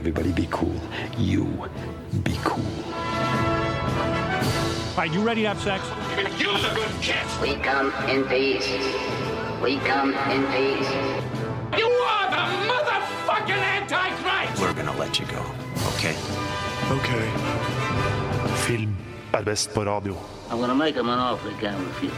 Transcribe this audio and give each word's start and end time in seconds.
Everybody 0.00 0.32
be 0.32 0.48
cool. 0.50 0.80
You 1.18 1.44
be 2.24 2.32
cool. 2.42 2.64
All 4.92 4.96
right, 4.96 5.12
you 5.12 5.20
ready 5.20 5.42
to 5.42 5.48
have 5.48 5.60
sex? 5.60 5.84
You're 6.40 6.56
the 6.56 6.72
good 6.74 7.02
kid. 7.02 7.26
We 7.42 7.56
come 7.56 7.92
in 8.08 8.24
peace. 8.24 8.66
We 9.62 9.76
come 9.80 10.14
in 10.14 10.46
peace. 10.56 10.90
You 11.76 11.84
are 11.84 12.30
the 12.30 12.44
motherfucking 12.70 13.62
Antichrist! 13.76 14.62
We're 14.62 14.72
gonna 14.72 14.96
let 14.96 15.20
you 15.20 15.26
go, 15.26 15.44
okay? 15.92 16.16
Ok. 16.88 17.10
Film 18.64 18.96
er 19.34 19.42
best 19.42 19.74
på 19.74 19.84
radio. 19.84 20.16
I'm 20.50 20.60
gonna 20.60 20.74
make 20.74 20.94
him 20.94 21.10
an 21.10 21.18
offer 21.18 21.50
he 21.50 21.60
can't 21.60 21.86
refuse. 21.86 22.14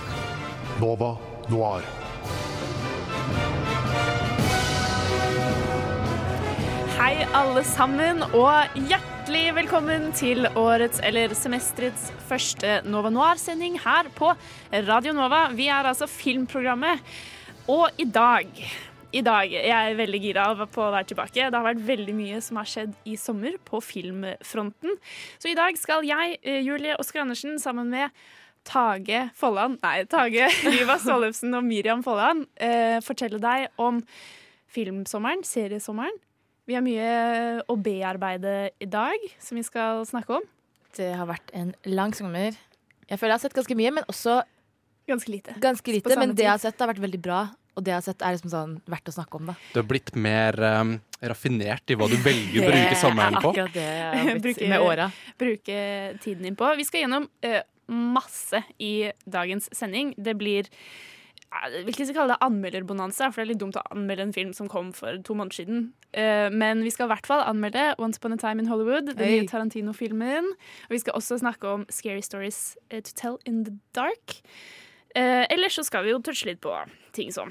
Nova 0.80 1.17
Noir. 1.49 2.02
Hei, 7.03 7.25
alle 7.35 7.65
sammen, 7.67 8.21
og 8.31 8.77
hjertelig 8.87 9.57
velkommen 9.57 10.05
til 10.15 10.47
årets 10.55 11.01
eller 11.03 11.33
semesterets 11.35 12.13
første 12.29 12.77
Nova 12.87 13.11
Noir-sending 13.11 13.81
her 13.83 14.07
på 14.15 14.29
Radio 14.87 15.11
Nova. 15.17 15.41
Vi 15.51 15.67
er 15.67 15.89
altså 15.91 16.07
filmprogrammet, 16.07 17.03
og 17.67 17.99
i 17.99 18.07
dag 18.07 18.47
i 19.19 19.25
dag, 19.27 19.51
Jeg 19.51 19.91
er 19.91 19.99
veldig 19.99 20.23
gira 20.23 20.47
på 20.63 20.87
å 20.87 20.93
være 20.95 21.11
tilbake. 21.11 21.51
Det 21.51 21.59
har 21.59 21.67
vært 21.67 21.83
veldig 21.91 22.15
mye 22.15 22.39
som 22.41 22.63
har 22.63 22.71
skjedd 22.71 22.95
i 23.03 23.19
sommer 23.19 23.59
på 23.59 23.83
filmfronten. 23.83 24.95
Så 25.43 25.50
i 25.50 25.59
dag 25.59 25.75
skal 25.77 26.07
jeg, 26.07 26.39
eh, 26.45 26.63
Julie 26.63 26.95
Oskar 27.03 27.27
Andersen, 27.27 27.59
sammen 27.59 27.91
med 27.91 28.11
Tage 28.63 29.31
Folland 29.35 29.83
Nei, 29.83 30.05
Tage 30.05 30.47
Liva 30.71 31.00
Sollefsen 31.03 31.53
og 31.53 31.67
Miriam 31.67 32.06
Folland 32.06 32.47
eh, 32.55 33.00
fortelle 33.03 33.42
deg 33.42 33.72
om 33.77 34.05
filmsommeren, 34.70 35.42
seriesommeren. 35.42 36.14
Vi 36.73 36.77
har 36.78 36.84
mye 36.87 37.62
å 37.69 37.75
bearbeide 37.77 38.53
i 38.81 38.87
dag, 38.89 39.20
som 39.45 39.59
vi 39.59 39.62
skal 39.67 40.06
snakke 40.09 40.39
om. 40.39 40.45
Det 40.97 41.11
har 41.19 41.27
vært 41.28 41.51
en 41.53 41.75
lang 41.84 42.15
sommer. 42.17 42.56
Jeg 43.11 43.20
føler 43.20 43.34
jeg 43.34 43.37
har 43.37 43.42
sett 43.42 43.56
ganske 43.59 43.77
mye, 43.77 43.91
men 43.92 44.06
også 44.09 44.39
Ganske 45.11 45.34
lite. 45.34 45.53
ganske 45.61 45.93
lite. 45.93 46.17
Men 46.17 46.33
det 46.33 46.47
jeg 46.47 46.48
har 46.55 46.62
sett, 46.62 46.78
har 46.81 46.89
vært 46.89 47.03
veldig 47.03 47.20
bra. 47.20 47.43
Og 47.77 47.84
det 47.84 47.93
jeg 47.93 47.98
har 47.98 48.06
sett, 48.06 48.25
er 48.25 48.39
liksom 48.39 48.53
sånn 48.55 48.73
verdt 48.89 49.12
å 49.12 49.15
snakke 49.19 49.37
om, 49.37 49.50
da. 49.53 49.56
Du 49.75 49.83
har 49.83 49.87
blitt 49.91 50.15
mer 50.17 50.56
um, 50.81 50.95
raffinert 51.20 51.93
i 51.93 51.98
hva 52.00 52.09
du 52.09 52.17
velger 52.25 52.65
å 52.65 52.70
bruke 52.73 52.97
sommeren 53.05 53.37
på. 53.37 53.53
akkurat 53.53 53.77
det 53.77 53.87
jeg 53.91 54.25
har 54.31 54.43
blitt 54.48 54.65
med 54.73 54.89
åra. 54.89 55.11
Bruke 55.45 55.78
tiden 56.25 56.48
din 56.48 56.56
på. 56.56 56.73
Vi 56.81 56.89
skal 56.89 57.05
gjennom 57.05 57.28
uh, 57.45 57.61
masse 57.93 58.65
i 58.81 59.11
dagens 59.28 59.69
sending. 59.77 60.15
Det 60.17 60.39
blir 60.41 60.73
jeg 61.53 61.84
vil 61.86 61.95
ikke 61.95 62.14
kalle 62.17 62.34
det 62.34 62.45
anmelderbonanza, 62.45 63.28
for 63.31 63.41
det 63.41 63.45
er 63.45 63.50
litt 63.53 63.61
dumt 63.62 63.78
å 63.78 63.84
anmelde 63.92 64.27
en 64.27 64.34
film 64.34 64.53
som 64.56 64.70
kom 64.72 64.92
for 64.97 65.19
to 65.27 65.36
måneder 65.36 65.59
siden. 65.61 65.83
Uh, 66.17 66.48
men 66.53 66.83
vi 66.84 66.92
skal 66.92 67.09
i 67.09 67.12
hvert 67.12 67.28
fall 67.28 67.44
anmelde 67.44 67.92
Once 68.03 68.20
Upon 68.20 68.36
a 68.36 68.41
Time 68.41 68.62
in 68.62 68.70
Hollywood, 68.70 69.12
den 69.12 69.20
nye 69.20 69.48
Tarantino-filmen. 69.48 70.53
Og 70.89 70.94
vi 70.97 71.03
skal 71.03 71.19
også 71.19 71.41
snakke 71.42 71.69
om 71.69 71.86
Scary 71.92 72.25
Stories 72.25 72.77
eh, 72.91 73.03
to 73.03 73.12
Tell 73.17 73.39
in 73.47 73.64
the 73.69 73.77
Dark. 73.94 74.41
Eh, 75.14 75.44
ellers 75.52 75.74
så 75.77 75.82
skal 75.84 76.06
vi 76.06 76.12
jo 76.14 76.20
touche 76.24 76.46
litt 76.48 76.60
på 76.64 76.72
ting 77.12 77.28
som 77.32 77.50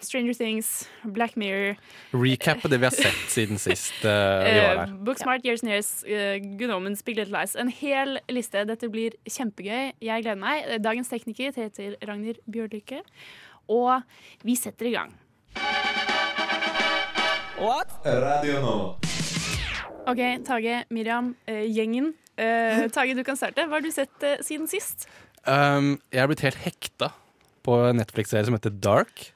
Stranger 0.00 0.34
Things, 0.38 0.88
Black 1.02 1.34
Mirror, 1.34 1.74
Recappe 2.14 2.68
det 2.70 2.78
vi 2.78 2.86
har 2.86 2.94
sett 2.94 3.24
siden 3.32 3.58
sist 3.58 4.04
uh, 4.04 4.10
vi 4.44 4.52
var 4.60 4.76
Eh, 4.76 4.78
her. 4.84 4.92
Booksmart, 5.02 5.42
Years 5.44 5.64
and 5.64 5.72
Years, 5.72 5.90
uh, 6.06 6.38
Good 6.58 6.70
Omens, 6.70 7.02
Big 7.02 7.16
Little 7.18 7.34
Lies. 7.34 7.56
En 7.58 7.68
hel 7.68 8.20
liste. 8.30 8.62
Dette 8.68 8.86
blir 8.92 9.16
kjempegøy. 9.26 9.92
Jeg 9.98 10.22
gleder 10.22 10.38
meg. 10.38 10.68
Dagens 10.84 11.10
tekniker 11.10 11.50
heter 11.56 11.96
Ragnhild 12.06 12.38
Bjørlykke. 12.46 13.02
Og 13.66 14.06
vi 14.46 14.54
setter 14.54 14.92
i 14.92 14.94
gang. 14.94 15.16
Radio 18.04 18.62
nå. 18.62 18.76
OK, 20.06 20.22
Tage, 20.46 20.84
Miriam, 20.90 21.34
uh, 21.50 21.62
gjengen. 21.66 22.14
Eh, 22.38 22.86
Tage, 22.90 23.14
du 23.14 23.22
kan 23.26 23.36
starte. 23.38 23.66
Hva 23.66 23.78
har 23.78 23.84
du 23.84 23.90
sett 23.94 24.24
siden 24.46 24.70
sist? 24.70 25.08
Um, 25.46 25.96
jeg 26.14 26.22
er 26.22 26.28
blitt 26.30 26.44
helt 26.46 26.60
hekta 26.62 27.10
på 27.66 27.76
en 27.88 27.98
Netflix-serie 27.98 28.46
som 28.46 28.54
heter 28.56 28.74
Dark. 28.82 29.28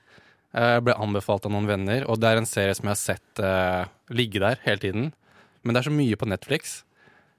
Eh, 0.55 0.77
Jeg 0.77 0.85
ble 0.87 0.95
anbefalt 1.03 1.47
av 1.47 1.53
noen 1.55 1.67
venner, 1.69 2.05
og 2.11 2.21
det 2.23 2.31
er 2.31 2.41
en 2.41 2.47
serie 2.49 2.75
som 2.75 2.87
jeg 2.89 2.95
har 2.95 3.01
sett 3.03 3.43
uh, 3.43 3.87
ligge 4.15 4.41
der 4.43 4.59
hele 4.65 4.83
tiden. 4.83 5.09
Men 5.63 5.75
det 5.75 5.83
er 5.83 5.89
så 5.91 5.95
mye 5.95 6.17
på 6.19 6.29
Netflix, 6.31 6.81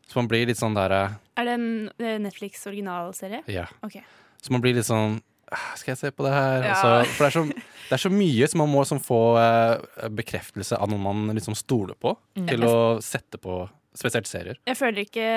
så 0.07 0.19
man 0.19 0.27
blir 0.31 0.45
litt 0.47 0.59
sånn 0.59 0.75
der 0.77 0.91
uh, 0.95 1.15
Er 1.39 1.47
det 1.47 1.55
en 1.57 2.21
Netflix 2.23 2.65
originalserie? 2.67 3.41
Ja. 3.51 3.65
Okay. 3.83 4.03
Så 4.43 4.51
man 4.55 4.61
blir 4.63 4.75
litt 4.77 4.87
sånn 4.87 5.19
«Ah, 5.47 5.71
Skal 5.79 5.93
jeg 5.93 5.99
se 6.01 6.09
på 6.11 6.25
det 6.27 6.33
her? 6.35 6.63
Ja. 6.67 6.71
Og 6.75 6.77
så, 7.07 7.11
for 7.15 7.23
det 7.23 7.27
er, 7.29 7.35
så, 7.39 7.67
det 7.87 7.95
er 7.95 8.01
så 8.03 8.09
mye, 8.11 8.47
så 8.51 8.59
man 8.59 8.67
må 8.71 8.81
liksom 8.83 8.99
få 8.99 9.19
uh, 9.39 10.07
bekreftelse 10.11 10.75
av 10.75 10.91
noen 10.91 11.03
man 11.07 11.35
liksom 11.39 11.55
stoler 11.55 11.95
på, 11.95 12.17
Mm. 12.37 12.47
til 12.51 12.65
å 12.67 12.73
sette 13.01 13.39
på 13.41 13.61
spesielt 13.95 14.27
serier. 14.29 14.57
Jeg 14.67 14.77
føler 14.77 15.05
ikke 15.05 15.27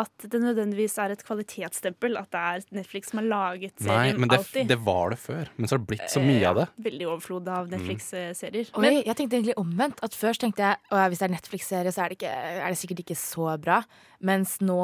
at 0.00 0.26
det 0.30 0.40
nødvendigvis 0.42 0.96
er 1.02 1.14
et 1.14 1.24
kvalitetsstempel 1.26 2.18
at 2.20 2.28
det 2.34 2.42
er 2.50 2.66
Netflix 2.78 3.10
som 3.10 3.20
har 3.22 3.26
laget 3.30 3.72
Nei, 3.80 3.88
serien 3.88 4.20
men 4.20 4.30
det, 4.30 4.38
alltid. 4.42 4.68
det 4.70 4.78
var 4.86 5.14
det 5.14 5.18
før. 5.22 5.48
Men 5.56 5.70
så 5.70 5.76
har 5.76 5.82
det 5.82 5.90
blitt 5.94 6.12
så 6.12 6.22
mye 6.24 6.44
av 6.50 6.60
det. 6.60 6.66
Eh, 6.68 6.84
Veldig 6.90 7.08
overflod 7.10 7.48
av 7.54 7.72
Netflix-serier. 7.72 8.70
Oi, 8.78 8.92
jeg 9.00 9.16
tenkte 9.18 9.40
egentlig 9.40 9.56
omvendt. 9.60 10.04
At 10.04 10.14
Først 10.14 10.44
tenkte 10.44 10.62
jeg 10.62 10.78
at 10.94 11.10
hvis 11.10 11.24
det 11.24 11.28
er 11.28 11.34
Netflix-serie, 11.34 11.94
så 11.94 12.04
er 12.04 12.12
det, 12.12 12.20
ikke, 12.20 12.36
er 12.60 12.68
det 12.70 12.78
sikkert 12.80 13.02
ikke 13.04 13.18
så 13.18 13.50
bra. 13.60 13.80
Mens 14.24 14.56
nå 14.62 14.78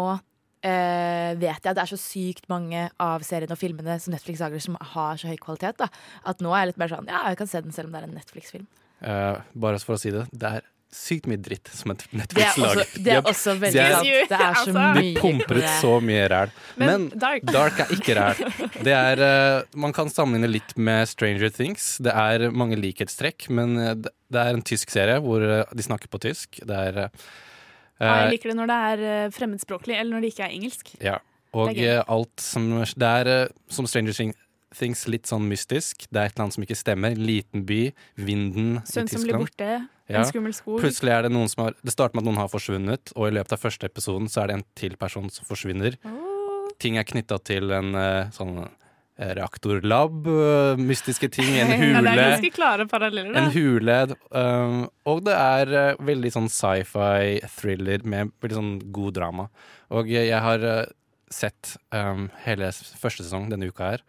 eh, 0.66 1.30
vet 1.40 1.60
jeg 1.62 1.70
at 1.70 1.78
det 1.78 1.84
er 1.84 1.92
så 1.92 2.00
sykt 2.00 2.48
mange 2.52 2.88
av 3.00 3.24
seriene 3.26 3.54
og 3.54 3.60
filmene 3.60 3.96
som 4.02 4.14
Netflix 4.14 4.42
lager 4.42 4.64
som 4.64 4.76
har 4.96 5.20
så 5.20 5.30
høy 5.30 5.38
kvalitet. 5.40 5.78
Da. 5.80 5.88
At 6.28 6.42
nå 6.44 6.52
er 6.52 6.64
jeg 6.64 6.72
litt 6.74 6.82
mer 6.82 6.92
sånn 6.92 7.08
ja, 7.10 7.22
jeg 7.30 7.40
kan 7.40 7.50
se 7.52 7.62
den 7.64 7.76
selv 7.76 7.90
om 7.90 7.96
det 7.96 8.02
er 8.02 8.10
en 8.10 8.18
Netflix-film. 8.18 8.68
Uh, 9.00 9.40
bare 9.56 9.80
for 9.80 9.96
å 9.96 10.00
si 10.00 10.10
det, 10.12 10.26
det 10.36 10.50
er 10.58 10.66
sykt 10.94 11.28
mye 11.30 11.38
dritt 11.38 11.70
som 11.74 11.92
et 11.92 12.02
Det 12.10 12.42
er 12.42 12.56
også, 12.56 12.84
det 12.98 13.12
er 13.14 13.20
også 13.22 13.54
veldig 13.60 13.84
sant. 13.84 14.08
Det 14.30 14.38
er 14.40 14.56
så 14.58 14.72
mye 14.74 14.94
De 14.96 15.12
pumper 15.20 15.60
ut 15.60 15.68
så 15.80 15.92
mye 16.02 16.24
ræl. 16.32 16.54
Men 16.80 16.90
Men 16.90 17.20
Dark. 17.22 17.46
Dark 17.46 17.78
er 17.84 17.94
ikke 17.94 18.16
ræl. 18.18 18.42
Det 18.86 18.94
er, 18.96 19.22
uh, 19.22 19.78
man 19.78 19.94
kan 19.94 20.10
sammenligne 20.10 20.50
litt 20.50 20.74
med 20.76 21.06
Stranger 21.08 21.52
Things. 21.54 21.92
Det 22.02 22.12
er 22.14 22.48
mange 22.50 22.78
likhetstrekk, 22.80 23.48
men 23.54 23.78
eh, 23.78 23.94
det 24.00 24.40
er 24.40 24.56
en 24.56 24.62
tysk 24.66 24.90
serie 24.90 25.18
hvor 25.22 25.42
eh, 25.44 25.64
de 25.76 25.84
snakker 25.84 26.10
på 26.10 26.20
tysk. 26.22 26.62
Det 26.66 26.82
er 26.90 27.00
uh, 27.06 27.24
Ja, 28.00 28.22
jeg 28.24 28.36
liker 28.36 28.50
det 28.50 28.56
når 28.56 28.70
det 28.70 28.78
er 28.90 29.34
fremmedspråklig, 29.36 29.98
eller 30.00 30.16
når 30.16 30.24
det 30.24 30.32
ikke 30.32 30.46
er 30.46 30.54
engelsk. 30.56 30.94
Ja. 31.04 31.18
Og 31.52 31.74
Det 31.74 31.88
er 31.90 32.04
alt 32.08 32.40
som 32.40 32.70
Det 32.80 33.10
er 33.20 33.34
uh, 33.46 33.50
som 33.68 33.86
Stranger 33.86 34.16
Things 34.16 34.38
Things 34.70 35.06
litt 35.10 35.26
sånn 35.26 35.48
mystisk. 35.50 36.04
Det 36.10 36.20
er 36.20 36.28
et 36.28 36.36
eller 36.36 36.46
annet 36.46 36.56
som 36.56 36.64
ikke 36.64 36.78
stemmer. 36.78 37.16
Liten 37.18 37.64
by, 37.66 37.80
vinden 38.14 38.76
i 38.78 38.84
Sønn 38.86 39.10
som 39.10 39.24
blir 39.24 39.34
Tyskland. 39.34 39.48
borte, 39.48 39.70
Ja. 40.10 40.24
en 40.24 40.28
skummel 40.30 40.54
skog. 40.56 40.80
Plutselig 40.82 41.12
er 41.14 41.26
det 41.26 41.32
noen 41.34 41.48
som 41.50 41.66
har 41.66 41.76
Det 41.84 41.94
starter 41.94 42.16
med 42.16 42.24
at 42.24 42.30
noen 42.30 42.40
har 42.42 42.50
forsvunnet, 42.50 43.12
og 43.16 43.28
i 43.28 43.34
løpet 43.36 43.54
av 43.56 43.62
første 43.62 43.88
episoden 43.88 44.28
så 44.30 44.42
er 44.42 44.50
det 44.50 44.58
en 44.58 44.66
til 44.78 44.96
person 45.00 45.30
som 45.32 45.46
forsvinner. 45.48 45.96
Ting 46.80 46.96
er 46.98 47.06
knytta 47.06 47.38
til 47.44 47.72
en 47.76 47.94
eh, 47.94 48.30
sånn 48.34 48.54
eh, 48.64 49.32
reaktorlab, 49.36 50.30
eh, 50.32 50.80
mystiske 50.80 51.28
ting, 51.32 51.50
en 51.60 51.74
Ja, 51.74 52.00
det 52.00 52.14
er 52.14 52.38
hule. 52.40 52.52
klare 52.54 52.86
paralleller, 52.88 53.34
da. 53.36 53.42
En 53.44 53.52
hule, 53.54 53.98
um, 54.30 54.78
og 55.12 55.20
det 55.28 55.36
er 55.36 56.00
veldig 56.00 56.32
sånn 56.32 56.48
sci-fi 56.48 57.42
thriller 57.58 58.02
med 58.02 58.32
veldig 58.40 58.58
sånn 58.58 58.72
god 58.94 59.20
drama. 59.20 59.50
Og 59.92 60.08
jeg 60.08 60.40
har 60.40 60.64
sett 61.30 61.76
um, 61.94 62.30
hele 62.46 62.72
første 62.72 63.22
sesong 63.26 63.50
denne 63.52 63.68
uka 63.70 63.92
her. 63.92 64.08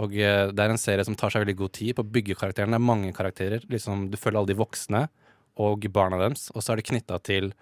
Og 0.00 0.12
det 0.14 0.62
er 0.62 0.70
en 0.70 0.78
serie 0.78 1.02
som 1.02 1.16
tar 1.18 1.32
seg 1.32 1.42
veldig 1.42 1.56
god 1.58 1.72
tid 1.74 1.96
på 1.98 2.02
å 2.04 2.10
bygge 2.14 2.36
karakterene. 2.38 2.76
Det 2.76 2.78
er 2.78 2.90
mange 2.90 3.08
karakterer. 3.14 3.64
Liksom, 3.72 4.04
du 4.12 4.16
følger 4.20 4.38
alle 4.38 4.52
de 4.52 4.58
voksne 4.60 5.08
og 5.60 5.86
barna 5.92 6.20
deres, 6.20 6.48
og 6.54 6.64
så 6.64 6.72
er 6.72 6.80
det 6.80 6.88
knytta 6.88 7.20
til 7.26 7.52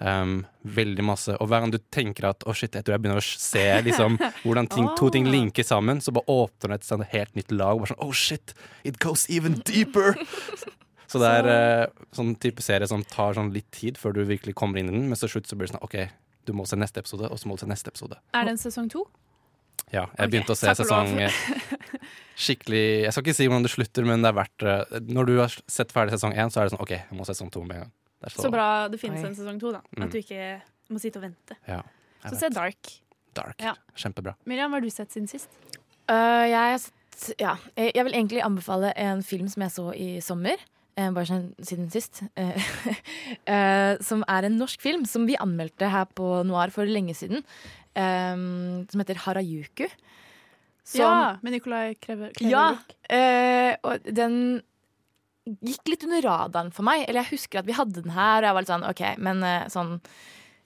um, 0.00 0.40
veldig 0.62 1.04
masse. 1.06 1.34
Og 1.38 1.50
hver 1.50 1.64
gang 1.64 1.74
du 1.74 1.78
tenker 1.94 2.28
at 2.30 2.46
å 2.48 2.54
shit, 2.56 2.74
jeg 2.74 2.86
tror 2.86 2.96
jeg 2.96 3.04
begynner 3.04 3.22
å 3.22 3.28
se 3.28 3.66
liksom, 3.86 4.18
hvordan 4.44 4.70
ting, 4.72 4.88
to 4.98 5.10
ting 5.14 5.28
linker 5.30 5.66
sammen, 5.66 6.02
så 6.04 6.14
bare 6.16 6.30
åpner 6.32 6.74
det 6.74 6.80
et 6.82 7.14
helt 7.14 7.38
nytt 7.38 7.54
lag. 7.54 7.76
Og 7.76 7.84
Bare 7.84 7.94
sånn, 7.94 8.02
oh 8.04 8.14
shit, 8.14 8.54
it 8.84 9.00
goes 9.02 9.28
even 9.30 9.60
deeper! 9.68 10.18
Så 11.08 11.16
det 11.22 11.28
er 11.38 11.46
uh, 11.48 12.02
sånn 12.12 12.34
type 12.36 12.60
serie 12.60 12.84
som 12.84 13.00
tar 13.08 13.32
sånn 13.32 13.48
litt 13.54 13.70
tid 13.72 13.96
før 13.96 14.12
du 14.12 14.26
virkelig 14.28 14.52
kommer 14.60 14.76
inn 14.76 14.90
i 14.90 14.92
den, 14.92 15.06
men 15.08 15.16
til 15.16 15.30
slutt 15.32 15.48
så 15.48 15.56
blir 15.56 15.64
det 15.64 15.72
sånn 15.72 15.86
OK, 15.86 15.94
du 16.44 16.52
må 16.52 16.66
se 16.68 16.76
neste 16.76 17.00
episode, 17.00 17.30
og 17.32 17.40
så 17.40 17.48
må 17.48 17.56
du 17.56 17.62
se 17.62 17.68
neste 17.70 17.88
episode. 17.88 18.18
Er 18.36 18.44
det 18.44 18.52
en 18.52 18.60
sesong 18.60 18.90
to? 18.92 19.06
Ja, 19.88 20.02
jeg 20.02 20.10
okay, 20.12 20.28
begynte 20.34 20.52
å 20.52 20.58
se 20.58 20.74
sesong 20.76 21.14
eh, 21.24 21.38
skikkelig 22.38 22.82
Jeg 23.04 23.12
skal 23.14 23.24
ikke 23.26 23.34
si 23.38 23.46
hvordan 23.50 23.64
det 23.66 23.72
slutter, 23.72 24.06
men 24.06 24.22
det 24.22 24.30
er 24.30 24.36
verdt 24.38 24.64
det. 24.64 25.02
Når 25.10 25.26
du 25.26 25.34
har 25.42 25.54
sett 25.66 25.90
ferdig 25.94 26.14
sesong 26.14 26.36
én, 26.38 26.52
så 26.54 26.60
er 26.62 26.68
det 26.68 26.74
sånn 26.76 26.84
OK, 26.84 26.94
jeg 26.96 27.18
må 27.18 27.26
se 27.26 27.34
sesong 27.34 27.50
to 27.54 27.64
med 27.66 27.76
en 27.76 27.82
gang. 27.86 27.92
Det 28.18 28.30
er 28.30 28.34
Så 28.42 28.50
bra 28.54 28.68
det 28.90 28.98
finnes 29.02 29.22
Oi. 29.22 29.28
en 29.30 29.36
sesong 29.38 29.58
to, 29.62 29.72
da. 29.74 29.80
Mm. 29.96 30.04
At 30.06 30.14
du 30.14 30.18
ikke 30.22 30.46
må 30.94 31.02
sitte 31.02 31.20
og 31.20 31.26
vente. 31.28 31.56
Ja, 31.68 31.82
Så 32.24 32.32
vet. 32.34 32.40
se 32.40 32.48
Dark. 32.54 32.94
Dark. 33.38 33.60
Ja. 33.62 33.74
Kjempebra. 33.94 34.32
Miriam, 34.48 34.70
hva 34.72 34.80
har 34.80 34.86
du 34.86 34.90
sett 34.90 35.12
siden 35.14 35.28
sist? 35.30 35.50
Uh, 36.10 36.46
jeg, 36.48 36.56
har 36.56 36.78
sett- 36.80 37.38
ja, 37.42 37.56
jeg 37.76 38.04
vil 38.08 38.14
egentlig 38.16 38.42
anbefale 38.42 38.90
en 38.96 39.22
film 39.22 39.46
som 39.52 39.62
jeg 39.66 39.74
så 39.76 39.86
i 39.94 40.08
sommer. 40.24 40.56
eh, 40.96 41.10
Bare 41.14 41.26
sånn 41.28 41.52
siden 41.62 41.90
sist. 41.94 42.22
eh, 42.34 42.58
eh, 43.46 43.96
som 44.02 44.24
er 44.28 44.48
en 44.48 44.58
norsk 44.58 44.80
film 44.82 45.04
som 45.06 45.26
vi 45.28 45.36
anmeldte 45.38 45.90
her 45.92 46.06
på 46.18 46.42
Noir 46.48 46.70
for 46.74 46.86
lenge 46.86 47.14
siden. 47.14 47.44
eh, 47.94 48.34
som 48.90 49.00
heter 49.02 49.14
Harajuku. 49.26 49.86
Som, 50.88 51.02
ja, 51.04 51.36
med 51.44 51.52
Nicolai 51.52 51.92
Kreve. 52.00 52.30
Ja, 52.40 52.70
eh, 53.12 53.74
og 53.84 54.06
den 54.16 54.38
gikk 55.64 55.88
litt 55.92 56.04
under 56.08 56.24
radaren 56.24 56.72
for 56.72 56.86
meg. 56.88 57.04
Eller 57.06 57.22
jeg 57.26 57.34
husker 57.36 57.60
at 57.60 57.68
vi 57.68 57.76
hadde 57.76 58.00
den 58.02 58.14
her, 58.16 58.40
og 58.40 58.48
jeg 58.48 58.56
var 58.56 58.64
litt 58.64 58.72
sånn 58.72 58.88
OK, 58.88 59.02
men 59.20 59.44
eh, 59.44 59.66
sånn 59.72 59.98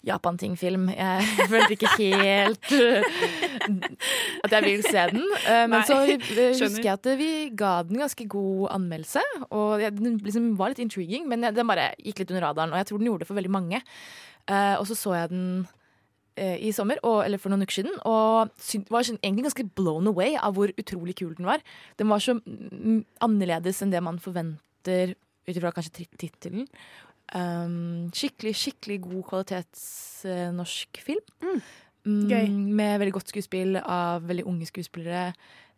Japan-ting-film. 0.07 0.89
Jeg 0.95 1.27
følte 1.53 1.75
ikke 1.77 1.91
helt 1.97 2.73
at 4.43 4.55
jeg 4.57 4.65
vil 4.67 4.83
se 4.87 5.05
den. 5.13 5.23
Eh, 5.47 5.67
Men 5.67 5.77
Nei, 5.77 5.83
så 5.87 5.99
eh, 6.07 6.17
husker 6.59 6.87
jeg 6.89 6.95
at 6.97 7.11
vi 7.21 7.31
ga 7.59 7.75
den 7.87 8.01
ganske 8.03 8.27
god 8.31 8.73
anmeldelse. 8.79 9.23
Og 9.51 9.83
den 9.99 10.19
liksom 10.23 10.53
var 10.59 10.73
litt 10.73 10.83
intriguing, 10.83 11.29
men 11.31 11.47
den 11.47 11.71
bare 11.71 11.93
gikk 12.03 12.23
litt 12.23 12.35
under 12.35 12.47
radaren. 12.49 12.75
Og 12.75 12.83
jeg 12.83 12.91
tror 12.91 13.03
den 13.03 13.11
gjorde 13.13 13.25
det 13.27 13.31
for 13.31 13.39
veldig 13.39 13.55
mange. 13.59 13.83
Eh, 14.51 14.75
Og 14.81 14.87
så 14.91 14.99
så 14.99 15.15
jeg 15.21 15.31
den 15.35 15.47
eh, 15.63 15.82
i 16.37 16.71
sommer, 16.73 16.97
og, 17.05 17.19
eller 17.27 17.41
for 17.41 17.53
noen 17.53 17.67
uker 17.67 17.83
siden, 17.83 17.97
og 18.09 18.53
var 18.93 19.05
sånn 19.05 19.19
egentlig 19.21 19.45
ganske 19.51 19.67
blown 19.77 20.07
away 20.09 20.33
av 20.41 20.55
hvor 20.57 20.73
utrolig 20.81 21.15
kul 21.19 21.35
den 21.37 21.49
var. 21.49 21.61
Den 22.01 22.09
var 22.09 22.23
så 22.25 22.39
mm, 22.41 23.03
annerledes 23.27 23.83
enn 23.85 23.93
det 23.93 24.01
man 24.05 24.21
forventer 24.23 25.13
ut 25.49 25.57
ifra 25.57 25.73
kanskje 25.77 25.93
tit- 26.03 26.19
tittelen. 26.23 26.69
Um, 27.37 28.11
skikkelig, 28.17 28.55
skikkelig 28.61 28.99
god 29.07 29.23
kvalitets 29.31 29.85
uh, 30.29 30.49
norsk 30.57 31.01
film. 31.05 31.23
Mm, 31.45 31.61
Gøy. 32.33 32.49
Med 32.81 32.97
veldig 32.99 33.15
godt 33.15 33.31
skuespill 33.31 33.77
av 33.83 34.25
veldig 34.27 34.45
unge 34.51 34.67
skuespillere. 34.67 35.29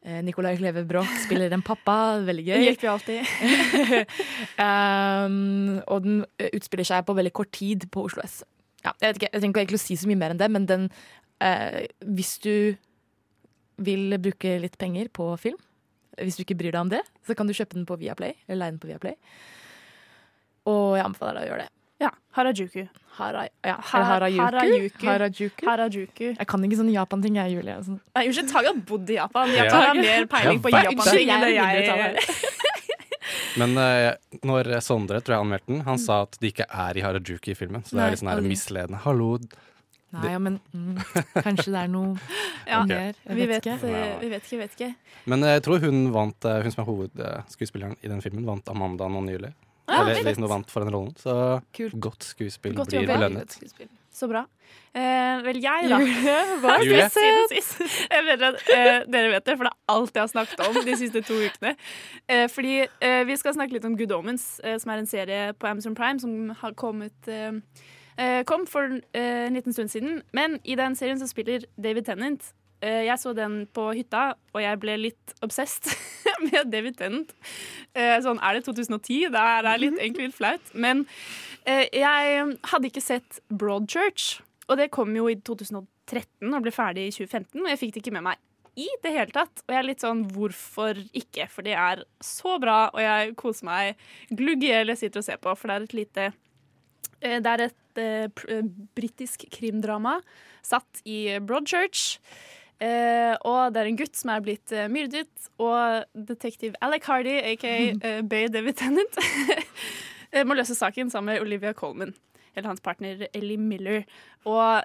Eh, 0.05 0.21
Nicolai 0.25 0.55
Kleve 0.57 0.83
Broch 0.89 1.11
spiller 1.27 1.53
en 1.53 1.63
pappa. 1.65 2.21
Veldig 2.25 2.45
gøy. 2.47 2.65
gikk 2.69 2.83
vi 2.85 2.89
alltid. 2.93 3.35
um, 4.65 5.79
og 5.89 6.03
den 6.05 6.19
eh, 6.41 6.51
utspiller 6.57 6.89
seg 6.89 7.07
på 7.09 7.17
veldig 7.17 7.33
kort 7.37 7.53
tid 7.57 7.87
på 7.93 8.05
Oslo 8.09 8.25
S. 8.25 8.43
Ja, 8.85 8.93
jeg 9.01 9.09
vet 9.15 9.21
ikke, 9.23 9.31
jeg 9.33 9.41
trenger 9.41 9.55
ikke 9.55 9.63
egentlig 9.65 9.81
å 9.81 9.85
si 9.87 9.97
så 9.97 10.09
mye 10.11 10.21
mer 10.21 10.35
enn 10.35 10.41
det, 10.43 10.49
men 10.53 10.67
den 10.69 10.89
eh, 11.41 11.87
Hvis 12.05 12.35
du 12.45 12.77
vil 13.85 14.19
bruke 14.23 14.59
litt 14.63 14.77
penger 14.79 15.09
på 15.11 15.31
film, 15.41 15.57
hvis 16.21 16.37
du 16.39 16.45
ikke 16.45 16.55
bryr 16.61 16.71
deg 16.77 16.83
om 16.85 16.91
det, 16.93 17.01
så 17.27 17.35
kan 17.35 17.49
du 17.49 17.55
kjøpe 17.57 17.75
den 17.75 17.87
på 17.89 17.97
Viaplay, 17.99 18.37
eller 18.47 18.61
leie 18.61 18.75
den 18.77 18.83
på 18.83 18.87
Viaplay. 18.91 19.17
Og 20.71 20.95
jeg 20.99 21.05
anbefaler 21.09 21.41
deg 21.41 21.49
å 21.49 21.51
gjøre 21.53 21.65
det. 21.65 21.73
Ja. 22.05 22.11
Harajuku. 22.37 22.85
Hara, 23.15 23.43
ja, 23.65 23.75
Ha- 23.79 24.03
Harajuku. 24.05 24.43
Harajuku. 24.43 25.07
Harajuku. 25.07 25.67
Harajuku. 25.67 26.25
Jeg 26.39 26.47
kan 26.51 26.65
ikke 26.67 26.79
sånne 26.81 26.95
Japan-ting, 26.95 27.37
jeg, 27.39 27.53
Julie. 27.55 27.77
Sånn. 27.87 28.01
Nei, 28.17 28.25
Unnskyld, 28.29 28.51
Tage 28.51 28.71
har 28.71 28.81
bodd 28.89 29.11
i 29.11 29.19
Japan. 29.19 29.53
Jeg 29.55 29.69
Japan 29.69 29.85
har 29.87 30.01
mer 30.01 30.27
peiling 30.33 30.63
på 30.65 30.73
Japan-ting 30.75 31.31
enn 31.31 31.45
det 31.47 31.53
Jeg. 31.55 32.84
Men 33.61 33.77
uh, 33.79 34.15
når 34.47 34.73
Sondre 34.85 35.21
tror 35.23 35.37
jeg 35.37 35.45
anmeldte 35.47 35.71
den, 35.73 35.85
han 35.87 36.01
sa 36.01 36.23
at 36.25 36.39
de 36.41 36.51
ikke 36.51 36.67
er 36.69 36.99
i 36.99 37.05
Harajuku 37.05 37.53
i 37.53 37.59
filmen. 37.59 37.85
Så 37.87 37.95
det 37.95 38.01
Nei, 38.01 38.07
er 38.09 38.15
litt 38.17 38.23
sånn 38.25 38.33
her 38.33 38.45
misledende. 38.47 39.01
Hallo. 39.05 39.29
Nei, 40.15 40.31
ja, 40.31 40.39
men 40.39 40.61
mm, 40.71 40.99
kanskje 41.43 41.73
det 41.75 41.81
er 41.81 41.89
noe 41.91 42.13
Ja, 42.71 42.85
mer. 42.87 43.17
Vi 43.27 43.47
vet 43.51 43.67
ikke. 43.67 43.89
eh, 43.91 44.13
vi 44.21 44.29
vet 44.31 44.47
ikke, 44.47 44.59
vet 44.63 44.77
ikke. 44.79 44.91
Men 45.31 45.43
jeg 45.49 45.65
tror 45.67 45.83
hun 45.83 46.05
vant, 46.15 46.47
eh, 46.49 46.61
hun 46.63 46.75
som 46.75 46.85
er 46.85 46.89
hovedskuespilleren 46.89 47.99
i 48.01 48.11
den 48.13 48.23
filmen, 48.25 48.47
vant 48.47 48.71
Amanda 48.71 49.09
nå 49.11 49.25
nylig. 49.27 49.51
Ja, 49.85 49.99
Eller 50.01 50.23
liksom 50.25 50.47
hun 50.47 50.53
vant 50.55 50.71
for 50.73 50.85
den 50.87 50.95
rollen. 50.95 51.13
Så 51.21 51.35
Kult. 51.77 51.99
godt 52.07 52.25
skuespill 52.25 52.79
Godt 52.79 52.95
blir 52.95 53.11
belønnet. 53.11 53.59
Så 54.15 54.29
bra. 54.31 54.45
Eh, 54.95 55.41
vel, 55.43 55.59
jeg, 55.59 55.89
da. 55.91 55.99
Hva 56.63 56.77
du 56.79 56.87
Julie? 56.87 57.09
sett? 57.11 57.19
Siden 57.19 57.49
sist. 57.51 57.81
Jeg 58.13 58.37
at 58.39 58.61
eh, 58.71 59.01
Dere 59.11 59.33
vet 59.33 59.49
det, 59.49 59.57
for 59.59 59.67
det 59.67 59.73
er 59.73 59.97
alt 59.97 60.15
jeg 60.15 60.23
har 60.23 60.31
snakket 60.31 60.63
om 60.69 60.79
de 60.87 60.97
siste 61.01 61.25
to 61.27 61.39
ukene. 61.43 61.75
Eh, 62.31 62.47
fordi 62.53 62.77
eh, 62.85 63.25
Vi 63.27 63.37
skal 63.41 63.57
snakke 63.59 63.75
litt 63.75 63.89
om 63.89 63.99
Good 63.99 64.15
Omens, 64.15 64.61
eh, 64.63 64.79
som 64.79 64.95
er 64.95 65.03
en 65.03 65.11
serie 65.11 65.53
på 65.59 65.67
Amazon 65.67 65.99
Prime 65.99 66.23
som 66.23 66.55
har 66.63 66.79
kommet 66.79 67.35
kom 68.47 68.63
for 68.71 69.01
en 69.19 69.57
liten 69.59 69.75
stund 69.75 69.91
siden. 69.91 70.21
Men 70.31 70.61
i 70.63 70.77
den 70.79 70.95
serien 70.95 71.19
så 71.19 71.27
spiller 71.27 71.65
David 71.75 72.07
Tennant. 72.07 72.53
Eh, 72.85 73.05
jeg 73.07 73.19
så 73.19 73.33
den 73.33 73.63
på 73.73 73.87
hytta, 73.97 74.35
og 74.53 74.61
jeg 74.61 74.81
ble 74.83 74.97
litt 75.01 75.35
obsessed 75.45 75.89
med 76.47 76.69
David 76.73 76.99
Tennant. 76.99 77.33
Eh, 77.97 78.19
sånn, 78.25 78.41
er 78.45 78.59
det 78.59 78.67
2010? 78.67 79.31
Det 79.33 79.41
er, 79.41 79.65
det 79.65 79.71
er 79.73 79.83
litt, 79.87 80.01
egentlig 80.01 80.29
litt 80.29 80.37
flaut. 80.37 80.73
Men 80.75 81.05
jeg 81.65 82.57
hadde 82.71 82.89
ikke 82.91 83.03
sett 83.05 83.39
Broadchurch, 83.49 84.43
og 84.69 84.81
det 84.81 84.91
kom 84.93 85.15
jo 85.17 85.31
i 85.33 85.39
2013 85.41 86.51
og 86.51 86.65
ble 86.65 86.73
ferdig 86.75 87.07
i 87.09 87.15
2015, 87.15 87.63
og 87.63 87.71
jeg 87.73 87.81
fikk 87.81 87.95
det 87.95 88.03
ikke 88.05 88.17
med 88.19 88.27
meg 88.29 88.43
i 88.81 88.89
det 89.05 89.13
hele 89.15 89.35
tatt. 89.35 89.63
Og 89.65 89.75
jeg 89.75 89.81
er 89.81 89.89
litt 89.89 90.05
sånn 90.05 90.25
hvorfor 90.35 90.99
ikke? 91.17 91.47
For 91.53 91.67
det 91.67 91.77
er 91.79 92.03
så 92.25 92.57
bra, 92.63 92.89
og 92.93 93.03
jeg 93.03 93.37
koser 93.41 93.69
meg 93.69 94.09
glugg 94.35 94.65
i 94.65 94.73
hjel 94.73 94.93
jeg 94.93 95.05
sitter 95.05 95.23
og 95.23 95.29
ser 95.29 95.41
på, 95.43 95.55
for 95.59 95.71
det 95.71 95.77
er 95.77 95.87
et 95.87 95.97
lite 96.01 96.27
eh, 97.21 97.39
Det 97.45 97.53
er 97.53 97.65
et 97.69 98.03
uh, 98.03 98.43
eh, 98.57 98.67
britisk 98.99 99.47
krimdrama 99.55 100.19
satt 100.65 101.05
i 101.05 101.39
Broadchurch. 101.45 102.19
Uh, 102.83 103.37
og 103.47 103.73
det 103.73 103.81
er 103.81 103.89
en 103.89 103.99
gutt 104.01 104.19
som 104.19 104.33
er 104.35 104.43
blitt 104.45 104.73
uh, 104.75 104.89
myrdet, 104.91 105.31
og 105.63 106.09
detektiv 106.29 106.75
Alec 106.83 107.07
Hardy, 107.07 107.37
aka 107.53 107.75
uh, 107.95 108.21
Bay 108.31 108.51
David 108.51 108.81
Tennant, 108.81 109.21
eh, 109.23 109.63
må 110.43 110.57
løse 110.59 110.75
saken 110.75 111.13
sammen 111.13 111.35
med 111.35 111.45
Olivia 111.45 111.71
Colman, 111.77 112.15
eller 112.57 112.73
hans 112.73 112.83
partner 112.83 113.29
Ellie 113.31 113.61
Miller. 113.61 114.03
Og 114.51 114.83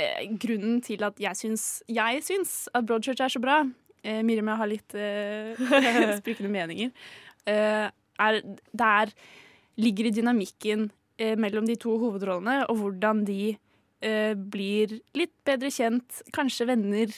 eh, 0.00 0.26
grunnen 0.42 0.80
til 0.82 1.04
at 1.06 1.20
jeg 1.22 1.38
syns, 1.38 1.68
jeg 1.88 2.24
syns 2.26 2.64
at 2.74 2.88
Broadchurch 2.88 3.22
er 3.22 3.30
så 3.30 3.42
bra 3.42 3.60
eh, 4.04 4.20
Miriam 4.26 4.50
og 4.50 4.54
jeg 4.54 4.60
har 4.62 4.70
litt 4.70 4.96
eh, 4.98 6.16
sprikende 6.20 6.52
meninger. 6.52 6.92
Eh, 7.48 7.88
er, 8.20 8.40
det 8.44 8.86
er, 8.86 9.12
ligger 9.80 10.08
i 10.08 10.14
dynamikken 10.14 10.88
eh, 11.20 11.36
mellom 11.40 11.68
de 11.68 11.78
to 11.80 11.96
hovedrollene, 12.00 12.64
og 12.68 12.80
hvordan 12.82 13.24
de 13.28 13.54
eh, 14.04 14.34
blir 14.34 14.98
litt 15.16 15.34
bedre 15.46 15.72
kjent, 15.72 16.22
kanskje 16.36 16.68
venner. 16.72 17.14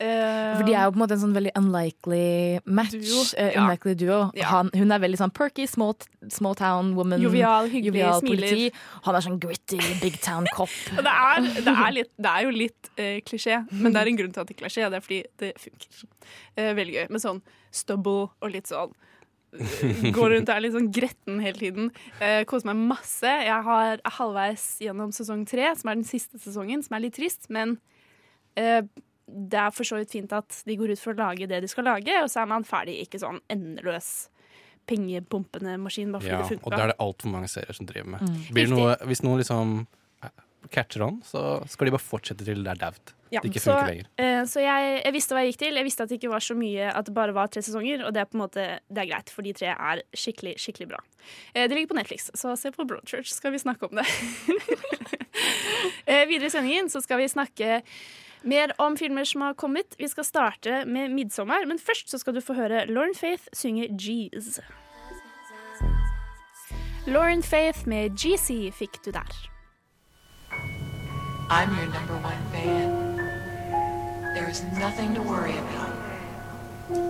Eh, 0.00 0.56
For 0.56 0.66
de 0.66 0.74
er 0.74 0.86
jo 0.86 0.92
på 0.94 0.98
en 0.98 1.02
måte 1.02 1.14
en 1.14 1.20
sånn 1.22 1.34
veldig 1.36 1.52
unlikely 1.58 2.60
match. 2.64 2.94
Duo, 2.96 3.24
ja. 3.36 3.50
unlikely 3.60 3.94
duo. 3.98 4.20
Ja. 4.38 4.48
Han, 4.50 4.72
hun 4.74 4.94
er 4.94 5.02
veldig 5.02 5.20
sånn 5.20 5.34
perky, 5.34 5.66
small, 5.70 5.94
small 6.32 6.56
town 6.58 6.94
woman. 6.96 7.22
Jovial, 7.22 7.68
hyggelig, 7.70 8.00
jovial 8.00 8.18
smiler. 8.22 8.48
politi. 8.56 8.98
Han 9.06 9.18
er 9.18 9.26
sånn 9.28 9.38
gritty, 9.42 9.78
big 10.02 10.18
town 10.24 10.48
cop. 10.56 10.72
Det 11.02 11.12
er, 11.12 11.46
det 11.60 11.72
er, 11.72 11.92
litt, 11.94 12.10
det 12.16 12.32
er 12.32 12.46
jo 12.46 12.50
litt 12.54 12.90
uh, 12.96 13.18
klisjé, 13.26 13.62
men 13.70 13.94
det 13.94 14.00
er 14.00 14.10
en 14.10 14.18
grunn 14.18 14.34
til 14.34 14.42
at 14.42 14.50
det 14.50 14.54
er 14.56 14.60
klisjé, 14.60 14.88
det 14.90 14.98
er 14.98 15.04
fordi 15.04 15.20
det 15.42 15.52
funker. 15.60 16.02
Uh, 16.58 16.72
veldig 16.78 16.94
gøy 16.96 17.06
med 17.14 17.22
sånn 17.22 17.40
stubble 17.74 18.28
og 18.42 18.52
litt 18.52 18.70
sånn 18.70 18.92
Går 19.52 20.30
rundt 20.32 20.48
og 20.48 20.54
er 20.54 20.62
litt 20.64 20.72
sånn 20.72 20.88
gretten 20.96 21.40
hele 21.44 21.58
tiden. 21.60 21.88
Eh, 22.24 22.40
Koser 22.48 22.70
meg 22.70 22.78
masse. 22.94 23.28
Jeg 23.28 23.64
har 23.66 24.00
halvveis 24.16 24.64
gjennom 24.80 25.10
sesong 25.12 25.42
tre, 25.48 25.66
som 25.76 25.90
er 25.92 25.98
den 25.98 26.08
siste 26.08 26.40
sesongen, 26.40 26.80
som 26.84 26.96
er 26.96 27.04
litt 27.04 27.18
trist, 27.18 27.50
men 27.52 27.74
eh, 28.56 28.80
det 29.32 29.58
er 29.58 29.72
for 29.74 29.88
så 29.88 29.96
vidt 30.00 30.12
fint 30.12 30.32
at 30.36 30.58
de 30.68 30.76
går 30.76 30.92
ut 30.92 31.00
for 31.00 31.14
å 31.14 31.20
lage 31.22 31.48
det 31.48 31.62
de 31.64 31.70
skal 31.70 31.86
lage, 31.88 32.18
og 32.22 32.28
så 32.32 32.42
er 32.42 32.50
man 32.52 32.66
ferdig. 32.68 32.98
Ikke 33.06 33.20
sånn 33.22 33.40
endeløs 33.52 34.28
pengepumpende 34.88 35.76
maskin 35.78 36.10
bare 36.12 36.24
fordi 36.24 36.34
Ja, 36.34 36.42
det 36.42 36.50
funker. 36.56 36.66
og 36.66 36.72
det 36.76 36.82
er 36.82 36.90
det 36.92 36.98
altfor 37.04 37.30
mange 37.32 37.48
serier 37.48 37.76
som 37.76 37.86
driver 37.86 38.10
med. 38.16 38.22
Mm. 38.26 38.38
Blir 38.56 38.70
noe, 38.72 38.96
hvis 39.06 39.22
noen 39.22 39.38
liksom 39.38 39.74
eh, 40.26 40.32
catcher 40.74 41.04
on, 41.06 41.20
så 41.22 41.60
skal 41.70 41.86
de 41.86 41.92
bare 41.94 42.02
fortsette 42.02 42.44
til 42.44 42.64
det 42.66 42.72
er 42.74 42.80
daud. 42.80 43.12
Ja, 43.32 43.40
Det 43.40 43.48
ikke 43.48 43.62
så, 43.64 43.76
lenger. 43.88 44.08
eh, 44.20 44.42
så 44.44 44.60
jeg, 44.60 44.88
jeg 45.06 45.12
visste 45.14 45.32
hva 45.32 45.40
jeg 45.40 45.54
gikk 45.54 45.60
til. 45.62 45.78
Jeg 45.80 45.86
visste 45.86 46.04
at 46.04 46.10
det 46.10 46.18
ikke 46.18 46.32
var 46.34 46.42
så 46.44 46.52
mye 46.58 46.90
At 46.92 47.06
det 47.06 47.14
bare 47.16 47.32
var 47.32 47.48
tre 47.48 47.62
sesonger, 47.64 48.02
og 48.04 48.12
det 48.12 48.20
er 48.20 48.26
på 48.28 48.36
en 48.36 48.42
måte 48.42 48.64
Det 48.92 49.00
er 49.00 49.08
greit, 49.08 49.30
for 49.32 49.46
de 49.46 49.54
tre 49.56 49.70
er 49.72 50.02
skikkelig, 50.12 50.58
skikkelig 50.60 50.88
bra. 50.90 50.98
Eh, 51.54 51.64
det 51.64 51.78
ligger 51.78 51.94
på 51.94 51.96
Netflix, 51.96 52.26
så 52.36 52.52
se 52.60 52.74
på 52.74 52.84
Broadchurch, 52.84 53.32
skal 53.32 53.54
vi 53.54 53.62
snakke 53.62 53.88
om 53.88 53.96
det. 53.96 54.04
eh, 56.06 56.26
videre 56.28 56.50
i 56.50 56.52
sendingen 56.52 56.90
så 56.92 57.00
skal 57.00 57.22
vi 57.22 57.30
snakke 57.32 57.80
mer 58.44 58.72
om 58.78 58.96
filmer 58.96 59.24
som 59.24 59.40
har 59.40 59.54
kommet. 59.54 59.94
Vi 59.98 60.08
skal 60.08 60.24
starte 60.24 60.84
med 60.84 61.10
'Midsommer', 61.10 61.66
men 61.66 61.78
først 61.78 62.10
så 62.10 62.18
skal 62.18 62.34
du 62.34 62.40
få 62.40 62.54
høre 62.54 62.86
Lauren 62.86 63.14
Faith 63.14 63.42
synge 63.52 63.88
'G's'. 63.88 64.60
Lauren 67.06 67.42
Faith 67.42 67.88
med 67.88 68.10
'GC' 68.10 68.70
fikk 68.70 69.04
du 69.04 69.10
der. 69.10 69.48
I'm 71.50 71.70
your 71.78 71.92
number 71.92 72.14
one 72.14 72.42
fan. 72.52 73.18
There's 74.34 74.62
nothing 74.78 75.14
to 75.14 75.22
worry 75.22 75.56
about. 75.58 75.92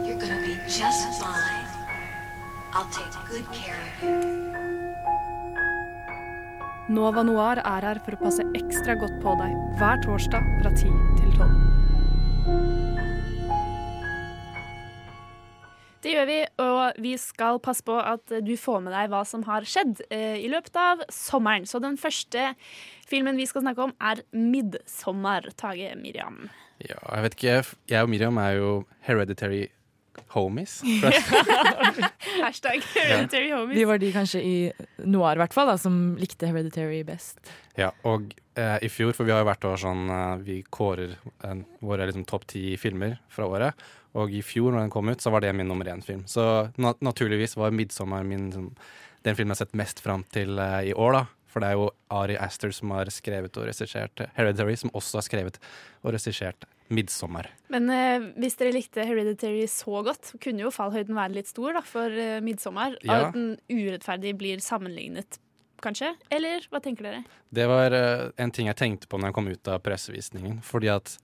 You're 0.06 0.18
gonna 0.18 0.42
be 0.46 0.54
just 0.66 1.22
fine. 1.22 1.66
I'll 2.72 2.90
take 2.90 3.12
good 3.28 3.46
care 3.52 3.76
of 3.76 4.02
you. 4.02 4.71
Nova 6.90 7.22
Noir 7.22 7.60
er 7.62 7.84
her 7.86 7.98
for 8.02 8.16
å 8.16 8.24
passe 8.24 8.42
ekstra 8.58 8.96
godt 8.98 9.20
på 9.22 9.32
deg 9.38 9.52
hver 9.78 10.00
torsdag 10.02 10.46
fra 10.58 10.70
10 10.74 10.88
til 11.20 11.28
12. 11.36 11.52
Det 16.02 16.10
gjør 16.16 16.26
vi, 16.26 16.38
og 16.64 16.98
vi 17.04 17.12
skal 17.22 17.60
passe 17.62 17.86
på 17.86 17.94
at 17.94 18.34
du 18.42 18.56
får 18.58 18.80
med 18.82 18.96
deg 18.96 19.12
hva 19.12 19.20
som 19.28 19.44
har 19.46 19.62
skjedd 19.62 20.02
eh, 20.08 20.42
i 20.42 20.48
løpet 20.50 20.74
av 20.74 21.04
sommeren. 21.14 21.68
Så 21.70 21.78
den 21.78 21.94
første 21.94 22.48
filmen 23.06 23.38
vi 23.38 23.46
skal 23.46 23.62
snakke 23.62 23.86
om, 23.86 23.94
er 24.02 24.24
'Midtsommer'. 24.34 25.52
Tage 25.54 25.94
Miriam. 26.02 26.50
Ja, 26.82 26.98
jeg 26.98 27.22
vet 27.28 27.38
ikke, 27.38 27.62
jeg 27.94 28.02
og 28.02 28.10
Miriam 28.10 28.42
er 28.42 28.58
jo 28.58 28.72
Hereditary 29.06 29.68
homies. 30.34 30.80
Hashtag 32.42 32.82
hereditary 32.94 33.50
homies. 33.52 33.78
De 33.78 33.84
var 33.88 33.98
de 34.02 34.12
kanskje 34.14 34.42
i 34.42 34.54
noir, 35.04 35.36
i 35.36 35.42
hvert 35.42 35.56
fall, 35.56 35.70
da, 35.72 35.78
som 35.80 36.14
likte 36.20 36.48
Hereditary 36.50 37.02
best. 37.06 37.40
Ja, 37.78 37.90
og 38.08 38.32
eh, 38.58 38.78
i 38.84 38.90
fjor, 38.92 39.14
for 39.16 39.28
vi 39.28 39.34
har 39.34 39.42
jo 39.42 39.48
hvert 39.48 39.66
år 39.68 39.80
sånn 39.80 40.10
eh, 40.12 40.44
Vi 40.46 40.58
kårer 40.72 41.16
en, 41.48 41.64
våre 41.84 42.08
liksom, 42.08 42.26
topp 42.28 42.46
ti 42.52 42.74
filmer 42.80 43.18
fra 43.32 43.48
året. 43.48 43.86
Og 44.18 44.32
i 44.34 44.42
fjor, 44.44 44.72
når 44.72 44.84
den 44.84 44.92
kom 44.92 45.08
ut, 45.08 45.22
så 45.24 45.32
var 45.32 45.44
det 45.44 45.54
min 45.56 45.70
nummer 45.70 45.88
én-film. 45.88 46.26
Så 46.28 46.44
na 46.76 46.92
naturligvis 47.00 47.56
var 47.56 47.72
'Midtsommer' 47.72 48.26
min, 48.28 48.50
liksom, 48.50 48.72
den 49.24 49.36
filmen 49.38 49.54
jeg 49.54 49.60
har 49.60 49.66
sett 49.66 49.78
mest 49.78 50.02
fram 50.04 50.24
til 50.32 50.58
eh, 50.58 50.92
i 50.92 50.94
år, 50.94 51.16
da. 51.20 51.24
For 51.52 51.60
det 51.60 51.68
er 51.68 51.76
jo 51.76 51.90
Ari 52.12 52.36
Aster 52.40 52.72
som 52.72 52.92
har 52.96 53.08
skrevet 53.12 53.56
og 53.56 53.68
regissert 53.68 54.20
'Hereditary', 54.36 54.76
som 54.76 54.92
også 54.92 55.20
har 55.20 55.28
skrevet 55.28 55.58
og 56.02 56.12
regissert 56.12 56.64
'Midtsommer'. 56.92 57.48
Men 57.72 57.88
eh, 57.92 58.26
hvis 58.42 58.58
dere 58.60 58.74
likte 58.76 59.06
Hereditary 59.08 59.64
så 59.70 60.02
godt, 60.04 60.34
kunne 60.42 60.66
jo 60.66 60.72
fallhøyden 60.74 61.16
være 61.16 61.38
litt 61.38 61.50
stor 61.50 61.78
da, 61.78 61.82
for 61.86 62.12
eh, 62.12 62.40
Midtsommer. 62.44 62.98
Ja. 63.06 63.28
At 63.28 63.36
den 63.36 63.56
urettferdig 63.72 64.34
blir 64.40 64.62
sammenlignet, 64.64 65.40
kanskje? 65.82 66.12
Eller 66.32 66.66
hva 66.70 66.82
tenker 66.84 67.08
dere? 67.08 67.22
Det 67.50 67.66
var 67.70 67.96
eh, 67.96 68.28
en 68.42 68.54
ting 68.54 68.68
jeg 68.70 68.78
tenkte 68.80 69.08
på 69.08 69.20
når 69.20 69.32
jeg 69.32 69.38
kom 69.38 69.50
ut 69.52 69.72
av 69.72 69.82
pressevisningen. 69.86 70.60
Fordi 70.66 70.92
at 70.92 71.16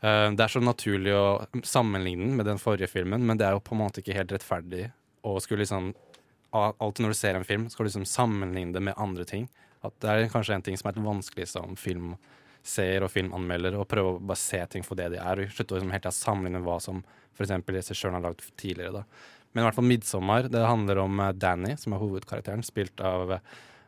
eh, 0.00 0.30
det 0.32 0.46
er 0.46 0.54
så 0.56 0.64
naturlig 0.64 1.14
å 1.16 1.26
sammenligne 1.66 2.30
den 2.30 2.38
med 2.40 2.48
den 2.48 2.62
forrige 2.62 2.90
filmen, 2.90 3.26
men 3.28 3.40
det 3.40 3.48
er 3.48 3.58
jo 3.58 3.64
på 3.64 3.76
en 3.76 3.84
måte 3.84 4.02
ikke 4.02 4.16
helt 4.16 4.34
rettferdig 4.34 4.88
å 5.24 5.38
skulle 5.40 5.64
liksom 5.66 5.94
Alltid 6.54 7.02
når 7.02 7.10
du 7.10 7.16
ser 7.18 7.34
en 7.34 7.42
film, 7.42 7.64
skal 7.66 7.82
du 7.82 7.88
liksom 7.88 8.04
sammenligne 8.06 8.70
det 8.76 8.78
med 8.86 8.94
andre 9.02 9.24
ting. 9.26 9.48
At 9.82 9.96
det 9.98 10.12
er 10.12 10.28
kanskje 10.30 10.54
en 10.54 10.62
ting 10.62 10.76
som 10.78 10.86
er 10.86 10.94
litt 10.94 11.02
vanskelig 11.02 11.48
som 11.50 11.74
filmseer 12.64 13.04
og 13.04 13.12
filmanmelder, 13.12 13.76
og 13.76 13.88
prøve 13.88 14.14
å 14.14 14.20
bare 14.20 14.40
se 14.40 14.64
ting 14.66 14.82
for 14.84 14.96
det 14.96 15.12
de 15.12 15.20
er, 15.20 15.40
og 15.40 15.52
slutte 15.52 15.74
å 15.74 15.78
liksom 15.78 15.92
helt 15.92 16.08
sammenligne 16.12 16.64
hva 16.64 16.80
som 16.80 17.04
f.eks. 17.34 17.50
regissøren 17.66 18.14
har 18.14 18.24
lagd 18.24 18.40
tidligere. 18.56 18.92
da. 18.92 19.04
Men 19.52 19.62
i 19.62 19.66
hvert 19.66 19.76
fall 19.76 19.84
'Midtsommer' 19.84 20.48
det 20.50 20.64
handler 20.66 20.98
om 20.98 21.20
eh, 21.20 21.32
Danny, 21.32 21.76
som 21.76 21.92
er 21.92 21.98
hovedkarakteren, 21.98 22.62
spilt 22.62 23.00
av 23.00 23.32
eh, 23.32 23.40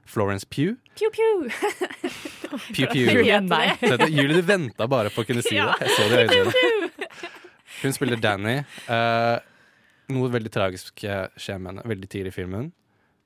Florence 0.07 0.47
Pugh. 0.47 0.77
Pew, 0.95 1.11
pew! 1.11 1.49
Pew, 2.75 2.87
pew. 2.87 3.41
Nei. 3.43 3.75
Julie, 4.09 4.37
du 4.37 4.43
venta 4.43 4.87
bare 4.87 5.11
på 5.11 5.23
å 5.23 5.27
kunne 5.27 5.43
si 5.43 5.57
det. 5.57 5.75
Jeg 5.81 5.97
så 5.97 6.07
det 6.09 6.21
i 6.21 6.39
øynene. 6.39 7.09
Hun 7.83 7.93
spiller 7.93 8.21
Danny. 8.23 8.61
Uh, 8.87 9.37
noe 10.15 10.31
veldig 10.31 10.53
tragisk 10.55 11.03
skjer 11.03 11.59
med 11.59 11.73
henne 11.73 11.85
veldig 11.91 12.09
tidlig 12.09 12.31
i 12.31 12.37
filmen. 12.39 12.71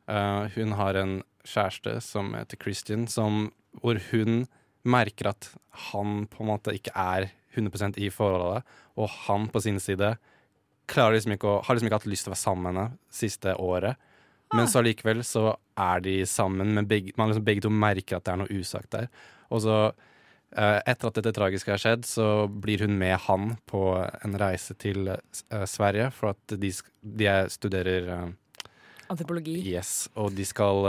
Uh, 0.09 0.49
hun 0.57 0.73
har 0.81 0.97
en 0.99 1.13
kjæreste 1.47 1.99
som 2.03 2.33
heter 2.35 2.59
Christian, 2.65 3.05
som, 3.07 3.53
hvor 3.85 4.01
hun 4.09 4.49
merker 4.89 5.33
at 5.33 5.51
han 5.91 6.25
på 6.31 6.45
en 6.45 6.51
måte 6.53 6.75
ikke 6.77 6.95
er 6.97 7.31
100% 7.57 7.99
i 8.01 8.11
forholdet, 8.15 8.67
og 8.97 9.11
han 9.27 9.49
på 9.51 9.63
sin 9.63 9.81
side 9.83 10.15
liksom 10.91 11.37
ikke 11.37 11.47
å, 11.47 11.59
har 11.63 11.77
liksom 11.77 11.87
ikke 11.87 12.01
hatt 12.01 12.11
lyst 12.11 12.27
til 12.27 12.33
å 12.33 12.35
være 12.35 12.43
sammen 12.43 12.65
med 12.67 12.73
henne 12.73 13.15
siste 13.15 13.55
året. 13.63 14.01
Men 14.51 14.67
så 14.67 14.81
allikevel 14.81 15.23
så 15.23 15.53
er 15.79 16.01
de 16.03 16.15
sammen, 16.27 16.73
men 16.75 16.89
begge, 16.91 17.15
man 17.19 17.31
liksom 17.31 17.45
begge 17.47 17.63
to 17.63 17.71
merker 17.71 18.19
at 18.19 18.27
det 18.27 18.33
er 18.33 18.41
noe 18.41 18.51
usagt 18.51 18.91
der. 18.97 19.07
Og 19.55 19.63
så, 19.63 19.77
eh, 20.57 20.81
etter 20.91 21.07
at 21.07 21.21
dette 21.21 21.35
tragiske 21.37 21.71
har 21.71 21.83
skjedd, 21.83 22.09
så 22.09 22.27
blir 22.51 22.83
hun 22.83 22.99
med 22.99 23.15
han 23.29 23.55
på 23.71 23.85
en 24.01 24.35
reise 24.43 24.75
til 24.75 25.13
eh, 25.15 25.67
Sverige, 25.71 26.11
for 26.17 26.35
at 26.35 26.57
de, 26.59 26.73
de 27.01 27.31
er, 27.31 27.51
studerer 27.55 28.11
eh, 28.17 28.29
Antropologi. 29.11 29.57
Yes, 29.67 30.09
og 30.15 30.35
de 30.35 30.45
skal 30.47 30.87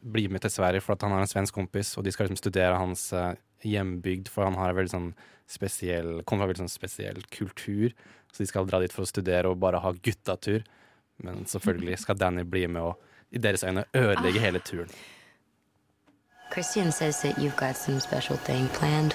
bli 0.00 0.28
med 0.28 0.42
til 0.44 0.52
Sverige 0.54 0.82
for 0.84 0.96
at 0.96 1.04
han 1.04 1.12
har 1.14 1.24
en 1.24 1.30
svensk 1.30 1.54
kompis, 1.54 1.96
og 1.98 2.04
de 2.04 2.12
skal 2.12 2.26
liksom 2.26 2.40
studere 2.40 2.78
hans 2.78 3.12
eh, 3.12 3.34
hjembygd, 3.66 4.30
for 4.32 4.48
han 4.48 4.58
har 4.58 4.72
en 4.72 4.78
veldig 4.78 4.92
sånn 4.94 5.10
spesiell, 5.50 6.20
kommer 6.24 6.44
fra 6.44 6.48
en 6.48 6.52
veldig 6.52 6.64
sånn 6.64 6.72
spesiell 6.72 7.22
kultur, 7.34 7.94
så 8.30 8.42
de 8.44 8.48
skal 8.48 8.68
dra 8.68 8.80
dit 8.80 8.94
for 8.94 9.04
å 9.04 9.10
studere 9.10 9.50
og 9.50 9.60
bare 9.62 9.82
ha 9.82 9.92
guttatur. 9.92 10.62
Men 11.20 11.44
selvfølgelig 11.46 11.98
skal 12.00 12.18
Danny 12.20 12.46
bli 12.48 12.66
med 12.70 12.92
og 12.92 13.08
i 13.30 13.38
deres 13.38 13.64
øyne 13.66 13.84
ødelegge 13.94 14.40
hele 14.40 14.62
turen. 14.64 14.90
Christian 16.50 16.90
says 16.90 17.20
that 17.22 17.38
you've 17.38 17.56
got 17.56 17.76
some 17.76 18.00
special 18.00 18.36
thing 18.36 18.68
planned. 18.68 19.14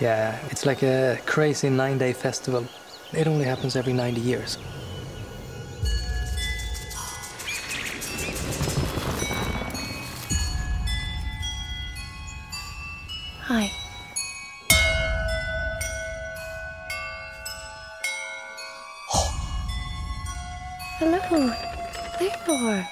Yeah, 0.00 0.38
it's 0.50 0.64
like 0.64 0.82
a 0.82 1.18
crazy 1.26 1.68
nine 1.68 1.98
day 1.98 2.14
festival. 2.14 2.64
It 3.12 3.26
only 3.26 3.44
happens 3.44 3.76
every 3.76 3.92
90 3.92 4.20
years. 4.20 4.58
Hi. 13.50 13.66
Hello. 21.00 21.50
Theodore. 22.14 22.86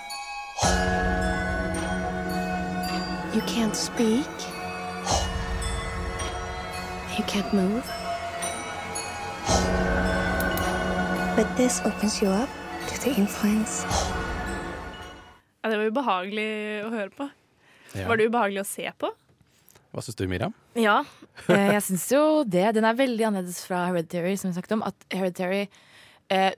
You 3.33 3.43
can't 3.47 3.77
speak. 3.77 4.27
You 7.17 7.23
can't 7.31 7.53
move. 7.55 7.87
But 11.37 11.47
this 11.57 11.81
opens 11.85 12.21
you 12.21 12.31
up 12.31 12.51
to 12.89 13.01
the 13.05 13.15
influence. 13.15 13.87
Ja, 15.63 15.71
det 15.71 15.79
var 15.79 15.87
ubehagelig 15.87 16.51
å 16.83 16.91
høre 16.91 17.11
på. 17.15 17.31
Ja. 17.95 18.11
Var 18.11 18.17
det 18.17 18.27
ubehagelig 18.27 18.67
å 18.67 18.71
se 18.75 18.91
på? 18.99 19.15
Hva 19.99 20.05
syns 20.07 20.15
du, 20.15 20.29
Miriam? 20.31 20.53
Ja, 20.79 21.01
eh, 21.51 21.73
jeg 21.75 21.83
syns 21.89 22.05
jo 22.13 22.23
det. 22.47 22.69
Den 22.77 22.87
er 22.87 22.95
veldig 22.95 23.25
annerledes 23.27 23.65
fra 23.67 23.89
Hereditary, 23.89 24.37
som 24.39 24.53
vi 24.53 24.55
snakket 24.55 24.77
om. 24.77 24.85
At 24.87 25.07
Hereditary 25.11 25.65
eh, 26.31 26.53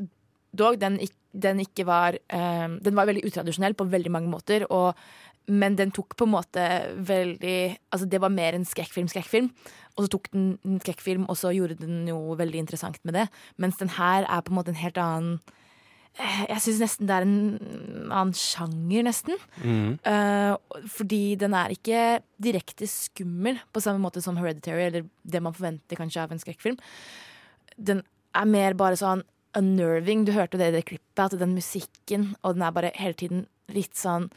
dog 0.52 0.76
den, 0.82 0.98
den 1.32 1.62
ikke 1.64 1.86
var 1.88 2.18
eh, 2.20 2.66
Den 2.84 2.98
var 2.98 3.08
veldig 3.08 3.24
utradisjonell 3.30 3.78
på 3.78 3.88
veldig 3.88 4.12
mange 4.12 4.28
måter. 4.28 4.66
Og, 4.68 4.92
men 5.48 5.78
den 5.78 5.94
tok 5.96 6.18
på 6.20 6.28
en 6.28 6.34
måte 6.34 6.66
veldig 7.00 7.56
Altså, 7.88 8.10
det 8.12 8.20
var 8.20 8.34
mer 8.34 8.58
en 8.58 8.68
skrekkfilm, 8.68 9.08
skrekkfilm. 9.08 9.48
Og 9.96 10.04
så 10.04 10.12
tok 10.12 10.28
den 10.34 10.50
en 10.60 10.84
skrekkfilm, 10.84 11.24
og 11.24 11.40
så 11.40 11.54
gjorde 11.56 11.80
den 11.80 12.04
noe 12.10 12.36
veldig 12.36 12.60
interessant 12.60 13.00
med 13.08 13.16
det. 13.22 13.24
Mens 13.56 13.80
den 13.80 13.96
her 13.96 14.28
er 14.28 14.44
på 14.44 14.52
en 14.52 14.60
måte 14.60 14.74
en 14.74 14.82
helt 14.84 15.00
annen 15.00 15.40
Jeg 16.18 16.60
syns 16.60 16.80
nesten 16.82 17.06
det 17.08 17.14
er 17.16 17.24
en 17.24 17.36
annen 18.10 18.32
sjanger, 18.36 19.04
nesten. 19.06 19.38
Mm. 19.62 19.94
Uh, 20.04 20.82
fordi 20.90 21.36
den 21.40 21.54
er 21.56 21.72
ikke 21.72 22.00
direkte 22.42 22.88
skummel 22.90 23.60
på 23.72 23.80
samme 23.84 24.02
måte 24.02 24.20
som 24.24 24.36
Hereditary, 24.36 24.88
eller 24.90 25.06
det 25.24 25.40
man 25.44 25.54
forventer 25.56 25.96
kanskje 25.96 26.24
av 26.24 26.34
en 26.34 26.42
skrekkfilm. 26.42 26.76
Den 27.80 28.02
er 28.36 28.50
mer 28.50 28.76
bare 28.78 28.98
sånn 29.00 29.22
unnerving. 29.56 30.26
Du 30.28 30.34
hørte 30.36 30.58
det 30.60 30.68
i 30.70 30.76
det 30.76 30.84
klippet, 30.90 31.24
at 31.24 31.38
den 31.40 31.54
musikken, 31.56 32.34
og 32.44 32.58
den 32.58 32.66
er 32.68 32.74
bare 32.76 32.92
hele 32.98 33.16
tiden 33.18 33.46
litt 33.72 33.96
sånn 33.98 34.28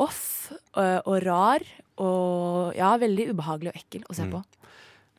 off 0.00 0.52
og, 0.76 1.02
og 1.10 1.16
rar. 1.26 1.64
Og 2.00 2.76
ja, 2.78 2.94
veldig 3.00 3.32
ubehagelig 3.34 3.74
og 3.74 3.82
ekkel 3.82 4.06
å 4.08 4.16
se 4.16 4.28
Mm. 4.28 4.36
på. 4.38 4.44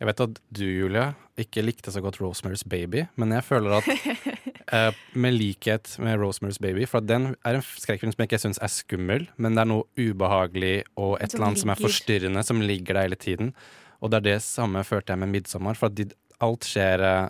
Jeg 0.02 0.08
vet 0.10 0.22
at 0.24 0.40
du, 0.50 0.64
Julie, 0.66 1.04
ikke 1.38 1.62
likte 1.62 1.92
så 1.94 2.02
godt 2.02 2.18
Rosemary's 2.18 2.64
Baby, 2.66 3.04
men 3.22 3.30
jeg 3.36 3.44
føler 3.46 3.76
at 3.78 3.86
eh, 4.72 4.92
med 5.14 5.36
likhet 5.36 5.96
med 6.00 6.20
Rosemary's 6.20 6.60
Baby 6.62 6.86
For 6.90 7.04
den 7.04 7.36
er 7.46 7.60
en 7.60 7.62
skrekkfilm 7.64 8.14
som 8.14 8.24
jeg 8.24 8.32
ikke 8.32 8.42
syns 8.46 8.62
er 8.62 8.72
skummel, 8.72 9.28
men 9.38 9.56
det 9.56 9.66
er 9.66 9.72
noe 9.72 9.88
ubehagelig 10.00 10.84
og 10.96 11.18
et 11.20 11.34
eller 11.34 11.52
annet 11.52 11.64
som 11.64 11.74
er 11.74 11.82
forstyrrende, 11.82 12.44
som 12.44 12.62
ligger 12.62 12.98
der 12.98 13.10
hele 13.10 13.20
tiden. 13.20 13.54
Og 14.02 14.12
det 14.12 14.22
er 14.22 14.28
det 14.32 14.42
samme 14.42 14.84
følte 14.84 15.14
jeg 15.14 15.20
med 15.20 15.30
'Midtsommer', 15.30 15.78
for 15.78 15.90
de, 15.90 16.10
alt 16.42 16.66
skjer 16.66 17.00
eh, 17.06 17.30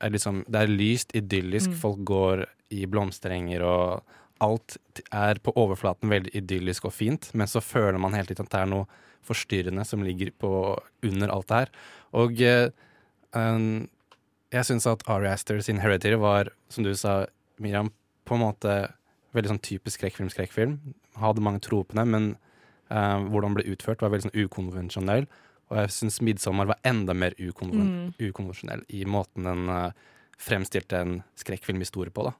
er 0.00 0.10
liksom, 0.10 0.44
Det 0.50 0.60
er 0.60 0.66
lyst, 0.66 1.14
idyllisk, 1.14 1.70
Mm. 1.70 1.76
folk 1.76 2.04
går 2.04 2.44
i 2.70 2.86
blomsterenger 2.86 3.62
og 3.62 4.02
Alt 4.40 4.76
er 5.12 5.38
på 5.38 5.52
overflaten 5.56 6.10
veldig 6.10 6.34
idyllisk 6.34 6.84
og 6.84 6.92
fint, 6.92 7.30
men 7.34 7.46
så 7.46 7.60
føler 7.62 7.98
man 7.98 8.12
hele 8.14 8.26
tiden 8.26 8.46
at 8.46 8.50
det 8.50 8.60
er 8.60 8.66
noe 8.66 8.86
forstyrrende 9.22 9.84
som 9.86 10.02
ligger 10.02 10.32
på, 10.36 10.78
under 11.04 11.28
alt 11.30 11.48
det 11.48 11.56
her. 11.56 11.68
Og 12.12 12.42
um, 13.32 13.88
jeg 14.54 14.68
syns 14.68 14.86
at 14.86 15.02
Ari 15.10 15.26
Aster 15.30 15.60
sin 15.60 15.80
'Hereditary' 15.82 16.20
var, 16.20 16.50
som 16.68 16.84
du 16.84 16.94
sa, 16.94 17.26
Miriam, 17.58 17.90
på 18.24 18.36
en 18.36 18.44
måte 18.44 18.74
veldig 19.34 19.50
sånn 19.50 19.62
typisk 19.62 19.98
skrekkfilm, 20.00 20.30
skrekkfilm. 20.30 20.78
Hadde 21.18 21.42
mange 21.42 21.60
tropene, 21.60 22.04
men 22.06 22.36
uh, 22.90 23.18
hvordan 23.26 23.50
den 23.50 23.58
ble 23.58 23.72
utført, 23.74 24.02
var 24.02 24.10
veldig 24.14 24.28
sånn 24.30 24.44
ukonvensjonell. 24.44 25.26
Og 25.70 25.78
jeg 25.80 25.88
syns 25.96 26.20
'Midtsommer' 26.20 26.70
var 26.70 26.78
enda 26.84 27.14
mer 27.14 27.34
ukonven 27.38 27.84
Mm. 27.84 28.14
ukonvensjonell 28.20 28.84
i 28.88 29.04
måten 29.04 29.44
den 29.44 29.68
uh, 29.68 29.90
fremstilte 30.38 31.00
en 31.00 31.22
skrekkfilmhistorie 31.36 32.12
på. 32.12 32.30
da. 32.30 32.34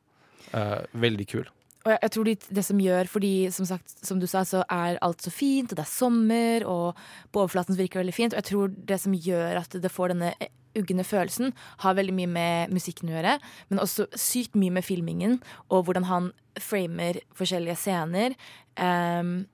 Uh, 0.54 0.85
veldig 0.94 1.26
kul. 1.28 1.47
Og 1.85 1.93
jeg, 1.93 2.00
jeg 2.00 2.12
tror 2.14 2.29
det, 2.29 2.35
det 2.57 2.64
som 2.64 2.81
gjør, 2.81 3.09
fordi 3.12 3.33
som 3.53 3.69
sagt, 3.69 3.95
som 4.09 4.21
du 4.21 4.26
sa, 4.31 4.41
så 4.49 4.62
er 4.73 4.99
alt 5.05 5.25
så 5.25 5.33
fint, 5.33 5.69
og 5.73 5.76
det 5.76 5.85
er 5.85 5.91
sommer, 5.93 6.64
og 6.64 7.00
på 7.33 7.43
overflaten 7.43 7.76
virker 7.76 8.00
veldig 8.00 8.14
fint. 8.17 8.33
Og 8.33 8.41
jeg 8.41 8.50
tror 8.50 8.76
det 8.88 9.00
som 9.03 9.17
gjør 9.17 9.61
at 9.61 9.76
det 9.83 9.93
får 9.93 10.14
denne 10.14 10.33
ugne 10.75 11.05
følelsen, 11.07 11.53
har 11.85 11.97
veldig 11.99 12.14
mye 12.17 12.31
med 12.31 12.73
musikken 12.75 13.12
å 13.12 13.19
gjøre, 13.19 13.37
men 13.71 13.83
også 13.83 14.09
sykt 14.19 14.57
mye 14.59 14.73
med 14.75 14.87
filmingen, 14.87 15.38
og 15.69 15.87
hvordan 15.87 16.09
han 16.09 16.33
framer 16.61 17.21
forskjellige 17.37 17.79
scener. 17.83 18.35
Um, 18.81 19.45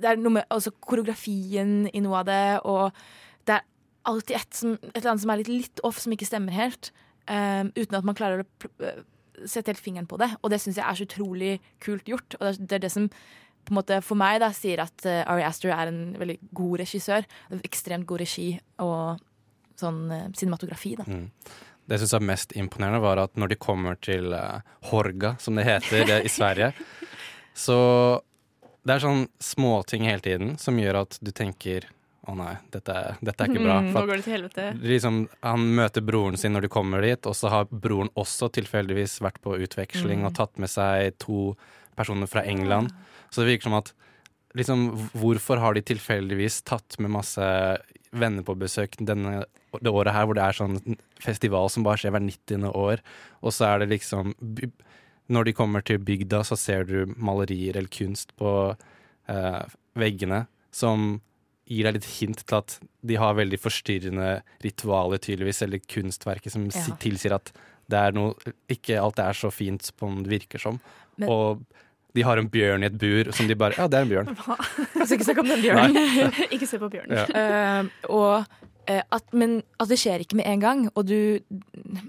det 0.00 0.08
er 0.08 0.20
noe 0.20 0.38
med 0.38 0.54
også 0.54 0.74
koreografien 0.84 1.84
i 1.92 2.02
noe 2.04 2.22
av 2.22 2.28
det, 2.30 2.44
og 2.64 3.46
det 3.48 3.58
er 3.58 3.66
alltid 4.08 4.36
et, 4.40 4.52
som, 4.56 4.76
et 4.80 4.98
eller 4.98 5.14
annet 5.14 5.24
som 5.24 5.34
er 5.34 5.42
litt, 5.42 5.52
litt 5.52 5.84
off, 5.86 6.00
som 6.02 6.14
ikke 6.16 6.28
stemmer 6.28 6.56
helt. 6.56 6.94
Um, 7.28 7.70
uten 7.76 8.00
at 8.00 8.08
man 8.08 8.16
klarer 8.16 8.44
å 8.44 8.94
sette 9.46 9.72
helt 9.72 9.82
fingeren 9.82 10.06
på 10.10 10.18
det. 10.20 10.30
Og 10.42 10.50
det 10.52 10.60
syns 10.62 10.78
jeg 10.78 10.86
er 10.86 10.98
så 10.98 11.06
utrolig 11.08 11.52
kult 11.82 12.06
gjort. 12.08 12.36
Og 12.40 12.58
det 12.60 12.78
er- 12.78 12.84
det 12.86 12.92
som 12.92 13.08
på 13.64 13.72
en 13.72 13.78
måte 13.78 14.02
for 14.04 14.14
meg 14.20 14.40
da 14.40 14.50
sier 14.52 14.82
at 14.84 15.06
uh, 15.08 15.22
Ari 15.32 15.42
Aster 15.42 15.70
er 15.72 15.88
en 15.88 16.14
veldig 16.20 16.38
god 16.52 16.80
regissør. 16.82 17.24
Ekstremt 17.64 18.06
god 18.06 18.20
regi 18.20 18.60
og 18.84 19.22
sånn 19.80 20.02
uh, 20.12 20.26
cinematografi, 20.36 20.94
da. 21.00 21.06
Mm. 21.08 21.30
Det 21.84 21.96
jeg 21.98 22.04
syns 22.04 22.14
er 22.16 22.28
mest 22.28 22.52
imponerende, 22.56 23.00
var 23.04 23.18
at 23.24 23.34
når 23.40 23.48
de 23.54 23.56
kommer 23.60 23.96
til 24.00 24.32
uh, 24.36 24.60
Horga, 24.90 25.34
som 25.40 25.56
det 25.56 25.64
heter 25.64 26.04
det, 26.08 26.20
i 26.24 26.32
Sverige, 26.32 26.72
så 27.64 28.20
det 28.84 28.94
er 28.94 29.04
sånn 29.04 29.26
småting 29.40 30.04
hele 30.08 30.20
tiden 30.24 30.56
som 30.60 30.76
gjør 30.76 31.02
at 31.06 31.18
du 31.24 31.30
tenker 31.32 31.88
å 32.28 32.34
nei, 32.38 32.54
dette, 32.72 32.94
dette 33.20 33.44
er 33.44 33.50
ikke 33.52 33.64
bra. 33.64 33.78
Mm, 33.84 33.90
nå 33.92 34.02
går 34.08 34.16
det 34.16 34.24
til 34.24 34.32
helvete. 34.38 34.66
liksom, 34.80 35.18
han 35.44 35.66
møter 35.76 36.00
broren 36.04 36.36
sin 36.40 36.54
når 36.56 36.62
de 36.66 36.72
kommer 36.72 37.02
dit, 37.04 37.26
og 37.28 37.34
så 37.36 37.50
har 37.52 37.66
broren 37.68 38.08
også 38.16 38.48
tilfeldigvis 38.56 39.18
vært 39.20 39.40
på 39.44 39.58
utveksling 39.66 40.22
Mm. 40.22 40.26
og 40.30 40.34
tatt 40.38 40.56
med 40.58 40.70
seg 40.72 41.18
to 41.18 41.56
personer 41.96 42.26
fra 42.26 42.42
England. 42.42 42.90
Så 43.30 43.42
det 43.44 43.50
virker 43.58 43.68
som 43.68 43.74
at 43.74 43.92
liksom, 44.56 44.86
hvorfor 45.12 45.58
har 45.60 45.74
de 45.74 45.82
tilfeldigvis 45.82 46.62
tatt 46.64 46.96
med 46.98 47.10
masse 47.10 47.42
venner 48.14 48.42
på 48.46 48.54
besøk 48.56 48.96
denne, 49.02 49.44
det 49.82 49.90
året 49.90 50.14
her, 50.14 50.24
hvor 50.24 50.34
det 50.38 50.44
er 50.44 50.52
sånn 50.54 50.96
festival 51.20 51.68
som 51.68 51.82
bare 51.82 51.98
skjer 51.98 52.12
hver 52.14 52.22
90. 52.22 52.70
år, 52.72 53.00
og 53.42 53.52
så 53.52 53.66
er 53.74 53.78
det 53.84 53.88
liksom 53.98 54.34
Når 55.26 55.44
de 55.44 55.52
kommer 55.56 55.80
til 55.82 55.98
bygda, 55.98 56.42
så 56.44 56.56
ser 56.56 56.84
du 56.84 57.06
malerier 57.16 57.76
eller 57.78 57.88
kunst 57.88 58.34
på 58.36 58.76
eh, 59.26 59.62
veggene 59.96 60.46
som 60.70 61.22
gir 61.66 61.86
deg 61.88 61.96
litt 61.98 62.08
hint 62.18 62.42
til 62.44 62.58
at 62.58 62.78
de 63.04 63.16
har 63.20 63.36
veldig 63.38 63.58
forstyrrende 63.60 64.42
ritualer, 64.64 65.20
tydeligvis, 65.22 65.62
eller 65.64 65.80
kunstverket 65.88 66.52
som 66.52 66.66
Ja. 66.66 66.96
tilsier 67.00 67.34
at 67.34 67.52
det 67.88 67.98
er 68.00 68.12
noe 68.16 68.34
Ikke 68.72 68.96
alt 69.00 69.18
er 69.18 69.32
så 69.36 69.50
fint 69.52 69.82
som 69.82 70.22
det 70.22 70.30
virker 70.32 70.58
som. 70.60 70.80
Men- 71.18 71.28
og 71.28 71.64
de 72.14 72.22
har 72.22 72.38
en 72.38 72.48
bjørn 72.48 72.82
i 72.82 72.86
et 72.86 72.98
bur 72.98 73.32
som 73.32 73.48
de 73.48 73.54
bare 73.54 73.74
Ja, 73.76 73.86
det 73.88 73.98
er 73.98 74.02
en 74.02 74.08
bjørn. 74.08 74.36
Skal 75.06 75.18
ikke 75.18 75.24
snakk 75.24 75.38
om 75.42 75.48
den 75.48 75.62
bjørnen. 75.62 75.96
ikke 76.54 76.66
se 76.66 76.78
på 76.78 76.88
bjørnen. 76.88 77.16
Ja. 77.16 77.80
Uh, 77.82 77.88
og 78.08 78.46
eh, 78.86 79.02
at, 79.10 79.24
men 79.32 79.62
at 79.80 79.88
det 79.88 79.98
skjer 79.98 80.20
ikke 80.22 80.36
med 80.36 80.46
en 80.46 80.60
gang, 80.60 80.84
og 80.94 81.06
du, 81.08 81.40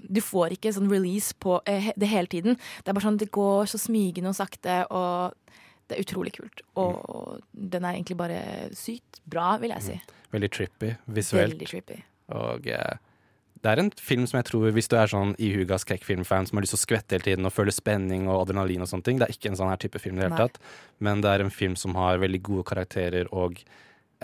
du 0.08 0.20
får 0.22 0.54
ikke 0.56 0.72
sånn 0.76 0.90
release 0.92 1.34
på 1.42 1.58
eh, 1.66 1.90
det 1.98 2.08
hele 2.08 2.30
tiden. 2.30 2.56
Det 2.84 2.88
er 2.92 2.94
bare 2.94 3.06
sånn, 3.08 3.18
at 3.18 3.24
det 3.26 3.32
går 3.34 3.66
så 3.72 3.80
smygende 3.80 4.30
og 4.30 4.38
sakte, 4.38 4.84
og 4.94 5.34
det 5.88 5.96
er 5.98 6.02
utrolig 6.04 6.32
kult. 6.36 6.62
Og 6.76 7.40
den 7.52 7.84
er 7.86 7.94
egentlig 7.96 8.16
bare 8.18 8.40
sykt 8.76 9.20
bra, 9.30 9.56
vil 9.62 9.70
jeg 9.76 9.82
si. 9.86 9.98
Veldig 10.34 10.50
trippy 10.52 10.94
visuelt. 11.06 11.52
Veldig 11.54 11.68
trippy. 11.70 11.98
Og 12.34 12.66
eh, 12.66 12.96
det 13.62 13.70
er 13.72 13.80
en 13.82 13.90
film 13.98 14.26
som 14.26 14.38
jeg 14.40 14.46
tror, 14.50 14.66
hvis 14.74 14.88
du 14.90 14.96
er 14.98 15.10
sånn 15.10 15.32
ihuga 15.42 15.78
skrekkfilmfan 15.82 16.46
som 16.46 16.58
har 16.58 16.66
lyst 16.66 16.74
til 16.76 16.80
å 16.80 16.84
skvette 16.84 17.16
hele 17.16 17.24
tiden 17.28 17.46
og 17.48 17.54
føle 17.54 17.72
spenning 17.74 18.26
og 18.28 18.42
adrenalin 18.44 18.82
og 18.84 18.90
sånne 18.90 19.06
ting, 19.06 19.18
det 19.22 19.28
er 19.28 19.34
ikke 19.34 19.50
en 19.52 19.58
sånn 19.58 19.70
her 19.72 19.80
type 19.82 19.98
film 20.02 20.18
i 20.18 20.22
det 20.24 20.28
hele 20.28 20.42
tatt. 20.48 20.58
Men 21.02 21.22
det 21.24 21.30
er 21.32 21.44
en 21.46 21.54
film 21.54 21.74
som 21.78 21.94
har 21.98 22.18
veldig 22.22 22.42
gode 22.46 22.66
karakterer 22.68 23.30
og 23.34 23.62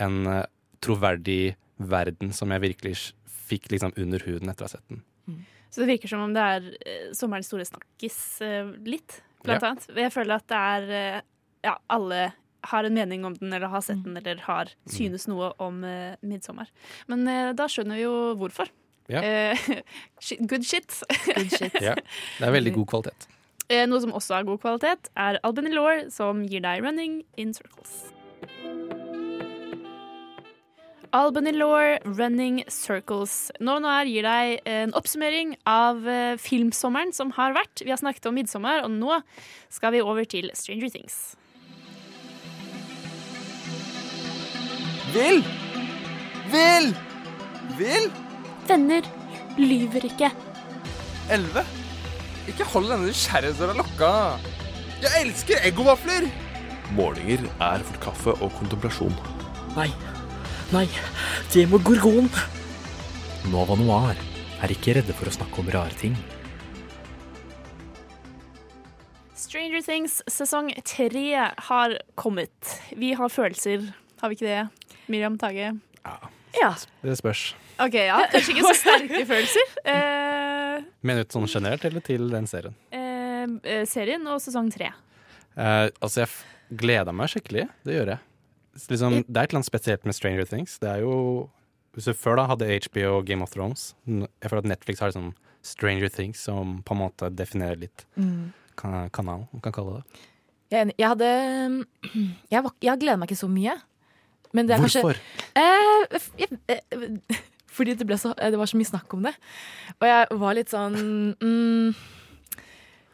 en 0.02 0.20
eh, 0.26 0.44
troverdig 0.82 1.54
verden 1.82 2.30
som 2.36 2.50
jeg 2.54 2.62
virkelig 2.68 2.96
fikk 3.48 3.70
liksom 3.72 3.94
under 3.98 4.22
huden 4.26 4.50
etter 4.52 4.66
å 4.66 4.68
ha 4.70 4.74
sett 4.76 4.88
den. 4.92 5.02
Så 5.72 5.80
det 5.80 5.88
virker 5.94 6.10
som 6.10 6.20
om 6.26 6.32
det 6.36 6.42
er 6.56 6.64
eh, 6.84 7.04
sommerens 7.16 7.48
store 7.48 7.64
snakkis 7.64 8.16
eh, 8.44 8.74
litt, 8.84 9.20
blant 9.42 9.62
Ja. 9.62 9.70
annet. 9.72 9.86
Jeg 10.04 10.12
føler 10.12 10.36
at 10.36 10.46
det 10.52 10.58
er 10.58 10.90
eh, 10.98 11.20
Ja, 11.62 11.78
alle 11.86 12.32
har 12.62 12.84
en 12.84 12.94
mening 12.94 13.24
om 13.24 13.34
den, 13.34 13.52
eller 13.52 13.66
har 13.66 13.80
sett 13.80 14.04
den, 14.04 14.16
eller 14.16 14.38
har 14.46 14.70
synes 14.90 15.26
noe 15.30 15.52
om 15.62 15.82
uh, 15.84 16.14
'Midtsommer'. 16.22 16.70
Men 17.10 17.26
uh, 17.26 17.50
da 17.58 17.66
skjønner 17.70 17.98
vi 17.98 18.06
jo 18.06 18.14
hvorfor. 18.38 18.70
Ja. 19.10 19.22
Uh, 20.22 20.46
good 20.46 20.64
shit. 20.64 21.02
Good 21.34 21.50
shit. 21.50 21.74
Ja, 21.88 21.96
det 22.38 22.46
er 22.46 22.54
veldig 22.54 22.72
god 22.78 22.86
kvalitet. 22.94 23.26
Uh, 23.66 23.82
Noe 23.90 24.00
som 24.00 24.14
også 24.14 24.38
har 24.38 24.46
god 24.46 24.60
kvalitet, 24.62 25.10
er 25.18 25.40
Albany 25.42 25.74
Law, 25.74 26.06
som 26.10 26.44
gir 26.46 26.62
deg 26.62 26.82
'Running 26.82 27.22
in 27.36 27.54
Circles'. 27.54 28.12
Albany 31.12 31.52
Law, 31.52 31.98
'Running 32.06 32.62
Circles'. 32.70 33.50
Nå 33.60 33.76
og 33.76 33.82
Noir 33.84 34.06
gir 34.08 34.24
deg 34.24 34.62
en 34.64 34.94
oppsummering 34.96 35.56
av 35.66 36.00
filmsommeren 36.40 37.12
som 37.12 37.34
har 37.36 37.52
vært. 37.58 37.82
Vi 37.84 37.90
har 37.90 38.00
snakket 38.00 38.30
om 38.30 38.38
'Midtsommer', 38.38 38.86
og 38.86 38.90
nå 38.90 39.20
skal 39.68 39.92
vi 39.92 40.00
over 40.00 40.24
til 40.24 40.50
'Stranger 40.54 40.88
Things'. 40.88 41.34
Vil! 45.12 45.42
Vil! 46.48 46.86
Vil! 47.76 48.06
Venner 48.68 49.04
lyver 49.58 50.06
ikke. 50.08 50.30
Elleve? 51.32 51.64
Ikke 52.48 52.64
hold 52.72 52.88
denne 52.88 53.10
nysgjerrighetsdøra 53.10 53.76
lukka. 53.76 54.12
Jeg 55.02 55.26
elsker 55.26 55.60
eggovafler! 55.68 56.30
Målinger 56.96 57.44
er 57.60 57.84
for 57.84 58.00
kaffe 58.06 58.34
og 58.38 58.52
kontemplasjon. 58.56 59.12
Nei. 59.76 59.90
Nei. 60.72 60.86
Det 61.52 61.66
må 61.68 61.82
gorgon. 61.84 62.32
Nova 63.52 63.76
Noir 63.76 64.16
er 64.64 64.72
ikke 64.72 64.96
redde 64.96 65.12
for 65.16 65.28
å 65.28 65.36
snakke 65.36 65.60
om 65.60 65.72
rare 65.76 65.96
ting. 66.00 66.16
Stranger 69.36 69.84
Things 69.84 70.22
sesong 70.32 70.72
tre 70.88 71.26
har 71.68 71.98
kommet. 72.16 72.78
Vi 72.96 73.12
har 73.18 73.28
følelser, 73.28 73.90
har 74.22 74.32
vi 74.32 74.40
ikke 74.40 74.48
det? 74.48 74.81
Miriam 75.08 75.38
Tage? 75.38 75.72
Ja. 76.60 76.74
Det 77.02 77.16
spørs. 77.18 77.54
OK, 77.80 77.94
ja. 77.94 78.18
Kanskje 78.30 78.52
ikke 78.54 78.66
så 78.68 78.74
sterke 78.76 79.22
følelser. 79.30 79.70
Eh, 79.88 80.82
Mener 81.02 81.24
du 81.24 81.32
sånn 81.34 81.48
generelt, 81.50 81.84
eller 81.88 82.04
til 82.04 82.28
den 82.30 82.46
serien? 82.50 82.74
eh, 82.92 83.46
eh, 83.64 83.84
serien 83.88 84.26
og 84.30 84.38
sesong 84.44 84.68
tre. 84.74 84.92
Eh, 85.56 85.88
altså, 86.00 86.22
jeg 86.26 86.76
gleder 86.78 87.12
meg 87.16 87.32
skikkelig. 87.32 87.66
Det 87.84 87.96
gjør 87.96 88.12
jeg. 88.14 88.22
Liksom, 88.88 89.18
det 89.26 89.36
er 89.36 89.44
et 89.44 89.50
eller 89.50 89.58
annet 89.60 89.68
spesielt 89.68 90.04
med 90.08 90.16
Stranger 90.16 90.46
Things. 90.48 90.78
Det 90.80 90.88
er 90.88 91.02
jo 91.04 91.50
Hvis 91.92 92.06
du 92.08 92.14
før 92.16 92.38
da 92.40 92.46
hadde 92.48 92.64
HBO 92.86 93.18
og 93.18 93.26
Game 93.28 93.44
of 93.44 93.50
Thrones 93.52 93.90
Jeg 94.08 94.48
føler 94.48 94.62
at 94.62 94.68
Netflix 94.70 95.02
har 95.04 95.10
liksom 95.10 95.34
Stranger 95.62 96.08
Things 96.08 96.40
som 96.40 96.78
på 96.82 96.94
en 96.94 97.00
måte 97.02 97.28
definerer 97.36 97.76
litt 97.82 98.06
Mm. 98.16 98.52
kanalen, 98.76 99.10
kanal, 99.12 99.42
man 99.52 99.60
kan 99.60 99.72
kalle 99.76 99.98
det. 99.98 100.22
Jeg 100.72 100.78
er 100.78 100.82
enig. 100.86 100.94
Jeg 100.98 101.08
hadde 101.12 101.28
Jeg, 102.54 102.62
var, 102.64 102.72
jeg 102.80 102.98
gleder 103.02 103.20
meg 103.20 103.28
ikke 103.30 103.42
så 103.42 103.50
mye. 103.52 103.76
Men 104.52 104.68
det 104.68 104.76
er 104.76 104.84
Hvorfor? 104.84 105.16
kanskje 105.16 105.60
eh, 105.60 106.20
jeg, 106.44 106.60
eh, 106.68 107.40
Fordi 107.76 107.94
det, 107.96 108.06
ble 108.08 108.18
så, 108.20 108.34
eh, 108.36 108.50
det 108.52 108.60
var 108.60 108.68
så 108.68 108.78
mye 108.78 108.90
snakk 108.90 109.14
om 109.16 109.24
det. 109.26 109.32
Og 109.98 110.08
jeg 110.08 110.40
var 110.42 110.56
litt 110.58 110.72
sånn 110.72 110.98
mm, 111.40 111.94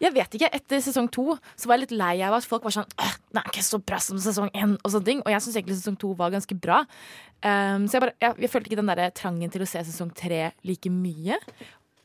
Jeg 0.03 0.15
vet 0.15 0.35
ikke. 0.39 0.51
Etter 0.59 0.83
sesong 0.83 1.09
to 1.15 1.37
så 1.55 1.71
var 1.71 1.79
jeg 1.79 1.87
litt 1.87 1.97
lei 1.99 2.17
av 2.27 2.37
at 2.39 2.47
folk 2.49 2.67
var 2.67 2.75
sånn 2.75 2.91
«Åh, 2.99 3.15
Den 3.31 3.43
er 3.43 3.51
ikke 3.51 3.67
så 3.67 3.81
bra 3.83 4.01
som 4.03 4.21
sesong 4.23 4.51
én, 4.55 4.77
og 4.83 4.95
sånne 4.95 5.11
ting. 5.11 5.23
Og 5.25 5.33
jeg 5.35 5.45
syns 5.45 5.59
egentlig 5.61 5.79
sesong 5.81 5.99
to 6.01 6.13
var 6.19 6.35
ganske 6.35 6.59
bra. 6.59 6.83
Um, 7.39 7.87
så 7.87 7.99
jeg, 7.99 8.05
bare, 8.07 8.17
jeg, 8.23 8.39
jeg 8.43 8.51
følte 8.51 8.71
ikke 8.71 8.81
den 8.81 8.91
der 8.91 9.11
trangen 9.15 9.53
til 9.55 9.63
å 9.63 9.69
se 9.71 9.83
sesong 9.87 10.11
tre 10.17 10.49
like 10.67 10.91
mye. 10.91 11.39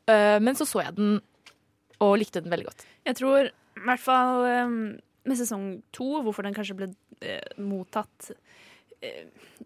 Uh, 0.09 0.37
men 0.43 0.57
så 0.59 0.67
så 0.69 0.83
jeg 0.83 0.97
den, 0.97 1.15
og 2.03 2.17
likte 2.21 2.43
den 2.43 2.53
veldig 2.53 2.67
godt. 2.69 2.85
Jeg 3.07 3.17
tror 3.21 3.49
i 3.49 3.85
hvert 3.87 4.03
fall 4.03 4.43
um, 4.67 4.77
med 5.25 5.39
sesong 5.39 5.67
to, 5.95 6.09
hvorfor 6.25 6.45
den 6.45 6.57
kanskje 6.57 6.77
ble 6.77 6.89
uh, 6.91 7.61
mottatt 7.61 8.33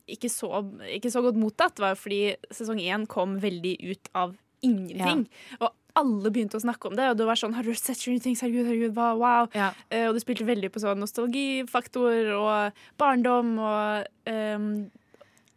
ikke, 0.08 0.30
så, 0.32 0.50
ikke 0.94 1.12
så 1.14 1.24
godt 1.26 1.40
mottatt, 1.40 1.82
var 1.84 1.96
jo 1.96 2.02
fordi 2.02 2.22
sesong 2.54 2.82
én 2.84 3.08
kom 3.10 3.38
veldig 3.44 3.76
ut 3.92 4.12
av 4.18 4.36
ingenting. 4.66 5.28
Og 5.62 5.72
alle 5.98 6.32
begynte 6.34 6.60
å 6.60 6.64
snakke 6.64 6.90
om 6.90 6.98
det, 6.98 7.08
og 7.12 7.18
det 7.18 7.26
var 7.26 7.40
sånn 7.40 7.56
Har 7.58 7.66
du 7.66 7.74
sett 7.74 7.98
Stranger 7.98 8.22
Things? 8.24 8.44
Herregud, 8.46 8.68
herregud, 8.70 8.94
wow. 8.98 9.18
wow. 9.22 9.50
Uh, 9.90 10.08
og 10.10 10.18
det 10.18 10.24
spilte 10.24 10.48
veldig 10.48 10.70
på 10.74 10.84
sånn 10.84 11.02
nostalgifaktor 11.02 12.32
og 12.38 12.84
barndom 13.02 13.56
og 13.58 14.30
um, 14.30 14.70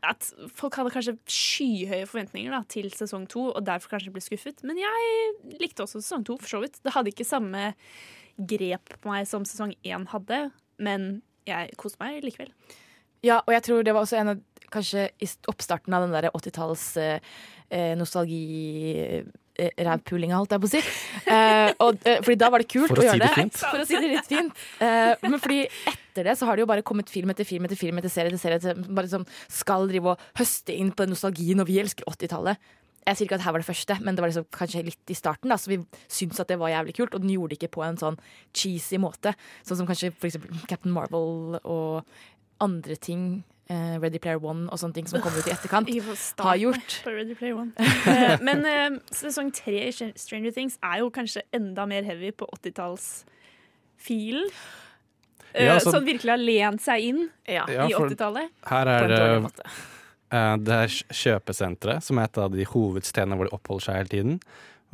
at 0.06 0.30
folk 0.56 0.78
hadde 0.80 0.92
kanskje 0.94 1.16
skyhøye 1.28 2.06
forventninger 2.08 2.54
da, 2.54 2.62
til 2.72 2.88
sesong 2.94 3.26
to, 3.28 3.50
og 3.52 3.66
derfor 3.66 3.96
kanskje 3.96 4.14
ble 4.14 4.22
skuffet. 4.24 4.62
Men 4.64 4.80
jeg 4.80 5.58
likte 5.60 5.84
også 5.84 6.00
sesong 6.00 6.24
to, 6.24 6.38
for 6.40 6.54
så 6.54 6.62
vidt. 6.62 6.80
Det 6.80 6.94
hadde 6.94 7.12
ikke 7.12 7.28
samme 7.28 7.72
grep 8.48 8.94
på 8.96 9.10
meg 9.10 9.28
som 9.28 9.44
sesong 9.44 9.74
én 9.84 10.06
hadde, 10.08 10.46
men 10.80 11.20
jeg 11.48 11.76
koste 11.80 12.00
meg 12.00 12.24
likevel. 12.24 12.48
Ja, 13.26 13.36
og 13.46 13.52
jeg 13.52 13.62
tror 13.66 13.82
det 13.84 13.94
var 13.96 14.02
også 14.06 14.16
en 14.20 14.32
av 14.34 14.38
Kanskje 14.70 15.08
i 15.18 15.26
oppstarten 15.50 15.90
av 15.96 16.00
den 16.04 16.12
der 16.14 16.28
80-talls 16.30 16.84
eh, 17.02 17.18
eh, 17.74 17.94
nostalgi-rævpulinga, 17.98 20.36
holdt 20.38 20.52
jeg 20.54 20.62
på 20.62 20.68
å 20.68 20.74
si. 20.76 20.82
Eh, 21.30 21.70
og, 21.84 21.92
eh, 22.08 22.18
fordi 22.24 22.36
da 22.40 22.48
var 22.50 22.58
det 22.62 22.68
kult 22.70 22.88
For 22.90 22.96
å 22.98 23.00
å 23.02 23.04
si 23.04 23.06
gjøre 23.08 23.20
det 23.20 23.28
det. 23.28 23.38
fint. 23.38 23.56
For 23.60 23.78
å 23.82 23.84
si 23.86 23.94
det 23.98 24.08
litt 24.12 24.28
fint. 24.30 24.52
Eh, 24.82 25.14
men 25.26 25.38
fordi 25.42 25.60
etter 25.90 26.22
det 26.26 26.34
så 26.38 26.44
har 26.48 26.54
det 26.54 26.62
jo 26.64 26.70
bare 26.70 26.86
kommet 26.86 27.10
film 27.12 27.30
etter 27.34 27.44
film 27.46 27.64
etter 27.68 27.78
film 27.78 27.96
etter 28.00 28.12
serie 28.14 28.30
etter 28.32 28.42
serie 28.42 28.60
som 28.62 28.76
bare 28.96 29.08
sånn 29.10 29.26
skal 29.50 29.82
drive 29.90 30.06
og 30.14 30.18
høste 30.40 30.72
inn 30.74 30.90
på 30.94 31.02
den 31.06 31.12
nostalgien, 31.14 31.60
og 31.62 31.68
vi 31.70 31.80
elsker 31.82 32.04
80-tallet. 32.10 32.56
Jeg 33.06 33.14
sier 33.16 33.26
ikke 33.26 33.38
at 33.38 33.44
her 33.46 33.54
var 33.56 33.62
det 33.62 33.70
første, 33.70 33.94
men 34.04 34.12
det 34.14 34.22
var 34.22 34.30
liksom 34.32 34.48
kanskje 34.54 34.86
litt 34.86 35.06
i 35.10 35.18
starten. 35.18 35.48
Da, 35.50 35.56
så 35.58 35.66
vi 35.72 35.78
syntes 36.06 36.40
at 36.42 36.50
det 36.52 36.58
var 36.60 36.68
jævlig 36.74 36.94
kult, 36.98 37.14
og 37.16 37.22
den 37.24 37.34
gjorde 37.34 37.50
det 37.54 37.58
ikke 37.60 37.74
på 37.78 37.82
en 37.86 37.98
sånn 38.00 38.18
cheesy 38.56 38.96
måte. 39.02 39.30
Sånn 39.66 39.78
som 39.82 39.88
kanskje 39.88 40.12
for 40.14 40.26
eksempel 40.30 40.50
Captain 40.70 40.94
Marvel 40.94 41.28
og 41.62 41.92
andre 42.60 42.96
ting, 42.96 43.44
eh, 43.70 43.96
Ready 44.02 44.18
Player 44.22 44.40
One 44.44 44.68
og 44.70 44.78
sånne 44.80 44.94
ting 44.98 45.06
som 45.10 45.20
kommer 45.22 45.38
ut 45.40 45.48
i 45.48 45.54
etterkant, 45.54 45.88
har 46.48 46.56
gjort. 46.60 47.00
På 47.04 47.10
Ready 47.14 47.34
Player 47.38 47.56
One. 47.56 47.72
Eh, 47.78 48.36
Men 48.42 48.64
uh, 48.66 48.98
sesong 49.14 49.50
tre 49.54 49.88
i 49.88 49.92
Stranger 50.16 50.52
Things 50.56 50.78
er 50.82 50.98
jo 51.04 51.10
kanskje 51.14 51.42
enda 51.56 51.86
mer 51.88 52.02
heavy 52.06 52.30
på 52.32 52.46
80-tallsfilen. 52.58 54.50
Uh, 54.50 55.64
Ja, 55.64 55.72
altså- 55.74 55.90
Som 55.96 56.04
virkelig 56.06 56.30
har 56.30 56.38
lent 56.38 56.80
seg 56.82 57.00
inn 57.02 57.24
Ja, 57.48 57.64
i 57.66 57.90
80-tallet. 57.90 58.50
Her 58.70 58.86
er 58.86 59.08
det 59.10 59.20
uh, 59.42 59.48
eh, 60.30 60.56
det 60.62 60.74
er 60.76 60.86
kjøpesenteret, 61.10 62.02
som 62.06 62.18
er 62.18 62.28
et 62.28 62.38
av 62.38 62.50
de 62.54 62.64
hovedstedene 62.70 63.34
hvor 63.34 63.48
de 63.48 63.56
oppholder 63.56 63.82
seg 63.88 63.94
hele 63.98 64.12
tiden. 64.12 64.36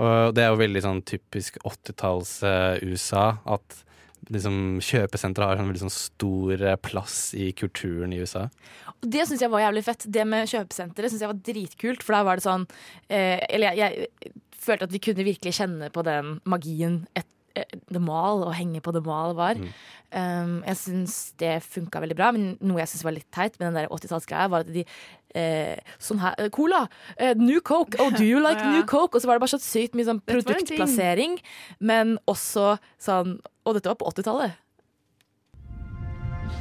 Og 0.01 0.33
det 0.37 0.43
er 0.45 0.49
jo 0.53 0.57
veldig 0.61 0.83
sånn 0.85 1.03
typisk 1.09 1.59
80-talls-USA 1.65 3.27
at 3.57 3.85
liksom 4.33 4.79
kjøpesentre 4.85 5.47
har 5.49 5.61
en 5.61 5.71
veldig 5.71 5.85
sånn 5.85 5.95
stor 5.95 6.63
eh, 6.63 6.79
plass 6.83 7.31
i 7.39 7.51
kulturen 7.57 8.15
i 8.15 8.21
USA. 8.23 8.47
Og 8.97 9.09
det 9.13 9.27
syns 9.29 9.45
jeg 9.45 9.53
var 9.53 9.67
jævlig 9.67 9.85
fett. 9.87 10.09
Det 10.13 10.27
med 10.29 10.51
kjøpesenteret 10.51 11.13
syns 11.13 11.25
jeg 11.25 11.33
var 11.33 11.45
dritkult. 11.51 12.05
For 12.07 12.17
da 12.17 12.25
var 12.27 12.41
det 12.41 12.47
sånn 12.47 12.67
eh, 13.07 13.39
Eller 13.49 13.79
jeg, 13.79 14.07
jeg 14.07 14.35
følte 14.67 14.89
at 14.89 14.95
vi 14.95 15.03
kunne 15.03 15.27
virkelig 15.27 15.57
kjenne 15.61 15.91
på 15.95 16.03
den 16.07 16.39
magien 16.49 17.05
et, 17.19 17.29
et, 17.59 17.77
The 17.93 18.03
Mall, 18.03 18.43
å 18.47 18.55
henge 18.57 18.83
på 18.85 18.95
The 18.97 19.05
Mall 19.05 19.37
var. 19.39 19.61
Mm. 19.61 19.71
Um, 20.17 20.57
jeg 20.65 20.79
syns 20.81 21.15
det 21.43 21.57
funka 21.67 22.01
veldig 22.03 22.17
bra, 22.19 22.31
men 22.35 22.55
noe 22.65 22.81
jeg 22.81 22.93
syns 22.93 23.05
var 23.07 23.15
litt 23.17 23.29
teit 23.35 23.59
med 23.59 23.69
den 23.69 23.81
der 23.81 23.91
80-tallsgreia, 23.93 24.51
var 24.53 24.65
at 24.65 24.71
de 24.73 24.85
eh, 25.37 25.75
Sånn 26.03 26.23
her 26.23 26.37
eh, 26.41 26.51
Cola! 26.55 26.85
Eh, 27.19 27.35
new 27.39 27.61
Coke! 27.61 27.99
Oh, 28.03 28.11
do 28.15 28.25
you 28.25 28.41
like 28.43 28.59
Ja. 28.65 28.73
new 28.77 28.87
Coke? 28.89 29.17
Og 29.17 29.23
så 29.23 29.31
var 29.31 29.39
det 29.39 29.45
bare 29.45 29.55
så 29.57 29.63
sykt 29.63 29.99
mye 29.99 30.09
sånn 30.09 30.23
produktplassering, 30.27 31.39
men 31.79 32.17
også 32.31 32.77
sånn 33.03 33.39
Og 33.67 33.75
dette 33.75 33.89
var 33.89 33.95
på 33.99 34.05
80-tallet. 34.05 34.53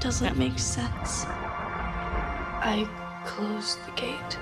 Doesn't 0.01 0.37
make 0.37 0.59
sense. 0.59 1.27
I 2.63 2.87
closed 3.25 3.77
the 3.85 3.91
gate. 3.91 4.37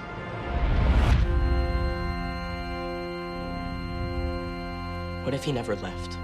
What 5.25 5.33
if 5.33 5.43
he 5.43 5.51
never 5.51 5.75
left? 5.75 6.17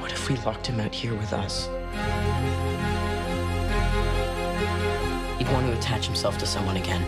What 0.00 0.12
if 0.12 0.30
we 0.30 0.36
locked 0.46 0.66
him 0.66 0.80
out 0.80 0.94
here 0.94 1.14
with 1.14 1.32
us? 1.34 1.68
He'd 5.38 5.52
want 5.52 5.66
to 5.66 5.72
attach 5.72 6.06
himself 6.06 6.38
to 6.38 6.46
someone 6.46 6.78
again. 6.78 7.04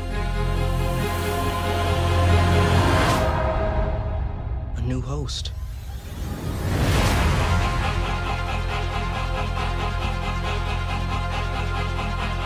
New 4.91 5.01
host. 5.01 5.53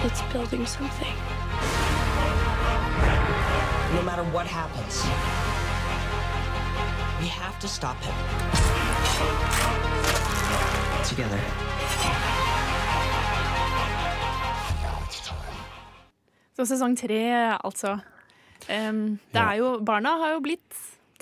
It's 0.06 0.20
building 0.32 0.66
something. 0.66 1.14
No 3.96 4.02
matter 4.02 4.24
what 4.34 4.46
happens, 4.46 4.94
we 7.20 7.28
have 7.28 7.58
to 7.60 7.68
stop 7.68 7.96
him. 8.04 8.14
Together. 11.08 11.40
Så 16.56 16.66
sesong 16.66 16.96
tre, 16.98 17.56
altså. 17.64 17.98
Em, 18.68 19.18
det 19.32 19.40
Ja. 19.40 19.50
er 19.50 19.54
jo, 19.54 19.80
barna 19.86 20.08
har 20.08 20.28
jo 20.32 20.40
blitt 20.40 20.74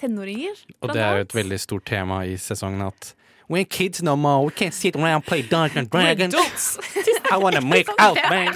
tenåringer. 0.03 0.63
Og 0.83 0.93
det 0.93 1.03
er 1.03 1.19
jo 1.21 1.27
et 1.29 1.35
veldig 1.41 1.61
stort 1.63 1.87
tema 1.89 2.25
i 2.29 2.39
sesongen 2.41 2.85
at 2.91 3.15
We're 3.53 3.65
kids 3.65 4.03
no 4.03 4.17
more. 4.17 4.45
We 4.47 4.51
can't 4.51 4.73
sit 4.73 4.97
around 4.97 5.15
and 5.15 5.27
play 5.27 5.43
Dungeons 5.43 5.77
and 5.77 5.91
Dragons. 5.93 6.35
I 7.33 7.37
wanna 7.37 7.61
make 7.77 7.89
out, 7.99 8.19
man. 8.31 8.55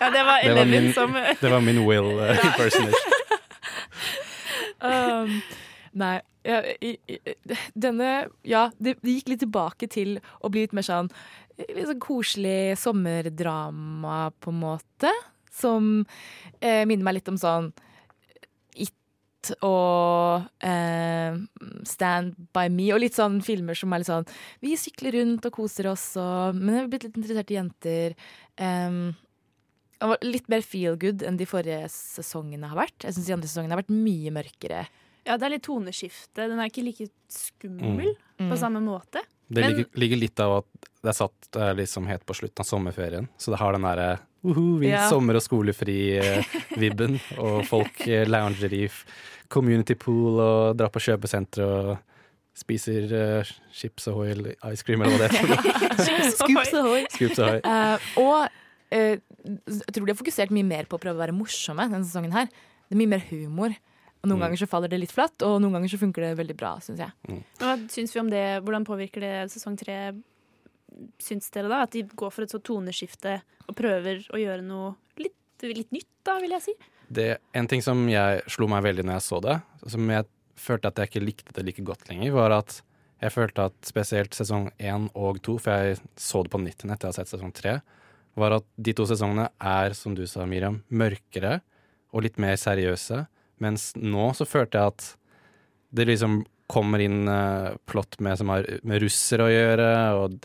Ja, 0.00 0.10
det 0.10 0.22
var 0.24 0.42
Det 0.42 0.54
var 0.54 0.64
min, 0.64 0.92
som 0.92 1.12
det 1.40 1.50
var 1.50 1.60
min 1.60 1.86
Will 1.86 2.18
uh, 2.18 2.46
impersonation. 2.46 3.12
Um, 4.80 5.42
nei 5.92 6.20
ja, 6.42 6.62
i, 6.80 6.96
i, 7.06 7.18
Denne 7.74 8.26
Ja, 8.42 8.70
det, 8.78 8.96
det 9.02 9.12
gikk 9.18 9.28
litt 9.30 9.42
tilbake 9.44 9.86
til 9.86 10.16
å 10.42 10.50
bli 10.50 10.64
litt 10.64 10.74
mer 10.74 10.86
sånn 10.86 11.10
Litt 11.60 11.86
sånn 11.86 12.00
koselig 12.02 12.74
sommerdrama, 12.80 14.32
på 14.40 14.50
en 14.50 14.60
måte. 14.62 15.10
Som 15.52 15.90
eh, 16.58 16.82
minner 16.88 17.04
meg 17.04 17.18
litt 17.18 17.28
om 17.30 17.36
sånn 17.38 17.68
It 19.42 19.50
og 19.66 20.44
eh, 20.62 21.34
Stand 21.88 22.36
by 22.54 22.68
me, 22.70 22.90
og 22.94 23.00
litt 23.02 23.16
sånn 23.18 23.40
filmer 23.44 23.74
som 23.78 23.92
er 23.94 24.02
litt 24.02 24.10
sånn 24.10 24.28
Vi 24.62 24.76
sykler 24.78 25.16
rundt 25.18 25.46
og 25.48 25.56
koser 25.56 25.88
oss, 25.90 26.12
og, 26.20 26.54
men 26.58 26.74
jeg 26.76 26.84
har 26.84 26.90
blitt 26.92 27.06
litt 27.08 27.18
interessert 27.18 27.50
i 27.52 27.58
jenter. 27.58 28.14
Um, 28.60 29.00
litt 30.26 30.48
mer 30.50 30.62
feel 30.66 30.96
good 30.98 31.22
enn 31.26 31.36
de 31.38 31.46
forrige 31.46 31.86
sesongene 31.92 32.70
har 32.70 32.78
vært. 32.78 33.04
Jeg 33.06 33.14
syns 33.16 33.28
de 33.28 33.34
andre 33.36 33.50
sesongene 33.50 33.74
har 33.76 33.82
vært 33.82 33.94
mye 33.94 34.32
mørkere. 34.34 34.80
Ja, 35.26 35.36
det 35.38 35.46
er 35.46 35.52
litt 35.54 35.66
toneskifte. 35.68 36.48
Den 36.50 36.58
er 36.58 36.70
ikke 36.70 36.82
like 36.86 37.06
skummel 37.30 38.14
Mm. 38.16 38.48
på 38.48 38.54
Mm. 38.56 38.58
samme 38.58 38.80
måte. 38.82 39.22
Det 39.52 39.60
Men- 39.62 39.70
ligger, 39.76 39.86
ligger 39.94 40.16
litt 40.18 40.40
av 40.40 40.56
at 40.58 40.88
det 41.02 41.08
er 41.10 41.12
satt 41.12 41.56
eh, 41.56 41.74
liksom 41.74 42.06
helt 42.08 42.24
på 42.26 42.34
slutten 42.34 42.60
av 42.60 42.66
sommerferien, 42.66 43.28
så 43.38 43.50
det 43.52 43.58
har 43.60 43.72
den 43.72 43.82
derre 43.82 44.18
uhu, 44.44 44.78
vi 44.80 44.88
Ja. 44.90 45.08
sommer- 45.10 45.36
og 45.38 45.42
skolefri-vibben, 45.44 47.18
og 47.38 47.64
folk 47.68 48.00
eh, 48.08 48.24
lounger 48.28 48.72
i 48.74 48.88
community 49.52 49.94
pool 49.94 50.40
og 50.40 50.76
drar 50.80 50.90
på 50.92 51.00
kjøpesenter 51.02 51.62
og 51.66 51.98
spiser 52.54 53.04
uh, 53.16 53.52
chips 53.72 54.08
og 54.08 54.14
hoil 54.20 54.50
ice 54.72 54.82
cream 54.84 55.00
eller 55.02 55.16
hva 55.16 55.28
det 55.28 55.38
heter. 55.40 56.26
Scoops 56.36 56.74
Ahoy. 56.76 57.06
Ahoy. 57.38 57.60
Eh, 57.64 58.10
og 58.20 58.48
uh, 58.92 59.14
jeg 59.48 59.92
tror 59.94 60.04
de 60.04 60.12
har 60.12 60.18
fokusert 60.20 60.52
mye 60.52 60.66
mer 60.68 60.84
på 60.84 60.98
å 60.98 61.00
prøve 61.00 61.16
å 61.16 61.22
være 61.22 61.32
morsomme 61.36 61.86
denne 61.88 62.04
sesongen 62.04 62.34
her. 62.36 62.50
Det 62.88 62.96
er 62.96 63.00
mye 63.00 63.12
mer 63.14 63.24
humor. 63.30 63.72
Og 64.22 64.28
Noen 64.30 64.38
Mm. 64.38 64.42
ganger 64.44 64.58
så 64.60 64.68
faller 64.70 64.86
det 64.92 65.00
litt 65.02 65.10
flatt, 65.10 65.42
og 65.42 65.56
noen 65.64 65.72
ganger 65.74 65.90
så 65.90 65.98
funker 65.98 66.22
det 66.22 66.36
veldig 66.38 66.54
bra, 66.56 66.76
Synes 66.78 67.00
jeg. 67.02 67.10
Mm. 67.28 67.40
Hva 67.58 67.72
syns 67.90 68.12
vi 68.14 68.20
om 68.20 68.28
det? 68.30 68.42
Hvordan 68.62 68.84
påvirker 68.86 69.20
det 69.24 69.32
sesong 69.50 69.74
tre? 69.80 69.96
Syns 71.22 71.50
dere 71.54 71.70
da 71.72 71.82
at 71.86 71.94
de 71.94 72.04
går 72.04 72.32
for 72.34 72.44
et 72.44 72.52
sånt 72.52 72.66
toneskifte 72.66 73.38
og 73.66 73.76
prøver 73.78 74.24
å 74.32 74.40
gjøre 74.40 74.64
noe 74.66 74.94
litt, 75.20 75.36
litt 75.64 75.92
nytt, 75.94 76.10
da, 76.26 76.38
vil 76.42 76.54
jeg 76.56 76.66
si? 76.66 76.76
Det, 77.12 77.28
en 77.56 77.68
ting 77.68 77.82
som 77.84 78.04
jeg 78.08 78.42
slo 78.50 78.68
meg 78.70 78.84
veldig 78.86 79.04
når 79.06 79.18
jeg 79.18 79.26
så 79.26 79.40
det, 79.44 79.58
som 79.92 80.12
jeg 80.12 80.28
følte 80.62 80.90
at 80.90 81.00
jeg 81.00 81.10
ikke 81.10 81.24
likte 81.24 81.56
det 81.56 81.64
like 81.66 81.84
godt 81.86 82.08
lenger, 82.10 82.32
var 82.36 82.54
at 82.60 82.78
jeg 83.22 83.34
følte 83.34 83.68
at 83.70 83.76
spesielt 83.86 84.34
sesong 84.34 84.70
én 84.82 85.08
og 85.14 85.38
to, 85.46 85.56
for 85.62 85.72
jeg 85.72 86.00
så 86.18 86.42
det 86.42 86.52
på 86.52 86.60
nytt 86.62 86.82
igjen 86.82 86.94
etter 86.94 87.08
å 87.08 87.12
ha 87.12 87.18
sett 87.20 87.30
sesong 87.30 87.52
tre, 87.54 87.76
var 88.38 88.56
at 88.56 88.66
de 88.80 88.94
to 88.96 89.06
sesongene 89.08 89.50
er, 89.58 89.94
som 89.94 90.16
du 90.16 90.24
sa, 90.26 90.46
Miriam, 90.48 90.80
mørkere 90.88 91.60
og 92.12 92.24
litt 92.26 92.40
mer 92.42 92.56
seriøse. 92.60 93.20
Mens 93.62 93.92
nå 93.98 94.30
så 94.36 94.46
følte 94.48 94.80
jeg 94.80 94.94
at 94.94 95.06
det 95.92 96.08
liksom 96.08 96.40
kommer 96.72 97.02
inn 97.04 97.28
uh, 97.28 97.76
plott 97.86 98.16
med, 98.24 98.38
som 98.40 98.50
har 98.52 98.66
med 98.88 99.02
russere 99.04 99.46
å 99.46 99.52
gjøre, 99.52 99.88
og 100.18 100.38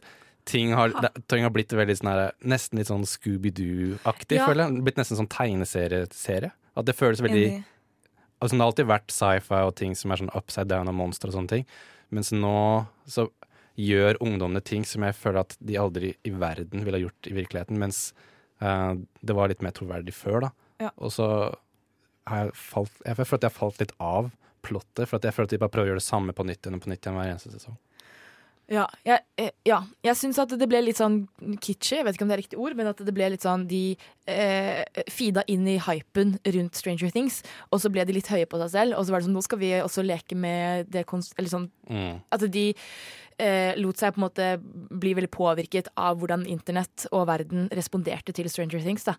ting 0.47 0.71
har, 0.77 0.93
det, 1.03 1.11
ting 1.29 1.43
har 1.45 1.51
blitt 1.53 1.73
veldig 1.75 1.95
sånn 1.99 2.09
her, 2.11 2.31
nesten 2.47 2.79
litt 2.79 2.89
sånn 2.89 3.03
Scooby-Doo-aktig, 3.07 4.37
Ja. 4.39 4.47
føler 4.47 4.67
jeg. 4.67 4.83
Blitt 4.87 4.99
nesten 4.99 5.19
sånn 5.19 5.29
tegneserie. 5.31 6.51
At 6.77 6.85
det 6.87 6.95
føles 6.95 7.21
veldig 7.23 7.63
Altså 8.37 8.53
Det 8.53 8.61
har 8.61 8.67
alltid 8.69 8.85
vært 8.85 9.09
sci-fi 9.09 9.59
og 9.65 9.75
ting 9.75 9.95
som 9.97 10.11
er 10.13 10.19
sånn 10.21 10.35
upside 10.37 10.69
down 10.69 10.87
og 10.91 10.93
monstre 10.93 11.31
og 11.31 11.33
sånne 11.33 11.49
ting. 11.49 11.63
Mens 12.13 12.29
nå 12.31 12.85
så 13.09 13.31
gjør 13.77 14.19
ungdommene 14.21 14.61
ting 14.63 14.85
som 14.85 15.01
jeg 15.01 15.15
føler 15.17 15.39
at 15.41 15.55
de 15.57 15.77
aldri 15.81 16.11
i 16.23 16.29
verden 16.29 16.85
ville 16.85 16.99
ha 16.99 17.01
gjort 17.01 17.29
i 17.31 17.33
virkeligheten. 17.33 17.79
Mens 17.81 18.13
uh, 18.61 18.93
det 19.25 19.33
var 19.33 19.49
litt 19.49 19.63
mer 19.65 19.73
troverdig 19.73 20.13
før, 20.13 20.45
da. 20.45 20.51
Ja. 20.85 20.91
Og 21.01 21.15
så 21.15 21.27
har 22.29 22.45
jeg 22.45 22.53
falt 22.59 22.93
Jeg 23.05 23.17
føler 23.17 23.39
at 23.39 23.47
jeg 23.47 23.49
har 23.49 23.57
falt 23.57 23.81
litt 23.81 23.95
av 23.97 24.29
plottet. 24.61 25.07
For 25.09 25.17
jeg 25.17 25.33
føler 25.33 25.49
at 25.49 25.55
de 25.55 25.61
bare 25.63 25.73
prøver 25.73 25.89
å 25.89 25.91
gjøre 25.95 26.03
det 26.03 26.09
samme 26.11 26.37
på 26.37 26.45
nytt 26.45 26.61
igjen 26.61 26.77
og 26.77 26.85
på 26.85 26.93
nytt 26.93 27.01
igjen 27.01 27.17
hver 27.17 27.31
eneste 27.33 27.53
sesong. 27.57 27.77
Ja, 28.67 28.83
jeg, 29.07 29.23
eh, 29.39 29.53
ja. 29.67 29.79
jeg 30.03 30.19
syns 30.19 30.39
at 30.43 30.51
det 30.59 30.67
ble 30.67 30.81
litt 30.83 30.99
sånn 30.99 31.21
kitschy, 31.63 32.01
jeg 32.01 32.07
vet 32.07 32.17
ikke 32.17 32.25
om 32.25 32.31
det 32.31 32.35
er 32.35 32.41
riktig 32.41 32.59
ord, 32.59 32.75
men 32.75 32.89
at 32.91 32.99
det 32.99 33.13
ble 33.15 33.29
litt 33.31 33.45
sånn 33.45 33.63
De 33.69 33.95
eh, 34.27 34.83
feeda 35.07 35.45
inn 35.47 35.63
i 35.71 35.77
hypen 35.85 36.35
rundt 36.43 36.75
Stranger 36.75 37.13
Things, 37.15 37.39
og 37.71 37.79
så 37.83 37.91
ble 37.93 38.03
de 38.07 38.17
litt 38.17 38.27
høye 38.31 38.49
på 38.49 38.59
seg 38.65 38.73
selv. 38.73 38.97
Og 38.97 39.07
så 39.07 39.15
var 39.15 39.23
det 39.23 39.29
sånn, 39.29 39.37
nå 39.39 39.45
skal 39.45 39.61
vi 39.63 39.71
også 39.79 40.03
leke 40.03 40.35
med 40.35 40.91
det 40.91 41.07
konst... 41.07 41.37
Eller 41.39 41.53
sånn 41.53 41.71
Mm. 41.87 42.17
At 42.35 42.41
de 42.51 42.65
eh, 43.39 43.77
lot 43.79 43.95
seg 43.95 44.11
på 44.11 44.19
en 44.19 44.25
måte 44.25 44.47
bli 44.59 45.13
veldig 45.15 45.29
påvirket 45.31 45.87
av 45.95 46.17
hvordan 46.19 46.45
internett 46.51 47.05
og 47.13 47.27
verden 47.29 47.69
responderte 47.71 48.35
til 48.35 48.49
Stranger 48.51 48.83
Things. 48.83 49.05
da. 49.07 49.15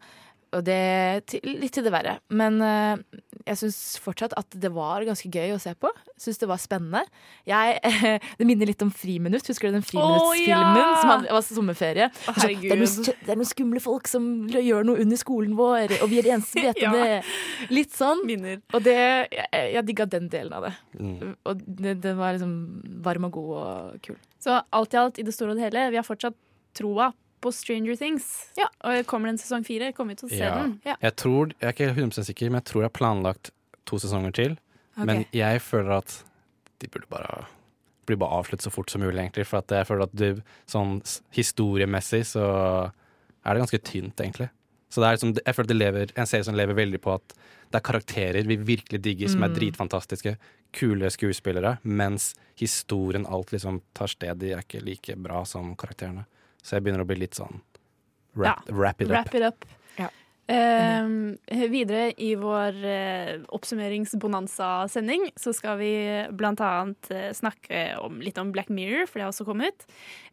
Og 0.57 0.63
det 0.65 0.81
til, 1.29 1.45
litt 1.61 1.75
til 1.77 1.85
det 1.85 1.93
verre. 1.93 2.15
Men 2.33 2.57
uh, 2.65 2.97
jeg 3.45 3.59
syns 3.61 3.79
fortsatt 4.01 4.33
at 4.39 4.55
det 4.61 4.71
var 4.73 5.05
ganske 5.05 5.29
gøy 5.29 5.53
å 5.55 5.59
se 5.61 5.75
på. 5.77 5.91
Syns 6.21 6.41
det 6.41 6.49
var 6.49 6.61
spennende. 6.63 7.03
Jeg, 7.49 7.77
det 8.39 8.47
minner 8.49 8.71
litt 8.71 8.85
om 8.85 8.93
Friminutt. 8.95 9.49
Husker 9.51 9.69
du 9.69 9.77
den 9.77 9.85
friminuttsfilmen 9.85 10.81
ja! 10.81 10.89
som 11.03 11.13
hadde, 11.13 11.35
var 11.37 11.45
sommerferie? 11.45 12.09
Oh, 12.31 12.39
Så, 12.39 12.49
det, 12.49 12.73
er 12.73 12.81
noen, 12.81 13.13
det 13.27 13.35
er 13.35 13.41
noen 13.43 13.51
skumle 13.51 13.85
folk 13.85 14.09
som 14.11 14.31
gjør 14.55 14.89
noe 14.89 15.05
under 15.05 15.21
skolen 15.21 15.53
vår, 15.59 15.99
og 16.01 16.09
vi 16.13 16.23
er 16.23 16.29
de 16.31 16.35
eneste 16.39 16.57
som 16.57 16.69
vet 16.71 16.83
om 16.83 16.89
Ja. 16.99 17.05
det. 17.05 17.69
Litt 17.75 17.95
sånn. 17.97 18.25
Og 18.25 18.81
det, 18.85 18.97
jeg, 18.97 19.63
jeg 19.77 19.85
digga 19.91 20.09
den 20.09 20.33
delen 20.33 20.57
av 20.57 20.69
det. 20.69 20.75
Mm. 20.97 21.37
Og 21.45 21.65
det, 21.67 21.99
den 22.05 22.19
var 22.21 22.37
liksom 22.37 22.57
varm 23.05 23.29
og 23.29 23.37
god 23.37 23.55
og 23.61 24.03
kul. 24.09 24.19
Så 24.41 24.61
alt 24.73 24.95
i 24.95 25.01
alt, 25.01 25.21
i 25.21 25.27
det 25.27 25.35
store 25.37 25.53
og 25.53 25.61
det 25.61 25.69
hele, 25.69 25.91
vi 25.93 26.01
har 26.01 26.07
fortsatt 26.07 26.37
troa 26.79 27.13
på 27.41 27.53
Stranger 27.55 27.97
Things. 27.97 28.49
Ja, 28.57 28.67
Og 28.85 29.07
kommer 29.07 29.29
det 29.29 29.37
en 29.37 29.43
sesong 29.47 29.65
fire, 29.67 29.93
kommer 29.93 30.15
vi 30.15 30.21
til 30.23 30.29
å 30.29 30.31
se 30.33 30.39
Ja. 30.45 30.55
den. 30.63 30.81
Jeg 30.85 31.17
tror, 31.17 31.53
jeg 31.61 31.69
er 31.69 31.73
ikke 31.73 31.95
100 31.97 32.25
sikker, 32.25 32.51
men 32.51 32.61
jeg 32.63 32.65
tror 32.65 32.83
jeg 32.83 32.91
har 32.91 32.99
planlagt 32.99 33.51
to 33.87 33.97
sesonger 33.97 34.33
til. 34.35 34.59
Okay. 34.97 35.05
Men 35.07 35.25
jeg 35.33 35.61
føler 35.61 35.99
at 35.99 36.25
de 36.81 36.87
burde 36.89 37.09
bare 37.09 37.47
bli 38.07 38.17
bare 38.17 38.31
avslutt 38.43 38.63
så 38.63 38.71
fort 38.73 38.91
som 38.91 39.01
mulig, 39.03 39.19
egentlig. 39.21 39.47
For 39.47 39.59
at 39.59 39.69
jeg 39.69 39.87
føler 39.87 40.03
at 40.03 40.15
du, 40.17 40.43
sånn 40.67 41.03
historiemessig 41.33 42.25
så 42.27 42.45
er 43.45 43.55
det 43.55 43.63
ganske 43.63 43.83
tynt, 43.85 44.17
egentlig. 44.17 44.49
Så 44.91 45.03
det 45.03 45.07
er 45.09 45.17
liksom, 45.19 45.35
jeg 45.45 45.55
føler 45.55 45.67
at 45.69 45.73
det 45.75 45.77
lever, 45.77 46.13
en 46.17 46.27
serie 46.27 46.45
som 46.45 46.55
lever 46.57 46.75
veldig 46.75 47.01
på 47.05 47.13
at 47.15 47.35
det 47.71 47.77
er 47.77 47.85
karakterer 47.85 48.47
vi 48.49 48.57
virkelig 48.57 49.03
digger, 49.05 49.29
som 49.29 49.43
er 49.45 49.49
Mm. 49.51 49.55
dritfantastiske. 49.59 50.37
Kule 50.73 51.11
skuespillere, 51.11 51.79
mens 51.85 52.35
historien, 52.57 53.27
alt 53.27 53.51
liksom 53.53 53.83
tar 53.95 54.07
sted. 54.09 54.39
De 54.39 54.53
er 54.53 54.63
ikke 54.63 54.83
like 54.83 55.15
bra 55.23 55.45
som 55.45 55.77
karakterene. 55.77 56.25
Så 56.69 56.77
jeg 56.77 56.85
begynner 56.85 57.07
å 57.07 57.09
bli 57.09 57.17
litt 57.25 57.39
sånn 57.39 57.63
wrap, 58.37 58.69
Ja, 58.69 58.77
wrap 58.77 59.01
it 59.01 59.09
up. 59.09 59.17
Wrap 59.17 59.35
it 59.41 59.49
up. 59.49 59.69
Eh, 60.49 61.09
videre 61.69 62.07
i 62.17 62.31
vår 62.41 62.77
eh, 62.89 63.35
oppsummeringsbonanza-sending 63.53 65.27
så 65.37 65.53
skal 65.53 65.77
vi 65.77 65.91
blant 66.33 66.63
annet 66.65 67.11
eh, 67.13 67.27
snakke 67.37 67.83
om, 68.01 68.17
litt 68.25 68.41
om 68.41 68.49
Black 68.55 68.71
Mirror, 68.73 69.05
for 69.11 69.21
det 69.21 69.27
har 69.27 69.35
også 69.35 69.45
kommet. 69.45 69.85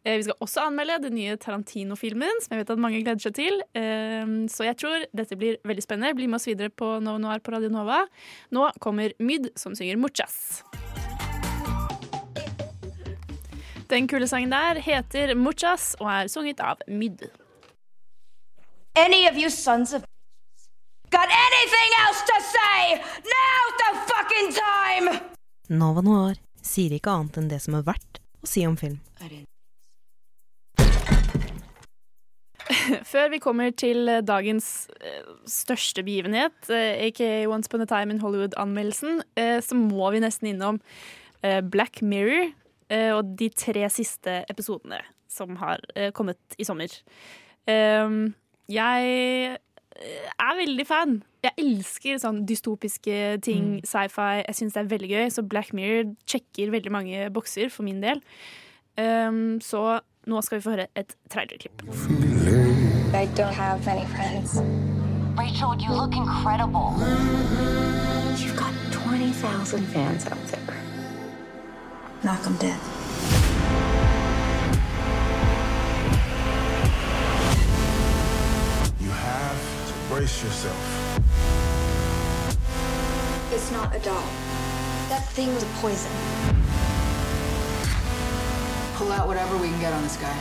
Eh, 0.04 0.16
vi 0.16 0.24
skal 0.24 0.40
også 0.40 0.64
anmelde 0.70 1.02
den 1.04 1.18
nye 1.18 1.36
Tarantino-filmen, 1.36 2.40
som 2.40 2.56
jeg 2.56 2.64
vet 2.64 2.72
at 2.72 2.80
mange 2.86 3.02
gleder 3.04 3.26
seg 3.28 3.36
til. 3.36 3.60
Eh, 3.76 4.24
så 4.48 4.70
jeg 4.70 4.80
tror 4.80 5.04
dette 5.12 5.36
blir 5.36 5.60
veldig 5.68 5.84
spennende. 5.84 6.16
Bli 6.16 6.30
med 6.32 6.40
oss 6.40 6.48
videre 6.48 6.72
på 6.72 6.94
Novo 7.04 7.20
Noir 7.20 7.44
på 7.44 7.52
Radio 7.52 7.68
Nova. 7.76 8.06
Nå 8.56 8.70
kommer 8.80 9.12
Myd, 9.20 9.52
som 9.60 9.76
synger 9.76 10.00
Muchas. 10.00 10.64
Den 13.90 14.08
kule 14.08 14.26
sangen 14.26 14.50
der 14.50 14.80
heter 14.82 15.34
Muchas 15.38 15.94
og 16.00 16.08
er 16.10 16.28
sunget 16.28 16.60
av 16.60 16.80
Myd. 16.88 17.22
Any 18.96 19.28
of 19.30 19.36
you 19.38 19.50
sons 19.50 19.92
of 19.94 20.02
got 21.10 21.28
anything 21.30 21.90
else 22.02 22.20
to 22.26 22.36
say? 22.54 22.98
Now's 23.34 23.74
the 23.82 23.90
fucking 24.10 24.48
time! 24.58 25.20
Nova 25.68 26.02
Noir 26.02 26.34
sier 26.62 26.96
ikke 26.96 27.14
annet 27.14 27.38
enn 27.38 27.50
det 27.52 27.60
som 27.62 27.78
er 27.78 27.86
verdt 27.86 28.20
å 28.42 28.50
si 28.50 28.66
om 28.66 28.76
film. 28.80 28.98
Før 33.12 33.30
vi 33.30 33.38
kommer 33.38 33.70
til 33.70 34.08
eh, 34.10 34.22
dagens 34.26 34.88
eh, 34.98 35.22
største 35.46 36.02
begivenhet, 36.02 36.58
eh, 36.74 37.06
aka 37.06 37.46
Once 37.46 37.70
Upon 37.70 37.86
a 37.86 37.86
Time 37.86 38.10
in 38.10 38.22
Hollywood-anmeldelsen, 38.24 39.22
eh, 39.38 39.60
så 39.62 39.78
må 39.78 40.10
vi 40.10 40.26
nesten 40.26 40.50
innom 40.50 40.82
eh, 41.46 41.62
Black 41.62 42.02
Mirror 42.02 42.48
eh, 42.48 42.54
og 42.88 43.36
de 43.38 43.48
tre 43.50 43.88
siste 43.90 44.40
episodene 44.50 45.00
som 45.36 45.56
har 45.60 45.82
eh, 45.94 46.12
kommet 46.12 46.58
i 46.58 46.64
sommer. 46.64 46.92
Um, 47.66 48.34
jeg 48.70 49.56
eh, 49.96 50.28
er 50.38 50.60
veldig 50.60 50.86
fan. 50.88 51.18
Jeg 51.44 51.54
elsker 51.62 52.20
sånn 52.22 52.42
dystopiske 52.48 53.18
ting, 53.46 53.76
sci-fi. 53.86 54.42
Jeg 54.42 54.58
syns 54.58 54.76
det 54.76 54.84
er 54.84 54.92
veldig 54.94 55.12
gøy, 55.12 55.26
så 55.34 55.46
Black 55.46 55.72
Mirror 55.76 56.14
sjekker 56.28 56.74
veldig 56.74 56.94
mange 56.94 57.28
bokser 57.34 57.70
for 57.72 57.86
min 57.86 58.02
del. 58.04 58.22
Um, 58.96 59.58
så 59.60 60.00
nå 60.26 60.40
skal 60.42 60.58
vi 60.58 60.64
få 60.64 60.74
høre 60.74 60.88
et 60.98 61.14
trailerklipp. 61.30 61.84
I 63.14 63.26
don't 63.38 63.54
have 63.54 63.84
many 63.86 64.06
friends. 64.16 64.58
Rachel, 65.36 65.76
you 65.78 65.92
look 65.92 66.16
incredible. 66.16 66.96
You've 68.36 68.56
got 68.56 68.72
20,000 68.90 69.86
fans 69.92 70.26
out 70.26 70.46
there. 70.48 70.95
Knock 72.22 72.42
them 72.42 72.56
dead. 72.56 72.78
You 79.00 79.10
have 79.10 79.60
to 79.88 79.94
brace 80.14 80.42
yourself. 80.42 80.82
It's 83.52 83.70
not 83.70 83.94
a 83.94 83.98
doll. 84.00 84.28
That 85.08 85.24
thing 85.36 85.52
was 85.54 85.62
a 85.62 85.70
poison. 85.80 86.10
Pull 88.96 89.12
out 89.12 89.26
whatever 89.28 89.56
we 89.58 89.68
can 89.68 89.80
get 89.80 89.92
on 89.92 90.02
this 90.02 90.16
guy. 90.16 90.34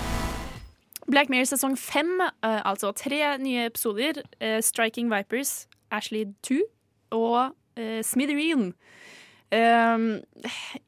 Black 1.07 1.29
Mirror 1.29 1.45
sesong 1.45 1.77
fem, 1.77 2.19
eh, 2.21 2.61
altså 2.65 2.91
tre 2.91 3.38
nye 3.38 3.65
episoder. 3.65 4.23
eh, 4.39 4.61
Striking 4.61 5.09
Vipers, 5.09 5.67
Ashley 5.91 6.25
2 6.41 6.63
og 7.11 7.51
uh, 7.77 8.01
Smithereen. 8.03 8.73
Um, 9.55 10.05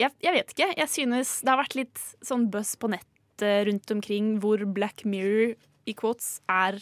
jeg, 0.01 0.12
jeg 0.23 0.34
vet 0.36 0.51
ikke. 0.53 0.67
Jeg 0.75 0.91
synes 0.91 1.38
det 1.45 1.53
har 1.53 1.62
vært 1.62 1.77
litt 1.77 2.01
sånn 2.25 2.47
buzz 2.51 2.73
på 2.80 2.89
nettet 2.91 3.67
rundt 3.69 3.93
omkring 3.93 4.36
hvor 4.43 4.63
Black 4.75 5.06
Mirror 5.08 5.53
i 5.88 5.93
quotes 5.95 6.39
er 6.51 6.80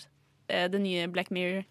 eh, 0.50 0.65
det 0.71 0.80
nye 0.82 1.06
Black 1.12 1.30
Mirror. 1.36 1.65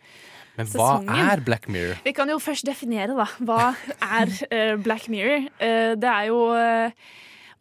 Men 0.55 0.69
hva 0.77 0.91
er 1.25 1.43
Black 1.43 1.67
Mirror? 1.73 1.99
Vi 2.05 2.13
kan 2.15 2.31
jo 2.31 2.37
først 2.43 2.67
definere, 2.69 3.17
da. 3.17 3.27
Hva 3.43 3.73
er 4.21 4.31
eh, 4.51 4.75
Black 4.85 5.09
Mirror? 5.11 5.49
Eh, 5.59 5.95
det 5.99 6.11
er 6.13 6.29
jo 6.31 6.39
eh, 6.55 6.95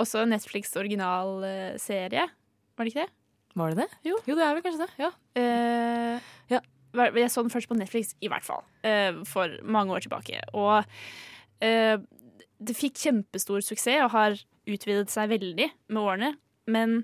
også 0.04 0.26
en 0.26 0.34
Netflix 0.36 0.76
originalserie. 0.78 2.28
Var 2.78 2.86
det 2.86 2.94
ikke 2.94 3.08
det? 3.08 3.16
Var 3.58 3.74
det 3.74 3.86
det? 3.86 3.90
Jo, 4.10 4.20
det 4.28 4.46
er 4.46 4.56
vel 4.58 4.64
kanskje 4.66 4.86
det. 4.86 4.94
Ja. 4.98 5.10
ja. 6.50 6.62
Jeg 6.94 7.30
så 7.34 7.42
den 7.46 7.54
først 7.54 7.70
på 7.70 7.78
Netflix, 7.78 8.14
i 8.22 8.30
hvert 8.30 8.46
fall. 8.46 8.66
eh, 8.86 9.14
for 9.30 9.50
mange 9.64 9.94
år 9.94 10.06
tilbake. 10.06 10.42
Og 10.54 10.84
eh, 11.62 11.98
det 12.64 12.76
fikk 12.78 13.00
kjempestor 13.02 13.64
suksess 13.66 14.04
og 14.06 14.14
har 14.16 14.38
utvidet 14.70 15.12
seg 15.12 15.32
veldig 15.34 15.70
med 15.92 16.02
årene. 16.02 16.32
Men 16.72 17.02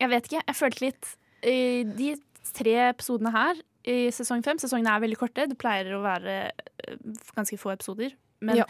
jeg 0.00 0.10
vet 0.12 0.28
ikke. 0.28 0.44
Jeg 0.46 0.58
følte 0.58 0.84
litt 0.86 1.12
De 1.42 2.12
tre 2.54 2.74
episodene 2.88 3.32
her 3.34 3.58
i 3.88 4.10
sesong 4.14 4.44
fem 4.46 4.60
Sesongene 4.62 4.92
er 4.94 5.02
veldig 5.02 5.18
korte. 5.18 5.48
Det 5.50 5.58
pleier 5.58 5.90
å 5.96 6.02
være 6.04 6.34
eh, 6.52 6.98
ganske 7.34 7.58
få 7.58 7.72
episoder. 7.74 8.14
Men 8.42 8.60
Ja. 8.60 8.66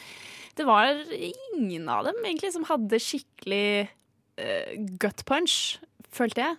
det 0.57 0.65
var 0.69 0.89
ingen 1.13 1.89
av 1.89 2.05
dem 2.09 2.17
egentlig 2.25 2.53
som 2.53 2.65
hadde 2.69 3.01
skikkelig 3.01 3.89
uh, 4.41 4.73
gut 5.01 5.23
punch, 5.29 5.79
følte 6.13 6.45
jeg. 6.45 6.59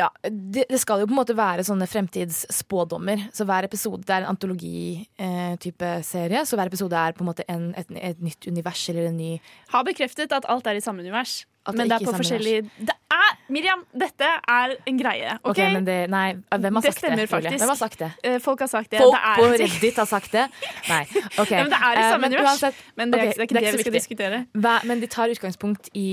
Ja, 0.00 0.08
det, 0.26 0.64
det 0.70 0.80
skal 0.82 1.00
jo 1.02 1.06
på 1.06 1.14
en 1.14 1.20
måte 1.20 1.36
være 1.38 1.62
sånne 1.66 1.86
fremtidsspådommer. 1.86 3.28
Så 3.34 3.44
hver 3.46 3.68
episode 3.68 4.02
det 4.02 4.10
er 4.16 4.24
en 4.24 4.32
antologitype 4.34 5.90
eh, 5.98 6.02
serie. 6.06 6.44
Så 6.46 6.58
hver 6.58 6.66
episode 6.70 6.98
er 6.98 7.14
på 7.14 7.22
en 7.24 7.30
måte 7.30 7.46
en, 7.50 7.68
et, 7.78 7.90
et 7.94 8.22
nytt 8.24 8.48
univers 8.50 8.82
eller 8.90 9.10
en 9.10 9.16
ny 9.18 9.32
Har 9.74 9.84
bekreftet 9.86 10.32
at 10.34 10.48
alt 10.50 10.66
er 10.66 10.80
i 10.80 10.84
samme 10.84 11.04
univers. 11.04 11.44
Det 11.64 11.72
men 11.78 11.88
det 11.88 11.94
er 11.96 12.02
på 12.04 12.10
er 12.10 12.12
samme 12.12 12.20
forskjellig 12.20 12.86
Det 12.90 12.94
er 13.14 13.30
Miriam, 13.54 13.84
dette 13.96 14.26
er 14.52 14.74
en 14.90 14.98
greie. 15.00 15.30
OK? 15.40 15.50
okay 15.54 15.70
men 15.72 15.86
det, 15.86 15.94
nei, 16.12 16.26
hvem 16.50 16.76
har 16.76 16.84
Det 16.84 16.90
sagt 16.92 16.98
stemmer. 17.00 17.30
Hvem 17.30 17.68
har 17.72 17.78
sagt 17.80 17.98
det? 18.02 18.10
Eh, 18.24 18.36
Folk 18.44 18.60
har 18.60 18.68
sagt 18.72 18.90
det. 18.92 19.00
Folk 19.00 19.14
det 19.16 19.22
er, 19.30 19.38
på 19.40 19.64
Reddit 19.64 19.96
har 20.02 20.08
sagt 20.10 20.32
det? 20.34 20.44
Nei. 20.90 21.02
okay. 21.40 21.58
Ja, 21.62 21.62
men 21.64 21.72
det 21.72 21.80
er 21.80 21.92
i 21.94 22.02
Eh, 22.04 22.10
samme 22.10 22.20
men 22.26 22.34
univers. 22.34 22.50
uansett- 22.50 22.82
Men 23.00 23.14
det 23.14 23.20
er, 23.20 23.30
okay, 23.30 23.32
det 23.32 23.40
er 23.40 23.48
ikke 23.48 23.54
det, 23.54 23.62
vi 23.64 23.68
skal 23.70 23.78
viktig. 23.84 23.94
diskutere. 24.00 24.42
Hva, 24.66 24.74
men 24.84 25.00
de 25.00 25.08
tar 25.16 25.32
utgangspunkt 25.32 25.88
i 25.96 26.08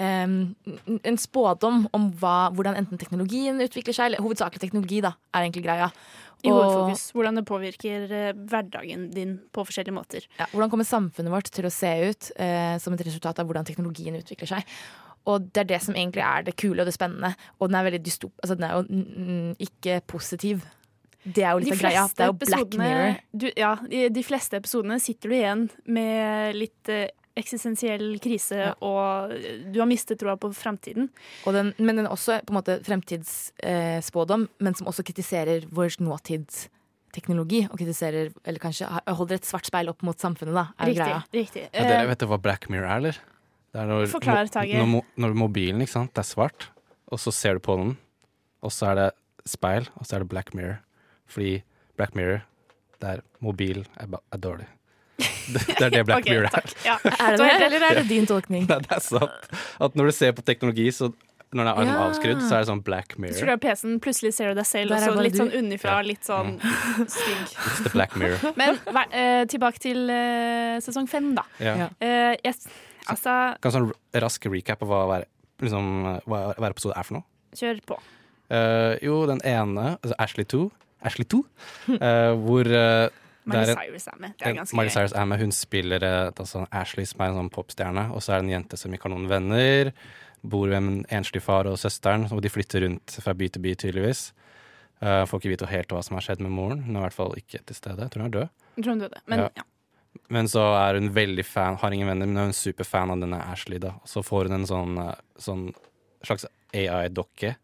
en 0.00 1.18
spådom 1.20 1.86
om 1.92 2.08
hva, 2.20 2.50
hvordan 2.56 2.78
enten 2.80 3.00
teknologien 3.00 3.60
utvikler 3.60 3.96
seg, 3.96 4.10
eller 4.10 4.24
hovedsakelig 4.24 4.62
teknologi, 4.62 5.02
da, 5.04 5.12
er 5.34 5.44
egentlig 5.44 5.66
greia. 5.66 5.90
I 6.42 6.50
hovedfokus. 6.50 7.04
Hvordan 7.14 7.38
det 7.38 7.44
påvirker 7.46 8.10
eh, 8.10 8.32
hverdagen 8.34 9.06
din 9.14 9.36
på 9.54 9.62
forskjellige 9.68 9.94
måter. 9.94 10.26
Ja, 10.40 10.48
hvordan 10.50 10.72
kommer 10.72 10.88
samfunnet 10.88 11.30
vårt 11.30 11.52
til 11.54 11.68
å 11.68 11.70
se 11.70 11.92
ut 12.08 12.32
eh, 12.34 12.74
som 12.82 12.96
et 12.96 13.04
resultat 13.06 13.38
av 13.38 13.46
hvordan 13.46 13.68
teknologien 13.68 14.16
utvikler 14.18 14.50
seg? 14.56 14.76
Og 15.30 15.46
det 15.52 15.62
er 15.62 15.68
det 15.70 15.82
som 15.84 15.94
egentlig 15.94 16.24
er 16.26 16.48
det 16.48 16.56
kule 16.58 16.82
og 16.82 16.88
det 16.90 16.96
spennende. 16.96 17.36
Og 17.60 17.70
den 17.70 17.78
er 17.78 17.86
veldig 17.86 18.02
dystop... 18.02 18.34
Altså, 18.42 18.58
den 18.58 18.66
er 18.66 18.74
jo 18.74 19.66
ikke 19.68 20.00
positiv. 20.10 20.64
Det 21.22 21.44
er 21.46 21.54
jo 21.54 21.62
litt 21.62 21.76
av 21.76 21.82
greia. 21.84 22.06
Det 22.10 22.24
er 22.24 22.32
jo 22.32 22.38
Black 22.42 22.76
Mirror. 22.80 23.20
Du, 23.30 23.46
ja, 23.54 23.76
de 24.18 24.24
fleste 24.26 24.58
episodene 24.58 24.98
sitter 25.02 25.30
du 25.30 25.36
igjen 25.38 25.68
med 25.86 26.58
litt 26.58 26.90
eh, 26.90 27.06
eksistensiell 27.38 28.18
krise, 28.22 28.74
og 28.84 29.32
du 29.72 29.78
har 29.80 29.88
mistet 29.88 30.20
troa 30.20 30.34
på 30.40 30.50
fremtiden. 30.56 31.08
Og 31.48 31.54
den, 31.56 31.72
men 31.78 31.96
den 31.96 32.06
er 32.06 32.12
også 32.12 32.40
på 32.44 32.52
en 32.52 32.58
måte 32.58 32.78
fremtidsspådom, 32.84 34.46
men 34.60 34.74
som 34.78 34.90
også 34.90 35.04
kritiserer 35.06 35.66
vår 35.72 35.96
nåtidsteknologi. 36.02 37.64
Og 37.70 37.78
kritiserer, 37.80 38.32
eller 38.44 38.62
kanskje 38.62 38.88
holder 39.08 39.38
et 39.40 39.48
svart 39.48 39.68
speil 39.68 39.88
opp 39.92 40.04
mot 40.06 40.18
samfunnet, 40.18 40.54
da. 40.56 40.66
Er 40.78 40.92
Riktig. 40.92 41.02
greia. 41.04 41.22
riktig. 41.32 41.64
Ja, 41.72 41.86
dere 41.88 42.02
Eh, 42.04 42.10
vet 42.12 42.26
hva 42.28 42.40
Black 42.42 42.68
Mirror 42.68 42.88
er, 42.90 42.96
eller? 42.96 43.18
Det 43.72 43.80
er 43.80 43.86
når, 43.88 44.06
Forklar, 44.12 44.46
Tage. 44.52 44.76
Når, 44.76 45.02
når 45.16 45.34
mobilen 45.34 45.80
ikke 45.80 45.92
sant? 45.96 46.12
det 46.12 46.20
er 46.20 46.28
svart, 46.28 46.68
og 47.08 47.18
så 47.18 47.32
ser 47.32 47.54
du 47.54 47.60
på 47.60 47.76
den, 47.80 47.96
og 48.62 48.70
så 48.70 48.90
er 48.92 48.94
det 49.00 49.10
speil, 49.48 49.88
og 49.96 50.04
så 50.06 50.16
er 50.16 50.18
det 50.20 50.28
Black 50.28 50.52
Mirror. 50.54 50.78
Fordi 51.26 51.62
Black 51.96 52.14
Mirror, 52.14 52.42
det 53.00 53.08
er 53.08 53.22
mobil 53.40 53.86
er, 53.96 54.06
er 54.32 54.38
dårlig. 54.38 54.66
Det, 55.18 55.60
det 55.66 55.82
er 55.84 55.90
det 55.90 56.04
Black 56.08 56.22
okay, 56.24 56.38
Mirror 56.38 56.54
er. 56.56 56.72
Ja. 56.86 56.96
Er 57.26 57.36
det 57.36 57.44
det, 57.44 57.66
eller 57.66 57.84
er 57.90 57.94
det 58.00 58.08
din 58.08 58.26
tolkning? 58.26 58.64
Nei, 58.70 58.78
det 58.86 58.94
er 58.96 59.02
sant. 59.04 59.52
At 59.82 59.94
når 59.98 60.08
du 60.10 60.12
ser 60.16 60.32
på 60.36 60.42
teknologi, 60.46 60.86
så 60.94 61.10
når 61.52 61.66
den 61.66 61.68
er 61.68 61.90
Ja. 61.90 61.96
avskrudd, 62.06 62.40
så 62.40 62.54
er 62.56 62.62
det 62.64 62.68
sånn 62.70 62.80
Black 62.86 63.18
mirror. 63.20 63.34
Du 63.36 63.40
tror 63.42 63.50
du 63.50 63.52
er 63.52 63.60
PC-en, 63.60 63.98
plutselig 64.00 64.30
ser 64.32 64.48
du 64.54 64.56
deg 64.56 64.64
selv, 64.70 64.94
og 64.96 65.02
så 65.04 65.16
litt 65.26 65.34
du. 65.36 65.40
sånn 65.42 65.52
unnifra, 65.58 65.98
Ja. 65.98 66.06
litt 66.08 66.24
sånn 66.24 66.54
stygg. 67.12 67.52
It's 67.66 67.82
the 67.84 67.92
Black 67.92 68.16
Mirror. 68.16 68.54
Men 68.56 68.78
eh, 69.12 69.42
tilbake 69.52 69.82
til 69.84 70.08
uh, 70.08 70.78
sesong 70.80 71.10
fem, 71.12 71.34
da. 71.36 71.44
Ja. 71.60 71.90
Uh, 72.00 72.32
yes. 72.46 72.64
altså, 73.12 73.36
Kan 73.60 73.74
sånn 73.76 73.90
rask 74.24 74.48
recap 74.48 74.80
av 74.86 74.88
hva 74.94 75.02
hver, 75.10 75.28
liksom, 75.60 75.92
hva 76.24 76.40
hver 76.56 76.70
episode 76.72 76.96
er 76.96 77.04
for 77.10 77.18
noe? 77.20 77.28
kjør 77.52 77.82
på. 77.84 77.98
Eh, 78.48 78.94
jo, 79.04 79.26
den 79.28 79.42
ene, 79.44 79.98
altså 80.00 80.16
Ashley 80.24 80.46
2, 80.48 80.70
Ashley 81.04 81.26
2 81.28 81.42
eh, 82.00 82.32
hvor 82.46 82.64
det 82.64 83.10
Miley 83.44 83.74
Cyrus 83.74 84.06
er 84.08 84.18
med. 84.22 84.34
Det 84.38 84.46
er 84.46 84.54
ganske 84.58 84.76
Miley. 84.78 84.92
Cyrus 84.94 85.14
er 85.18 85.26
med. 85.26 85.40
Hun 85.42 85.54
spiller 85.56 86.04
altså 86.08 86.66
Ashley, 86.70 87.06
som 87.08 87.24
er 87.24 87.32
en 87.32 87.40
sånn 87.40 87.50
popstjerne. 87.54 88.04
Og 88.14 88.22
så 88.22 88.34
er 88.34 88.42
det 88.42 88.48
en 88.48 88.54
jente 88.56 88.78
som 88.78 88.94
ikke 88.94 89.08
har 89.08 89.14
noen 89.16 89.30
venner. 89.30 89.90
Bor 90.42 90.70
med 90.70 90.78
en 90.78 91.02
enslig 91.18 91.42
far 91.42 91.66
og 91.70 91.78
søsteren, 91.78 92.28
og 92.34 92.42
de 92.42 92.50
flytter 92.50 92.86
rundt 92.86 93.18
fra 93.22 93.34
by 93.38 93.50
til 93.50 93.62
by, 93.64 93.74
tydeligvis. 93.82 94.30
Uh, 95.02 95.24
får 95.26 95.40
ikke 95.40 95.50
vite 95.56 95.66
helt 95.70 95.90
hva 95.90 96.02
som 96.06 96.14
har 96.18 96.26
skjedd 96.28 96.42
med 96.44 96.54
moren. 96.54 96.84
Hun 96.86 96.94
er 96.94 97.02
i 97.02 97.06
hvert 97.08 97.18
fall 97.18 97.34
ikke 97.38 97.62
til 97.66 97.78
stede. 97.78 98.06
Jeg 98.06 98.14
tror 98.14 98.22
hun 98.22 98.30
er 98.30 98.36
død. 98.38 98.50
Jeg 98.76 98.84
tror 98.84 98.92
hun 98.94 99.04
døde. 99.06 99.22
Men 99.26 99.46
Ja. 99.46 99.50
ja. 99.58 99.68
Men 100.28 100.48
så 100.48 100.62
er 100.76 100.98
hun 101.00 101.10
veldig 101.14 101.44
fan, 101.44 101.76
har 101.80 101.92
ingen 101.92 102.08
venner, 102.08 102.28
men 102.28 102.36
er 102.36 102.48
hun 102.50 102.56
superfan 102.56 103.10
av 103.10 103.20
denne 103.20 103.40
Ashley. 103.52 103.78
da 103.78 103.94
Så 104.04 104.22
får 104.24 104.48
hun 104.48 104.60
en 104.60 104.66
sånn, 104.68 104.98
eh, 105.00 105.14
sånn 105.38 105.74
slags 106.22 106.44
AI-dokke, 106.72 107.56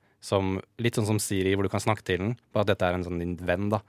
litt 0.78 0.94
sånn 0.94 1.06
som 1.06 1.18
Siri, 1.18 1.54
hvor 1.54 1.62
du 1.62 1.68
kan 1.68 1.80
snakke 1.80 2.02
til 2.02 2.18
den. 2.18 2.36
Bare 2.52 2.62
at 2.62 2.72
dette 2.72 2.82
er 2.88 2.94
en 2.94 3.04
sånn 3.04 3.18
din 3.18 3.36
venn, 3.36 3.68
da. 3.68 3.80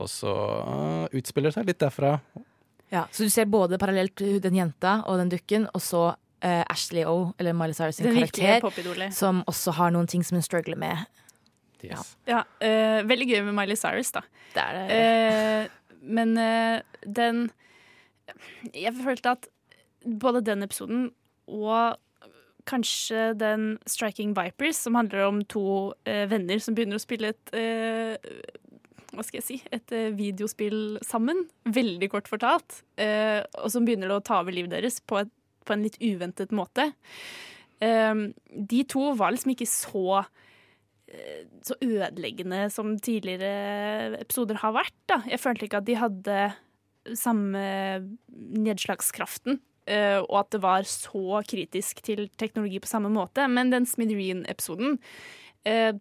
Og 0.00 0.10
så 0.10 0.32
eh, 0.32 1.16
utspiller 1.20 1.50
det 1.50 1.58
seg 1.58 1.70
litt 1.70 1.80
derfra. 1.82 2.16
Ja, 2.92 3.06
så 3.14 3.26
du 3.26 3.32
ser 3.32 3.48
både 3.50 3.78
parallelt 3.80 4.20
den 4.42 4.58
jenta 4.58 5.00
og 5.08 5.18
den 5.22 5.32
dukken, 5.32 5.66
og 5.74 5.82
så 5.82 6.02
uh, 6.14 6.62
Ashley 6.70 7.06
O, 7.08 7.32
eller 7.40 7.56
Miley 7.56 7.74
Cyrus 7.74 7.98
sin 7.98 8.10
karakter, 8.14 9.08
som 9.14 9.42
også 9.50 9.74
har 9.78 9.94
noen 9.94 10.06
ting 10.10 10.22
som 10.26 10.38
hun 10.38 10.44
struggler 10.46 10.78
med. 10.78 11.02
Yes. 11.84 12.14
Ja, 12.28 12.44
uh, 12.44 13.00
veldig 13.08 13.26
gøy 13.32 13.42
med 13.48 13.56
Miley 13.56 13.78
Cyrus, 13.80 14.12
da. 14.14 14.22
Det 14.54 14.62
er 14.62 14.78
det. 14.78 15.00
Uh, 15.00 15.98
men 16.04 16.36
den 17.16 17.46
Jeg 18.74 18.92
følte 18.92 19.30
at 19.38 19.46
både 20.04 20.42
den 20.44 20.62
episoden 20.62 21.06
og 21.48 21.96
kanskje 22.68 23.32
den 23.40 23.78
Striking 23.88 24.34
Vipers, 24.36 24.76
som 24.84 24.94
handler 24.94 25.24
om 25.24 25.40
to 25.48 25.94
venner 26.04 26.60
som 26.60 26.76
begynner 26.76 27.00
å 27.00 27.02
spille 27.02 27.32
et 27.32 27.52
eh, 27.56 28.16
hva 29.16 29.24
skal 29.26 29.40
jeg 29.40 29.46
si, 29.46 29.56
et 29.74 29.94
eh, 29.94 30.12
videospill 30.16 30.98
sammen. 31.04 31.44
Veldig 31.64 32.10
kort 32.12 32.30
fortalt. 32.30 32.82
eh, 33.00 33.40
og 33.60 33.70
som 33.72 33.86
begynner 33.86 34.12
å 34.12 34.22
ta 34.24 34.40
over 34.42 34.54
livet 34.54 34.74
deres 34.74 35.00
på, 35.00 35.22
et, 35.22 35.32
på 35.64 35.74
en 35.74 35.84
litt 35.86 35.98
uventet 36.02 36.54
måte. 36.54 36.90
Eh, 37.80 38.14
de 38.72 38.82
to 38.90 39.12
var 39.18 39.34
liksom 39.34 39.54
ikke 39.56 39.70
så 39.70 40.24
så 41.62 41.76
ødeleggende 41.84 42.64
som 42.72 42.96
tidligere 42.98 44.16
episoder 44.18 44.56
har 44.58 44.72
vært. 44.74 44.96
Da. 45.06 45.20
Jeg 45.30 45.38
følte 45.38 45.68
ikke 45.68 45.78
at 45.78 45.86
de 45.86 45.94
hadde 46.00 46.38
samme 47.14 47.60
nedslagskraften, 48.64 49.60
og 50.24 50.34
at 50.40 50.50
det 50.56 50.60
var 50.64 50.88
så 50.90 51.38
kritisk 51.46 52.00
til 52.08 52.24
teknologi 52.40 52.80
på 52.82 52.90
samme 52.90 53.12
måte. 53.14 53.46
Men 53.46 53.70
den 53.70 53.86
Smithereen-episoden, 53.86 54.96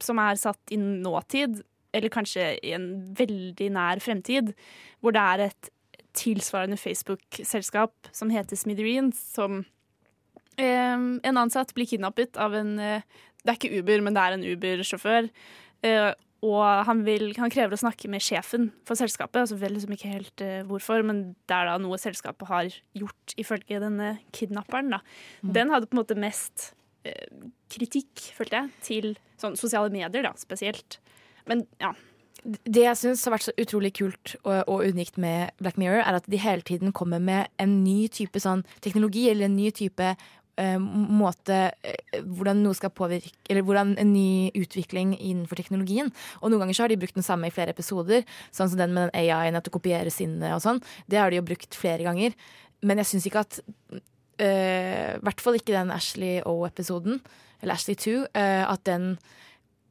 som 0.02 0.23
er 0.23 0.41
satt 0.41 0.73
i 0.73 0.80
nåtid, 0.82 1.62
eller 1.94 2.14
kanskje 2.14 2.54
i 2.66 2.74
en 2.76 2.88
veldig 3.18 3.70
nær 3.76 4.02
fremtid, 4.04 4.54
hvor 5.02 5.16
det 5.16 5.24
er 5.24 5.46
et 5.48 5.72
tilsvarende 6.18 6.78
Facebook-selskap 6.78 8.10
som 8.14 8.32
heter 8.34 8.58
Smithereens, 8.60 9.20
som 9.34 9.64
eh, 10.58 10.98
en 10.98 11.42
ansatt 11.42 11.74
blir 11.78 11.90
kidnappet 11.90 12.38
av 12.38 12.58
en 12.58 12.76
eh, 12.80 13.06
Det 13.44 13.52
er 13.52 13.58
ikke 13.58 13.80
Uber, 13.82 14.02
men 14.06 14.16
det 14.16 14.22
er 14.24 14.34
en 14.38 14.46
Uber-sjåfør. 14.48 15.26
Eh, 15.84 16.14
og 16.44 16.64
han, 16.88 17.02
vil, 17.08 17.30
han 17.40 17.52
krever 17.52 17.76
å 17.76 17.80
snakke 17.80 18.10
med 18.12 18.24
sjefen 18.24 18.70
for 18.88 19.00
selskapet. 19.00 19.42
Altså 19.42 19.58
vel 19.60 19.76
liksom 19.78 19.94
ikke 19.96 20.12
helt 20.12 20.44
eh, 20.44 20.62
hvorfor, 20.68 21.04
men 21.08 21.22
det 21.48 21.56
er 21.56 21.70
da 21.70 21.78
noe 21.80 22.00
selskapet 22.02 22.50
har 22.50 22.78
gjort, 23.00 23.36
ifølge 23.40 23.80
denne 23.84 24.18
kidnapperen. 24.36 24.92
Da. 24.96 25.00
Den 25.56 25.72
hadde 25.72 25.88
på 25.88 25.96
en 25.96 26.02
måte 26.02 26.20
mest 26.20 26.72
eh, 27.08 27.48
kritikk, 27.72 28.30
følte 28.36 28.60
jeg, 28.60 28.74
til 28.88 29.10
sånn 29.40 29.56
sosiale 29.60 29.92
medier, 29.94 30.28
da, 30.28 30.34
spesielt. 30.40 31.00
Men 31.50 31.66
ja. 31.82 31.94
Det 32.44 32.82
jeg 32.84 33.00
syns 33.00 33.22
har 33.24 33.38
vært 33.38 33.46
så 33.46 33.54
utrolig 33.56 33.94
kult 33.96 34.34
og, 34.42 34.66
og 34.68 34.82
unikt 34.92 35.16
med 35.22 35.54
Black 35.64 35.78
Mirror, 35.80 36.02
er 36.04 36.18
at 36.18 36.26
de 36.28 36.40
hele 36.44 36.66
tiden 36.66 36.92
kommer 36.92 37.22
med 37.24 37.48
en 37.62 37.78
ny 37.86 38.10
type 38.12 38.40
sånn 38.44 38.66
teknologi, 38.84 39.30
eller 39.32 39.48
en 39.48 39.56
ny 39.56 39.70
type 39.72 40.10
eh, 40.60 40.80
måte 40.80 41.60
eh, 41.72 42.18
Hvordan 42.20 42.60
noe 42.66 42.76
skal 42.78 42.92
påvirke 42.92 43.32
Eller 43.50 43.64
hvordan 43.64 43.96
en 44.02 44.12
ny 44.12 44.52
utvikling 44.60 45.14
innenfor 45.16 45.60
teknologien. 45.60 46.12
Og 46.42 46.52
noen 46.52 46.66
ganger 46.66 46.78
så 46.78 46.86
har 46.86 46.92
de 46.92 47.00
brukt 47.00 47.16
den 47.16 47.26
samme 47.26 47.48
i 47.48 47.56
flere 47.56 47.72
episoder, 47.72 48.28
sånn 48.52 48.74
som 48.74 48.82
den 48.82 48.96
med 48.96 49.08
den 49.08 49.16
AI-en, 49.24 49.60
at 49.60 49.64
du 49.64 49.72
kopierer 49.74 50.12
sinnet 50.14 50.52
og 50.56 50.64
sånn. 50.66 50.84
Det 51.08 51.22
har 51.22 51.32
de 51.32 51.40
jo 51.40 51.48
brukt 51.48 51.80
flere 51.80 52.04
ganger. 52.06 52.36
Men 52.84 53.00
jeg 53.00 53.14
syns 53.14 53.30
ikke 53.30 53.46
at 53.46 53.62
eh, 54.44 55.16
I 55.16 55.24
hvert 55.24 55.44
fall 55.44 55.60
ikke 55.60 55.76
den 55.76 55.94
Ashley 55.96 56.42
O-episoden, 56.50 57.22
eller 57.64 57.78
Ashley 57.78 57.96
2, 57.96 58.18
eh, 58.36 58.64
at 58.68 58.84
den 58.90 59.16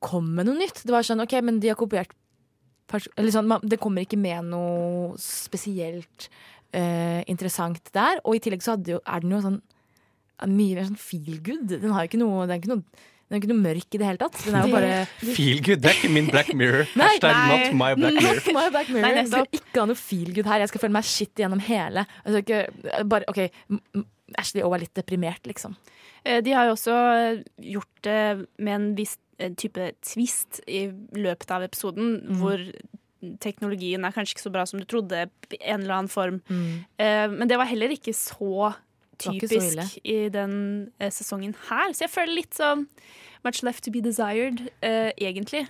kom 0.02 0.32
med 0.36 0.48
noe 0.48 0.58
nytt. 0.58 0.82
Det 0.84 0.94
var 0.94 1.06
sånn 1.06 1.22
OK, 1.24 1.38
men 1.44 1.60
de 1.62 1.72
har 1.72 1.78
kopiert 1.80 2.12
eller 3.16 3.32
sånn, 3.32 3.46
man, 3.48 3.62
Det 3.64 3.78
kommer 3.80 4.04
ikke 4.04 4.18
med 4.20 4.50
noe 4.50 5.14
spesielt 5.20 6.26
uh, 6.76 7.22
interessant 7.30 7.80
der. 7.94 8.20
Og 8.26 8.36
i 8.36 8.42
tillegg 8.44 8.64
så 8.64 8.74
hadde 8.76 8.98
jo, 8.98 9.00
er 9.00 9.24
den 9.24 9.32
jo 9.32 9.40
sånn 9.44 9.62
mye 10.50 10.76
mer 10.76 10.88
sånn 10.90 11.00
feel 11.00 11.38
good. 11.44 11.70
Den 11.70 11.94
har 11.94 12.04
jo 12.04 12.10
ikke 12.10 12.20
noe, 12.20 12.44
den 12.44 12.54
er 12.56 12.60
ikke 12.60 12.72
noe, 12.72 13.08
den 13.30 13.36
er 13.36 13.40
ikke 13.40 13.50
noe 13.52 13.62
mørk 13.62 13.96
i 13.96 14.00
det 14.02 14.08
hele 14.08 14.20
tatt. 14.20 14.38
Den 14.44 14.58
er 14.58 14.66
jo 14.66 14.74
bare 14.74 14.94
Feel 15.38 15.62
good, 15.64 15.82
det 15.84 15.92
er 15.92 15.98
ikke 16.00 16.12
min 16.12 16.28
Black 16.28 16.52
Mirror. 16.58 16.84
Nei, 17.00 17.08
Hashtag 17.14 17.38
nei. 17.38 17.46
not 17.48 17.78
my 17.78 17.90
Black 17.96 18.18
Mirror. 18.18 18.40
Not 18.42 18.58
my 18.58 18.66
Black 18.74 18.92
Mirror. 18.92 19.06
Nei, 19.06 19.14
jeg 19.20 19.30
skal 19.32 19.60
ikke 19.60 19.78
ha 19.78 19.88
noe 19.88 20.02
feel 20.02 20.34
good 20.36 20.50
her. 20.50 20.64
Jeg 20.66 20.74
skal 20.74 20.84
føle 20.84 20.98
meg 20.98 21.08
shit 21.08 21.44
gjennom 21.44 21.62
hele. 21.64 22.04
Altså, 22.26 22.42
ikke, 22.42 22.62
bare, 23.14 23.28
OK, 23.32 23.44
Ashley 24.42 24.66
O 24.66 24.72
er 24.74 24.84
litt 24.84 24.96
deprimert, 24.98 25.46
liksom. 25.48 25.78
Eh, 26.24 26.42
De 26.44 26.54
har 26.54 26.68
jo 26.68 26.76
også 26.76 26.98
eh, 27.14 27.42
gjort 27.72 28.04
det 28.06 28.20
med 28.58 28.74
en 28.74 28.88
viss 28.98 29.16
eh, 29.16 29.21
type 29.56 29.92
twist 30.02 30.60
i 30.68 30.86
løpet 31.16 31.50
av 31.50 31.62
episoden, 31.66 32.20
hvor 32.38 32.60
teknologien 33.42 34.04
er 34.04 34.14
kanskje 34.14 34.34
ikke 34.36 34.46
så 34.48 34.52
bra 34.54 34.64
som 34.66 34.80
du 34.80 34.86
trodde, 34.88 35.28
i 35.52 35.58
en 35.62 35.84
eller 35.84 35.94
annen 36.00 36.10
form. 36.10 36.40
Eh, 36.98 37.28
Men 37.30 37.48
det 37.48 37.58
var 37.58 37.66
heller 37.70 37.88
ikke 37.94 38.14
så 38.14 38.72
typisk 39.18 39.52
ikke 39.52 39.86
så 39.86 40.00
i 40.04 40.28
den 40.28 40.54
eh, 40.98 41.10
sesongen 41.10 41.54
her. 41.68 41.92
Så 41.92 42.06
jeg 42.06 42.10
føler 42.10 42.34
litt 42.34 42.54
sånn 42.54 42.88
much 43.44 43.62
left 43.62 43.84
to 43.84 43.90
be 43.90 44.00
desired, 44.00 44.70
eh, 44.82 45.12
egentlig. 45.18 45.68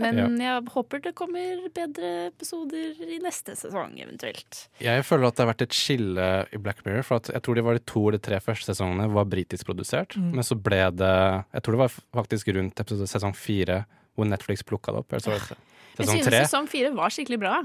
Men 0.00 0.38
jeg 0.40 0.64
håper 0.72 1.02
det 1.04 1.12
kommer 1.18 1.64
bedre 1.74 2.10
episoder 2.30 2.96
i 3.04 3.18
neste 3.22 3.56
sesong, 3.58 3.94
eventuelt. 4.00 4.66
Jeg 4.82 5.04
føler 5.06 5.28
at 5.28 5.36
det 5.36 5.44
har 5.44 5.50
vært 5.52 5.66
et 5.66 5.76
skille 5.76 6.28
i 6.52 6.60
Black 6.62 6.84
Mirror. 6.86 7.04
For 7.08 7.22
at 7.22 7.32
jeg 7.34 7.44
tror 7.44 7.58
de 7.58 7.66
var 7.66 7.78
de 7.78 7.84
to 7.92 8.04
eller 8.08 8.22
tre 8.22 8.40
første 8.44 8.72
sesongene 8.72 9.10
var 9.12 9.28
britisk 9.30 9.68
produsert. 9.68 10.16
Mm. 10.16 10.30
Men 10.38 10.46
så 10.46 10.56
ble 10.58 10.84
det 10.96 11.12
Jeg 11.52 11.64
tror 11.64 11.76
det 11.76 11.82
var 11.84 11.98
faktisk 12.22 12.54
rundt 12.56 12.80
episode 12.80 13.10
sesong 13.10 13.36
fire 13.36 13.82
hvor 14.16 14.28
Netflix 14.28 14.64
plukka 14.66 14.92
det 14.92 15.04
opp. 15.04 15.12
Eller 15.12 15.24
så 15.24 15.34
var 15.34 15.46
det 15.48 15.60
Jeg 15.98 16.08
synes 16.08 16.34
sesong 16.46 16.68
fire 16.72 16.92
var 16.96 17.12
skikkelig 17.12 17.40
bra. 17.42 17.60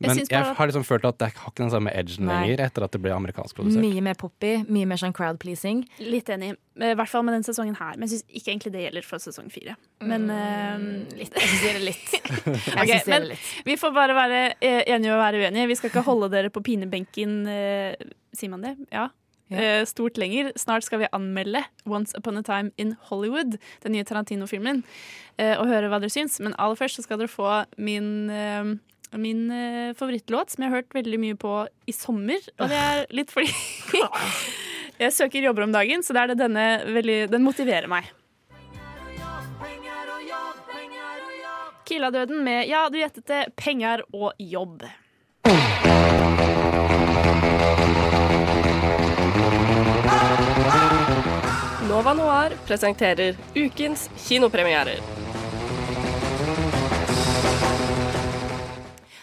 Men 0.00 0.16
jeg, 0.16 0.30
jeg 0.32 0.54
har 0.56 0.68
liksom 0.70 0.84
følt 0.88 1.04
at 1.04 1.18
det 1.20 1.28
har 1.28 1.50
ikke 1.52 1.60
den 1.60 1.72
samme 1.74 1.92
edgen 1.92 2.24
Nei. 2.24 2.38
lenger 2.46 2.62
etter 2.64 2.86
at 2.86 2.94
det 2.94 3.02
ble 3.04 3.12
amerikansk 3.12 3.58
produsert. 3.58 3.82
Mye 3.84 4.00
mer 4.04 4.16
poppy, 4.20 4.54
mye 4.72 4.88
mer 4.88 5.00
sånn 5.00 5.12
crowd 5.16 5.36
pleasing. 5.42 5.82
Litt 6.00 6.30
enig, 6.32 6.54
i 6.80 6.92
hvert 6.96 7.12
fall 7.12 7.26
med 7.26 7.36
den 7.36 7.44
sesongen 7.44 7.76
her. 7.76 7.98
Men 7.98 8.08
jeg 8.08 8.14
syns 8.14 8.40
ikke 8.40 8.54
egentlig 8.54 8.72
det 8.78 8.86
gjelder 8.86 9.06
for 9.06 9.20
sesong 9.20 9.52
fire. 9.52 9.76
Men 10.00 10.24
eh, 10.32 10.88
litt. 11.20 11.36
Jeg 11.36 11.52
syns 11.52 11.60
det 11.60 11.68
gjelder 11.68 11.86
litt. 11.90 12.16
okay, 12.80 12.96
det 12.96 13.12
men 13.12 13.30
litt. 13.34 13.54
vi 13.68 13.76
får 13.84 13.94
bare 14.00 14.16
være 14.16 14.42
eh, 14.56 14.82
enige 14.88 15.12
og 15.12 15.20
være 15.20 15.44
uenige. 15.44 15.68
Vi 15.74 15.80
skal 15.82 15.92
ikke 15.92 16.06
holde 16.08 16.32
dere 16.32 16.52
på 16.54 16.64
pinebenken, 16.64 17.40
eh, 17.52 18.12
sier 18.36 18.56
man 18.56 18.64
det? 18.64 18.78
Ja. 18.88 19.10
Eh, 19.50 19.84
stort 19.84 20.16
lenger. 20.16 20.52
Snart 20.56 20.86
skal 20.86 21.02
vi 21.02 21.12
anmelde 21.12 21.64
Once 21.84 22.16
Upon 22.16 22.38
a 22.38 22.42
Time 22.46 22.70
in 22.78 22.94
Hollywood, 23.10 23.58
den 23.82 23.92
nye 23.92 24.04
Tarantino-filmen, 24.06 24.84
eh, 25.36 25.56
og 25.58 25.66
høre 25.66 25.90
hva 25.90 25.98
dere 26.00 26.12
syns. 26.14 26.38
Men 26.40 26.54
aller 26.56 26.78
først 26.78 26.96
så 27.00 27.04
skal 27.04 27.18
dere 27.18 27.32
få 27.32 27.64
min 27.76 28.30
eh, 28.30 28.78
Min 29.18 29.50
uh, 29.50 29.90
favorittlåt, 29.98 30.52
som 30.52 30.62
jeg 30.62 30.70
har 30.70 30.82
hørt 30.82 30.94
veldig 30.94 31.18
mye 31.18 31.36
på 31.40 31.54
i 31.90 31.94
sommer. 31.94 32.38
Og 32.60 32.70
det 32.70 32.78
er 32.78 33.04
litt 33.18 33.32
fordi 33.34 33.50
jeg 35.02 35.16
søker 35.16 35.48
jobber 35.48 35.66
om 35.66 35.74
dagen, 35.74 36.04
så 36.06 36.14
det 36.14 36.22
er 36.22 36.32
det 36.32 36.40
denne 36.44 36.66
veldig 36.86 37.20
Den 37.32 37.46
motiverer 37.46 37.90
meg. 37.90 38.10
Killa-døden 41.90 42.44
med, 42.46 42.68
ja, 42.70 42.84
du 42.86 43.00
gjettet 43.00 43.26
det, 43.26 43.44
penger 43.58 44.04
og 44.14 44.30
jobb. 44.38 44.84
Nova 51.90 52.14
Noir 52.14 52.54
presenterer 52.68 53.34
ukens 53.56 54.06
kinopremierer. 54.28 55.02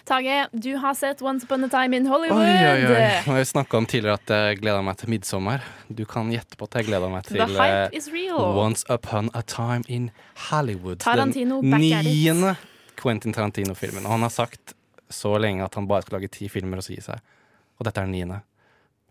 Tage, 0.08 0.48
du 0.52 0.76
har 0.76 0.94
sett 0.94 1.22
Once 1.22 1.46
Upon 1.46 1.64
a 1.64 1.70
Time 1.70 1.98
in 1.98 2.06
Hollywood. 2.08 2.40
Oi, 2.40 2.68
oi, 2.68 2.86
oi. 2.96 3.40
Jeg 3.40 3.48
snakka 3.48 3.78
om 3.78 3.86
tidligere 3.86 4.16
at 4.16 4.32
jeg 4.32 4.62
gleda 4.62 4.80
meg 4.86 4.96
til 5.02 5.12
midtsommer. 5.12 5.66
Du 5.92 6.06
kan 6.08 6.30
gjette 6.32 6.56
på 6.56 6.70
at 6.70 6.78
jeg 6.80 6.88
gleder 6.88 7.12
meg 7.12 7.28
til 7.28 7.42
The 7.42 7.48
hype 7.52 7.82
eh, 7.90 7.98
is 8.00 8.08
real. 8.14 8.56
Once 8.56 8.88
Upon 8.88 9.28
a 9.36 9.44
Time 9.44 9.84
in 9.92 10.08
Hollywood. 10.48 11.02
Tarantino, 11.04 11.60
den 11.60 11.84
niende 11.84 12.56
Quentin 12.96 13.36
Tarantino-filmen. 13.36 14.08
Og 14.08 14.16
han 14.16 14.24
har 14.24 14.32
sagt 14.32 14.78
så 15.12 15.36
lenge 15.44 15.68
at 15.68 15.76
han 15.76 15.92
bare 15.92 16.08
skal 16.08 16.22
lage 16.22 16.32
ti 16.40 16.48
filmer 16.48 16.80
og 16.80 16.88
så 16.88 16.96
gi 16.96 17.04
seg. 17.04 17.36
Og 17.76 17.92
dette 17.92 18.00
er 18.00 18.08
den 18.08 18.16
niende. 18.16 18.42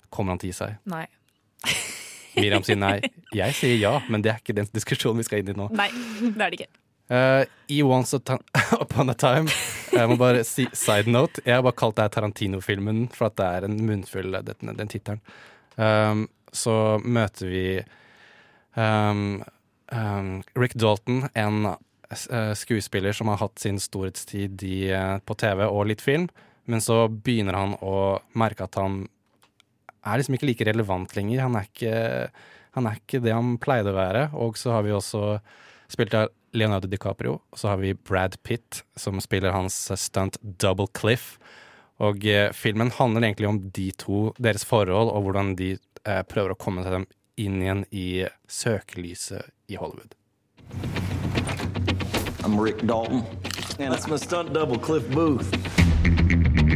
Kommer 0.09 0.33
han 0.33 0.41
til 0.41 0.49
å 0.49 0.55
gi 0.55 0.61
seg? 0.65 0.81
Nei. 0.89 1.05
Miriam 2.41 2.65
sier 2.65 2.81
nei. 2.81 2.99
Jeg 3.37 3.61
sier 3.61 3.77
ja, 3.77 3.99
men 4.09 4.25
det 4.25 4.33
er 4.33 4.41
ikke 4.41 4.57
den 4.57 4.73
diskusjonen 4.73 5.21
vi 5.21 5.29
skal 5.29 5.45
inn 5.45 5.53
i 5.53 5.61
nå. 5.61 5.69
Nei, 5.77 5.93
det 6.25 6.41
er 6.41 6.47
det 6.49 6.63
ikke. 6.63 6.73
Eh, 7.13 7.43
I 7.77 7.85
Once 7.85 8.17
Upon 8.17 9.13
a 9.13 9.15
Time 9.15 9.53
Jeg 9.97 10.11
må 10.11 10.17
bare 10.21 10.45
si 10.47 10.67
side 10.77 11.13
note. 11.13 11.43
Jeg 11.47 11.59
har 11.59 11.65
bare 11.67 11.79
kalt 11.79 11.99
det 11.99 12.09
Tarantino-filmen 12.15 13.07
for 13.15 13.31
at 13.31 13.37
det 13.41 13.47
er 13.47 13.69
en 13.69 13.77
munnfull, 13.89 14.39
den, 14.47 14.73
den 14.79 14.93
tittelen. 14.93 15.23
Um, 15.77 16.27
så 16.57 16.75
møter 17.05 17.51
vi 17.51 17.67
um, 18.77 19.43
um, 19.93 20.31
Rick 20.57 20.77
Dalton, 20.81 21.27
en 21.37 21.73
uh, 21.73 22.55
skuespiller 22.57 23.17
som 23.17 23.33
har 23.33 23.43
hatt 23.43 23.61
sin 23.61 23.81
storhetstid 23.83 24.65
i, 24.67 24.79
uh, 24.93 25.19
på 25.25 25.37
TV 25.41 25.67
og 25.67 25.89
litt 25.91 26.05
film. 26.05 26.29
Men 26.67 26.83
så 26.83 27.05
begynner 27.09 27.57
han 27.59 27.77
å 27.85 28.19
merke 28.39 28.67
at 28.67 28.79
han 28.81 29.05
er 30.07 30.21
liksom 30.21 30.37
ikke 30.39 30.51
like 30.51 30.67
relevant 30.67 31.15
lenger. 31.19 31.45
Han 31.45 31.59
er 31.59 31.69
ikke, 31.69 31.95
han 32.79 32.89
er 32.89 32.99
ikke 33.01 33.23
det 33.23 33.35
han 33.35 33.55
pleide 33.63 33.93
å 33.93 33.99
være. 33.99 34.29
Og 34.43 34.59
så 34.59 34.75
har 34.75 34.87
vi 34.87 34.95
også 34.95 35.39
spilt 35.93 36.17
av 36.19 36.33
Leonardo 36.57 36.89
DiCaprio, 36.89 37.39
og 37.53 37.61
så 37.61 37.73
har 37.73 37.81
vi 37.83 37.95
Brad 37.95 38.39
Pitt, 38.43 38.83
som 38.97 39.21
spiller 39.21 39.55
hans 39.55 39.77
stunt 40.01 40.41
Double 40.41 40.89
Cliff. 40.97 41.37
Og 42.03 42.25
eh, 42.29 42.51
filmen 42.53 42.93
handler 42.93 43.29
egentlig 43.29 43.49
om 43.49 43.61
de 43.77 43.91
to, 43.97 44.33
deres 44.39 44.65
forhold, 44.65 45.13
og 45.13 45.29
hvordan 45.29 45.55
de 45.57 45.77
eh, 45.77 46.23
prøver 46.29 46.53
å 46.53 46.61
komme 46.61 46.85
seg 46.85 46.99
dem 46.99 47.07
inn 47.37 47.61
igjen 47.61 47.85
i 47.93 48.09
søkelyset 48.49 49.53
i 49.69 49.81
Hollywood. 49.81 50.17
I'm 52.45 52.61
Rick 52.61 52.87
Dalton, 52.87 53.25
and 53.79 53.93
that's 53.93 54.07
my 54.07 54.17
stunt 54.17 54.53
double, 54.53 54.79
Cliff 54.79 55.09
Booth. 55.11 55.53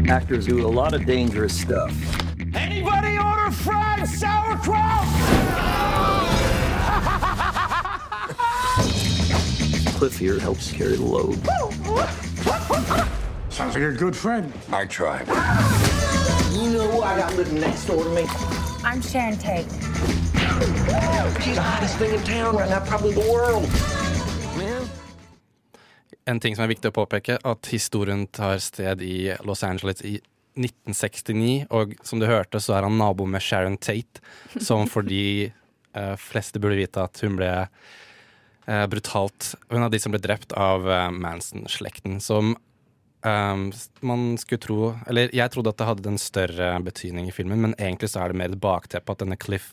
Actors 0.08 0.46
do 0.46 0.66
a 0.66 0.68
lot 0.68 0.92
of 0.92 1.06
dangerous 1.06 1.58
stuff. 1.58 1.92
Anybody 2.54 3.18
order 3.18 3.52
fried 3.52 4.08
sauerkraut? 4.08 6.19
Cliff 10.00 10.18
here 10.18 10.38
helps 10.38 10.72
carry 10.72 10.96
the 10.96 11.04
load. 11.04 11.36
Sounds 13.52 13.74
like 13.74 13.84
a 13.84 13.92
good 13.92 14.16
friend. 14.16 14.50
I 14.72 14.86
try. 14.86 15.20
You 16.56 16.70
know 16.72 16.88
who 16.88 17.02
I 17.02 17.18
got 17.18 17.36
living 17.36 17.60
next 17.60 17.84
door 17.84 18.04
to 18.04 18.08
me? 18.08 18.24
I'm 18.82 19.02
Sharon 19.02 19.36
Tate. 19.36 19.68
She's 21.44 21.54
the 21.54 21.60
hottest 21.60 21.98
thing 21.98 22.14
in 22.14 22.24
town 22.24 22.56
right 22.56 22.70
now, 22.70 22.80
probably 22.80 23.12
the 23.12 23.28
world. 23.28 23.68
Man. 24.56 24.88
En 26.24 26.40
ting 26.40 26.56
som 26.56 26.64
er 26.64 26.72
viktig 26.72 26.88
å 26.88 26.96
påpeke, 26.96 27.36
at 27.36 27.68
historien 27.68 28.24
tar 28.32 28.56
sted 28.64 29.04
i 29.04 29.36
Los 29.44 29.60
Angeles 29.68 30.00
i 30.00 30.16
1969, 30.56 31.66
og 31.68 31.92
som 32.00 32.24
du 32.24 32.24
hørte, 32.24 32.56
så 32.56 32.78
er 32.78 32.88
han 32.88 32.96
nabo 32.96 33.28
med 33.28 33.44
Sharon 33.44 33.76
Tate, 33.76 34.24
som 34.56 34.88
for 34.88 35.04
de 35.04 35.50
uh, 35.92 36.16
fleste 36.16 36.56
burde 36.56 36.80
vite 36.80 37.04
at 37.04 37.20
hun 37.20 37.36
ble 37.36 37.52
eh, 38.66 38.86
brutalt 38.90 39.54
Hun 39.70 39.84
er 39.84 39.92
de 39.92 40.00
som 40.02 40.14
ble 40.14 40.20
drept 40.22 40.52
av 40.58 40.88
eh, 40.90 41.06
Manson-slekten, 41.14 42.18
som 42.24 42.56
eh, 43.24 43.62
man 44.12 44.26
skulle 44.40 44.64
tro 44.64 44.80
Eller 45.06 45.32
jeg 45.36 45.54
trodde 45.54 45.72
at 45.72 45.80
det 45.80 45.88
hadde 45.90 46.12
en 46.12 46.20
større 46.20 46.72
betydning 46.84 47.30
i 47.30 47.36
filmen, 47.36 47.62
men 47.62 47.78
egentlig 47.78 48.12
så 48.12 48.24
er 48.24 48.32
det 48.32 48.40
mer 48.42 48.52
et 48.52 48.62
bakteppe 48.62 49.14
at 49.14 49.22
denne 49.22 49.38
Cliff 49.40 49.72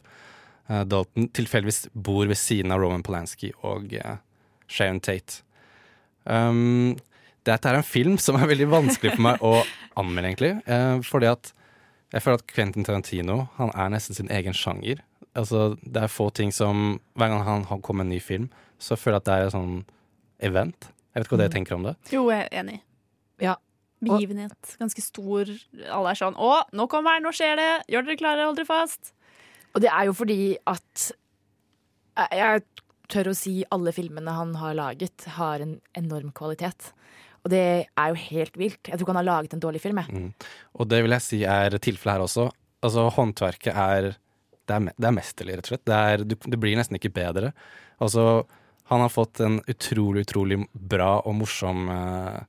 eh, 0.70 0.86
Dalton 0.86 1.32
tilfeldigvis 1.36 1.88
bor 1.94 2.26
ved 2.28 2.40
siden 2.40 2.76
av 2.76 2.84
Roman 2.84 3.06
Polanski 3.06 3.52
og 3.64 3.94
eh, 3.98 4.18
Sharon 4.68 5.04
Tate. 5.04 5.44
Um, 6.28 6.98
dette 7.48 7.70
er 7.70 7.80
en 7.80 7.86
film 7.86 8.18
som 8.20 8.36
er 8.36 8.50
veldig 8.50 8.68
vanskelig 8.72 9.14
for 9.16 9.24
meg 9.24 9.44
å 9.46 9.54
anmelde, 10.00 10.28
egentlig. 10.28 10.54
Eh, 10.68 10.98
fordi 11.08 11.30
at 11.32 11.54
jeg 12.14 12.24
føler 12.24 12.40
at 12.40 12.48
Quentin 12.52 12.88
Tarantino 12.88 13.38
han 13.58 13.72
er 13.76 13.92
nesten 13.92 14.18
sin 14.18 14.32
egen 14.32 14.56
sjanger. 14.56 15.02
Altså, 15.38 15.76
det 15.84 16.02
er 16.04 16.12
få 16.12 16.30
ting 16.34 16.54
som 16.56 17.00
Hver 17.20 17.30
gang 17.30 17.44
han, 17.46 17.66
han 17.70 17.82
kommer 17.84 18.04
med 18.04 18.10
en 18.10 18.16
ny 18.16 18.22
film, 18.24 18.48
så 18.80 18.98
føler 19.00 19.18
jeg 19.18 19.24
at 19.24 19.30
det 19.30 19.36
er 19.38 19.46
et 19.48 19.56
sånn 19.56 19.76
event. 20.48 20.90
Jeg 21.14 21.20
vet 21.22 21.28
ikke 21.28 21.36
hva 21.36 21.42
dere 21.44 21.54
tenker 21.56 21.78
om 21.78 21.88
det. 21.88 21.96
Jo, 22.14 22.28
jeg 22.30 22.46
er 22.46 22.60
enig. 22.62 22.80
Ja. 23.42 23.56
Begivenhet. 24.06 24.76
Ganske 24.78 25.02
stor. 25.02 25.50
Alle 25.90 26.12
er 26.12 26.20
sånn 26.20 26.36
Å, 26.38 26.52
nå 26.78 26.86
kommer 26.92 27.16
den, 27.18 27.26
nå 27.26 27.32
skjer 27.34 27.56
det! 27.58 27.70
Gjør 27.90 28.06
dere 28.06 28.20
klare, 28.20 28.44
hold 28.46 28.60
dere 28.60 28.70
fast. 28.70 29.14
Og 29.74 29.82
det 29.82 29.90
er 29.90 30.06
jo 30.06 30.14
fordi 30.14 30.42
at 30.70 31.08
jeg- 32.34 32.64
tør 33.08 33.30
å 33.32 33.36
si 33.36 33.64
alle 33.72 33.94
filmene 33.96 34.34
han 34.36 34.54
har 34.60 34.74
laget, 34.76 35.24
har 35.38 35.62
en 35.64 35.80
enorm 35.96 36.32
kvalitet. 36.36 36.92
Og 37.46 37.52
det 37.54 37.88
er 37.88 38.08
jo 38.12 38.16
helt 38.16 38.58
vilt. 38.60 38.82
Jeg 38.84 38.98
tror 38.98 39.06
ikke 39.06 39.14
han 39.16 39.26
har 39.26 39.30
laget 39.32 39.54
en 39.54 39.62
dårlig 39.64 39.80
film. 39.80 39.98
Jeg. 40.04 40.12
Mm. 40.12 40.34
Og 40.76 40.90
det 40.92 41.02
vil 41.06 41.16
jeg 41.16 41.22
si 41.24 41.44
er 41.48 41.70
tilfellet 41.80 42.18
her 42.18 42.26
også. 42.26 42.52
Altså, 42.84 43.10
håndverket 43.16 43.74
er 43.74 44.16
Det 44.68 44.76
er, 44.76 44.80
det 45.00 45.08
er 45.08 45.16
mesterlig, 45.16 45.54
rett 45.56 45.64
og 45.64 45.72
slett. 45.72 45.86
Det, 45.86 45.96
er, 45.96 46.18
det 46.28 46.60
blir 46.60 46.76
nesten 46.76 46.98
ikke 47.00 47.14
bedre. 47.16 47.54
Altså, 48.04 48.46
han 48.88 49.04
har 49.04 49.12
fått 49.12 49.40
en 49.44 49.60
utrolig, 49.68 50.26
utrolig 50.28 50.62
bra 50.72 51.18
og 51.20 51.36
morsom 51.42 51.90
eh, 51.92 52.40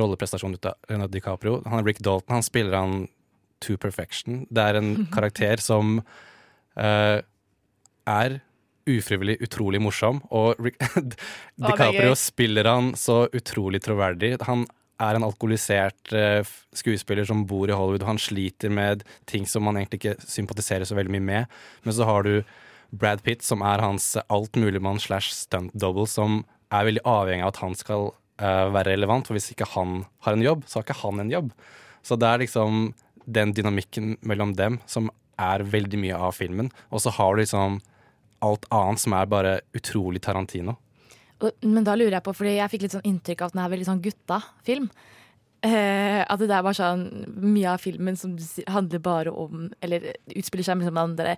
rolleprestasjon 0.00 0.56
ut 0.56 0.68
av 0.68 0.76
Leonardo 0.88 1.12
DiCaprio. 1.12 1.60
Han 1.68 1.80
er 1.80 1.88
Rick 1.88 2.00
Dalton. 2.04 2.38
Han 2.38 2.46
spiller 2.46 2.76
han 2.76 2.98
to 3.64 3.76
perfection. 3.80 4.44
Det 4.50 4.64
er 4.64 4.78
en 4.80 4.92
karakter 5.14 5.60
som 5.60 5.98
eh, 6.78 7.20
er 8.08 8.38
ufrivillig 8.88 9.36
utrolig 9.44 9.80
morsom, 9.84 10.22
og 10.32 10.56
Rick, 10.64 10.80
DiCaprio 11.60 12.14
spiller 12.16 12.68
han 12.70 12.94
så 12.96 13.26
utrolig 13.36 13.82
troverdig. 13.84 14.38
Han 14.48 14.64
er 14.98 15.18
en 15.18 15.26
alkoholisert 15.26 16.14
eh, 16.16 16.40
skuespiller 16.74 17.28
som 17.28 17.44
bor 17.46 17.68
i 17.68 17.76
Hollywood, 17.76 18.06
og 18.06 18.14
han 18.14 18.22
sliter 18.22 18.72
med 18.72 19.04
ting 19.30 19.44
som 19.46 19.68
man 19.68 19.78
egentlig 19.78 20.00
ikke 20.00 20.16
sympatiserer 20.24 20.88
så 20.88 20.96
veldig 20.98 21.12
mye 21.18 21.26
med. 21.28 21.60
Men 21.84 21.94
så 21.94 22.08
har 22.08 22.26
du 22.26 22.40
Brad 22.90 23.22
Pitt, 23.24 23.44
som 23.44 23.62
er 23.66 23.82
hans 23.84 24.14
altmuligmann 24.28 25.00
slash 25.02 25.34
stunt 25.36 25.74
double, 25.76 26.06
som 26.08 26.42
er 26.72 26.88
veldig 26.88 27.04
avhengig 27.08 27.44
av 27.44 27.52
at 27.52 27.60
han 27.62 27.76
skal 27.76 28.10
uh, 28.12 28.68
være 28.72 28.94
relevant, 28.94 29.28
for 29.28 29.36
hvis 29.36 29.50
ikke 29.52 29.68
han 29.74 30.02
har 30.24 30.36
en 30.36 30.44
jobb, 30.44 30.64
så 30.66 30.78
har 30.78 30.88
ikke 30.88 31.02
han 31.02 31.22
en 31.24 31.32
jobb. 31.32 31.52
Så 32.06 32.16
det 32.16 32.28
er 32.28 32.42
liksom 32.44 32.90
den 33.28 33.52
dynamikken 33.52 34.16
mellom 34.24 34.54
dem 34.56 34.80
som 34.88 35.10
er 35.38 35.64
veldig 35.68 36.00
mye 36.00 36.18
av 36.28 36.34
filmen. 36.36 36.70
Og 36.88 37.04
så 37.04 37.12
har 37.14 37.36
du 37.36 37.42
liksom 37.42 37.80
alt 38.44 38.64
annet 38.74 39.02
som 39.02 39.14
er 39.18 39.30
bare 39.30 39.58
utrolig 39.76 40.22
Tarantino. 40.24 40.78
Men 41.62 41.84
da 41.86 41.94
lurer 41.94 42.16
jeg 42.16 42.26
på, 42.26 42.34
fordi 42.34 42.56
jeg 42.56 42.72
fikk 42.72 42.84
litt 42.86 42.96
sånn 42.96 43.06
inntrykk 43.06 43.44
av 43.44 43.50
at 43.50 43.54
den 43.54 43.62
er 43.62 43.72
veldig 43.74 43.88
sånn 43.88 44.02
gutta-film. 44.02 44.88
Eh, 45.66 46.20
at 46.22 46.38
det 46.38 46.46
der 46.52 46.62
var 46.62 46.76
sånn 46.76 47.00
mye 47.42 47.72
av 47.72 47.82
filmen 47.82 48.14
som 48.14 48.36
handler 48.70 49.00
bare 49.02 49.32
om 49.34 49.64
Eller 49.82 50.12
utspiller 50.38 50.68
seg 50.68 50.76
med 50.78 50.92
den 50.94 51.16
derre 51.18 51.34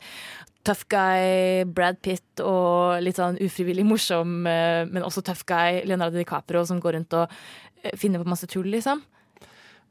tough 0.61 0.85
guy 0.93 1.65
Brad 1.65 2.03
Pitt 2.05 2.43
og 2.45 3.01
litt 3.01 3.17
sånn 3.17 3.39
ufrivillig 3.41 3.87
morsom, 3.89 4.43
eh, 4.45 4.85
men 4.85 5.07
også 5.07 5.23
tough 5.25 5.47
guy 5.49 5.81
Leonardo 5.89 6.21
DiCaprio 6.21 6.67
som 6.69 6.83
går 6.85 6.99
rundt 6.99 7.17
og 7.17 7.33
eh, 7.81 7.97
finner 7.97 8.21
på 8.21 8.29
masse 8.29 8.49
tull, 8.51 8.69
liksom. 8.69 9.01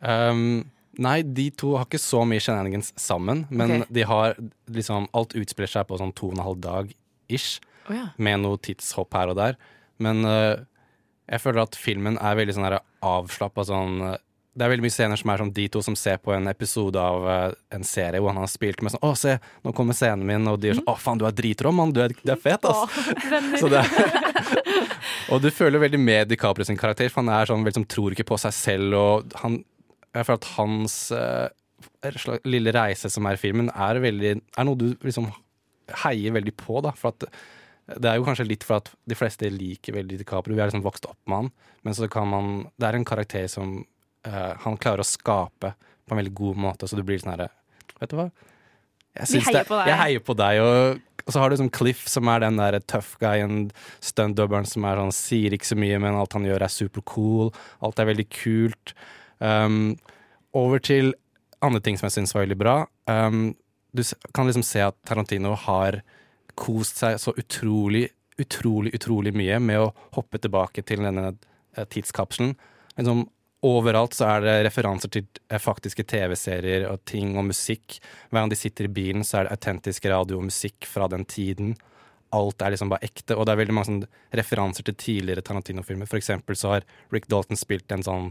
Um, 0.06 0.62
nei, 1.02 1.24
de 1.26 1.50
to 1.58 1.74
har 1.74 1.90
ikke 1.90 2.02
så 2.02 2.22
mye 2.22 2.44
shenanigans 2.44 2.94
sammen, 3.02 3.48
men 3.50 3.80
okay. 3.80 3.96
de 3.98 4.06
har 4.08 4.38
liksom 4.70 5.10
Alt 5.18 5.34
utspiller 5.42 5.74
seg 5.74 5.90
på 5.90 5.98
sånn 6.00 6.14
to 6.14 6.30
og 6.30 6.38
en 6.38 6.46
halv 6.46 6.62
dag 6.64 6.94
ish, 7.34 7.58
oh, 7.90 7.96
ja. 7.98 8.12
med 8.22 8.46
noe 8.46 8.62
tidshopp 8.62 9.18
her 9.18 9.34
og 9.34 9.42
der. 9.42 9.58
Men 9.98 10.22
uh, 10.22 10.62
jeg 11.30 11.44
føler 11.44 11.62
at 11.64 11.78
filmen 11.78 12.18
er 12.18 12.38
veldig 12.40 12.56
sånn 12.58 12.68
avslappa 13.06 13.66
sånn 13.68 14.02
uh, 14.02 14.18
Det 14.58 14.66
er 14.66 14.72
veldig 14.74 14.84
mye 14.84 14.94
scener 14.94 15.20
som 15.20 15.32
er 15.32 15.42
som 15.44 15.52
de 15.56 15.66
to 15.72 15.82
som 15.86 15.96
ser 16.00 16.18
på 16.24 16.34
en 16.34 16.50
episode 16.52 17.00
av 17.00 17.28
uh, 17.28 17.58
en 17.76 17.86
serie 17.86 18.20
hvor 18.20 18.34
han 18.34 18.42
har 18.42 18.52
spilt 18.52 18.82
med 18.82 18.96
sånn 18.96 19.06
'Å, 19.06 19.12
se, 19.18 19.36
nå 19.64 19.74
kommer 19.78 19.98
scenen 19.98 20.26
min', 20.26 20.50
og 20.50 20.60
de 20.60 20.72
er 20.72 20.80
sånn 20.80 20.90
'Å, 20.90 20.98
faen, 21.00 21.22
du 21.22 21.28
er 21.30 21.36
dritrå, 21.38 21.74
mann. 21.76 21.94
Du 21.94 22.02
du 22.02 22.34
er 22.34 22.42
fet, 22.42 22.66
ass'. 22.66 22.98
Åh, 23.62 23.70
det 23.70 23.84
og 25.32 25.44
du 25.44 25.50
føler 25.54 25.86
veldig 25.86 26.02
med 26.02 26.32
DiCaprio 26.32 26.66
sin 26.66 26.80
karakter, 26.80 27.12
for 27.14 27.22
han 27.22 27.34
er 27.36 27.52
sånn 27.52 27.64
veldig 27.64 27.82
som 27.82 27.90
tror 27.90 28.16
ikke 28.16 28.28
på 28.32 28.40
seg 28.42 28.56
selv, 28.56 28.98
og 28.98 29.40
han 29.44 29.64
Jeg 30.10 30.26
føler 30.26 30.40
at 30.42 30.52
hans 30.58 30.94
uh, 31.14 31.48
lille 32.50 32.74
reise 32.74 33.12
som 33.14 33.28
er 33.30 33.38
i 33.38 33.42
filmen, 33.42 33.70
er, 33.70 34.02
veldig, 34.02 34.32
er 34.58 34.66
noe 34.66 34.80
du 34.80 34.88
liksom 35.06 35.30
heier 36.04 36.34
veldig 36.34 36.56
på, 36.58 36.82
da. 36.82 36.94
For 36.98 37.14
at 37.14 37.30
det 37.98 38.10
er 38.10 38.20
jo 38.20 38.26
kanskje 38.28 38.48
litt 38.48 38.66
for 38.68 38.80
at 38.82 38.92
de 39.10 39.18
fleste 39.18 39.50
liker 39.54 39.96
veldig 39.96 40.20
DiCaprio. 40.20 40.56
Vi 40.56 40.62
har 40.62 40.70
liksom 40.70 40.86
vokst 40.86 41.08
opp 41.10 41.20
med 41.26 41.44
han, 41.44 41.52
men 41.88 41.96
så 41.98 42.10
kan 42.12 42.30
man 42.30 42.52
Det 42.78 42.88
er 42.88 42.98
en 42.98 43.08
karakter 43.08 43.48
som 43.52 43.80
uh, 44.28 44.54
han 44.66 44.78
klarer 44.78 45.04
å 45.04 45.08
skape 45.08 45.74
på 45.74 46.16
en 46.16 46.22
veldig 46.22 46.36
god 46.38 46.62
måte, 46.68 46.90
så 46.90 46.98
du 46.98 47.04
blir 47.06 47.22
sånn 47.22 47.34
herre 47.36 47.52
Vet 48.00 48.14
du 48.14 48.20
hva? 48.20 48.30
Jeg 49.18 49.44
heier 49.44 49.66
det-. 49.66 49.86
Jeg 49.90 50.00
heier 50.00 50.24
på 50.24 50.36
deg, 50.38 50.60
og, 50.64 51.00
og 51.26 51.34
så 51.34 51.42
har 51.42 51.50
du 51.50 51.56
liksom 51.56 51.72
Cliff, 51.76 52.06
som 52.08 52.30
er 52.32 52.44
den 52.46 52.60
der 52.62 52.78
tough 52.88 53.18
guyen, 53.20 53.72
stuntdubberen 54.06 54.68
som 54.70 54.86
er 54.88 55.02
sånn, 55.02 55.16
sier 55.16 55.56
ikke 55.56 55.68
så 55.68 55.78
mye, 55.80 55.98
men 56.00 56.16
alt 56.16 56.38
han 56.38 56.48
gjør 56.48 56.64
er 56.64 56.72
supercool. 56.72 57.52
Alt 57.84 58.00
er 58.00 58.08
veldig 58.08 58.28
kult. 58.32 58.94
Um, 59.44 59.98
over 60.56 60.80
til 60.80 61.12
andre 61.66 61.82
ting 61.84 62.00
som 62.00 62.08
jeg 62.08 62.20
syns 62.20 62.36
var 62.36 62.46
veldig 62.46 62.60
bra. 62.62 62.78
Um, 63.12 63.52
du 63.92 64.06
kan 64.38 64.48
liksom 64.48 64.64
se 64.64 64.86
at 64.86 64.96
Tarantino 65.10 65.58
har 65.66 66.00
kost 66.60 67.02
seg 67.02 67.18
så 67.22 67.34
utrolig, 67.38 68.08
utrolig, 68.40 68.94
utrolig 68.98 69.34
mye 69.36 69.60
med 69.64 69.84
å 69.84 69.92
hoppe 70.18 70.42
tilbake 70.42 70.84
til 70.88 71.04
denne 71.06 71.32
eh, 71.32 71.86
tidskapselen. 71.86 72.56
Liksom, 72.98 73.26
overalt 73.68 74.16
så 74.16 74.28
er 74.34 74.46
det 74.46 74.56
referanser 74.68 75.12
til 75.14 75.28
eh, 75.50 75.60
faktiske 75.62 76.06
TV-serier 76.10 76.88
og 76.92 77.04
ting 77.10 77.36
og 77.40 77.50
musikk. 77.52 78.00
Hver 78.30 78.44
gang 78.44 78.52
de 78.52 78.60
sitter 78.60 78.90
i 78.90 78.94
bilen, 79.00 79.26
så 79.28 79.40
er 79.40 79.48
det 79.48 79.58
autentisk 79.58 80.10
radio 80.12 80.40
og 80.40 80.50
musikk 80.50 80.88
fra 80.90 81.10
den 81.12 81.26
tiden. 81.30 81.76
Alt 82.36 82.62
er 82.62 82.76
liksom 82.76 82.92
bare 82.92 83.08
ekte, 83.08 83.36
og 83.36 83.48
det 83.48 83.56
er 83.56 83.62
veldig 83.64 83.76
mange 83.76 84.10
referanser 84.38 84.86
til 84.86 84.98
tidligere 85.00 85.42
Tarantino-filmer. 85.46 86.10
For 86.10 86.20
eksempel 86.20 86.60
så 86.60 86.76
har 86.76 86.90
Rick 87.14 87.26
Dalton 87.32 87.58
spilt 87.58 87.90
en 87.96 88.06
sånn 88.06 88.30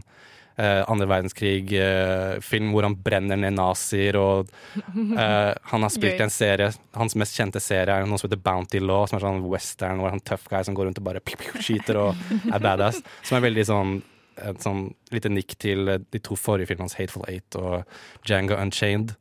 eh, 0.59 0.81
andre 0.91 1.07
verdenskrig-film 1.09 2.69
hvor 2.73 2.87
han 2.87 2.97
brenner 2.99 3.39
ned 3.39 3.55
nazier, 3.57 4.17
og 4.19 4.51
eh, 4.75 5.53
han 5.71 5.85
har 5.85 5.93
spilt 5.93 6.21
en 6.23 6.33
serie 6.33 6.69
Hans 6.97 7.15
mest 7.19 7.37
kjente 7.37 7.61
serie 7.63 7.95
er 7.95 8.07
noe 8.09 8.19
som 8.19 8.27
heter 8.27 8.41
Bounty 8.43 8.81
Law, 8.83 9.05
som 9.07 9.19
er 9.19 9.25
sånn 9.25 9.43
western 9.49 10.01
hvor 10.03 10.13
han 10.13 10.23
tøff 10.25 10.47
guy 10.51 10.61
som 10.67 10.77
går 10.77 10.89
rundt 10.89 11.01
og 11.01 11.07
bare 11.07 11.23
piu, 11.23 11.37
piu, 11.39 11.55
skyter 11.63 11.99
og 12.01 12.23
er 12.49 12.63
badass. 12.63 13.01
Som 13.23 13.39
er 13.39 13.47
veldig 13.49 13.67
sånn 13.69 13.99
et 14.39 14.63
sånn 14.63 14.85
lite 15.13 15.31
nikk 15.31 15.57
til 15.61 15.89
eh, 15.91 16.03
de 16.13 16.21
to 16.23 16.37
forrige 16.39 16.71
filmene 16.71 16.87
hans, 16.87 16.99
Hateful 16.99 17.25
Eight 17.31 17.57
og 17.59 17.83
Django 18.27 18.57
Unchained. 18.59 19.15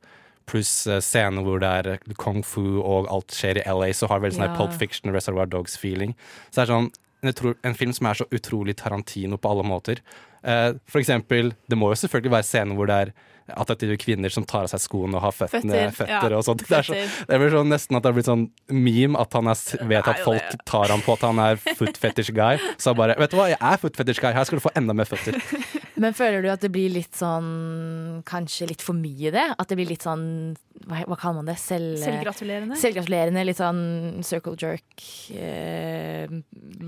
Pluss 0.49 0.87
eh, 0.87 1.03
scener 1.05 1.45
hvor 1.47 1.63
det 1.63 1.73
er 1.81 2.15
kung 2.21 2.45
fu 2.47 2.81
og 2.81 3.11
alt 3.13 3.35
skjer 3.35 3.63
i 3.63 3.67
LA, 3.67 3.93
så 3.97 4.11
har 4.11 4.23
veldig 4.25 4.39
sånn 4.39 4.49
Ja. 4.49 4.57
Pulp 4.59 4.75
Fiction, 4.79 5.13
Reservoir 5.15 5.51
Dogs-feeling. 5.51 6.17
Så 6.49 6.61
det 6.61 6.67
er 6.67 6.75
sånn 6.75 6.91
en, 7.27 7.55
en 7.67 7.75
film 7.75 7.93
som 7.97 8.07
er 8.07 8.21
så 8.21 8.29
utrolig 8.31 8.77
Tarantino 8.79 9.39
på 9.41 9.51
alle 9.51 9.67
måter. 9.67 10.03
Eh, 10.43 10.71
for 10.89 11.03
eksempel, 11.03 11.53
det 11.69 11.79
må 11.79 11.91
jo 11.93 11.99
selvfølgelig 12.03 12.37
være 12.39 12.49
scener 12.49 12.79
hvor 12.79 12.91
det 12.91 13.01
er 13.07 13.13
attraktive 13.57 13.97
kvinner 14.01 14.33
som 14.33 14.45
tar 14.45 14.67
av 14.67 14.73
seg 14.73 14.83
skoene 14.83 15.17
og 15.17 15.25
har 15.25 15.33
føttene, 15.33 15.87
Føtter, 15.89 15.95
føtter, 15.97 16.35
ja. 16.35 16.37
og 16.37 16.45
sånt. 16.45 16.65
Det 16.69 16.83
så, 16.85 16.99
det 17.31 17.39
blir 17.41 17.55
sånn 17.55 17.73
nesten 17.73 17.97
at 17.97 18.05
det 18.05 18.11
har 18.11 18.17
blitt 18.19 18.29
sånn 18.29 18.45
meme 18.69 19.21
at 19.21 19.37
han 19.39 19.49
er, 19.49 19.63
vet 19.89 20.11
at 20.13 20.21
folk 20.27 20.59
tar 20.69 20.93
ham 20.93 21.05
på 21.05 21.17
at 21.17 21.25
han 21.25 21.41
er 21.47 21.61
foot 21.79 21.97
fetish 22.01 22.35
guy. 22.37 22.61
Så 22.77 22.93
bare 22.99 23.17
Vet 23.19 23.33
du 23.33 23.39
hva, 23.41 23.49
jeg 23.55 23.61
er 23.61 23.81
foot 23.81 23.97
fetish 23.99 24.21
guy, 24.21 24.35
her 24.37 24.49
skal 24.49 24.61
du 24.61 24.65
få 24.67 24.75
enda 24.79 24.97
mer 24.97 25.09
føtter. 25.09 25.41
Men 25.99 26.15
føler 26.15 26.43
du 26.45 26.49
at 26.53 26.63
det 26.63 26.71
blir 26.75 26.93
litt 26.95 27.17
sånn 27.19 28.23
Kanskje 28.29 28.69
litt 28.71 28.83
for 28.85 28.95
mye, 28.99 29.33
det? 29.35 29.45
At 29.59 29.69
det 29.71 29.79
blir 29.81 29.89
litt 29.91 30.05
sånn 30.07 30.25
Hva, 30.87 31.01
hva 31.11 31.17
kaller 31.19 31.41
man 31.41 31.49
det? 31.51 31.57
Selv, 31.59 31.97
Selvgratulerende? 32.03 32.79
Selvgratulerende. 32.79 33.45
Litt 33.49 33.59
sånn 33.59 33.81
circle 34.27 34.55
jerk. 34.61 35.03
Eh, 35.35 36.31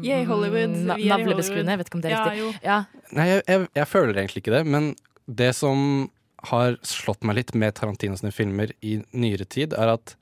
Yay, 0.02 0.24
Hollywood. 0.28 0.76
na- 0.86 0.96
Navlebeskuende. 0.96 1.76
Vet 1.80 1.90
ikke 1.90 1.98
om 1.98 2.04
det 2.06 2.12
er 2.12 2.16
Ja, 2.16 2.24
riktig. 2.30 2.62
Ja. 2.64 2.78
Nei, 3.18 3.26
jeg, 3.34 3.42
jeg, 3.50 3.68
jeg 3.80 3.88
føler 3.90 4.14
egentlig 4.22 4.44
ikke 4.44 4.54
det, 4.58 4.64
men 4.66 4.92
det 5.26 5.50
som 5.58 6.11
har 6.50 6.78
slått 6.86 7.22
meg 7.26 7.36
litt 7.36 7.54
med 7.54 7.74
Tarantino 7.76 8.16
sine 8.16 8.32
filmer 8.32 8.70
i 8.80 9.02
nyere 9.12 9.44
tid, 9.44 9.74
er 9.76 9.92
at 9.98 10.14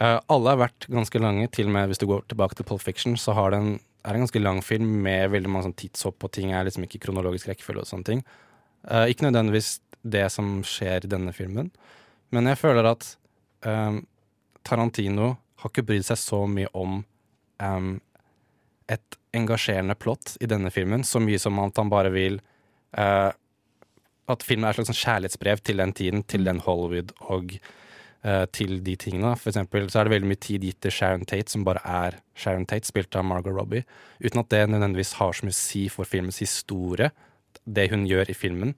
uh, 0.00 0.18
alle 0.32 0.54
har 0.54 0.62
vært 0.62 0.86
ganske 0.88 1.20
lange. 1.20 1.50
Til 1.52 1.66
og 1.68 1.74
med 1.76 1.90
hvis 1.90 2.00
du 2.00 2.06
går 2.08 2.24
tilbake 2.30 2.56
til 2.56 2.64
Pulp 2.70 2.80
Fiction, 2.80 3.18
så 3.20 3.34
har 3.36 3.50
det 3.52 3.58
en, 3.60 3.74
er 4.04 4.16
en 4.16 4.24
ganske 4.24 4.42
lang 4.42 4.60
film 4.64 5.00
med 5.04 5.30
veldig 5.34 5.50
mange 5.52 5.68
sånn 5.68 5.78
tidshopp, 5.78 6.24
og 6.24 6.32
ting 6.34 6.54
er 6.54 6.66
liksom 6.66 6.86
ikke 6.86 7.02
kronologisk 7.04 7.50
rekkefølge 7.50 7.84
og 7.84 7.90
sånne 7.90 8.08
ting. 8.08 8.22
Uh, 8.88 9.06
ikke 9.12 9.26
nødvendigvis 9.26 9.78
det 10.00 10.24
som 10.32 10.60
skjer 10.64 11.04
i 11.04 11.12
denne 11.12 11.34
filmen, 11.36 11.68
men 12.32 12.48
jeg 12.48 12.60
føler 12.60 12.86
at 12.88 13.06
um, 13.66 14.00
Tarantino 14.64 15.34
har 15.60 15.72
ikke 15.72 15.84
brydd 15.90 16.06
seg 16.06 16.20
så 16.20 16.44
mye 16.48 16.70
om 16.78 17.02
um, 17.60 17.90
et 18.90 19.18
engasjerende 19.36 19.96
plott 19.98 20.36
i 20.40 20.48
denne 20.50 20.72
filmen, 20.74 21.04
så 21.04 21.20
mye 21.22 21.40
som 21.42 21.58
at 21.62 21.76
han 21.78 21.92
bare 21.92 22.12
vil 22.14 22.40
uh, 22.98 23.30
At 24.30 24.44
filmen 24.46 24.68
er 24.68 24.78
et 24.78 24.86
slags 24.86 25.02
kjærlighetsbrev 25.02 25.60
til 25.66 25.80
den 25.82 25.92
tiden, 25.92 26.22
til 26.22 26.44
den 26.46 26.60
Hollywood 26.62 27.10
og 27.34 27.56
eh, 28.24 28.44
til 28.54 28.78
de 28.84 28.96
tingene. 29.00 29.32
For 29.38 29.52
eksempel 29.52 29.88
så 29.90 30.00
er 30.00 30.08
det 30.08 30.14
veldig 30.16 30.30
mye 30.30 30.42
tid 30.42 30.64
gitt 30.66 30.80
til 30.84 30.94
Sharon 30.94 31.26
Tate, 31.28 31.50
som 31.52 31.66
bare 31.66 31.82
er 31.84 32.20
Sharon 32.38 32.66
Tate, 32.68 32.88
spilt 32.88 33.16
av 33.16 33.26
Margot 33.28 33.54
Robbie, 33.56 33.86
uten 34.22 34.42
at 34.42 34.50
det 34.52 34.66
nødvendigvis 34.70 35.16
har 35.20 35.36
så 35.36 35.46
mye 35.46 35.56
å 35.56 35.60
si 35.60 35.86
for 35.92 36.08
filmens 36.08 36.42
historie, 36.42 37.10
det 37.64 37.90
hun 37.92 38.06
gjør 38.08 38.32
i 38.32 38.36
filmen. 38.36 38.74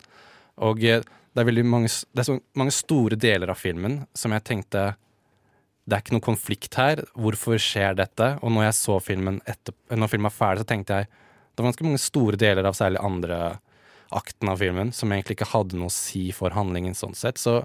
Og 0.62 0.84
eh, 0.84 1.04
det 1.32 1.40
er 1.40 1.48
veldig 1.48 1.64
mange, 1.64 1.88
det 1.88 2.24
er 2.24 2.28
så 2.28 2.40
mange 2.58 2.74
store 2.76 3.16
deler 3.16 3.52
av 3.52 3.60
filmen 3.60 4.02
som 4.18 4.34
jeg 4.36 4.44
tenkte 4.48 4.92
det 5.82 5.96
er 5.96 6.02
ikke 6.04 6.14
noe 6.14 6.22
konflikt 6.22 6.76
her. 6.78 7.00
Hvorfor 7.18 7.58
skjer 7.58 7.96
dette? 7.98 8.36
Og 8.46 8.52
når 8.54 8.68
jeg 8.68 8.78
så 8.78 8.98
filmen 9.02 9.40
etter, 9.50 9.74
når 9.90 10.10
filmen 10.12 10.28
er 10.28 10.34
ferdig, 10.36 10.62
så 10.62 10.68
tenkte 10.70 11.00
jeg 11.00 11.08
det 11.10 11.60
var 11.60 11.68
ganske 11.68 11.84
mange 11.84 12.00
store 12.00 12.38
deler 12.40 12.68
av 12.68 12.76
særlig 12.78 13.00
andre 13.02 13.38
akten 14.14 14.48
av 14.52 14.60
filmen 14.60 14.92
som 14.94 15.12
egentlig 15.12 15.36
ikke 15.36 15.50
hadde 15.52 15.78
noe 15.80 15.90
å 15.90 15.94
si 15.94 16.28
for 16.36 16.54
handlingen 16.54 16.94
sånn 16.96 17.16
sett. 17.18 17.40
Så 17.40 17.58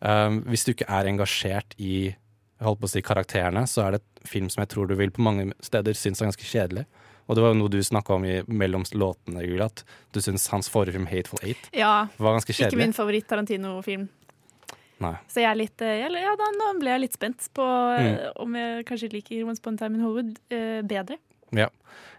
um, 0.00 0.40
hvis 0.50 0.64
du 0.66 0.72
ikke 0.74 0.88
er 0.88 1.08
engasjert 1.10 1.74
i 1.78 2.14
holdt 2.60 2.80
på 2.82 2.88
å 2.88 2.92
si 2.92 3.00
karakterene, 3.00 3.62
så 3.68 3.86
er 3.86 3.90
det 3.96 4.00
et 4.02 4.28
film 4.28 4.50
som 4.52 4.60
jeg 4.60 4.68
tror 4.74 4.88
du 4.90 4.94
vil 4.98 5.10
på 5.14 5.22
mange 5.24 5.46
steder 5.64 5.96
synes 5.96 6.20
er 6.20 6.28
ganske 6.28 6.44
kjedelig. 6.44 6.84
Og 7.30 7.36
det 7.38 7.42
var 7.44 7.52
jo 7.54 7.58
noe 7.60 7.70
du 7.72 7.78
snakka 7.80 8.16
om 8.18 8.24
i 8.26 8.40
mellom 8.50 8.82
låtene, 8.92 9.44
Julie, 9.46 9.64
at 9.64 9.84
du 10.12 10.18
syns 10.20 10.48
hans 10.50 10.68
forrige 10.68 10.96
film, 10.96 11.06
'Hateful 11.06 11.38
Eight', 11.46 11.70
Ja. 11.72 12.08
var 12.18 12.34
ganske 12.36 12.50
Ikke 12.52 12.76
min 12.76 12.92
favoritt-Tarantino-film. 12.92 14.08
Nei. 15.00 15.14
Så 15.28 15.40
jeg 15.40 15.48
er 15.48 15.54
litt 15.56 15.80
eh, 15.80 16.00
Ja, 16.02 16.34
da, 16.36 16.48
nå 16.58 16.78
ble 16.80 16.90
jeg 16.90 17.00
litt 17.00 17.14
spent 17.14 17.48
på 17.54 17.64
eh, 17.96 18.18
Mm. 18.18 18.32
om 18.36 18.54
jeg 18.54 18.84
kanskje 18.84 19.12
liker 19.14 19.46
Once 19.46 19.60
Upon 19.62 19.74
a 19.74 19.76
Time 19.78 19.94
in 19.94 20.02
Hollywood 20.04 20.38
eh, 20.50 20.82
bedre. 20.82 21.16
Ja. 21.56 21.68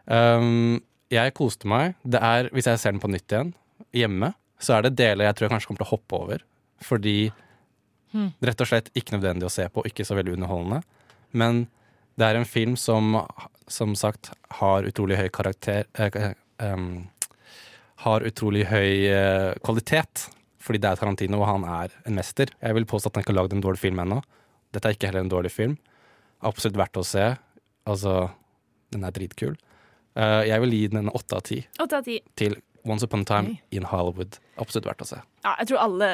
Um, 0.08 0.82
jeg 1.12 1.34
koste 1.34 1.68
meg. 1.68 1.96
Det 2.08 2.20
er, 2.22 2.50
hvis 2.50 2.66
jeg 2.66 2.80
ser 2.80 2.92
den 2.96 3.02
på 3.04 3.12
nytt 3.12 3.28
igjen, 3.30 3.54
hjemme, 3.94 4.34
så 4.60 4.78
er 4.80 4.82
det 4.88 4.96
deler 4.96 5.26
jeg 5.26 5.36
tror 5.36 5.46
jeg 5.50 5.52
kanskje 5.54 5.68
kommer 5.68 5.84
til 5.84 5.90
å 5.90 5.94
hoppe 5.94 6.20
over. 6.24 6.44
Fordi 6.82 7.32
Hmm. 8.12 8.34
rett 8.44 8.60
og 8.60 8.68
slett 8.68 8.90
ikke 8.98 9.16
nødvendig 9.16 9.48
å 9.48 9.54
se 9.54 9.68
på, 9.72 9.86
ikke 9.88 10.04
så 10.04 10.18
veldig 10.18 10.34
underholdende. 10.36 10.82
Men 11.32 11.66
det 12.20 12.28
er 12.28 12.40
en 12.40 12.48
film 12.48 12.74
som 12.76 13.16
som 13.72 13.96
sagt 13.96 14.32
har 14.60 14.88
utrolig 14.88 15.18
høy 15.20 15.30
karakter 15.34 15.88
eh, 15.94 16.34
um, 16.60 17.08
Har 18.04 18.26
utrolig 18.26 18.66
høy 18.66 19.08
eh, 19.08 19.52
kvalitet, 19.62 20.26
fordi 20.62 20.80
det 20.82 20.90
er 20.90 20.98
Tarantino, 20.98 21.38
og 21.38 21.48
han 21.48 21.66
er 21.70 21.94
en 22.10 22.16
mester. 22.18 22.50
Jeg 22.58 22.74
vil 22.74 22.88
påstå 22.90 23.12
at 23.12 23.18
han 23.18 23.24
ikke 23.24 23.34
har 23.36 23.38
lagd 23.44 23.54
en 23.54 23.62
dårlig 23.62 23.82
film 23.84 24.02
ennå. 24.02 24.18
Dette 24.74 24.90
er 24.90 24.98
ikke 24.98 25.12
heller 25.12 25.22
en 25.22 25.30
dårlig 25.30 25.52
film. 25.54 25.76
Absolutt 26.42 26.80
verdt 26.82 26.98
å 26.98 27.06
se. 27.06 27.28
Altså, 27.86 28.16
den 28.94 29.06
er 29.06 29.14
dritkul. 29.14 29.54
Uh, 30.18 30.42
jeg 30.50 30.64
vil 30.64 30.74
gi 30.74 30.82
den 30.90 31.04
en 31.04 31.14
åtte 31.14 31.38
av 31.38 31.46
ti 31.46 31.62
til 32.42 32.58
Once 32.90 33.06
Upon 33.06 33.22
a 33.22 33.30
Time 33.30 33.60
in 33.70 33.86
Hollywood. 33.86 34.40
Absolutt 34.58 34.90
verdt 34.90 35.06
å 35.06 35.10
se. 35.12 35.22
Ja, 35.46 35.54
jeg 35.62 35.70
tror 35.70 35.84
alle, 35.86 36.10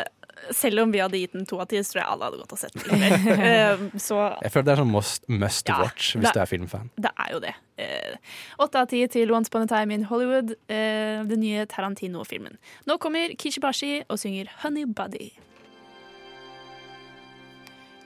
selv 0.52 0.80
om 0.84 0.92
vi 0.94 1.00
hadde 1.02 1.20
gitt 1.20 1.34
den 1.34 1.46
to 1.50 1.60
av 1.60 1.68
ti, 1.72 1.78
så 1.84 1.94
tror 1.96 2.02
jeg 2.04 2.12
alle 2.14 2.28
hadde 2.30 2.42
gått 2.42 2.54
og 2.56 2.60
sett 2.62 2.78
den. 2.84 3.06
Eh, 3.48 3.78
så 4.02 4.18
Jeg 4.44 4.52
føler 4.54 4.66
det 4.70 4.74
er 4.76 4.82
sånn 4.84 4.92
must, 4.92 5.28
must 5.30 5.68
Ja, 5.70 5.80
watch 5.82 6.14
hvis 6.16 6.24
det- 6.28 6.34
du 6.34 6.40
er 6.42 6.46
filmfan. 6.50 6.90
det 6.98 7.12
er 7.18 7.34
jo 7.34 7.40
det. 7.44 7.56
Eh, 7.78 8.16
Åtte 8.60 8.76
av 8.82 8.88
ti 8.90 9.06
til 9.08 9.32
Once 9.32 9.50
Upon 9.52 9.64
a 9.64 9.68
Time 9.68 9.94
in 9.94 10.04
Hollywood, 10.10 10.52
uh, 10.70 11.24
den 11.28 11.40
nye 11.42 11.66
Tarantino-filmen. 11.66 12.58
Nå 12.88 12.98
kommer 13.00 13.36
Kishibashi 13.38 14.04
og 14.10 14.18
synger 14.18 14.48
Honey 14.64 14.86
Buddy. 14.86 15.32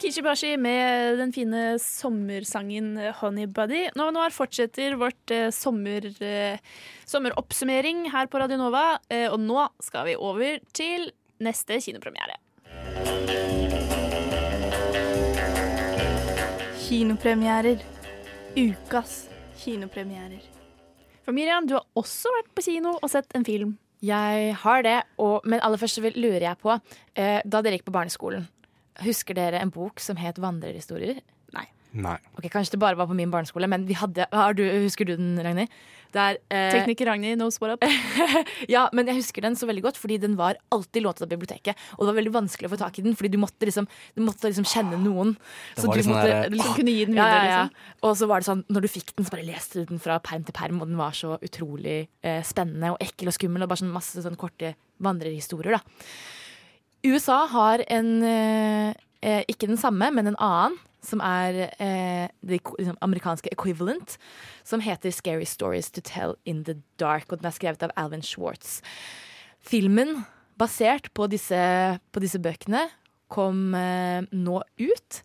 Kishibashi 0.02 0.56
med 0.58 1.20
den 1.20 1.32
fine 1.32 1.76
sommersangen 1.78 2.96
Honey 3.20 3.46
Buddy. 3.46 3.84
Nå, 3.96 4.08
nå 4.16 4.24
fortsetter 4.34 4.96
vårt 4.98 5.30
eh, 5.36 5.52
sommer, 5.54 6.08
eh, 6.26 6.58
sommeroppsummering 7.06 8.08
her 8.10 8.26
på 8.32 8.42
Radio 8.42 8.58
Nova, 8.58 8.98
eh, 9.14 9.28
og 9.30 9.38
nå 9.44 9.68
skal 9.86 10.08
vi 10.10 10.16
over 10.18 10.58
til 10.74 11.12
neste 11.42 11.80
kinopremiere. 11.82 12.38
Kinopremierer. 16.88 17.84
Ukas 18.56 19.30
kinopremierer. 19.62 20.42
For 21.26 21.36
Miriam, 21.36 21.68
du 21.68 21.78
har 21.78 21.86
også 21.98 22.32
vært 22.40 22.50
på 22.58 22.66
kino 22.66 22.98
og 22.98 23.12
sett 23.12 23.30
en 23.38 23.46
film. 23.48 23.76
Jeg 24.02 24.56
har 24.64 24.82
det, 24.86 24.98
og, 25.22 25.46
men 25.46 25.62
aller 25.62 25.78
først 25.78 26.00
så 26.00 26.10
lurer 26.16 26.42
jeg 26.42 26.58
på 26.58 26.74
eh, 26.74 27.38
Da 27.46 27.60
dere 27.62 27.78
gikk 27.78 27.86
på 27.86 27.94
barneskolen, 27.94 28.48
husker 29.06 29.38
dere 29.38 29.60
en 29.62 29.70
bok 29.74 30.02
som 30.02 30.18
het 30.18 30.42
Vandrerhistorier? 30.42 31.22
Nei. 31.92 32.18
Ok, 32.38 32.46
Kanskje 32.52 32.78
det 32.78 32.84
bare 32.84 32.96
var 32.96 33.08
på 33.10 33.16
min 33.18 33.32
barneskole, 33.32 33.68
men 33.68 33.84
vi 33.88 33.98
hadde, 34.00 34.28
har 34.32 34.54
du, 34.56 34.64
husker 34.86 35.08
du 35.10 35.18
den, 35.18 35.34
Ragnhild? 35.44 35.72
Der, 36.12 36.38
eh, 36.52 36.72
Tekniker 36.74 37.08
Ragnhild 37.08 37.40
knows 37.40 37.56
what 37.62 37.72
up. 37.72 37.84
ja, 38.74 38.90
men 38.92 39.08
jeg 39.08 39.22
husker 39.22 39.46
den 39.46 39.56
så 39.56 39.68
veldig 39.68 39.84
godt, 39.86 40.00
fordi 40.00 40.18
den 40.20 40.34
var 40.40 40.58
alltid 40.76 41.06
lånt 41.06 41.22
av 41.24 41.30
biblioteket. 41.32 41.80
Og 41.96 42.04
det 42.04 42.10
var 42.10 42.18
veldig 42.18 42.34
vanskelig 42.36 42.68
å 42.68 42.74
få 42.74 42.80
tak 42.82 43.00
i 43.00 43.06
den, 43.06 43.16
fordi 43.16 43.32
du 43.32 43.38
måtte 43.40 43.68
liksom, 43.68 43.88
du 44.16 44.24
måtte 44.24 44.52
liksom 44.52 44.68
kjenne 44.68 45.00
noen. 45.00 45.38
Det 45.78 45.86
var 45.86 45.96
du 45.96 46.02
liksom 46.02 46.16
måtte 46.18 46.34
der- 46.34 46.52
liksom, 46.56 46.76
kunne 46.82 46.96
gi 46.98 47.06
den 47.08 47.16
videre, 47.16 47.38
ja, 47.46 47.46
ja. 47.54 47.62
liksom. 47.70 47.96
Og 48.10 48.18
så 48.20 48.28
var 48.28 48.44
det 48.44 48.50
sånn, 48.50 48.66
når 48.68 48.82
du 48.88 48.90
fikk 48.92 49.16
den, 49.16 49.28
så 49.28 49.36
bare 49.38 49.48
leste 49.48 49.80
du 49.80 49.86
den 49.94 50.04
fra 50.04 50.20
perm 50.20 50.44
til 50.48 50.58
perm, 50.60 50.82
og 50.84 50.92
den 50.92 51.00
var 51.00 51.16
så 51.16 51.40
utrolig 51.40 51.98
eh, 52.24 52.44
spennende 52.44 52.92
og 52.92 53.00
ekkel 53.08 53.32
og 53.32 53.38
skummel, 53.40 53.64
og 53.64 53.72
bare 53.72 53.84
sånn 53.86 53.96
masse 53.96 54.24
sånn 54.28 54.40
korte 54.40 54.76
vandrerhistorier, 55.00 55.80
da. 55.80 56.06
USA 57.08 57.46
har 57.50 57.82
en 57.90 58.12
eh, 58.24 58.94
eh, 59.26 59.44
Ikke 59.50 59.68
den 59.72 59.80
samme, 59.80 60.12
men 60.14 60.28
en 60.28 60.38
annen. 60.38 60.76
Som 61.02 61.20
er 61.26 61.72
eh, 61.82 62.28
det 62.46 62.60
liksom, 62.62 62.98
amerikanske 63.02 63.50
equivalent. 63.52 64.18
Som 64.64 64.80
heter 64.80 65.10
'Scary 65.10 65.46
Stories 65.46 65.92
to 65.92 66.02
Tell 66.02 66.36
in 66.46 66.64
the 66.64 66.76
Dark'. 67.02 67.32
Og 67.32 67.40
den 67.40 67.48
er 67.48 67.52
skrevet 67.52 67.84
av 67.84 67.92
Alvin 67.96 68.22
Schwartz. 68.22 68.82
filmen 69.62 70.26
basert 70.58 71.14
på 71.14 71.28
disse, 71.28 72.00
på 72.12 72.20
disse 72.20 72.40
bøkene 72.40 72.90
kom 73.32 73.76
eh, 73.76 74.22
nå 74.32 74.62
ut. 74.80 75.22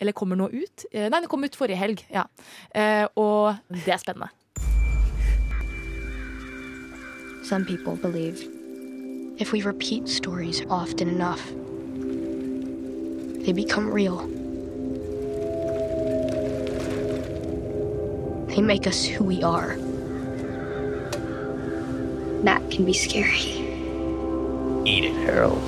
Eller 0.00 0.12
kommer 0.12 0.36
nå 0.36 0.48
ut. 0.50 0.86
Eh, 0.92 1.08
nei, 1.10 1.20
den 1.20 1.28
kom 1.30 1.44
ut 1.44 1.56
forrige 1.56 1.78
helg. 1.78 2.06
Ja. 2.10 2.24
Eh, 2.74 3.06
og 3.14 3.60
det 3.70 3.94
er 3.94 4.00
spennende. 4.02 4.30
Some 7.44 7.64
people 7.66 7.96
believe 7.96 8.40
if 9.38 9.52
we 9.52 9.60
repeat 9.60 10.08
stories 10.08 10.62
often 10.70 11.08
enough, 11.08 11.42
they 13.44 13.52
become 13.52 13.92
real. 13.92 14.43
They 18.54 18.62
make 18.62 18.86
us 18.86 19.04
who 19.04 19.24
we 19.24 19.42
are. 19.42 19.74
That 22.44 22.62
can 22.70 22.84
be 22.84 22.92
scary. 22.92 23.40
Eat 24.84 25.06
it, 25.06 25.16
Harold. 25.16 25.60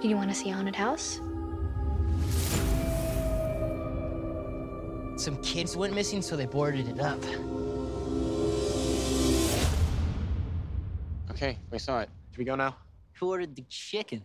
Do 0.00 0.08
you 0.08 0.16
want 0.16 0.30
to 0.30 0.34
see 0.34 0.48
a 0.48 0.54
haunted 0.54 0.74
house? 0.74 1.20
Some 5.22 5.36
kids 5.42 5.76
went 5.76 5.94
missing, 5.94 6.22
so 6.22 6.34
they 6.34 6.46
boarded 6.46 6.88
it 6.88 6.98
up. 6.98 7.22
Okay, 11.30 11.58
we 11.70 11.78
saw 11.78 12.00
it. 12.00 12.08
Should 12.30 12.38
we 12.38 12.44
go 12.46 12.54
now? 12.54 12.76
Who 13.20 13.28
ordered 13.28 13.54
the 13.54 13.64
chicken? 13.68 14.24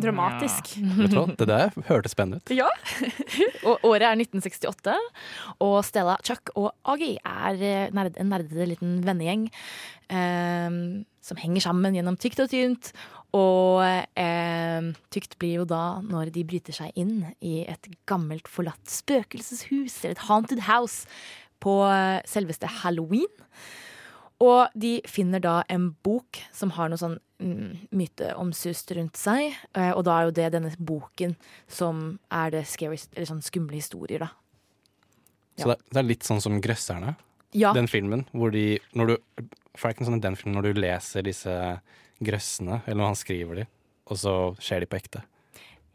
Dramatisk. 0.00 0.72
Vet 0.96 1.12
du 1.12 1.18
hva, 1.18 1.26
det 1.38 1.48
der 1.50 1.72
hørtes 1.88 2.14
spennende 2.16 2.40
ut. 2.40 2.52
Ja. 2.56 2.68
og 3.68 3.84
året 3.88 4.06
er 4.08 4.20
1968, 4.20 4.94
og 5.64 5.78
Stella, 5.86 6.16
Chuck 6.24 6.52
og 6.56 6.72
Agi 6.94 7.14
er 7.18 7.60
eh, 7.60 7.88
nerd, 7.94 8.16
en 8.20 8.30
nerdete 8.32 8.68
liten 8.72 9.00
vennegjeng 9.06 9.48
eh, 10.08 10.78
som 11.22 11.40
henger 11.40 11.64
sammen 11.64 11.96
gjennom 11.96 12.18
tykt 12.20 12.42
og 12.42 12.50
tynt. 12.52 12.92
Og 13.36 13.80
eh, 14.20 14.90
tykt 15.14 15.38
blir 15.40 15.62
jo 15.62 15.68
da 15.68 16.02
når 16.04 16.32
de 16.34 16.44
bryter 16.48 16.76
seg 16.76 16.92
inn 17.00 17.22
i 17.40 17.62
et 17.64 17.88
gammelt, 18.08 18.50
forlatt 18.50 18.84
spøkelseshus, 18.92 20.02
eller 20.02 20.16
et 20.16 20.26
haunted 20.28 20.66
house, 20.68 21.06
på 21.62 21.78
eh, 21.86 22.18
selveste 22.28 22.68
halloween. 22.82 23.30
Og 24.42 24.72
de 24.74 24.96
finner 25.06 25.42
da 25.42 25.60
en 25.70 25.90
bok 26.02 26.40
som 26.54 26.72
har 26.74 26.90
noe 26.90 26.98
sånn 26.98 27.18
mm, 27.42 27.88
myteomsust 27.94 28.90
rundt 28.98 29.18
seg. 29.20 29.54
Eh, 29.78 29.92
og 29.94 30.02
da 30.08 30.18
er 30.18 30.28
jo 30.28 30.36
det 30.40 30.48
denne 30.56 30.72
boken 30.78 31.36
som 31.70 32.18
er 32.32 32.54
det 32.56 32.64
scary, 32.70 32.98
eller 33.14 33.30
sånn 33.30 33.44
skumle 33.44 33.78
historier, 33.78 34.26
da. 34.26 34.32
Så 35.60 35.68
det, 35.68 35.78
det 35.92 36.00
er 36.00 36.08
litt 36.08 36.26
sånn 36.26 36.40
som 36.42 36.60
Grøsserne, 36.64 37.14
Ja. 37.54 37.74
den 37.76 37.86
filmen. 37.86 38.24
Hvor 38.32 38.50
de 38.54 38.80
når 38.96 39.12
du, 39.12 39.44
sånn 39.76 40.22
den 40.22 40.38
filmen 40.40 40.56
når 40.58 40.72
du 40.72 40.80
leser 40.80 41.22
disse 41.26 41.52
grøssene, 42.22 42.80
eller 42.86 43.02
når 43.02 43.12
han 43.12 43.20
skriver 43.20 43.62
de, 43.62 43.68
og 44.08 44.18
så 44.18 44.34
skjer 44.62 44.82
de 44.82 44.88
på 44.90 44.98
ekte. 44.98 45.22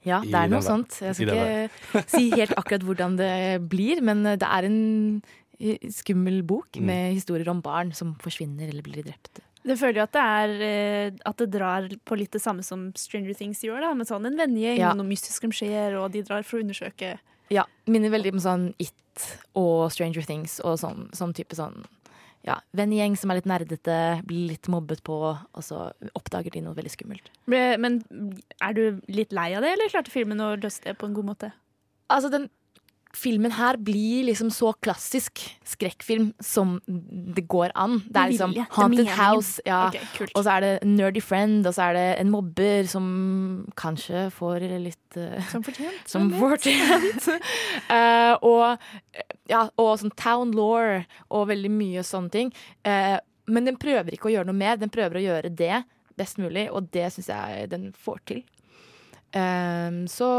Ja, 0.08 0.22
det 0.24 0.38
er 0.40 0.52
noe 0.52 0.64
sånt. 0.64 1.00
Jeg 1.04 1.18
skal 1.18 1.34
ikke 1.34 2.04
si 2.08 2.30
helt 2.32 2.54
akkurat 2.56 2.86
hvordan 2.86 3.18
det 3.20 3.32
blir, 3.68 4.00
men 4.06 4.24
det 4.24 4.46
er 4.46 4.68
en 4.70 4.78
eh, 5.18 5.34
skummel 5.60 6.44
bok 6.46 6.78
Mm. 6.78 6.86
med 6.86 7.14
historier 7.16 7.50
om 7.50 7.62
barn 7.62 7.94
som 7.94 8.16
forsvinner 8.22 8.70
eller 8.70 8.82
blir 8.84 9.04
drept. 9.04 9.40
Det 9.68 9.76
føler 9.78 9.96
jo 10.00 10.04
at 10.04 10.12
det 10.14 10.22
er 10.22 10.62
eh, 10.64 11.12
At 11.26 11.38
det 11.38 11.52
drar 11.52 11.90
på 12.06 12.18
litt 12.18 12.32
det 12.32 12.42
samme 12.42 12.64
som 12.64 12.94
Stranger 12.96 13.34
Things 13.34 13.62
gjør, 13.62 13.82
da. 13.82 13.94
Med 13.94 14.08
sånn 14.08 14.26
en 14.26 14.38
vennegjeng, 14.38 14.78
Ja. 14.80 14.94
noe 14.94 15.06
mystisk 15.06 15.42
som 15.42 15.52
skjer, 15.52 15.98
og 16.02 16.12
de 16.12 16.22
drar 16.24 16.44
for 16.44 16.60
å 16.60 16.64
undersøke. 16.64 17.18
Ja, 17.50 17.64
minner 17.88 18.10
veldig 18.10 18.34
om 18.34 18.40
sånn 18.40 18.74
It 18.80 18.94
og 19.56 19.92
Stranger 19.92 20.22
Things 20.22 20.60
og 20.64 20.78
sånn, 20.80 21.10
sånn 21.12 21.34
type 21.34 21.56
sånn 21.56 21.86
ja, 22.46 22.60
vennegjeng 22.74 23.18
som 23.18 23.32
er 23.32 23.36
litt 23.42 23.46
nerdete, 23.50 24.24
blir 24.26 24.48
litt 24.52 24.68
mobbet 24.70 25.02
på, 25.04 25.38
og 25.54 25.62
så 25.64 25.92
oppdager 26.16 26.52
de 26.52 26.62
noe 26.62 26.74
veldig 26.76 26.92
skummelt. 26.92 27.30
Men 27.46 28.04
er 28.62 28.74
du 28.74 29.02
litt 29.10 29.34
lei 29.34 29.54
av 29.54 29.64
det, 29.64 29.74
eller 29.74 29.90
klarte 29.90 30.12
filmen 30.14 30.40
å 30.40 30.56
løse 30.56 30.82
det 30.82 30.98
på 30.98 31.08
en 31.08 31.14
god 31.14 31.26
måte? 31.26 31.52
Altså, 32.10 32.30
den 32.32 32.50
filmen 33.16 33.54
her 33.56 33.78
blir 33.78 34.26
liksom 34.28 34.50
så 34.54 34.74
klassisk 34.84 35.42
skrekkfilm 35.68 36.32
som 36.44 36.78
det 36.88 37.46
går 37.50 37.72
an. 37.76 38.00
Det 38.08 38.22
er 38.22 38.34
liksom 38.34 38.56
Haunted. 38.76 39.08
House, 39.18 39.62
ja. 39.66 39.88
okay, 39.88 40.28
og 40.34 40.44
så 40.44 40.58
er 40.58 40.66
det 40.66 40.74
nerdy 40.90 41.22
friend, 41.24 41.68
og 41.68 41.76
så 41.78 41.90
er 41.90 41.98
det 41.98 42.08
en 42.22 42.32
mobber 42.34 42.90
som 42.92 43.08
kanskje 43.80 44.28
får 44.36 44.68
litt 44.84 45.20
uh, 45.20 45.38
Som 45.52 45.64
fortjent. 45.66 46.04
Som 46.10 46.30
fortjent. 46.36 47.30
uh, 47.90 48.36
og, 48.52 48.90
ja, 49.50 49.64
og 49.80 49.94
sånn 50.02 50.14
town 50.20 50.54
law 50.58 51.00
og 51.32 51.48
veldig 51.52 51.72
mye 51.74 52.06
sånne 52.06 52.34
ting. 52.34 52.54
Uh, 52.86 53.18
men 53.48 53.70
den 53.70 53.80
prøver 53.80 54.14
ikke 54.14 54.30
å 54.30 54.36
gjøre 54.36 54.50
noe 54.50 54.60
mer, 54.60 54.80
den 54.80 54.92
prøver 54.92 55.22
å 55.22 55.24
gjøre 55.24 55.54
det 55.56 55.86
best 56.18 56.40
mulig, 56.42 56.68
og 56.74 56.90
det 56.94 57.08
syns 57.14 57.30
jeg 57.32 57.70
den 57.72 57.92
får 57.96 58.22
til. 58.28 58.46
Eh, 59.36 59.92
så 60.10 60.30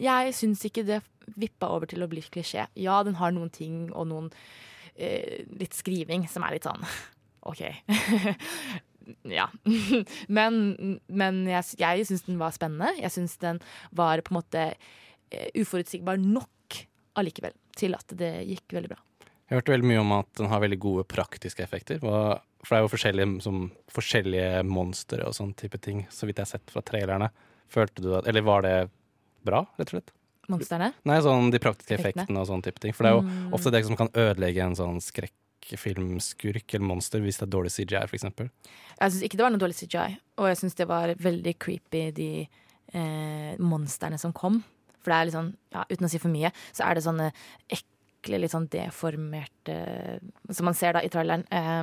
jeg 0.00 0.34
syns 0.36 0.64
ikke 0.66 0.86
det 0.88 1.00
vippa 1.38 1.70
over 1.70 1.90
til 1.90 2.02
å 2.04 2.08
bli 2.10 2.22
klisjé. 2.24 2.66
Ja, 2.78 3.00
den 3.06 3.18
har 3.20 3.34
noen 3.34 3.50
ting 3.54 3.88
og 3.92 4.08
noen 4.10 4.30
eh, 4.96 5.46
litt 5.60 5.76
skriving 5.76 6.26
som 6.30 6.46
er 6.46 6.56
litt 6.56 6.68
sånn 6.68 6.82
OK. 7.50 7.62
ja. 9.38 9.48
men 10.36 10.98
men 11.06 11.44
jeg, 11.48 11.76
jeg 11.80 12.08
syns 12.08 12.26
den 12.28 12.40
var 12.40 12.56
spennende. 12.56 12.94
Jeg 13.00 13.14
syns 13.14 13.38
den 13.42 13.62
var 13.96 14.22
på 14.24 14.34
en 14.34 14.40
måte 14.40 14.66
eh, 14.72 15.50
uforutsigbar 15.58 16.20
nok 16.20 16.82
allikevel 17.20 17.54
til 17.76 17.96
at 17.96 18.12
det 18.18 18.34
gikk 18.48 18.76
veldig 18.76 18.92
bra. 18.92 19.00
Jeg 19.50 19.56
har 19.56 19.64
hørt 19.64 19.72
veldig 19.72 19.88
mye 19.90 20.02
om 20.04 20.12
at 20.14 20.28
den 20.38 20.46
har 20.52 20.60
veldig 20.62 20.78
gode 20.78 21.04
praktiske 21.10 21.64
effekter. 21.64 21.98
For 21.98 22.70
det 22.70 22.76
er 22.76 22.84
jo 22.84 22.90
forskjellige, 22.92 23.30
som, 23.42 23.64
forskjellige 23.90 24.60
monstre 24.68 25.24
og 25.26 25.34
sånn 25.34 25.56
type 25.58 25.80
ting, 25.82 26.04
så 26.06 26.28
vidt 26.28 26.38
jeg 26.38 26.46
har 26.46 26.52
sett 26.52 26.70
fra 26.70 26.84
trailerne. 26.86 27.32
Følte 27.70 28.04
du 28.04 28.12
at 28.14 28.28
Eller 28.30 28.46
var 28.46 28.62
det 28.62 28.76
bra, 29.44 29.66
rett 29.78 29.88
og 29.92 29.96
slett? 30.00 30.10
Monsterne? 30.50 30.92
Nei, 31.06 31.20
sånn 31.22 31.50
de 31.52 31.58
praktiske 31.62 31.94
Effektene. 31.94 32.24
effektene 32.26 32.40
og 32.40 32.46
sånn 32.48 32.62
type 32.64 32.80
ting. 32.82 32.92
For 32.92 33.04
det 33.04 33.10
er 33.12 33.16
jo 33.20 33.22
Mm. 33.22 33.52
ofte 33.54 33.70
det 33.70 33.84
som 33.86 33.96
kan 33.96 34.08
ødelegge 34.08 34.62
en 34.64 34.74
sånn 34.74 34.98
skrekkfilmskurk 35.00 36.74
eller 36.74 36.86
monster, 36.86 37.20
hvis 37.20 37.38
det 37.38 37.46
er 37.46 37.52
dårlig 37.54 37.70
CGI, 37.70 38.02
eksempel. 38.10 38.50
Jeg 39.00 39.12
syns 39.12 39.22
ikke 39.22 39.36
det 39.38 39.44
var 39.46 39.50
noe 39.50 39.58
dårlig 39.62 39.76
CGI, 39.78 40.18
og 40.38 40.48
jeg 40.48 40.56
syns 40.58 40.74
det 40.74 40.88
var 40.88 41.14
veldig 41.14 41.54
creepy, 41.58 42.10
de 42.12 42.48
eh, 42.92 43.56
monstrene 43.58 44.18
som 44.18 44.32
kom. 44.32 44.64
For 45.00 45.10
det 45.12 45.14
er 45.20 45.24
litt 45.26 45.34
sånn, 45.34 45.54
ja, 45.72 45.84
uten 45.88 46.04
å 46.06 46.10
si 46.10 46.18
for 46.18 46.28
mye, 46.28 46.50
så 46.72 46.84
er 46.90 46.94
det 46.94 47.04
sånne 47.04 47.32
ekle, 47.70 48.40
litt 48.40 48.50
sånn 48.50 48.68
deformerte 48.68 50.20
Som 50.50 50.64
man 50.64 50.74
ser 50.74 50.92
da 50.94 51.00
i 51.00 51.08
traileren. 51.08 51.44
Eh, 51.50 51.82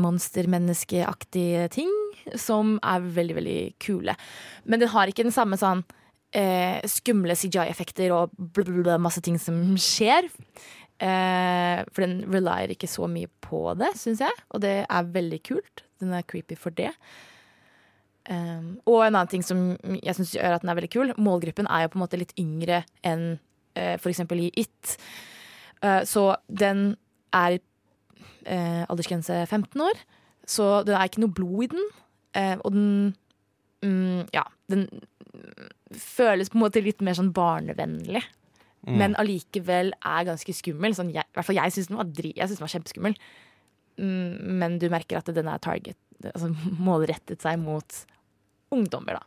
monstermenneskeaktige 0.00 1.68
ting 1.70 1.90
som 2.38 2.76
er 2.82 3.06
veldig, 3.16 3.36
veldig 3.38 3.60
kule. 3.82 4.16
Men 4.64 4.82
den 4.82 4.92
har 4.92 5.10
ikke 5.10 5.26
den 5.26 5.34
samme 5.34 5.58
sånn 5.60 5.84
eh, 6.36 6.78
skumle 6.90 7.36
CGI-effekter 7.38 8.12
og 8.14 8.36
blablabla, 8.36 8.98
masse 9.02 9.22
ting 9.24 9.38
som 9.42 9.58
skjer. 9.80 10.28
Eh, 11.00 11.80
for 11.88 12.04
den 12.04 12.20
relyer 12.28 12.74
ikke 12.74 12.90
så 12.90 13.08
mye 13.08 13.30
på 13.44 13.70
det, 13.80 13.94
syns 13.96 14.20
jeg, 14.20 14.46
og 14.52 14.62
det 14.64 14.76
er 14.84 15.12
veldig 15.14 15.42
kult. 15.48 15.84
Den 16.00 16.12
er 16.16 16.26
creepy 16.28 16.58
for 16.58 16.74
det. 16.76 16.92
Um, 18.30 18.76
og 18.84 19.00
en 19.02 19.16
annen 19.16 19.30
ting 19.32 19.42
som 19.42 19.72
jeg 19.96 20.14
syns 20.14 20.34
gjør 20.36 20.58
at 20.58 20.62
den 20.62 20.70
er 20.70 20.76
veldig 20.76 20.90
kul, 20.92 21.12
målgruppen 21.18 21.66
er 21.72 21.86
jo 21.86 21.90
på 21.94 21.98
en 21.98 22.02
måte 22.04 22.18
litt 22.20 22.34
yngre 22.38 22.82
enn 23.06 23.24
uh, 23.74 23.96
for 23.96 24.12
eksempel 24.12 24.44
i 24.44 24.50
It. 24.60 24.98
Uh, 25.80 26.04
så 26.06 26.34
den 26.46 26.92
er 27.34 27.56
uh, 28.44 28.84
aldersgrense 28.84 29.40
15 29.48 29.82
år, 29.82 30.04
så 30.46 30.68
det 30.86 30.94
er 30.94 31.08
ikke 31.08 31.24
noe 31.24 31.34
blod 31.34 31.64
i 31.64 31.70
den. 31.72 31.88
Eh, 32.38 32.56
og 32.60 32.74
den 32.74 32.90
mm, 33.82 34.28
Ja, 34.36 34.44
den 34.70 34.86
føles 35.96 36.50
på 36.50 36.58
en 36.58 36.64
måte 36.64 36.82
litt 36.84 37.02
mer 37.02 37.16
sånn 37.18 37.32
barnevennlig. 37.34 38.22
Mm. 38.86 38.96
Men 38.96 39.16
allikevel 39.20 39.92
er 39.98 40.28
ganske 40.28 40.54
skummel. 40.56 40.94
Sånn, 40.96 41.10
jeg, 41.14 41.26
I 41.26 41.36
hvert 41.36 41.48
fall 41.48 41.58
jeg 41.58 41.74
syns 41.74 41.90
den 41.90 41.98
var 42.00 42.12
dri, 42.14 42.32
jeg 42.36 42.48
synes 42.48 42.60
den 42.60 42.66
var 42.66 42.74
kjempeskummel. 42.74 43.18
Mm, 44.00 44.30
men 44.60 44.78
du 44.80 44.86
merker 44.92 45.20
at 45.20 45.28
den 45.34 45.50
er 45.50 45.60
target, 45.62 45.98
altså 46.30 46.52
målrettet 46.88 47.42
seg 47.44 47.60
mot 47.60 48.00
ungdommer, 48.72 49.18
da. 49.18 49.26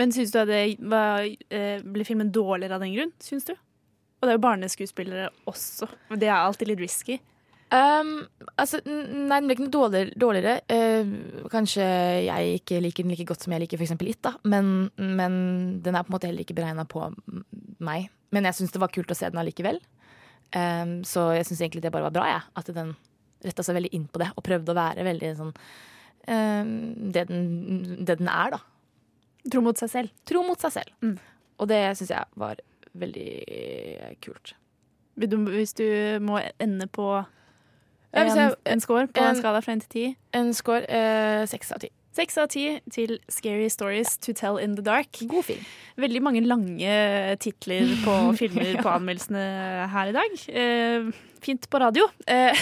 Men 0.00 0.14
syns 0.16 0.32
du 0.32 0.38
at 0.40 0.48
det 0.48 0.62
var, 0.88 1.26
eh, 1.52 1.82
ble 1.84 2.06
filmen 2.08 2.30
dårligere 2.32 2.78
av 2.78 2.84
den 2.84 2.94
grunn? 2.94 3.10
Syns 3.20 3.48
du? 3.48 3.52
Og 4.20 4.28
det 4.28 4.32
er 4.32 4.38
jo 4.38 4.44
barneskuespillere 4.44 5.28
også. 5.48 5.88
Det 6.20 6.28
er 6.28 6.38
alltid 6.38 6.70
litt 6.70 6.82
risky. 6.84 7.18
Um, 7.70 8.24
altså, 8.58 8.80
nei, 8.86 9.36
den 9.38 9.46
ble 9.46 9.54
ikke 9.54 9.66
noe 9.68 9.74
dårligere. 9.76 10.14
dårligere. 10.18 10.54
Uh, 10.66 11.44
kanskje 11.52 11.84
jeg 12.26 12.60
ikke 12.60 12.80
liker 12.82 13.06
den 13.06 13.14
like 13.14 13.28
godt 13.28 13.46
som 13.46 13.54
jeg 13.54 13.64
liker 13.64 13.78
f.eks. 13.78 13.94
It, 14.00 14.20
da. 14.26 14.34
Men, 14.50 14.90
men 14.98 15.36
den 15.84 15.94
er 15.94 16.06
på 16.06 16.10
en 16.10 16.16
måte 16.16 16.30
heller 16.30 16.46
ikke 16.46 16.58
beregna 16.58 16.86
på 16.90 17.06
meg. 17.86 18.10
Men 18.34 18.48
jeg 18.48 18.58
syns 18.58 18.74
det 18.74 18.82
var 18.82 18.92
kult 18.94 19.10
å 19.10 19.18
se 19.18 19.30
den 19.30 19.40
allikevel. 19.42 19.78
Um, 20.50 21.00
så 21.06 21.30
jeg 21.36 21.46
syns 21.46 21.62
egentlig 21.62 21.84
det 21.84 21.94
bare 21.94 22.08
var 22.08 22.16
bra, 22.16 22.26
jeg. 22.32 22.42
At 22.58 22.72
den 22.74 22.94
retta 23.44 23.64
seg 23.64 23.78
veldig 23.78 23.92
inn 23.96 24.08
på 24.10 24.20
det 24.20 24.32
og 24.34 24.44
prøvde 24.44 24.74
å 24.74 24.76
være 24.76 25.04
veldig 25.06 25.28
sånn 25.38 25.52
um, 25.54 26.72
det, 27.14 27.22
den, 27.30 27.46
det 28.04 28.18
den 28.20 28.28
er, 28.28 28.56
da. 28.56 28.64
Tro 29.50 29.62
mot 29.64 29.78
seg 29.78 29.92
selv. 29.92 30.16
Tro 30.28 30.42
mot 30.44 30.60
seg 30.60 30.74
selv. 30.74 31.20
Og 31.60 31.68
det 31.70 31.80
syns 31.96 32.12
jeg 32.12 32.40
var 32.40 32.60
veldig 32.98 33.28
kult. 34.24 34.54
Hvis 35.20 35.76
du 35.78 35.86
må 36.24 36.40
ende 36.58 36.86
på 36.90 37.12
Ja, 37.12 37.24
en, 38.12 38.54
en 38.66 38.80
score 38.80 39.06
på 39.06 39.20
en- 39.20 39.26
en 39.30 39.36
skala 39.36 39.60
fra 39.60 39.72
1 39.72 39.80
til 39.80 39.88
10? 39.88 40.16
En 40.34 40.54
score 40.54 40.90
eh, 40.90 41.46
seks 41.48 41.72
av 41.72 41.78
ti. 41.78 41.88
Seks 42.20 42.36
av 42.36 42.50
ti 42.52 42.64
til 42.92 43.14
Scary 43.32 43.70
Stories 43.72 44.18
to 44.20 44.34
Tell 44.36 44.58
in 44.60 44.74
the 44.76 44.84
Dark. 44.84 45.22
God 45.30 45.46
film. 45.46 45.64
Veldig 46.00 46.20
mange 46.20 46.42
lange 46.44 46.96
titler 47.40 47.94
på 48.04 48.16
filmer 48.40 48.76
på 48.76 48.90
anmeldelsene 48.92 49.44
her 49.88 50.10
i 50.10 50.12
dag. 50.12 50.34
Eh, 50.52 51.06
fint 51.40 51.64
på 51.72 51.80
radio. 51.80 52.04
Eh, 52.28 52.52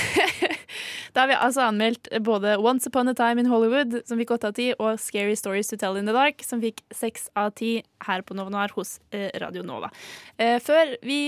da 1.17 1.25
har 1.25 1.31
vi 1.33 1.39
altså 1.41 1.65
anmeldt 1.67 2.07
både 2.23 2.55
Once 2.63 2.87
Upon 2.87 3.11
a 3.11 3.17
Time 3.19 3.43
in 3.43 3.51
Hollywood, 3.51 3.97
som 4.07 4.21
fikk 4.23 4.37
åtte 4.37 4.53
av 4.53 4.55
ti, 4.55 4.69
og 4.79 5.01
Scary 5.03 5.35
Stories 5.35 5.73
to 5.73 5.79
Tell 5.81 5.99
in 5.99 6.07
the 6.07 6.15
Dark, 6.15 6.45
som 6.47 6.63
fikk 6.63 6.85
seks 6.95 7.27
av 7.35 7.51
ti 7.59 7.81
her 8.07 8.23
på 8.23 8.39
Nova 8.39 8.55
Noir 8.55 8.77
hos 8.79 9.01
eh, 9.11 9.33
Radio 9.43 9.67
Nova. 9.67 9.91
Eh, 10.39 10.61
før 10.63 10.95
vi 11.03 11.19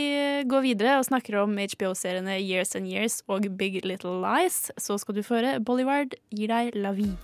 går 0.46 0.68
videre 0.68 1.00
og 1.00 1.08
snakker 1.10 1.40
om 1.42 1.58
HBO-seriene 1.58 2.38
Years 2.38 2.78
and 2.78 2.86
Years 2.86 3.24
og 3.26 3.50
Big 3.58 3.82
Little 3.82 4.20
Lies, 4.22 4.68
så 4.78 5.00
skal 5.02 5.18
du 5.18 5.24
få 5.26 5.40
høre 5.40 5.58
Bollywood 5.58 6.14
gir 6.30 6.54
deg 6.54 6.78
La 6.78 6.94
Vie. 6.94 7.18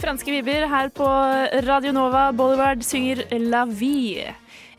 Franske 0.00 0.32
vibber 0.32 0.64
her 0.70 0.88
på 0.96 1.06
Radio 1.66 1.92
Nova. 1.92 2.30
Bollywood 2.32 2.82
synger 2.86 3.24
La 3.50 3.66
Vie 3.68 4.30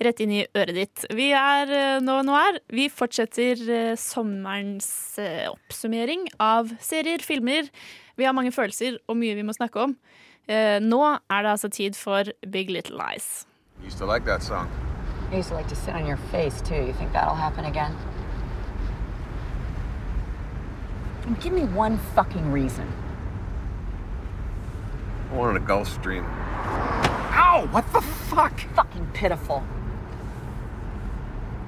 rett 0.02 0.22
inn 0.24 0.32
i 0.34 0.40
øret 0.58 0.74
ditt. 0.74 1.04
Vi 1.14 1.28
er 1.38 2.00
nå 2.02 2.16
nå 2.26 2.34
er. 2.38 2.58
Vi 2.74 2.88
fortsetter 2.90 3.60
eh, 3.70 3.92
sommerens 4.02 4.88
eh, 5.22 5.46
oppsummering 5.52 6.26
av 6.42 6.72
serier, 6.82 7.22
filmer. 7.22 7.70
Vi 8.18 8.26
har 8.26 8.34
mange 8.34 8.54
følelser 8.56 8.98
og 9.06 9.20
mye 9.20 9.38
vi 9.38 9.46
må 9.46 9.54
snakke 9.54 9.84
om. 9.86 9.94
Eh, 10.50 10.80
Nå 10.82 11.02
er 11.06 11.46
det 11.46 11.52
altså 11.54 11.70
tid 11.70 11.96
for 11.96 12.32
Big 12.52 12.74
Little 12.74 12.98
Lies. 12.98 13.46
Used 13.86 14.00
to 14.00 14.10
like 14.10 14.26
that 14.26 14.42
song. 14.44 14.70
I 15.32 15.38
used 15.38 15.50
to 15.50 15.56
like 15.56 15.70
to 15.70 15.76
sit 15.76 15.94
on 15.94 16.08
your 16.08 16.20
face, 16.32 16.62
too. 16.62 16.82
You 16.82 16.94
think 16.94 17.14
that'll 17.14 17.38
happen 17.38 17.66
again? 17.66 17.94
Give 21.42 21.54
me 21.54 21.64
one 21.78 22.00
fucking 22.16 22.52
reason. 22.52 22.90
I 25.32 25.34
wanted 25.34 25.62
a 25.62 25.66
Gulf 25.66 25.88
Stream. 25.88 26.26
Ow! 26.26 27.68
What 27.72 27.92
the 27.94 28.02
fuck? 28.02 28.60
Fucking 28.76 29.08
pitiful. 29.14 29.64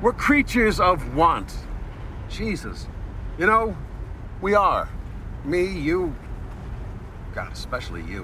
We're 0.01 0.11
creatures 0.11 0.81
of 0.81 1.15
want. 1.15 1.55
Jesus. 2.27 2.87
You 3.37 3.45
know, 3.45 3.77
we 4.41 4.53
are. 4.53 4.89
Me, 5.45 5.65
you. 5.65 6.13
God, 7.33 7.53
especially 7.53 8.03
you. 8.03 8.23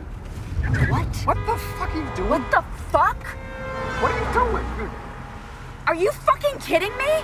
What? 0.90 1.16
What 1.26 1.38
the 1.46 1.56
fuck 1.56 1.96
are 1.96 1.98
you 1.98 2.16
doing? 2.18 2.30
What 2.30 2.52
the 2.52 2.64
fuck? 2.92 3.24
What 4.02 4.12
are 4.12 4.20
you 4.20 4.52
doing? 4.52 4.92
Are 5.88 5.96
you 5.96 6.12
fucking 6.12 6.60
kidding 6.60 6.96
me? 6.98 7.24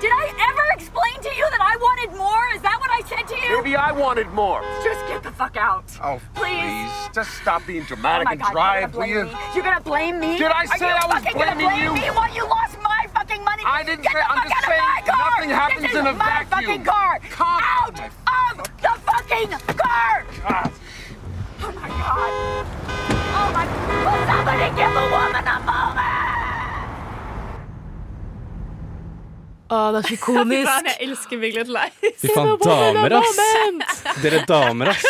Did 0.00 0.10
I 0.12 0.26
ever 0.50 0.57
explain 0.78 1.14
to 1.22 1.28
you 1.36 1.46
that 1.50 1.60
I 1.60 1.74
wanted 1.80 2.16
more? 2.16 2.42
Is 2.54 2.62
that 2.62 2.78
what 2.80 2.90
I 2.90 3.00
said 3.10 3.26
to 3.28 3.36
you? 3.36 3.56
Maybe 3.58 3.74
I 3.76 3.90
wanted 3.92 4.28
more. 4.28 4.62
Just 4.84 5.00
get 5.08 5.22
the 5.22 5.32
fuck 5.32 5.56
out. 5.56 5.84
Oh, 6.02 6.20
Please. 6.34 6.62
please. 6.62 6.90
Just 7.14 7.30
stop 7.42 7.66
being 7.66 7.82
Oh 7.82 7.86
dramatic 7.86 8.26
my 8.26 8.32
and 8.32 8.40
God, 8.40 8.52
drive, 8.52 8.94
you're 8.94 9.00
will 9.02 9.06
gonna 9.06 9.10
you? 9.10 9.24
blame 9.24 9.34
me? 9.34 9.54
You're 9.54 9.64
gonna 9.64 9.80
blame 9.80 10.20
me? 10.20 10.38
Did 10.38 10.52
I 10.52 10.64
say 10.78 10.86
I 10.90 11.06
was 11.06 11.22
blaming 11.34 11.66
blame 11.66 11.84
you? 11.84 11.92
me 11.94 12.08
while 12.14 12.32
you 12.34 12.44
lost 12.46 12.78
my 12.82 13.06
fucking 13.12 13.42
money? 13.44 13.62
I 13.66 13.82
didn't 13.82 14.02
Get 14.02 14.12
say- 14.12 14.18
the 14.22 14.30
I'm 14.30 14.38
fuck 14.38 14.48
just 14.48 14.54
out 14.56 14.70
saying 14.70 14.82
of 14.82 14.88
my 14.94 15.12
car! 15.12 15.30
nothing 15.34 15.50
happens 15.50 15.82
this 15.82 15.94
in 15.94 16.06
is 16.06 16.06
a 16.06 16.12
my 16.14 16.24
vacuum. 16.24 16.48
fucking 16.50 16.84
car! 16.84 17.12
Calm 17.30 17.62
out 17.66 17.98
of 17.98 18.54
the 18.78 18.94
fucking 19.02 19.50
car! 19.76 20.14
God. 20.46 20.70
Oh 21.60 21.72
my 21.74 21.88
god! 21.90 22.32
Oh 23.34 23.48
my... 23.50 23.64
Will 24.06 24.22
somebody 24.30 24.68
give 24.78 24.94
a 24.94 25.06
woman 25.10 25.42
a 25.42 25.58
moment? 25.66 25.87
Å, 29.68 29.78
det 29.94 30.00
er 30.00 30.08
så 30.08 30.16
ikonisk. 30.16 30.88
jeg 30.90 31.08
elsker 31.08 31.40
Big 31.42 31.56
Little 31.56 31.76
Lies. 31.76 32.18
Fy 32.22 32.32
faen, 32.32 32.54
damer, 32.62 33.16
ass! 33.20 34.02
Dere 34.22 34.42
damer, 34.48 34.92
ass. 34.94 35.06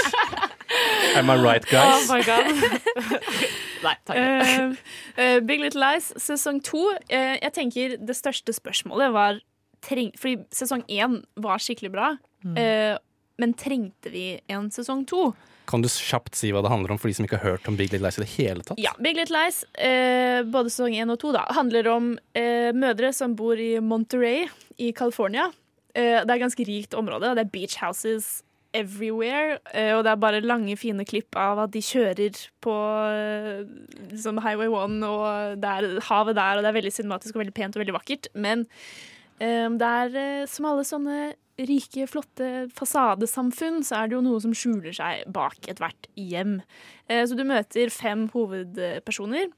Am 1.17 1.31
I 1.33 1.37
right, 1.41 1.65
guys? 1.71 2.05
Oh 2.05 2.13
my 2.13 2.23
god. 2.27 2.51
Nei, 3.87 3.95
takk. 4.09 4.81
Big 5.49 5.63
Little 5.63 5.83
Lies 5.83 6.11
sesong 6.21 6.63
to. 6.67 6.83
Uh, 7.09 7.37
jeg 7.39 7.55
tenker 7.57 7.99
det 8.03 8.19
største 8.19 8.55
spørsmålet 8.57 9.15
var 9.15 9.43
treng, 9.85 10.11
Fordi 10.19 10.43
sesong 10.55 10.83
én 10.91 11.21
var 11.39 11.63
skikkelig 11.63 11.95
bra. 11.95 12.15
Mm. 12.45 12.59
uh, 12.59 12.97
men 13.39 13.55
trengte 13.55 14.11
vi 14.11 14.33
en 14.51 14.67
sesong 14.75 15.05
to? 15.07 15.31
Kan 15.69 15.85
du 15.85 15.89
kjapt 15.93 16.39
si 16.39 16.51
hva 16.55 16.63
det 16.65 16.73
handler 16.73 16.95
om 16.95 17.01
for 17.01 17.11
de 17.11 17.17
som 17.19 17.27
ikke 17.27 17.41
har 17.43 17.57
hørt 17.59 17.69
om 17.69 17.77
Big 17.77 17.93
Little 17.93 18.09
Lies 18.09 18.17
i 18.17 18.25
det 18.25 18.31
hele 18.39 18.65
tatt? 18.65 18.81
Ja, 18.81 18.95
Big 19.05 19.19
Little 19.19 19.37
Lies, 19.37 19.63
eh, 19.77 20.41
både 20.49 20.73
sesong 20.73 20.97
én 20.97 21.13
og 21.13 21.21
to, 21.21 21.33
da, 21.37 21.45
handler 21.57 21.91
om 21.93 22.13
eh, 22.33 22.73
mødre 22.73 23.13
som 23.17 23.37
bor 23.37 23.61
i 23.61 23.75
Monterey 23.85 24.47
i 24.81 24.93
California. 24.97 25.51
Eh, 25.93 26.23
det 26.23 26.25
er 26.25 26.37
et 26.39 26.45
ganske 26.47 26.69
rikt 26.69 26.97
område, 26.97 27.35
det 27.37 27.45
er 27.45 27.53
beach 27.53 27.77
houses 27.83 28.39
everywhere. 28.77 29.59
Eh, 29.73 29.93
og 29.97 30.05
det 30.05 30.13
er 30.13 30.23
bare 30.23 30.41
lange, 30.45 30.77
fine 30.81 31.05
klipp 31.09 31.37
av 31.39 31.61
at 31.65 31.75
de 31.75 31.83
kjører 31.85 32.41
på 32.65 32.77
eh, 33.13 33.67
liksom 34.13 34.41
Highway 34.45 34.71
1, 34.73 35.03
og 35.09 35.61
det 35.63 35.75
er 35.75 35.91
havet 36.09 36.39
der, 36.39 36.57
og 36.57 36.65
det 36.65 36.73
er 36.73 36.79
veldig 36.79 36.95
cinematisk 36.95 37.37
og 37.37 37.45
veldig 37.45 37.57
pent 37.57 37.77
og 37.77 37.85
veldig 37.85 37.97
vakkert. 37.97 38.31
Men 38.37 38.65
eh, 39.41 39.69
det 39.69 39.93
er 40.01 40.49
som 40.51 40.69
alle 40.71 40.87
sånne 40.89 41.21
rike, 41.59 42.07
flotte 42.07 42.69
fasadesamfunn, 42.77 43.81
så 43.87 44.03
er 44.03 44.09
det 44.11 44.17
jo 44.19 44.25
noe 44.25 44.41
som 44.43 44.53
skjuler 44.55 44.95
seg 44.95 45.25
bak 45.35 45.67
ethvert 45.71 46.07
hjem. 46.19 46.61
Eh, 47.09 47.25
Så 47.27 47.35
du 47.39 47.43
møter 47.49 47.91
fem 47.91 48.29
hovedpersoner. 48.35 49.49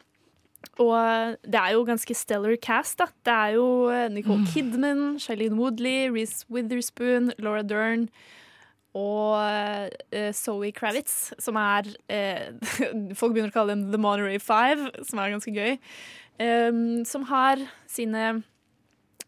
Og 0.80 1.36
det 1.44 1.56
er 1.56 1.72
jo 1.72 1.86
ganske 1.88 2.14
stellar 2.16 2.56
cast, 2.60 2.98
da. 3.00 3.06
Det 3.24 3.32
er 3.36 3.54
jo 3.56 3.66
eh, 3.92 4.08
Nicole 4.12 4.44
Kidman, 4.52 5.18
Shailene 5.20 5.56
Woodley, 5.56 6.08
Reece 6.12 6.44
Witherspoon, 6.52 7.32
Laura 7.38 7.62
Dern 7.62 8.08
og 8.96 9.36
eh, 10.10 10.32
Zoe 10.34 10.72
Kravitz, 10.74 11.30
som 11.38 11.56
er 11.60 11.86
Folk 13.18 13.32
begynner 13.36 13.52
å 13.52 13.54
kalle 13.54 13.76
dem 13.76 13.84
The 13.92 14.00
Monterey 14.02 14.40
Five, 14.42 14.90
som 15.06 15.20
er 15.22 15.30
ganske 15.36 15.52
gøy. 15.54 15.76
som 17.06 17.24
har 17.28 17.60
sine 17.86 18.42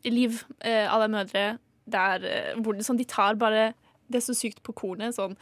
liv, 0.09 0.41
alle 0.65 1.09
mødre, 1.13 1.59
der 1.91 2.25
eh, 2.29 2.55
hvor 2.63 2.77
det, 2.77 2.87
sånn, 2.87 3.01
de 3.01 3.09
tar 3.09 3.39
bare 3.41 3.73
Det 4.13 4.21
er 4.21 4.27
så 4.27 4.35
sykt 4.37 4.63
på 4.63 4.75
kornet. 4.77 5.17
Sånn 5.17 5.39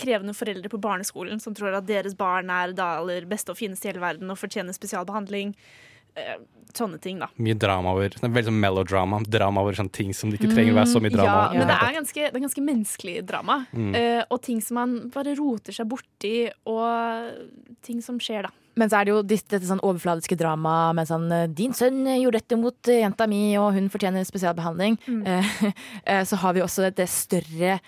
krevende 0.00 0.32
foreldre 0.32 0.70
på 0.72 0.80
barneskolen 0.80 1.40
som 1.42 1.54
tror 1.56 1.74
at 1.76 1.88
deres 1.88 2.14
barn 2.16 2.50
er 2.52 2.72
det 2.72 2.84
aller 2.84 3.26
beste 3.28 3.52
og 3.52 3.58
fineste 3.58 3.88
i 3.88 3.92
hele 3.92 4.04
verden 4.04 4.30
og 4.32 4.38
fortjener 4.40 4.76
spesialbehandling. 4.76 5.52
Eh, 6.14 6.36
sånne 6.76 6.98
ting, 7.00 7.18
da. 7.20 7.28
Mye 7.40 7.56
drama 7.58 7.92
over 7.96 8.14
er 8.14 8.32
veldig 8.32 8.48
sånn 8.48 8.62
melodrama. 8.62 9.20
Drama 9.28 9.64
over 9.64 9.76
sånne 9.76 9.92
ting 9.92 10.12
som 10.16 10.32
det 10.32 10.38
ikke 10.40 10.52
trenger 10.54 10.74
å 10.74 10.78
være 10.80 10.92
så 10.92 11.02
mye 11.04 11.12
drama. 11.12 11.42
Ja, 11.52 11.58
men 11.58 11.68
det 11.68 11.76
er 11.76 11.96
ganske, 11.98 12.24
det 12.24 12.38
er 12.38 12.44
ganske 12.46 12.64
menneskelig 12.64 13.16
drama. 13.28 13.58
Mm. 13.72 13.92
Eh, 13.98 14.22
og 14.28 14.42
ting 14.44 14.62
som 14.64 14.80
man 14.80 14.96
bare 15.12 15.36
roter 15.38 15.76
seg 15.76 15.88
borti, 15.90 16.36
og 16.68 17.76
ting 17.84 18.00
som 18.04 18.20
skjer, 18.22 18.48
da. 18.48 18.61
Men 18.78 18.88
så 18.88 18.98
er 18.98 19.04
det 19.04 19.12
jo 19.12 19.22
dette 19.26 19.60
sånn 19.68 19.82
overfladiske 19.84 20.36
drama 20.40 20.92
med 20.96 21.08
sånn 21.10 21.26
eh, 21.32 21.48
'Din 21.50 21.74
sønn 21.76 22.06
gjorde 22.08 22.40
dette 22.40 22.58
mot 22.60 22.88
eh, 22.88 23.02
jenta 23.02 23.26
mi, 23.28 23.42
og 23.60 23.74
hun 23.76 23.90
fortjener 23.92 24.28
spesialbehandling'. 24.28 24.98
Eh, 25.32 25.50
eh, 26.04 26.22
så 26.26 26.36
har 26.40 26.54
vi 26.56 26.62
også 26.64 26.90
det 26.90 27.06
større 27.08 27.78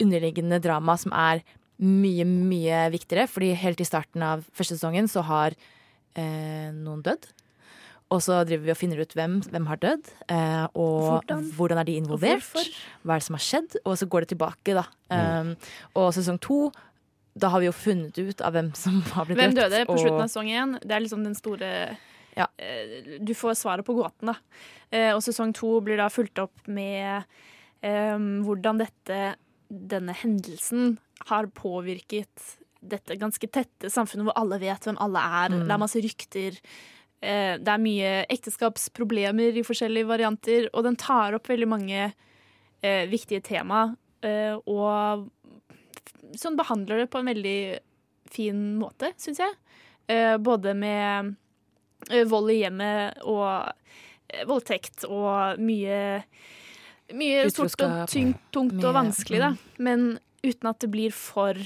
underliggende 0.00 0.60
drama 0.62 0.94
som 1.00 1.12
er 1.12 1.42
mye, 1.82 2.24
mye 2.26 2.84
viktigere. 2.94 3.26
Fordi 3.30 3.50
helt 3.58 3.80
i 3.80 3.88
starten 3.88 4.22
av 4.22 4.44
første 4.54 4.76
sesongen 4.76 5.08
så 5.10 5.24
har 5.26 5.56
eh, 6.14 6.70
noen 6.74 7.02
dødd. 7.06 7.28
Og 8.08 8.22
så 8.24 8.38
driver 8.48 8.64
vi 8.64 8.72
og 8.72 8.78
finner 8.80 9.02
ut 9.04 9.10
hvem, 9.12 9.34
hvem 9.52 9.66
har 9.68 9.80
dødd, 9.82 10.06
eh, 10.32 10.64
og 10.80 11.02
Hvordan? 11.04 11.50
hvordan. 11.58 11.80
er 11.82 11.88
de 11.90 11.96
involvert. 12.00 12.46
Hva 13.04 13.16
er 13.16 13.20
det 13.20 13.26
som 13.26 13.36
har 13.36 13.44
skjedd? 13.44 13.76
Og 13.84 13.98
så 14.00 14.08
går 14.08 14.24
det 14.24 14.30
tilbake, 14.32 14.76
da. 14.78 14.86
Mm. 15.12 15.50
Um, 15.52 15.72
og 16.00 16.14
sesong 16.16 16.40
to, 16.40 16.70
da 17.40 17.50
har 17.52 17.62
vi 17.62 17.68
jo 17.68 17.74
funnet 17.76 18.18
ut 18.18 18.42
av 18.44 18.56
hvem 18.56 18.70
som 18.78 19.00
har 19.14 19.28
blitt 19.28 19.40
Hvem 19.40 19.56
døde 19.56 19.82
på 19.88 19.98
slutten 19.98 20.22
av 20.22 20.30
sesong 20.30 20.52
én? 20.52 20.76
Det 20.82 20.94
er 20.94 21.04
liksom 21.04 21.24
den 21.26 21.36
store 21.38 21.72
eh, 22.36 23.18
Du 23.22 23.34
får 23.36 23.58
svaret 23.60 23.86
på 23.86 23.96
gåten, 23.98 24.32
da. 24.32 24.36
Eh, 24.90 25.10
og 25.14 25.22
sesong 25.24 25.54
to 25.56 25.78
blir 25.84 26.00
da 26.00 26.08
fulgt 26.12 26.40
opp 26.42 26.66
med 26.66 27.24
eh, 27.82 28.18
hvordan 28.46 28.82
dette, 28.82 29.20
denne 29.68 30.16
hendelsen 30.16 30.96
har 31.28 31.50
påvirket 31.54 32.54
dette 32.78 33.16
ganske 33.18 33.48
tette 33.50 33.90
samfunnet 33.90 34.28
hvor 34.28 34.38
alle 34.38 34.60
vet 34.62 34.86
hvem 34.86 34.98
alle 35.02 35.22
er. 35.42 35.54
Mm. 35.54 35.64
Det 35.66 35.74
er 35.74 35.82
masse 35.82 36.02
rykter. 36.04 36.58
Eh, 37.18 37.54
det 37.58 37.72
er 37.72 37.82
mye 37.82 38.12
ekteskapsproblemer 38.30 39.58
i 39.58 39.66
forskjellige 39.66 40.08
varianter, 40.08 40.68
og 40.72 40.86
den 40.86 40.98
tar 41.00 41.36
opp 41.38 41.50
veldig 41.50 41.68
mange 41.70 42.04
eh, 42.06 43.04
viktige 43.10 43.42
tema. 43.44 43.88
Eh, 44.22 44.54
og 44.66 45.28
sånn 46.36 46.56
behandler 46.58 47.02
det 47.04 47.10
på 47.12 47.20
en 47.22 47.30
veldig 47.30 47.58
fin 48.32 48.62
måte, 48.80 49.12
syns 49.20 49.40
jeg. 49.42 49.56
Eh, 50.08 50.36
både 50.40 50.74
med 50.76 51.34
eh, 52.10 52.24
vold 52.28 52.52
i 52.52 52.60
hjemmet 52.62 53.20
og 53.28 53.72
eh, 54.28 54.44
voldtekt 54.48 55.04
og 55.08 55.60
mye 55.60 56.22
Mye 57.08 57.46
stort 57.48 57.72
og 57.80 58.10
tyngt, 58.12 58.36
tungt, 58.52 58.82
og 58.84 58.92
vanskelig, 58.92 59.38
da. 59.40 59.46
mm. 59.56 59.76
Men 59.80 60.02
uten 60.44 60.68
at 60.68 60.82
det 60.84 60.90
blir 60.92 61.14
for 61.16 61.56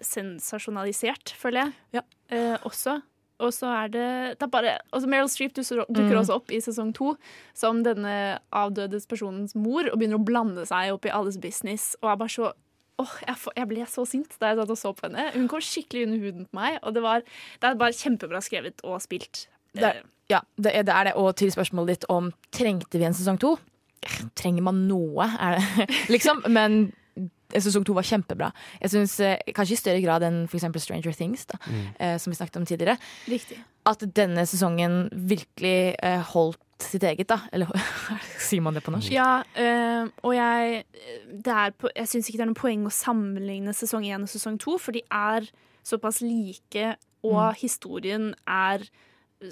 sensasjonalisert, 0.00 1.34
føler 1.36 1.74
jeg. 1.92 2.06
Eh, 2.32 2.56
også. 2.64 3.02
og 3.38 3.52
så 3.52 3.68
er 3.68 3.88
det, 3.92 4.06
det 4.40 4.46
er 4.46 4.48
bare, 4.48 4.78
altså 4.96 5.08
Meryl 5.12 5.28
Streep 5.28 5.52
dukker 5.54 6.14
Mm. 6.14 6.20
også 6.22 6.34
opp 6.38 6.50
i 6.50 6.56
sesong 6.64 6.94
to 6.96 7.16
som 7.52 7.82
denne 7.84 8.38
avdødes 8.50 9.06
personens 9.06 9.54
mor 9.54 9.84
og 9.92 9.98
begynner 9.98 10.16
å 10.16 10.24
blande 10.24 10.64
seg 10.64 10.94
opp 10.94 11.04
i 11.04 11.12
alles 11.12 11.36
business. 11.36 11.94
Og 12.00 12.10
er 12.10 12.16
bare 12.16 12.32
så 12.32 12.52
Åh, 12.98 13.14
jeg, 13.28 13.36
jeg 13.58 13.68
ble 13.68 13.86
så 13.92 14.06
sint 14.08 14.36
da 14.40 14.52
jeg 14.54 14.56
satt 14.62 14.70
og 14.72 14.78
så 14.80 14.92
på 14.96 15.04
henne. 15.08 15.26
Hun 15.34 15.48
kom 15.52 15.60
skikkelig 15.60 16.06
under 16.06 16.22
huden 16.24 16.46
på 16.48 16.56
meg, 16.56 16.78
og 16.82 16.94
det, 16.96 17.02
var, 17.04 17.24
det 17.60 17.68
er 17.68 17.74
bare 17.80 17.92
kjempebra 17.92 18.40
skrevet 18.44 18.80
og 18.88 19.00
spilt. 19.04 19.46
Det 19.76 19.90
ja, 20.32 20.40
det 20.58 20.72
er, 20.74 20.82
det 20.88 20.94
er 20.96 21.04
det. 21.10 21.12
Og 21.20 21.34
til 21.38 21.52
spørsmålet 21.54 21.92
ditt 22.00 22.06
om 22.10 22.32
trengte 22.56 22.98
vi 22.98 23.04
en 23.06 23.14
sesong 23.14 23.36
to? 23.38 23.52
Trenger 24.38 24.64
man 24.66 24.80
noe? 24.88 25.26
Er 25.38 25.58
det, 25.60 25.86
liksom. 26.14 26.40
Men 26.50 26.88
sesong 27.54 27.84
to 27.86 27.94
var 27.96 28.02
kjempebra. 28.08 28.48
Jeg 28.82 28.90
synes, 28.96 29.14
eh, 29.22 29.36
Kanskje 29.54 29.76
i 29.76 29.80
større 29.80 30.02
grad 30.02 30.24
enn 30.26 30.40
for 30.50 30.58
eksempel 30.58 30.82
Stranger 30.82 31.14
Things, 31.14 31.44
da, 31.52 31.60
Mm. 31.68 31.84
eh, 32.00 32.16
som 32.18 32.32
vi 32.32 32.36
snakket 32.40 32.58
om 32.58 32.66
tidligere. 32.66 32.96
Riktig. 33.30 33.60
At 33.86 34.02
denne 34.16 34.42
sesongen 34.50 35.04
virkelig 35.14 35.94
eh, 36.02 36.24
holdt 36.32 36.58
sitt 36.82 37.02
eget, 37.02 37.28
da. 37.28 37.38
Eller 37.52 37.70
sier 38.48 38.60
man 38.60 38.74
det 38.74 38.82
på 38.84 38.92
norsk? 38.94 39.12
Ja, 39.12 39.42
øh, 39.56 40.10
og 40.22 40.34
jeg 40.36 40.84
på, 41.78 41.88
Jeg 41.96 42.08
syns 42.08 42.28
ikke 42.28 42.38
det 42.38 42.46
er 42.46 42.52
noe 42.52 42.58
poeng 42.60 42.86
å 42.86 42.92
sammenligne 42.92 43.72
sesong 43.76 44.04
én 44.04 44.22
og 44.22 44.28
sesong 44.28 44.58
to, 44.60 44.78
for 44.78 44.92
de 44.92 45.02
er 45.10 45.48
såpass 45.86 46.20
like, 46.20 46.96
og 47.24 47.54
Mm. 47.54 47.54
historien 47.60 48.34
er 48.46 48.84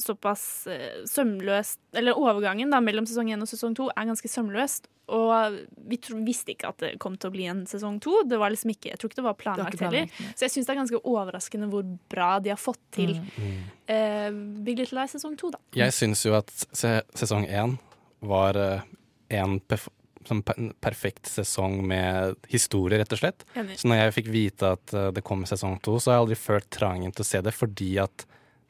såpass 0.00 0.66
øh, 0.70 1.04
sømløst 1.08 1.80
Eller 1.92 2.16
overgangen 2.16 2.70
da, 2.72 2.80
mellom 2.80 3.06
sesong 3.08 3.28
én 3.34 3.44
og 3.44 3.50
sesong 3.50 3.74
to 3.76 3.90
er 3.92 4.08
ganske 4.08 4.30
sømløst. 4.30 4.88
Og 5.12 5.58
vi 5.90 5.98
tro, 6.00 6.16
visste 6.24 6.54
ikke 6.54 6.70
at 6.70 6.80
det 6.80 6.92
kom 7.02 7.18
til 7.20 7.28
å 7.28 7.34
bli 7.34 7.48
en 7.52 7.64
sesong 7.68 7.98
to. 8.04 8.22
Det 8.28 8.38
var 8.40 8.54
liksom 8.54 8.72
ikke, 8.72 8.94
jeg 8.94 9.00
tror 9.00 9.12
ikke 9.12 9.20
det 9.20 9.26
var 9.26 9.36
planlagt 9.40 9.76
ikke 9.76 9.90
heller. 9.90 10.06
planlagt, 10.08 10.38
Så 10.38 10.46
jeg 10.46 10.54
syns 10.54 10.68
det 10.68 10.74
er 10.74 10.80
ganske 10.80 11.00
overraskende 11.02 11.68
hvor 11.72 11.84
bra 12.12 12.30
de 12.40 12.54
har 12.54 12.60
fått 12.60 12.80
til 12.96 13.18
eh, 13.18 14.30
Big 14.64 14.80
Little 14.80 15.02
Lies 15.02 15.12
sesong 15.18 15.36
to, 15.40 15.52
da. 15.52 15.60
Jeg 15.76 15.92
syns 15.96 16.24
jo 16.24 16.38
at 16.38 16.54
se 16.54 16.96
sesong 17.20 17.44
én 17.50 17.76
var 18.24 18.56
uh, 18.56 18.80
en 19.28 19.58
perf 19.60 19.90
sånn 20.24 20.40
per 20.40 20.56
perfekt 20.80 21.28
sesong 21.28 21.82
med 21.84 22.38
historie, 22.48 22.96
rett 23.00 23.12
og 23.12 23.20
slett. 23.20 23.44
Enig. 23.58 23.76
Så 23.80 23.90
når 23.90 24.00
jeg 24.00 24.14
fikk 24.18 24.30
vite 24.32 24.70
at 24.76 24.94
eh, 24.96 25.10
det 25.12 25.24
kom 25.26 25.44
sesong 25.48 25.76
to, 25.84 25.98
så 26.00 26.10
har 26.10 26.16
jeg 26.16 26.24
aldri 26.24 26.38
følt 26.40 26.70
trangen 26.72 27.12
til 27.12 27.24
å 27.24 27.28
se 27.28 27.40
det, 27.44 27.52
fordi 27.52 27.90
at 28.00 28.24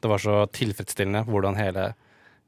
det 0.05 0.13
var 0.13 0.23
så 0.23 0.41
tilfredsstillende 0.53 1.25
hvordan 1.29 1.57
hele 1.59 1.93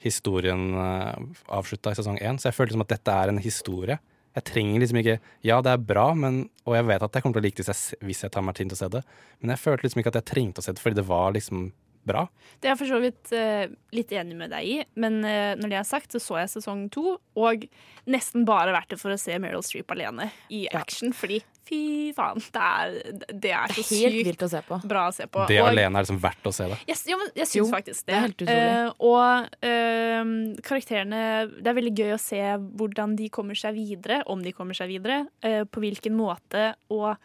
historien 0.04 0.68
uh, 0.76 1.16
avslutta 1.56 1.92
i 1.92 1.98
sesong 1.98 2.20
én. 2.20 2.38
Så 2.38 2.50
jeg 2.50 2.58
følte 2.58 2.76
som 2.76 2.84
at 2.84 2.92
dette 2.92 3.16
er 3.16 3.32
en 3.32 3.40
historie. 3.42 3.98
Jeg 4.36 4.44
trenger 4.50 4.82
liksom 4.82 5.00
ikke 5.00 5.16
Ja, 5.46 5.62
det 5.64 5.72
er 5.72 5.88
bra, 5.88 6.10
men, 6.14 6.44
og 6.68 6.76
jeg 6.76 6.86
vet 6.90 7.02
at 7.06 7.16
jeg 7.16 7.24
kommer 7.24 7.38
til 7.38 7.46
å 7.46 7.48
like 7.48 7.64
det 7.64 8.04
hvis 8.04 8.22
jeg 8.26 8.34
tar 8.34 8.44
meg 8.44 8.58
tid 8.58 8.68
til 8.68 8.76
å 8.76 8.82
se 8.82 8.92
det, 8.92 9.02
men 9.40 9.54
jeg 9.54 9.62
følte 9.62 9.86
liksom 9.86 10.02
ikke 10.02 10.12
at 10.12 10.18
jeg 10.20 10.28
trengte 10.32 10.60
å 10.60 10.66
se 10.66 10.74
det, 10.76 10.82
fordi 10.82 10.98
det 10.98 11.06
var 11.08 11.32
liksom 11.32 11.70
bra. 12.06 12.26
Det 12.60 12.68
er 12.70 12.74
jeg 12.74 12.80
for 12.82 12.92
så 12.94 13.00
vidt 13.02 13.32
eh, 13.36 13.66
litt 13.96 14.12
enig 14.16 14.36
med 14.38 14.50
deg 14.54 14.70
i, 14.70 14.78
men 15.02 15.18
eh, 15.26 15.52
når 15.58 15.72
det 15.74 15.80
er 15.82 15.88
sagt, 15.88 16.14
så 16.16 16.22
så 16.22 16.38
jeg 16.42 16.52
sesong 16.56 16.86
to, 16.94 17.16
og 17.38 17.66
nesten 18.10 18.46
bare 18.46 18.72
vært 18.74 18.94
det 18.94 19.00
for 19.02 19.14
å 19.14 19.18
se 19.20 19.36
Meryl 19.42 19.62
Streep 19.66 19.90
alene 19.94 20.30
i 20.54 20.64
action, 20.74 21.12
fordi 21.16 21.40
fy 21.66 22.12
faen, 22.14 22.38
det 22.54 22.62
er, 22.62 22.92
det 23.34 23.50
er 23.50 23.72
så 23.74 23.80
er 23.82 23.88
helt 23.90 24.14
sykt 24.14 24.26
vilt 24.28 24.44
å 24.46 24.48
se 24.52 24.60
på. 24.68 24.76
bra 24.86 25.08
å 25.10 25.14
se 25.14 25.26
på. 25.26 25.46
Det 25.50 25.58
Og- 25.62 25.70
alene 25.72 25.98
er 25.98 26.04
liksom 26.06 26.20
verdt 26.22 26.46
å 26.46 26.52
se 26.54 26.68
det. 26.70 26.78
Yes, 26.86 27.02
jo, 27.10 27.18
men 27.18 27.32
jeg 27.34 27.48
syns 27.50 27.56
Jo, 27.58 27.64
faktisk 27.72 28.04
det. 28.06 28.12
det 28.12 28.14
er 28.14 28.26
helt 28.26 28.44
utrolig. 28.44 28.68
Eh, 28.76 28.92
og 29.10 29.66
eh, 29.66 30.60
karakterene 30.62 31.24
Det 31.58 31.66
er 31.72 31.78
veldig 31.80 31.94
gøy 31.98 32.12
å 32.14 32.20
se 32.22 32.38
hvordan 32.78 33.16
de 33.18 33.28
kommer 33.34 33.58
seg 33.58 33.74
videre, 33.74 34.20
om 34.30 34.42
de 34.42 34.52
kommer 34.54 34.78
seg 34.78 34.92
videre, 34.94 35.26
eh, 35.42 35.64
på 35.64 35.82
hvilken 35.82 36.14
måte. 36.14 36.68
Og 36.94 37.16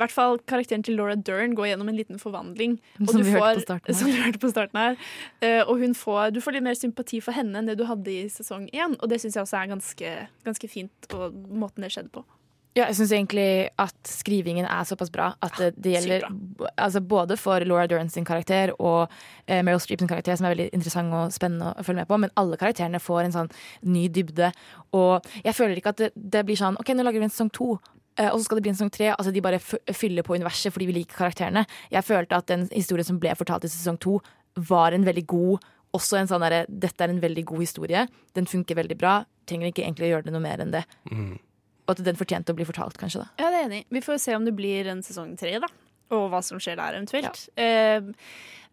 hvert 0.00 0.14
fall 0.14 0.40
karakteren 0.50 0.84
til 0.86 0.98
Laura 0.98 1.14
Dern 1.14 1.54
går 1.58 1.72
gjennom 1.72 1.92
en 1.92 1.98
liten 1.98 2.20
forvandling. 2.22 2.78
Og 3.00 3.12
Som 3.12 3.22
du 3.22 3.28
vi 3.28 3.36
hørte 3.36 3.60
på 3.60 3.66
starten 3.68 3.92
her. 3.92 3.96
Som 4.00 4.10
vi 4.10 4.16
hørte 4.18 4.42
på 4.42 4.52
starten 4.52 4.82
her. 4.82 4.98
Uh, 5.44 5.62
og 5.66 5.84
hun 5.84 5.94
får, 5.94 6.34
du 6.34 6.42
får 6.44 6.58
litt 6.58 6.66
mer 6.66 6.78
sympati 6.78 7.22
for 7.24 7.36
henne 7.36 7.60
enn 7.60 7.70
det 7.70 7.78
du 7.80 7.86
hadde 7.88 8.12
i 8.12 8.26
sesong 8.32 8.68
én. 8.72 8.98
Og 8.98 9.12
det 9.12 9.20
syns 9.22 9.38
jeg 9.38 9.46
også 9.46 9.62
er 9.62 9.72
ganske, 9.74 10.12
ganske 10.48 10.70
fint, 10.70 11.10
og 11.14 11.40
måten 11.48 11.86
det 11.86 11.92
skjedde 11.94 12.14
på. 12.14 12.26
Ja, 12.78 12.84
jeg 12.86 13.00
syns 13.00 13.10
egentlig 13.10 13.68
at 13.82 13.96
skrivingen 14.06 14.62
er 14.62 14.84
såpass 14.86 15.10
bra 15.10 15.32
at 15.42 15.56
det, 15.58 15.72
det 15.74 15.96
gjelder 15.96 16.28
altså 16.78 17.00
både 17.02 17.34
for 17.36 17.64
Laura 17.66 17.88
Dern 17.90 18.08
sin 18.08 18.24
karakter 18.24 18.70
og 18.78 19.10
eh, 19.48 19.58
Meryl 19.66 19.80
Streep 19.82 19.98
sin 19.98 20.08
karakter, 20.08 20.36
som 20.38 20.46
er 20.46 20.54
veldig 20.54 20.68
interessant 20.78 21.16
og 21.18 21.34
spennende 21.34 21.72
å 21.74 21.82
følge 21.82 22.04
med 22.04 22.10
på, 22.12 22.20
men 22.22 22.30
alle 22.38 22.58
karakterene 22.60 23.02
får 23.02 23.24
en 23.24 23.34
sånn 23.34 23.50
ny 23.82 24.04
dybde. 24.14 24.52
Og 24.94 25.26
jeg 25.42 25.56
føler 25.58 25.80
ikke 25.80 25.96
at 25.96 26.04
det, 26.04 26.12
det 26.14 26.44
blir 26.46 26.60
sånn 26.60 26.78
OK, 26.78 26.94
nå 26.94 27.02
lager 27.02 27.18
vi 27.18 27.26
en 27.26 27.34
sesong 27.34 27.50
to. 27.58 27.72
Eh, 28.16 28.30
Og 28.30 28.38
så 28.40 28.44
skal 28.44 28.56
det 28.58 28.62
bli 28.62 28.70
en 28.72 28.78
sesong 28.78 28.90
tre. 28.94 29.10
Altså 29.16 29.32
De 29.32 29.40
bare 29.44 29.58
fyller 29.60 30.22
på 30.22 30.34
universet 30.34 30.72
fordi 30.72 30.86
vi 30.86 30.92
liker 31.00 31.16
karakterene. 31.16 31.66
Jeg 31.90 32.04
følte 32.04 32.36
at 32.36 32.46
den 32.46 32.68
historien 32.72 33.06
som 33.06 33.18
ble 33.20 33.34
fortalt 33.38 33.64
i 33.64 33.68
sesong 33.68 33.98
to, 34.00 34.20
var 34.56 34.92
en 34.92 35.04
veldig 35.06 35.26
god 35.26 35.68
Også 35.94 36.18
en 36.18 36.26
sånn 36.30 36.42
derre 36.42 36.64
Dette 36.68 37.02
er 37.02 37.10
en 37.10 37.20
veldig 37.22 37.44
god 37.44 37.60
historie. 37.60 38.06
Den 38.34 38.46
funker 38.46 38.76
veldig 38.78 38.96
bra. 38.98 39.24
Trenger 39.46 39.70
ikke 39.70 39.82
egentlig 39.82 40.06
å 40.06 40.10
gjøre 40.14 40.28
det 40.28 40.32
noe 40.34 40.42
mer 40.42 40.60
enn 40.62 40.70
det. 40.74 40.84
Og 41.10 41.90
at 41.96 42.02
den 42.06 42.18
fortjente 42.18 42.52
å 42.52 42.54
bli 42.58 42.66
fortalt, 42.68 42.98
kanskje. 42.98 43.24
da 43.24 43.42
Ja, 43.42 43.50
det 43.50 43.58
er 43.58 43.64
enig. 43.68 43.84
Vi 43.90 44.00
får 44.04 44.20
se 44.22 44.34
om 44.36 44.44
det 44.46 44.54
blir 44.54 44.86
en 44.86 45.02
sesong 45.02 45.32
tre, 45.38 45.56
da. 45.58 45.66
Og 46.14 46.28
hva 46.30 46.42
som 46.42 46.58
skjer 46.62 46.76
der 46.78 46.94
eventuelt. 46.98 47.48
Eh, 47.58 48.00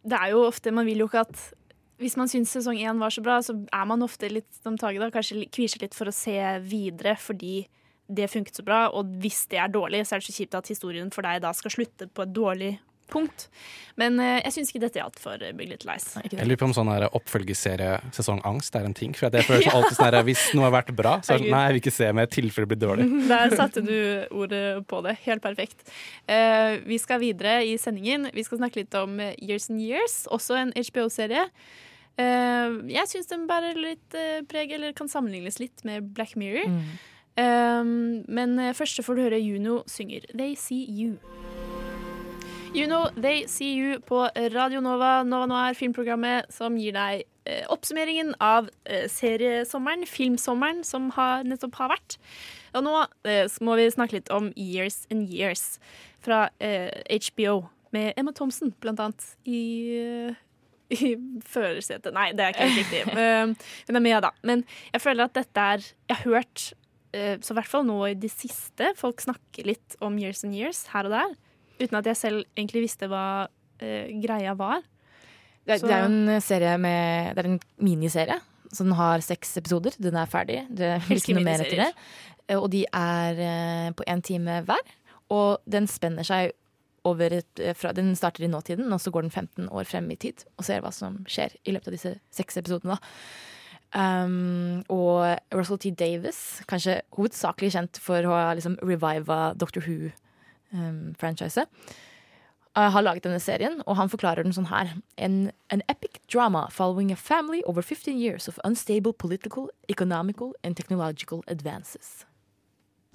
det 0.05 0.17
er 0.19 0.29
jo 0.33 0.43
ofte 0.47 0.71
Man 0.73 0.85
vil 0.85 1.01
jo 1.03 1.07
ikke 1.09 1.21
at 1.25 1.53
Hvis 1.97 2.17
man 2.17 2.29
syns 2.29 2.53
sesong 2.53 2.77
én 2.77 2.99
var 3.01 3.09
så 3.09 3.23
bra, 3.25 3.39
så 3.41 3.55
er 3.73 3.85
man 3.89 4.05
ofte 4.05 4.29
litt 4.29 4.61
om 4.69 4.77
taket 4.77 5.01
da. 5.01 5.09
Kanskje 5.09 5.47
kvier 5.49 5.69
seg 5.73 5.81
litt 5.87 5.97
for 5.97 6.05
å 6.09 6.13
se 6.13 6.37
videre 6.61 7.15
fordi 7.17 7.65
det 8.07 8.29
funket 8.31 8.59
så 8.59 8.65
bra. 8.67 8.87
Og 8.95 9.17
hvis 9.21 9.45
det 9.51 9.61
er 9.61 9.71
dårlig, 9.71 10.05
så 10.07 10.15
er 10.15 10.23
det 10.23 10.29
så 10.29 10.37
kjipt 10.39 10.57
at 10.59 10.71
historien 10.71 11.11
for 11.13 11.27
deg 11.27 11.43
da 11.43 11.53
skal 11.55 11.73
slutte 11.73 12.09
på 12.11 12.27
et 12.27 12.35
dårlig 12.35 12.77
punkt. 13.07 13.47
Men 13.97 14.19
uh, 14.19 14.37
jeg 14.43 14.53
syns 14.53 14.71
ikke 14.71 14.81
dette 14.83 14.99
gjaldt 14.99 15.19
for 15.21 15.41
eh, 15.41 15.53
Big 15.57 15.71
Little 15.71 15.89
Lies. 15.89 16.09
Jeg 16.27 16.45
lurer 16.45 16.59
på 16.59 16.67
om 16.67 16.75
sånn 16.75 16.91
oppfølgeserie 17.07 17.95
sesongangst 18.15 18.75
er 18.77 18.87
en 18.89 18.95
ting. 18.97 19.15
For 19.17 19.33
jeg 19.33 19.47
føler 19.47 19.71
alltid 19.77 19.97
sånn 19.97 20.09
her, 20.09 20.19
Hvis 20.27 20.43
noe 20.57 20.67
har 20.67 20.75
vært 20.75 20.93
bra, 20.97 21.17
så 21.23 21.33
er 21.33 21.41
det 21.41 21.47
sånn, 21.47 21.55
nei, 21.55 21.63
jeg 21.65 21.75
vil 21.75 21.81
ikke 21.83 21.95
se 21.97 22.11
mer 22.19 22.29
i 22.29 22.33
tilfelle 22.35 22.67
det 22.67 22.73
blir 22.75 22.83
dårlig. 22.83 23.09
Der 23.31 23.57
satte 23.57 23.83
du 23.85 23.97
ordet 24.35 24.63
på 24.91 25.01
det. 25.07 25.17
Helt 25.25 25.43
perfekt. 25.45 25.83
Uh, 26.29 26.77
vi 26.87 27.01
skal 27.01 27.23
videre 27.23 27.59
i 27.65 27.75
sendingen. 27.81 28.29
Vi 28.35 28.45
skal 28.47 28.61
snakke 28.61 28.83
litt 28.83 28.97
om 28.99 29.19
Years 29.23 29.71
and 29.73 29.83
Years, 29.83 30.23
også 30.33 30.59
en 30.61 30.75
HBO-serie. 30.77 31.47
Uh, 32.17 32.83
jeg 32.91 33.09
syns 33.09 33.29
den 33.31 33.45
bærer 33.49 33.77
litt 33.77 34.23
preg, 34.51 34.73
eller 34.77 34.95
kan 34.97 35.09
sammenlignes 35.11 35.61
litt 35.63 35.85
med 35.87 36.11
Black 36.17 36.35
Mirror. 36.37 36.81
Eh, 37.37 37.83
men 38.27 38.59
eh, 38.59 38.73
først 38.77 39.03
får 39.05 39.15
du 39.17 39.25
høre 39.27 39.41
Juno 39.41 39.81
synger 39.89 40.25
They 40.33 40.55
See 40.59 40.85
You. 40.89 41.17
Juno, 42.75 43.07
They 43.15 43.45
See 43.47 43.73
You 43.79 43.99
på 44.05 44.25
Radio 44.53 44.81
Nova, 44.83 45.23
Nova 45.23 45.47
Noir, 45.49 45.73
filmprogrammet 45.73 46.51
som 46.53 46.75
gir 46.77 46.93
deg 46.93 47.23
eh, 47.47 47.63
oppsummeringen 47.73 48.33
av 48.43 48.67
eh, 48.85 49.07
seriesommeren, 49.09 50.03
filmsommeren, 50.05 50.83
som 50.85 51.07
har, 51.15 51.45
nettopp 51.47 51.77
har 51.79 51.93
vært. 51.95 52.17
Og 52.75 52.83
nå 52.85 52.93
eh, 53.25 53.47
må 53.65 53.77
vi 53.79 53.87
snakke 53.93 54.19
litt 54.19 54.29
om 54.35 54.51
Years 54.59 55.05
and 55.09 55.31
Years 55.31 55.79
fra 56.21 56.49
eh, 56.61 56.91
HBO, 57.31 57.63
med 57.95 58.11
Emma 58.19 58.33
Thompson, 58.35 58.73
blant 58.83 58.99
annet, 58.99 59.29
i, 59.47 59.61
eh, 59.97 60.43
i 60.99 61.15
førersetet. 61.47 62.11
Nei, 62.13 62.29
det 62.35 62.45
er 62.45 62.53
ikke 62.53 62.67
helt 62.67 62.83
riktig. 62.83 63.05
Eh, 63.23 63.71
Hun 63.87 64.01
er 64.01 64.03
med, 64.03 64.19
da. 64.27 64.35
Men 64.45 64.67
jeg 64.91 65.01
føler 65.07 65.25
at 65.31 65.39
dette 65.39 65.69
er 65.77 65.87
Jeg 65.87 66.19
har 66.19 66.35
hørt, 66.35 66.67
eh, 66.75 66.86
så 67.41 67.53
i 67.53 67.57
hvert 67.57 67.69
fall 67.71 67.85
nå 67.87 67.97
i 68.09 68.15
det 68.19 68.29
siste, 68.33 68.91
folk 68.99 69.23
snakker 69.23 69.67
litt 69.67 69.97
om 70.03 70.17
Years 70.21 70.43
and 70.47 70.55
Years 70.57 70.85
her 70.93 71.09
og 71.09 71.15
der, 71.15 71.33
uten 71.81 71.99
at 71.99 72.09
jeg 72.11 72.19
selv 72.19 72.43
egentlig 72.57 72.83
visste 72.87 73.09
hva 73.11 73.25
uh, 73.47 74.05
greia 74.23 74.53
var. 74.57 74.85
Det, 75.67 75.81
det 75.83 75.91
er 75.91 76.05
jo 76.05 76.11
en 76.11 76.41
serie 76.43 76.77
med 76.79 77.33
Det 77.35 77.43
er 77.43 77.49
en 77.49 77.59
miniserie. 77.83 78.37
Så 78.71 78.83
den 78.83 78.95
har 78.97 79.23
seks 79.23 79.57
episoder. 79.59 79.95
Den 79.99 80.15
er 80.19 80.29
ferdig. 80.29 80.61
Det 80.69 80.93
er 80.95 81.11
ikke 81.11 81.35
noe 81.37 81.45
mer 81.47 81.63
etter 81.63 81.85
det. 81.85 81.89
Eh, 82.47 82.55
Og 82.57 82.69
de 82.71 82.85
er 82.85 83.41
eh, 83.43 83.89
på 83.95 84.05
én 84.07 84.23
time 84.23 84.61
hver. 84.67 84.95
Og 85.33 85.59
den 85.67 85.87
spenner 85.91 86.27
seg 86.27 86.53
over 87.07 87.39
et, 87.39 87.59
eh, 87.59 87.75
fra, 87.75 87.93
Den 87.93 88.15
starter 88.15 88.43
i 88.43 88.51
nåtiden, 88.51 88.91
og 88.91 88.99
så 88.99 89.11
går 89.11 89.27
den 89.27 89.31
15 89.31 89.69
år 89.69 89.87
frem 89.87 90.09
i 90.11 90.15
tid. 90.15 90.43
Og 90.57 90.65
ser 90.67 90.81
hva 90.81 90.91
som 90.93 91.23
skjer 91.27 91.55
i 91.65 91.75
løpet 91.75 91.87
av 91.87 91.97
disse 91.97 92.15
seks 92.31 92.57
episodene. 92.57 92.95
da. 92.95 92.99
Um, 93.95 94.83
og 94.91 95.37
Russell 95.55 95.79
T. 95.79 95.91
Davis, 95.95 96.61
kanskje 96.67 96.99
hovedsakelig 97.15 97.71
kjent 97.71 97.99
for 98.03 98.25
å 98.27 98.35
ha 98.35 98.51
liksom 98.57 98.75
reviva 98.83 99.53
Doctor 99.55 99.85
Who-franchiset, 99.87 101.71
uh, 102.75 102.89
har 102.91 103.01
laget 103.01 103.23
denne 103.23 103.39
serien, 103.39 103.79
og 103.87 103.95
han 103.95 104.11
forklarer 104.11 104.43
den 104.43 104.55
sånn 104.55 104.67
her. 104.69 104.91
En, 105.17 105.51
an 105.71 105.81
epic 105.87 106.19
drama 106.27 106.67
following 106.69 107.11
a 107.11 107.15
family 107.15 107.63
over 107.65 107.81
15 107.81 108.19
years 108.19 108.47
of 108.47 108.59
unstable 108.65 109.13
political, 109.13 109.69
economical 109.89 110.53
and 110.63 110.75
technological 110.75 111.43
advances. 111.47 112.25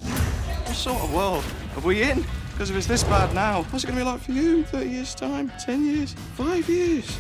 What 0.01 0.77
sort 0.77 1.03
of 1.03 1.13
world 1.15 1.45
are 1.77 1.87
we 1.87 2.03
in? 2.03 2.25
Because 2.53 2.71
if 2.71 2.77
it's 2.77 2.87
this 2.87 3.05
bad 3.05 3.35
now, 3.35 3.63
what's 3.71 3.85
it 3.85 3.89
going 3.89 3.99
be 3.99 4.05
like 4.05 4.21
for 4.21 4.33
you 4.33 4.59
in 4.59 4.65
30 4.65 4.89
years' 4.89 5.15
time? 5.15 5.53
10 5.65 5.85
years? 5.85 6.15
5 6.37 6.69
years? 6.69 7.11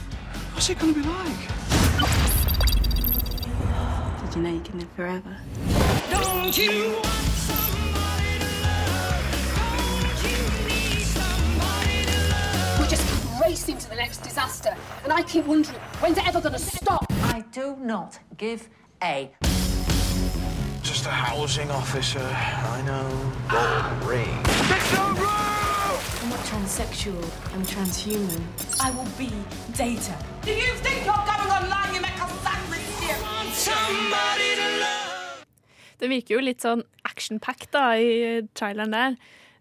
What's 0.54 0.70
it 0.70 0.78
going 0.78 0.94
be 0.94 1.02
like? 1.02 2.51
Did 4.32 4.38
you 4.38 4.44
know 4.44 4.54
you 4.54 4.60
can 4.60 4.78
live 4.78 4.88
forever? 4.92 5.36
Don't 6.10 6.56
you 6.56 6.96
We 12.80 12.88
just 12.88 13.42
raced 13.42 13.68
into 13.68 13.90
the 13.90 13.94
next 13.94 14.22
disaster. 14.22 14.74
And 15.04 15.12
I 15.12 15.22
keep 15.22 15.44
wondering, 15.44 15.78
when's 16.00 16.16
it 16.16 16.26
ever 16.26 16.40
gonna 16.40 16.58
stop? 16.58 17.04
I 17.24 17.44
do 17.52 17.76
not 17.76 18.18
give 18.38 18.70
a. 19.02 19.30
Just 20.82 21.04
a 21.04 21.10
housing 21.10 21.70
officer. 21.70 22.26
I 22.26 22.80
know. 22.86 23.32
Gold 23.50 24.08
ring. 24.08 24.40
I'm 26.22 26.30
not 26.30 26.40
transsexual. 26.46 27.22
I'm 27.52 27.66
transhuman. 27.66 28.42
I 28.80 28.92
will 28.92 29.06
be 29.18 29.30
data. 29.76 30.16
Do 30.40 30.52
you 30.52 30.72
think 30.76 31.04
you're 31.04 31.12
going 31.12 31.50
online? 31.50 31.91
Det 36.02 36.08
virker 36.10 36.34
jo 36.34 36.42
litt 36.42 36.64
sånn 36.64 36.82
action-pack 37.06 37.68
i 38.00 38.42
traileren 38.58 38.94
der. 38.94 39.16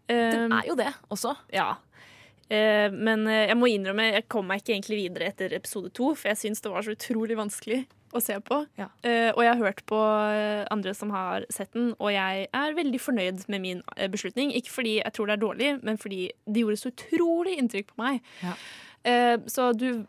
Den 0.08 0.54
er 0.56 0.68
jo 0.68 0.76
det 0.80 0.90
også. 1.14 1.36
Ja. 1.54 1.76
Eh, 2.52 2.92
men 2.92 3.24
eh, 3.30 3.48
jeg 3.48 3.58
må 3.60 3.70
innrømme, 3.72 4.10
jeg 4.18 4.28
kom 4.32 4.50
meg 4.50 4.62
ikke 4.62 4.74
egentlig 4.74 4.98
videre 5.06 5.30
etter 5.32 5.54
episode 5.56 5.92
to, 5.96 6.12
for 6.18 6.32
jeg 6.34 6.40
syns 6.42 6.64
det 6.64 6.72
var 6.74 6.84
så 6.84 6.96
utrolig 6.98 7.38
vanskelig 7.40 7.86
å 8.12 8.20
se 8.20 8.36
på. 8.44 8.58
Eh, 9.08 9.30
og 9.32 9.40
jeg 9.46 9.54
har 9.54 9.62
hørt 9.62 9.84
på 9.88 10.00
eh, 10.02 10.66
andre 10.74 10.94
som 10.98 11.14
har 11.16 11.46
sett 11.54 11.72
den, 11.78 11.94
og 11.96 12.12
jeg 12.12 12.48
er 12.52 12.76
veldig 12.76 13.00
fornøyd 13.00 13.46
med 13.54 13.64
min 13.64 13.84
eh, 13.96 14.10
beslutning. 14.12 14.52
Ikke 14.58 14.74
fordi 14.74 14.98
jeg 15.00 15.16
tror 15.16 15.30
det 15.30 15.38
er 15.38 15.44
dårlig, 15.46 15.74
men 15.88 16.00
fordi 16.02 16.26
det 16.44 16.66
gjorde 16.66 16.82
så 16.82 16.92
utrolig 16.92 17.56
inntrykk 17.62 17.94
på 17.94 18.02
meg. 18.04 18.34
Eh, 19.08 19.38
så 19.50 19.72
du, 19.78 20.04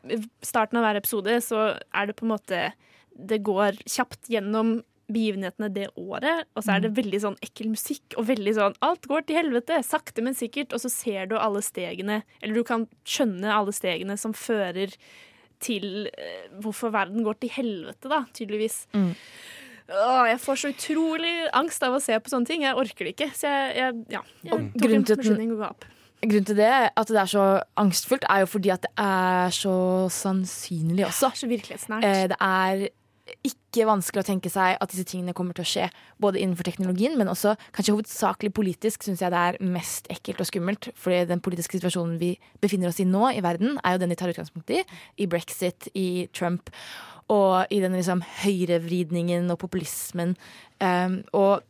starten 0.44 0.80
av 0.80 0.88
hver 0.88 0.98
episode 0.98 1.38
så 1.46 1.68
er 1.78 2.10
det 2.10 2.18
på 2.18 2.26
en 2.26 2.34
måte 2.34 2.64
Det 3.22 3.40
går 3.46 3.78
kjapt 3.86 4.28
gjennom 4.32 4.80
begivenhetene 5.12 5.68
det 5.74 5.88
året, 6.00 6.46
og 6.56 6.62
så 6.64 6.76
er 6.76 6.84
det 6.86 6.92
veldig 6.96 7.18
sånn 7.20 7.34
ekkel 7.44 7.68
musikk 7.74 8.14
og 8.16 8.24
veldig 8.30 8.54
sånn 8.56 8.76
Alt 8.86 9.04
går 9.10 9.26
til 9.28 9.36
helvete, 9.36 9.80
sakte, 9.84 10.22
men 10.24 10.32
sikkert, 10.38 10.72
og 10.72 10.80
så 10.80 10.88
ser 10.92 11.26
du 11.28 11.34
alle 11.36 11.60
stegene, 11.64 12.22
eller 12.40 12.54
du 12.56 12.62
kan 12.64 12.86
skjønne 13.04 13.50
alle 13.52 13.74
stegene 13.76 14.16
som 14.16 14.32
fører 14.32 14.94
til 15.62 16.06
eh, 16.16 16.46
hvorfor 16.62 16.94
verden 16.94 17.26
går 17.26 17.36
til 17.42 17.52
helvete, 17.58 18.08
da, 18.08 18.22
tydeligvis. 18.34 18.86
Åh, 19.92 20.22
jeg 20.30 20.38
får 20.40 20.60
så 20.62 20.70
utrolig 20.72 21.34
angst 21.58 21.82
av 21.84 21.98
å 21.98 22.00
se 22.00 22.16
på 22.22 22.32
sånne 22.32 22.48
ting. 22.48 22.62
Jeg 22.64 22.78
orker 22.78 23.04
det 23.04 23.12
ikke. 23.16 23.28
Så 23.36 23.50
jeg, 23.50 23.74
jeg, 23.76 23.98
ja, 24.14 24.22
jeg 24.46 24.70
tok 24.78 24.94
en 24.96 25.04
beslutning 25.10 25.52
og 25.52 25.60
ga 25.60 25.68
opp. 25.74 25.84
Grunnen 26.22 26.46
til 26.46 26.58
det, 26.62 26.70
at 26.94 27.10
det 27.10 27.18
er 27.18 27.30
så 27.30 27.44
angstfullt, 27.82 28.24
er 28.30 28.44
jo 28.44 28.48
fordi 28.54 28.70
at 28.72 28.84
det 28.86 28.92
er 29.02 29.54
så 29.54 29.74
sannsynlig 30.14 31.04
også. 31.08 31.32
så 31.42 31.50
virkelighetsnært. 31.50 32.06
Eh, 32.06 32.26
Det 32.30 32.38
er 32.38 32.84
ikke 33.46 33.86
vanskelig 33.86 34.22
å 34.22 34.26
tenke 34.26 34.50
seg 34.50 34.76
at 34.82 34.90
disse 34.90 35.06
tingene 35.08 35.34
kommer 35.36 35.54
til 35.56 35.64
å 35.64 35.68
skje. 35.68 35.86
Både 36.22 36.40
innenfor 36.42 36.66
teknologien, 36.66 37.14
men 37.18 37.30
også 37.30 37.54
kanskje 37.74 37.94
hovedsakelig 37.94 38.50
politisk 38.56 39.06
syns 39.06 39.22
jeg 39.22 39.32
det 39.32 39.40
er 39.40 39.58
mest 39.62 40.10
ekkelt 40.12 40.42
og 40.42 40.48
skummelt. 40.50 40.90
Fordi 40.98 41.22
den 41.30 41.42
politiske 41.44 41.78
situasjonen 41.78 42.18
vi 42.20 42.34
befinner 42.62 42.90
oss 42.90 43.00
i 43.02 43.06
nå 43.08 43.28
i 43.30 43.42
verden, 43.44 43.78
er 43.82 43.96
jo 43.96 44.02
den 44.02 44.12
de 44.12 44.18
tar 44.18 44.32
utgangspunkt 44.34 44.74
i. 44.74 44.82
I 45.22 45.28
brexit, 45.30 45.88
i 45.94 46.28
Trump 46.34 46.72
og 47.32 47.70
i 47.72 47.78
den 47.80 47.94
liksom 47.96 48.22
høyrevridningen 48.42 49.46
og 49.54 49.60
populismen. 49.62 50.34
Um, 50.82 51.20
og 51.32 51.62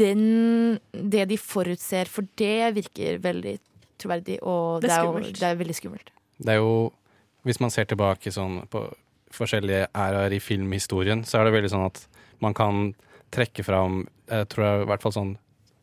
den, 0.00 0.80
det 0.90 1.28
de 1.30 1.38
forutser 1.40 2.10
for 2.10 2.26
det, 2.40 2.72
virker 2.76 3.20
veldig 3.22 3.54
troverdig, 4.00 4.40
og 4.42 4.80
Det 4.82 4.88
det 4.88 4.96
er 4.96 5.04
er, 5.04 5.06
jo, 5.06 5.36
det 5.38 5.46
er 5.46 5.60
veldig 5.60 5.76
skummelt. 5.76 6.12
Det 6.40 6.54
er 6.54 6.58
jo, 6.60 6.90
hvis 7.44 7.60
man 7.60 7.72
ser 7.72 7.88
tilbake 7.88 8.32
sånn 8.32 8.62
på 8.72 8.88
forskjellige 9.34 9.88
æraer 9.94 10.34
i 10.34 10.42
filmhistorien, 10.42 11.24
så 11.24 11.38
er 11.38 11.46
det 11.46 11.54
veldig 11.56 11.70
sånn 11.72 11.86
at 11.86 12.02
man 12.42 12.56
kan 12.56 12.90
trekke 13.34 13.64
fram 13.66 14.04
Jeg 14.30 14.48
tror 14.50 14.64
jeg, 14.64 14.82
i 14.82 14.88
hvert 14.90 15.04
fall 15.04 15.14
sånn 15.14 15.30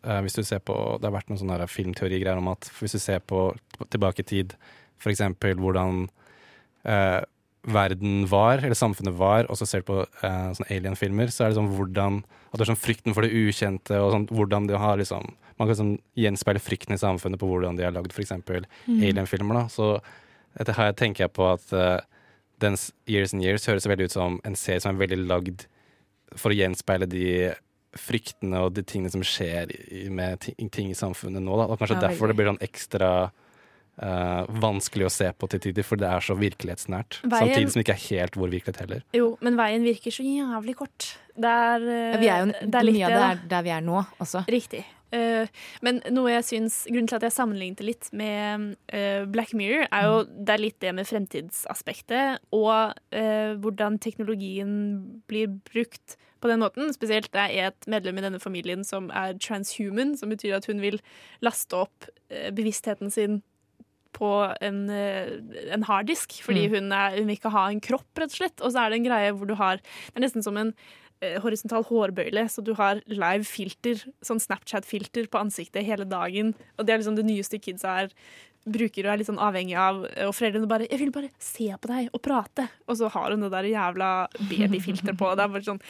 eh, 0.03 0.19
Hvis 0.25 0.35
du 0.35 0.43
ser 0.43 0.59
på 0.65 0.75
Det 0.97 1.07
har 1.07 1.15
vært 1.15 1.29
noen 1.31 1.41
sånne 1.43 1.67
filmteorigreier 1.71 2.39
om 2.39 2.51
at 2.51 2.69
hvis 2.79 2.97
du 2.97 2.99
ser 2.99 3.21
på 3.23 3.49
tilbake 3.93 4.23
i 4.23 4.27
tid, 4.27 4.55
eksempel 5.05 5.59
hvordan 5.61 6.07
eh, 6.83 7.21
verden 7.67 8.25
var, 8.31 8.63
eller 8.63 8.77
samfunnet 8.79 9.15
var, 9.19 9.47
og 9.51 9.59
så 9.59 9.67
ser 9.67 9.83
du 9.83 9.89
på 9.91 9.99
eh, 10.01 10.49
sånne 10.57 10.69
alien-filmer, 10.71 11.31
så 11.33 11.45
er 11.45 11.51
det 11.51 11.59
sånn 11.59 11.73
hvordan 11.75 12.21
At 12.49 12.57
det 12.57 12.65
er 12.65 12.71
sånn 12.71 12.79
frykten 12.79 13.15
for 13.15 13.27
det 13.27 13.35
ukjente, 13.35 13.99
og 14.01 14.13
sånn 14.15 14.27
hvordan 14.31 14.69
de 14.69 14.79
har 14.79 14.99
liksom 14.99 15.27
Man 15.57 15.69
kan 15.69 15.79
sånn 15.79 15.95
gjenspeile 16.17 16.61
frykten 16.61 16.93
i 16.93 17.01
samfunnet 17.01 17.41
på 17.41 17.49
hvordan 17.49 17.77
de 17.77 17.85
har 17.85 17.95
lagd 17.95 18.13
f.eks. 18.13 18.35
Mm. 18.37 18.99
alien-filmer. 19.09 19.61
da, 19.61 19.65
Så 19.73 19.97
dette 20.57 20.75
her 20.77 20.93
tenker 20.93 21.25
jeg 21.25 21.33
på 21.33 21.47
at 21.49 21.73
uh, 21.73 21.97
dens 22.60 22.91
Years 23.08 23.34
and 23.34 23.43
Years 23.43 23.66
høres 23.70 23.86
veldig 23.88 24.10
ut 24.10 24.16
som 24.18 24.39
en 24.47 24.55
serie 24.55 24.82
som 24.84 24.95
er 24.95 25.08
veldig 25.08 25.28
lagd 25.28 25.66
for 26.36 26.51
å 26.51 26.58
gjenspeile 26.58 27.08
de 27.10 27.53
fryktene 27.97 28.60
og 28.66 28.74
de 28.78 28.84
tingene 28.86 29.10
som 29.14 29.24
skjer 29.26 29.72
med 30.14 30.41
ting, 30.43 30.70
ting 30.70 30.89
i 30.91 30.97
samfunnet 30.97 31.41
nå. 31.41 31.55
Da. 31.58 31.68
Og 31.72 31.80
kanskje 31.80 31.97
Ja, 32.01 32.08
derfor 32.10 32.28
det 32.28 32.36
blir 32.39 32.51
sånn 32.53 32.64
ekstra 32.66 33.32
Uh, 33.97 34.45
vanskelig 34.62 35.08
å 35.08 35.10
se 35.10 35.32
på 35.34 35.47
til 35.49 35.58
tider, 35.60 35.82
for 35.82 35.97
det 35.97 36.05
er 36.05 36.22
så 36.22 36.36
virkelighetsnært. 36.38 37.16
Veien- 37.24 37.47
Samtidig 37.49 37.72
som 37.74 37.80
det 37.82 37.86
ikke 37.88 37.95
er 37.95 38.03
helt 38.12 38.36
vår 38.38 38.51
virkelighet 38.51 38.82
heller. 38.84 39.01
Jo, 39.18 39.38
men 39.41 39.55
veien 39.58 39.82
virker 39.82 40.14
så 40.14 40.22
jævlig 40.22 40.76
kort. 40.78 41.18
Det 41.34 41.49
er, 41.49 41.82
eh, 41.82 42.12
Ja, 42.14 42.20
vi 42.22 42.28
er 42.30 42.45
jo, 42.45 42.45
det 42.70 42.76
er 42.76 42.84
litt 42.86 42.93
mye 42.93 43.08
av 43.08 43.10
det, 43.10 43.18
det 43.18 43.41
er 43.41 43.49
der 43.55 43.64
vi 43.64 43.70
er 43.74 43.82
nå 43.82 44.05
også. 44.22 44.45
Riktig. 44.45 44.84
Eh, 45.16 45.47
men 45.86 46.01
noe 46.12 46.34
jeg 46.34 46.45
syns, 46.47 46.82
grunnen 46.89 47.08
til 47.08 47.16
at 47.20 47.26
jeg 47.28 47.36
sammenlignet 47.38 47.80
det 47.80 47.88
litt 47.88 48.10
med 48.18 48.74
eh, 48.91 49.24
Black 49.32 49.53
Mirror, 49.55 49.88
er 49.88 50.08
jo 50.08 50.18
det 50.28 50.55
er 50.55 50.64
litt 50.64 50.80
det 50.84 50.93
med 50.97 51.08
fremtidsaspektet 51.08 52.41
og 52.55 52.97
eh, 53.16 53.55
hvordan 53.55 53.99
teknologien 54.03 54.74
blir 55.32 55.51
brukt 55.72 56.18
på 56.43 56.51
den 56.51 56.62
måten. 56.62 56.91
Spesielt 56.93 57.32
det 57.34 57.45
er 57.47 57.72
et 57.72 57.88
medlem 57.89 58.20
i 58.20 58.26
denne 58.28 58.41
familien 58.43 58.84
som 58.86 59.08
er 59.16 59.38
transhuman, 59.41 60.18
som 60.20 60.30
betyr 60.34 60.60
at 60.60 60.68
hun 60.70 60.84
vil 60.84 60.99
laste 61.41 61.80
opp 61.88 62.10
bevisstheten 62.53 63.10
sin 63.14 63.39
på 64.18 64.30
en, 64.66 64.89
en 64.89 65.84
harddisk, 65.86 66.39
fordi 66.43 66.68
Mm. 66.68 66.74
hun, 66.74 66.91
er, 66.91 67.18
hun 67.20 67.28
vil 67.30 67.38
ikke 67.38 67.51
ha 67.53 67.68
en 67.70 67.82
kropp, 67.82 68.08
rett 68.18 68.32
og 68.32 68.38
slett. 68.38 68.62
Og 68.66 68.72
så 68.74 68.82
er 68.82 68.89
det 68.89 68.97
en 68.97 69.05
greie 69.05 69.34
hvor 69.34 69.45
du 69.45 69.53
har 69.55 69.78
Det 69.78 70.16
er 70.16 70.24
nesten 70.26 70.43
som 70.43 70.58
en 70.58 70.74
horisontal 71.41 71.86
hårbøyle, 71.88 72.43
så 72.49 72.61
du 72.61 72.74
har 72.78 73.01
live 73.09 73.47
filter, 73.47 74.03
sånn 74.26 74.41
Snapchat-filter 74.43 75.30
på 75.32 75.39
ansiktet 75.41 75.88
hele 75.88 76.05
dagen. 76.05 76.53
Og 76.78 76.86
det 76.86 76.93
er 76.93 77.01
liksom 77.01 77.18
det 77.18 77.26
nyeste 77.28 77.61
kidsa 77.61 77.95
er 78.03 78.13
bruker 78.68 79.07
og 79.07 79.13
er 79.13 79.22
litt 79.22 79.30
sånn 79.30 79.41
avhengig 79.41 79.78
av. 79.80 80.03
Og 80.28 80.34
foreldrene 80.36 80.70
bare 80.70 80.88
'Jeg 80.88 80.99
vil 80.99 81.11
bare 81.11 81.30
se 81.39 81.68
på 81.72 81.88
deg 81.88 82.09
og 82.13 82.22
prate', 82.22 82.70
og 82.88 82.97
så 82.97 83.09
har 83.09 83.32
hun 83.32 83.41
det 83.41 83.51
der 83.51 83.63
jævla 83.63 84.28
babyfilteret 84.49 85.18
på. 85.18 85.36
Det 85.36 85.43
er 85.43 85.53
bare 85.55 85.70
sånn 85.70 85.82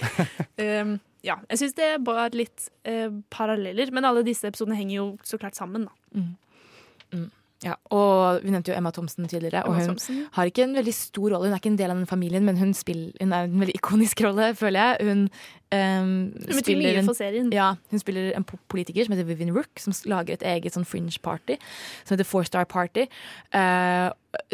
um, 0.86 1.00
Ja. 1.24 1.40
Jeg 1.50 1.58
syns 1.60 1.74
det 1.74 1.84
er 1.84 1.98
bare 2.00 2.30
litt 2.32 2.70
uh, 2.88 3.10
paralleller, 3.30 3.92
men 3.92 4.06
alle 4.06 4.24
disse 4.24 4.48
episodene 4.48 4.78
henger 4.78 4.96
jo 4.96 5.18
så 5.24 5.38
klart 5.38 5.56
sammen, 5.56 5.88
da. 5.90 5.92
Mm. 6.14 7.32
Ja, 7.66 7.74
og 7.90 8.44
Vi 8.44 8.52
nevnte 8.54 8.70
jo 8.70 8.78
Emma 8.78 8.92
Thomsen 8.94 9.26
tidligere. 9.26 9.64
og 9.66 9.76
Hun 9.76 9.84
Thompson. 9.84 10.28
har 10.32 10.46
ikke 10.46 10.64
en 10.64 10.76
veldig 10.76 10.94
stor 10.94 11.32
rolle, 11.34 11.48
hun 11.48 11.54
er 11.54 11.58
ikke 11.58 11.72
en 11.72 11.78
del 11.80 11.90
av 11.90 11.98
den 11.98 12.06
familien, 12.06 12.46
men 12.46 12.58
hun, 12.58 12.74
spiller, 12.74 13.12
hun 13.20 13.34
er 13.34 13.48
en 13.48 13.60
veldig 13.60 13.76
ikonisk 13.76 14.22
rolle, 14.22 14.56
føler 14.56 14.80
jeg. 14.80 15.08
Hun, 15.08 15.30
um, 15.74 16.34
hun 16.38 16.60
spiller 16.62 17.00
en. 17.02 17.52
Ja, 17.52 17.76
hun 17.90 18.00
spiller 18.00 18.36
en 18.38 18.46
politiker 18.70 19.06
som 19.06 19.16
heter 19.16 19.26
Vivian 19.26 19.56
Rook, 19.56 19.74
som 19.80 19.94
lager 20.06 20.34
et 20.38 20.44
eget 20.44 20.74
sånn 20.78 20.86
fringe 20.86 21.18
party, 21.24 21.58
som 22.06 22.16
heter 22.16 22.30
Four 22.30 22.44
Star 22.44 22.66
Party. 22.66 23.08
Uh, 23.54 24.12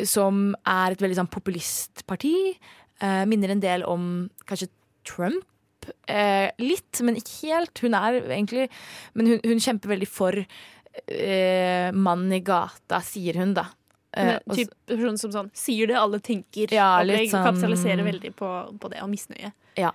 som 0.08 0.56
er 0.66 0.96
et 0.96 1.02
veldig 1.04 1.20
sånn 1.20 1.32
populistparti. 1.34 2.56
Uh, 3.04 3.26
minner 3.28 3.52
en 3.52 3.60
del 3.60 3.84
om 3.84 4.30
kanskje 4.48 4.70
Trump. 5.04 5.44
Uh, 6.08 6.48
litt, 6.64 7.02
men 7.04 7.20
ikke 7.20 7.52
helt. 7.52 7.84
Hun 7.84 7.94
er 7.94 8.22
egentlig 8.22 8.70
Men 9.14 9.28
hun, 9.28 9.42
hun 9.44 9.60
kjemper 9.60 9.92
veldig 9.92 10.08
for 10.08 10.46
eh, 11.08 11.90
mannen 11.92 12.34
i 12.34 12.42
gata, 12.46 13.02
sier 13.06 13.40
hun, 13.42 13.54
da. 13.58 13.68
Eh, 14.14 14.38
typ 14.54 14.74
person 14.86 15.18
som 15.18 15.32
sånn 15.34 15.52
sier 15.58 15.90
det 15.90 15.98
alle 15.98 16.20
tenker. 16.22 16.72
Ja, 16.74 17.00
og 17.02 17.10
det 17.10 17.30
sånn- 17.32 17.48
kapitaliserer 17.48 18.06
veldig 18.06 18.34
på, 18.38 18.50
på 18.80 18.92
det, 18.94 19.02
og 19.02 19.10
misnøye. 19.10 19.54
Ja. 19.80 19.92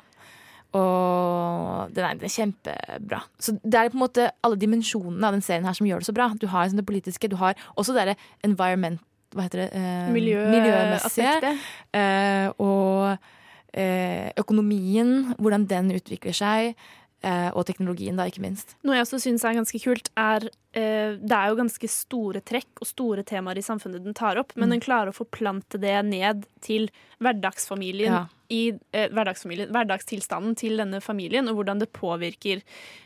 Og 0.76 1.88
den 1.96 2.04
er, 2.04 2.18
den 2.18 2.28
er 2.28 2.34
kjempebra. 2.34 3.22
Så 3.40 3.54
det 3.62 3.78
er 3.78 3.92
på 3.92 3.96
en 3.96 4.04
måte 4.04 4.26
alle 4.44 4.58
dimensjonene 4.60 5.24
av 5.24 5.36
den 5.36 5.44
serien 5.44 5.64
her 5.64 5.76
som 5.78 5.86
gjør 5.88 6.02
det 6.02 6.10
så 6.10 6.16
bra. 6.16 6.28
Du 6.36 6.48
har 6.50 6.66
liksom 6.66 6.82
det 6.82 6.88
politiske, 6.88 7.30
du 7.30 7.38
har 7.40 7.56
også 7.76 7.94
det 7.96 8.18
environment... 8.44 9.00
Hva 9.36 9.44
heter 9.44 9.60
det? 9.66 9.72
Eh, 9.76 10.06
miljømessige. 10.08 10.54
Miljøaspektet. 10.56 11.64
Eh, 11.92 12.46
og 12.64 13.18
eh, 13.76 14.30
økonomien, 14.40 15.34
hvordan 15.36 15.66
den 15.68 15.90
utvikler 15.98 16.32
seg. 16.36 16.78
Eh, 17.20 17.50
og 17.50 17.64
teknologien, 17.66 18.14
da, 18.14 18.28
ikke 18.30 18.38
minst. 18.44 18.76
Noe 18.86 18.94
jeg 18.94 19.02
også 19.02 19.18
syns 19.18 19.42
er 19.42 19.56
ganske 19.58 19.78
kult, 19.82 20.06
er 20.16 20.44
eh, 20.72 21.16
Det 21.18 21.32
er 21.34 21.48
jo 21.50 21.56
ganske 21.58 21.88
store 21.90 22.40
trekk 22.46 22.78
og 22.80 22.86
store 22.86 23.24
temaer 23.26 23.58
i 23.58 23.64
samfunnet 23.66 24.04
den 24.04 24.14
tar 24.14 24.38
opp, 24.38 24.52
men 24.54 24.68
Mm. 24.68 24.70
den 24.76 24.80
klarer 24.86 25.10
å 25.10 25.16
forplante 25.16 25.80
det 25.82 25.96
ned 26.06 26.46
til 26.62 26.86
hverdagsfamilien. 27.20 28.12
Ja. 28.12 28.26
I 28.50 28.78
eh, 28.94 29.08
hverdagsfamilien, 29.10 29.72
hverdagstilstanden 29.74 30.54
til 30.56 30.76
denne 30.78 31.00
familien, 31.02 31.48
og 31.50 31.56
hvordan 31.58 31.80
det 31.80 31.90
påvirker 31.92 32.62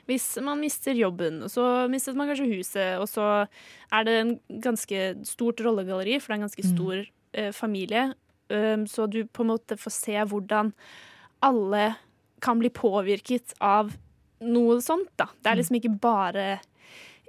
hvis 0.07 0.37
man 0.45 0.61
mister 0.61 0.93
jobben. 0.93 1.43
Og 1.43 1.49
så 1.49 1.89
mistet 1.89 2.15
man 2.15 2.29
kanskje 2.29 2.53
huset, 2.53 2.99
og 3.01 3.09
så 3.09 3.49
er 3.93 4.05
det 4.05 4.19
en 4.21 4.35
ganske 4.61 5.25
stort 5.25 5.57
rollegalleri, 5.65 6.21
for 6.21 6.29
det 6.29 6.37
er 6.37 6.43
en 6.43 6.49
ganske 6.51 6.65
Mm. 6.69 6.77
stor 6.77 7.07
eh, 7.33 7.51
familie. 7.51 8.13
Så 8.93 9.09
du 9.09 9.25
på 9.25 9.41
en 9.41 9.49
måte 9.57 9.79
får 9.81 9.91
se 9.91 10.13
hvordan 10.29 10.75
alle 11.43 11.97
kan 12.43 12.61
bli 12.61 12.71
påvirket 12.75 13.55
av 13.63 13.93
noe 14.43 14.81
sånt, 14.83 15.13
da. 15.21 15.29
Det 15.39 15.51
er 15.51 15.61
liksom 15.61 15.79
ikke 15.79 15.95
bare 16.03 16.47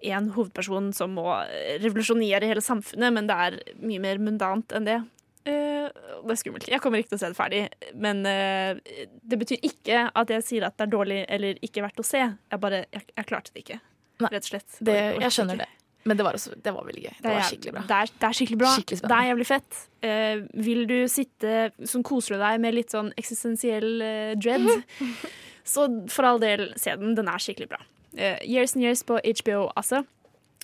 én 0.03 0.30
hovedperson 0.36 0.91
som 0.95 1.14
må 1.16 1.28
revolusjonere 1.84 2.49
hele 2.49 2.64
samfunnet, 2.64 3.14
men 3.16 3.30
det 3.30 3.38
er 3.45 3.59
mye 3.84 4.01
mer 4.03 4.22
mundant 4.22 4.74
enn 4.76 4.88
det. 4.89 4.99
Uh, 5.43 5.88
det 6.24 6.34
er 6.36 6.39
skummelt. 6.39 6.68
Jeg 6.72 6.80
kommer 6.84 7.01
ikke 7.01 7.14
til 7.14 7.20
å 7.20 7.24
se 7.24 7.32
det 7.32 7.39
ferdig. 7.39 7.61
Men 7.99 8.24
uh, 8.28 8.80
det 9.24 9.39
betyr 9.39 9.64
ikke 9.68 10.05
at 10.09 10.32
jeg 10.32 10.47
sier 10.47 10.68
at 10.68 10.78
det 10.80 10.88
er 10.88 10.93
dårlig 10.93 11.22
eller 11.28 11.59
ikke 11.66 11.84
verdt 11.84 12.03
å 12.03 12.07
se. 12.07 12.24
Jeg 12.24 12.64
bare, 12.64 12.86
jeg, 12.95 13.07
jeg 13.11 13.30
klarte 13.30 13.55
det 13.55 13.66
ikke. 13.66 13.80
Rett 14.24 14.39
og 14.39 14.51
slett. 14.53 14.78
Det, 14.80 14.99
Jeg 15.20 15.36
skjønner 15.36 15.64
det. 15.64 15.70
Men 16.04 16.20
det 16.20 16.26
var, 16.28 16.36
også, 16.36 16.58
det 16.60 16.74
var 16.76 16.88
veldig 16.88 17.04
gøy. 17.06 17.14
Det, 17.14 17.24
det 17.24 17.34
var 17.34 17.45
skikkelig 17.47 17.74
bra. 17.76 17.84
Det 17.88 17.97
er, 17.97 18.12
det 18.20 18.28
er 18.28 18.38
skikkelig 18.39 18.60
bra. 18.60 18.72
Skikkelig 18.76 19.01
det 19.04 19.18
er 19.18 19.30
jævlig 19.30 19.47
fett. 19.47 19.80
Eh, 20.04 20.41
vil 20.68 20.84
du 20.89 20.97
sitte 21.12 21.54
sånn 21.89 22.04
koser 22.08 22.36
du 22.36 22.43
deg 22.43 22.64
med 22.64 22.76
litt 22.76 22.95
sånn 22.95 23.14
eksistensiell 23.20 24.04
eh, 24.04 24.34
dread, 24.36 24.68
så 25.76 25.88
for 26.12 26.28
all 26.28 26.43
del, 26.43 26.72
se 26.80 26.95
den. 26.99 27.16
Den 27.20 27.32
er 27.32 27.43
skikkelig 27.43 27.72
bra. 27.72 27.80
Eh, 28.18 28.43
years 28.43 28.76
and 28.76 28.84
Years 28.84 29.06
på 29.08 29.22
HBO, 29.24 29.70
altså. 29.80 30.04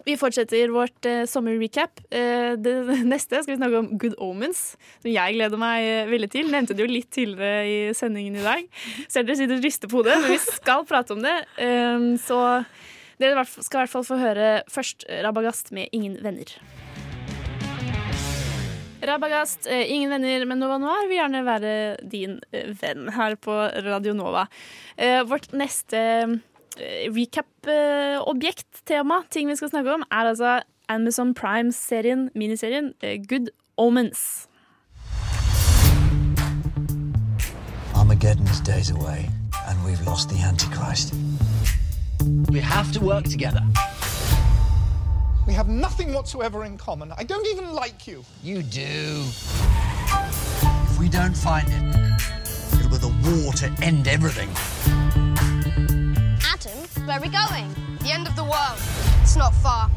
Vi 0.06 0.16
fortsetter 0.20 0.72
vårt 0.72 1.08
eh, 1.08 1.24
sommerrecap. 1.28 2.00
Eh, 2.12 2.54
det 2.60 2.76
neste 3.14 3.42
skal 3.44 3.56
vi 3.56 3.60
snakke 3.60 3.82
om 3.82 3.90
Good 4.00 4.16
Omens, 4.24 4.76
som 5.02 5.12
jeg 5.12 5.36
gleder 5.36 5.60
meg 5.60 5.88
eh, 5.88 6.12
veldig 6.12 6.30
til. 6.36 6.52
Nevnte 6.52 6.76
det 6.76 6.86
jo 6.86 6.92
litt 6.92 7.10
tidligere 7.16 7.66
i 7.68 7.80
sendingen 7.98 8.40
i 8.40 8.46
dag. 8.46 8.70
Ser 9.08 9.28
dere 9.28 9.40
sitter 9.40 9.60
og 9.60 9.68
rister 9.68 9.92
på 9.92 10.00
hodet, 10.00 10.20
men 10.22 10.36
vi 10.36 10.40
skal 10.44 10.88
prate 10.88 11.16
om 11.16 11.24
det. 11.24 11.36
Eh, 11.60 12.08
så 12.24 12.40
dere 13.20 13.44
skal 13.46 13.82
i 13.82 13.84
hvert 13.84 13.92
fall 13.92 14.08
få 14.08 14.20
høre 14.20 14.52
først 14.72 15.06
Rabagast 15.26 15.74
med 15.76 15.92
Ingen 15.96 16.20
venner. 16.24 16.56
Rabagast, 19.00 19.68
eh, 19.68 19.92
ingen 19.92 20.10
venner, 20.10 20.46
men 20.46 20.60
Nova 20.60 20.78
Noir 20.78 21.08
vil 21.08 21.22
gjerne 21.22 21.46
være 21.48 21.74
din 22.12 22.40
eh, 22.52 22.74
venn 22.82 23.08
her 23.16 23.36
på 23.40 23.56
Radio 23.86 24.14
Nova. 24.14 24.46
Eh, 24.98 25.24
vårt 25.24 25.54
neste 25.56 26.02
eh, 26.76 27.08
recap-objekt, 27.08 28.84
tema, 28.86 29.22
ting 29.32 29.48
vi 29.48 29.56
skal 29.56 29.72
snakke 29.72 29.96
om, 29.96 30.04
er 30.12 30.34
altså 30.34 30.60
Amazon 30.92 31.34
Prime-serien, 31.34 32.28
miniserien 32.36 32.94
eh, 33.02 33.20
Good 33.24 33.54
Omens. 33.78 34.48
Armageddon's 37.96 38.60
days 38.60 38.92
away, 38.92 39.30
and 39.68 39.80
we've 39.86 40.04
lost 40.06 40.30
the 40.30 40.44
Antichrist. 40.44 41.14
We 42.30 42.60
have 42.60 42.92
to 42.94 43.00
work 43.00 43.26
together. 43.26 43.64
We 45.48 45.54
have 45.54 45.68
nothing 45.68 46.14
whatsoever 46.14 46.64
in 46.64 46.78
common. 46.78 47.12
I 47.18 47.24
don't 47.24 47.48
even 47.48 47.74
like 47.74 48.06
you. 48.06 48.24
You 48.44 48.62
do. 48.62 49.24
If 50.86 51.00
we 51.00 51.10
don't 51.10 51.36
find 51.36 51.68
it, 51.68 51.84
it'll 52.78 52.92
be 52.92 52.98
the 52.98 53.14
war 53.26 53.54
to 53.54 53.68
end 53.84 54.08
everything. 54.08 54.50
Adam, 56.54 56.78
where 57.08 57.18
are 57.18 57.22
we 57.22 57.30
going? 57.30 57.68
The 58.04 58.12
end 58.12 58.28
of 58.28 58.36
the 58.36 58.44
world. 58.44 58.80
It's 59.24 59.36
not 59.36 59.54
far. 59.64 59.90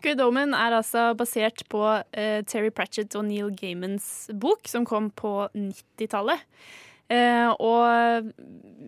Good 0.00 0.20
Omen 0.20 0.54
er 0.54 0.72
altså 0.78 1.14
basert 1.18 1.64
på 1.68 1.82
eh, 2.12 2.44
Terry 2.46 2.70
Pratchett 2.70 3.14
og 3.18 3.24
Neil 3.26 3.50
Gaimans 3.52 4.30
bok, 4.40 4.64
som 4.64 4.86
kom 4.86 5.10
på 5.10 5.48
90-tallet. 5.52 6.46
Eh, 7.08 7.48
og 7.56 8.30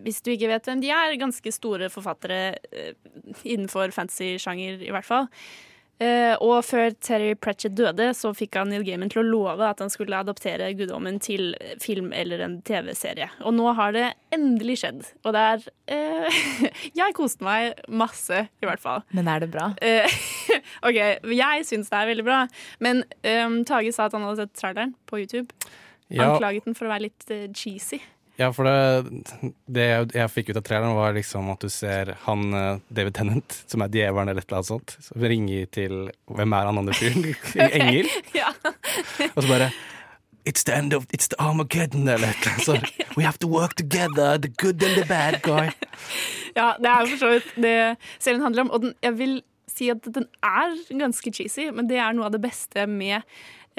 hvis 0.05 0.21
du 0.25 0.31
ikke 0.33 0.51
vet 0.51 0.69
hvem 0.69 0.81
de 0.83 0.93
er, 0.93 1.17
ganske 1.21 1.53
store 1.53 1.89
forfattere 1.93 2.55
eh, 2.71 2.93
innenfor 3.43 3.93
fantasy-sjanger, 3.95 4.81
i 4.85 4.93
hvert 4.93 5.07
fall. 5.07 5.29
Eh, 6.01 6.33
og 6.41 6.63
før 6.65 6.95
Terry 6.97 7.35
Pratchett 7.37 7.75
døde, 7.77 8.07
så 8.17 8.31
fikk 8.33 8.57
han 8.57 8.71
Neil 8.73 8.85
Gaiman 8.87 9.11
til 9.11 9.21
å 9.21 9.27
love 9.27 9.67
at 9.67 9.83
han 9.83 9.91
skulle 9.93 10.17
adoptere 10.17 10.71
guddommen 10.77 11.19
til 11.21 11.51
film 11.83 12.09
eller 12.17 12.41
en 12.41 12.55
TV-serie. 12.65 13.27
Og 13.45 13.53
nå 13.53 13.67
har 13.77 13.93
det 13.93 14.07
endelig 14.33 14.79
skjedd. 14.81 15.03
Og 15.21 15.35
det 15.37 15.43
er 15.51 15.67
eh, 15.93 16.41
Jeg 17.03 17.17
koste 17.17 17.45
meg 17.45 17.77
masse, 17.85 18.47
i 18.49 18.69
hvert 18.69 18.81
fall. 18.81 19.05
Men 19.13 19.29
er 19.29 19.45
det 19.45 19.51
bra? 19.53 19.69
Eh, 19.77 20.17
OK, 20.87 20.97
jeg 21.37 21.69
syns 21.69 21.93
det 21.93 22.01
er 22.01 22.11
veldig 22.15 22.25
bra. 22.25 22.41
Men 22.81 23.05
um, 23.45 23.61
Tage 23.67 23.93
sa 23.93 24.09
at 24.09 24.17
han 24.17 24.25
hadde 24.25 24.47
sett 24.47 24.57
traileren 24.57 24.97
på 25.05 25.21
YouTube. 25.21 25.53
Ja. 26.11 26.33
Anklaget 26.33 26.67
den 26.67 26.75
for 26.77 26.89
å 26.89 26.93
være 26.93 27.07
litt 27.07 27.29
uh, 27.31 27.45
cheesy. 27.55 28.01
Ja, 28.39 28.47
for 28.55 28.65
det, 28.65 29.51
det 29.69 29.85
jeg, 29.85 30.09
jeg 30.15 30.31
fikk 30.33 30.49
ut 30.49 30.59
av 30.59 30.65
traileren, 30.65 30.97
var 30.97 31.13
liksom 31.13 31.49
at 31.53 31.61
du 31.61 31.69
ser 31.69 32.13
han 32.23 32.55
eh, 32.57 32.79
David 32.89 33.13
Tennant, 33.19 33.57
som 33.69 33.83
er 33.83 33.91
djevelen 33.93 34.31
eller 34.31 34.41
et 34.41 34.47
eller 34.47 34.61
annet 34.61 34.69
sånt, 34.71 34.95
som 35.03 35.25
ringer 35.29 35.67
til 35.75 35.97
Hvem 36.31 36.55
er 36.57 36.69
han 36.69 36.79
andre 36.81 36.95
fyren? 36.97 37.27
Engel. 37.77 38.09
Og 39.35 39.43
så 39.43 39.47
bare 39.49 39.69
It's 40.47 40.63
the 40.65 40.73
end 40.73 40.95
of 40.97 41.05
It's 41.13 41.29
the 41.29 41.37
Armageddon, 41.37 42.07
eller 42.07 42.31
et 42.31 42.41
eller 42.41 42.55
annet 42.55 42.65
sånt. 42.65 43.03
We 43.17 43.27
have 43.27 43.37
to 43.43 43.51
work 43.51 43.75
together, 43.75 44.39
the 44.41 44.49
good 44.49 44.81
and 44.81 44.97
the 44.97 45.05
bad 45.05 45.41
guy. 45.43 45.69
Ja, 46.55 46.73
det 46.81 46.89
er 46.89 47.03
jo 47.03 47.13
for 47.13 47.21
så 47.21 47.31
vidt 47.35 47.55
det 47.61 47.77
serien 48.17 48.41
handler 48.41 48.65
om. 48.65 48.71
Og 48.71 48.87
den, 48.87 48.95
jeg 49.03 49.17
vil 49.19 49.41
si 49.69 49.91
at 49.93 50.07
den 50.15 50.25
er 50.43 50.73
ganske 50.89 51.33
cheesy, 51.33 51.69
men 51.69 51.87
det 51.89 51.99
er 52.01 52.15
noe 52.17 52.27
av 52.27 52.33
det 52.33 52.41
beste 52.41 52.87
med 52.89 53.21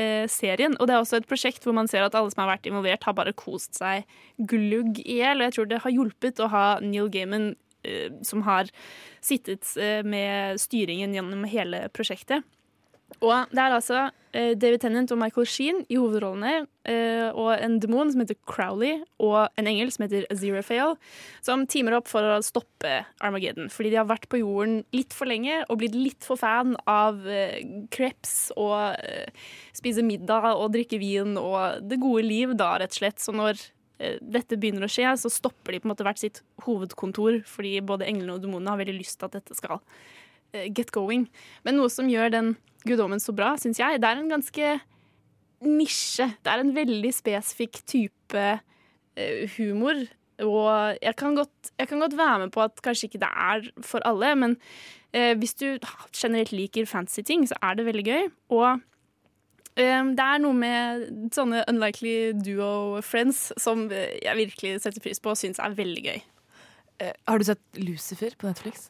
eh, 0.00 0.24
serien. 0.30 0.76
Og 0.78 0.88
det 0.88 0.94
er 0.94 1.02
også 1.02 1.20
et 1.20 1.28
prosjekt 1.28 1.66
hvor 1.66 1.76
man 1.76 1.90
ser 1.90 2.04
at 2.06 2.16
alle 2.18 2.32
som 2.32 2.44
har 2.44 2.54
vært 2.54 2.68
involvert, 2.70 3.04
har 3.04 3.16
bare 3.18 3.34
kost 3.36 3.78
seg 3.80 4.06
glugg 4.38 5.02
i 5.04 5.20
hjel. 5.20 5.40
Og 5.40 5.48
jeg 5.48 5.56
tror 5.56 5.70
det 5.70 5.82
har 5.84 5.96
hjulpet 5.96 6.42
å 6.42 6.50
ha 6.52 6.66
Neil 6.84 7.10
Gaiman, 7.12 7.52
eh, 7.84 8.08
som 8.26 8.44
har 8.48 8.72
sittet 9.24 9.68
eh, 9.80 10.00
med 10.06 10.60
styringen 10.62 11.14
gjennom 11.16 11.46
hele 11.50 11.86
prosjektet. 11.94 12.46
Og 13.20 13.52
det 13.52 13.60
er 13.62 13.76
altså 13.76 14.06
uh, 14.08 14.52
David 14.56 14.80
Tennant 14.84 15.12
og 15.12 15.20
Michael 15.20 15.48
Sheen 15.50 15.82
i 15.88 16.00
hovedrollene, 16.00 16.62
Uh, 16.82 17.30
og 17.38 17.52
en 17.62 17.76
demon 17.78 18.08
som 18.10 18.24
heter 18.24 18.34
Crowley, 18.50 18.96
og 19.22 19.52
en 19.54 19.68
engel 19.70 19.92
som 19.94 20.02
heter 20.02 20.24
Aziraphale, 20.34 20.96
som 21.38 21.62
teamer 21.70 21.94
opp 21.94 22.08
for 22.10 22.26
å 22.26 22.40
stoppe 22.42 22.96
Armageddon. 23.22 23.68
Fordi 23.70 23.92
de 23.92 24.00
har 24.00 24.08
vært 24.10 24.26
på 24.26 24.40
jorden 24.40 24.80
litt 24.90 25.14
for 25.14 25.30
lenge 25.30 25.60
og 25.68 25.78
blitt 25.78 25.94
litt 25.94 26.26
for 26.26 26.40
fan 26.40 26.74
av 26.90 27.20
uh, 27.22 27.54
crepes 27.94 28.50
og 28.58 28.96
eh, 28.98 29.30
spise 29.76 30.02
middag 30.06 30.48
og 30.52 30.72
drikke 30.74 30.98
vin 31.00 31.36
og 31.40 31.84
det 31.86 32.00
gode 32.02 32.24
liv, 32.26 32.56
da, 32.58 32.74
rett 32.80 32.94
og 32.94 32.98
slett. 32.98 33.22
Så 33.22 33.34
når 33.36 33.60
eh, 34.02 34.18
dette 34.20 34.58
begynner 34.60 34.86
å 34.86 34.90
skje, 34.92 35.14
så 35.22 35.30
stopper 35.32 35.74
de 35.74 35.82
på 35.82 35.88
en 35.88 35.94
måte 35.94 36.06
hvert 36.06 36.22
sitt 36.22 36.42
hovedkontor, 36.66 37.42
fordi 37.48 37.76
både 37.86 38.08
englene 38.10 38.36
og 38.36 38.44
demonene 38.44 38.74
har 38.74 38.82
veldig 38.82 38.98
lyst 38.98 39.20
til 39.20 39.30
at 39.30 39.38
dette 39.38 39.58
skal 39.58 39.78
eh, 39.78 40.21
get 40.52 40.92
going. 40.92 41.28
Men 41.64 41.78
noe 41.80 41.90
som 41.92 42.10
gjør 42.10 42.32
den 42.34 42.54
guddommen 42.86 43.22
så 43.22 43.34
bra, 43.36 43.54
syns 43.60 43.80
jeg, 43.80 44.00
det 44.02 44.08
er 44.08 44.20
en 44.20 44.32
ganske 44.32 44.72
nisje. 45.62 46.28
Det 46.42 46.52
er 46.52 46.62
en 46.62 46.74
veldig 46.74 47.12
spesifikk 47.14 47.82
type 47.88 48.46
eh, 49.16 49.44
humor. 49.56 50.04
Og 50.42 50.98
jeg 51.02 51.14
kan, 51.18 51.36
godt, 51.38 51.72
jeg 51.78 51.88
kan 51.88 52.00
godt 52.02 52.16
være 52.18 52.38
med 52.44 52.54
på 52.54 52.62
at 52.64 52.80
kanskje 52.82 53.10
ikke 53.10 53.20
det 53.22 53.28
er 53.30 53.68
for 53.84 54.02
alle, 54.08 54.32
men 54.36 54.56
eh, 55.12 55.36
hvis 55.38 55.54
du 55.54 55.66
generelt 56.16 56.52
liker 56.52 56.88
fancy 56.88 57.22
ting, 57.22 57.46
så 57.48 57.58
er 57.62 57.78
det 57.78 57.86
veldig 57.86 58.04
gøy. 58.08 58.30
Og 58.56 58.80
eh, 59.76 60.02
det 60.16 60.26
er 60.26 60.42
noe 60.42 60.56
med 60.56 61.06
sånne 61.36 61.62
unlikely 61.70 62.32
duo 62.42 63.02
friends 63.06 63.50
som 63.60 63.86
eh, 63.92 64.18
jeg 64.24 64.40
virkelig 64.40 64.80
setter 64.82 65.04
pris 65.04 65.22
på 65.22 65.34
og 65.34 65.38
syns 65.38 65.62
er 65.62 65.78
veldig 65.78 66.06
gøy. 66.08 66.24
Eh, 67.02 67.14
har 67.28 67.38
du 67.38 67.46
sett 67.46 67.62
Lucifer 67.78 68.34
på 68.38 68.50
Netflix? 68.50 68.88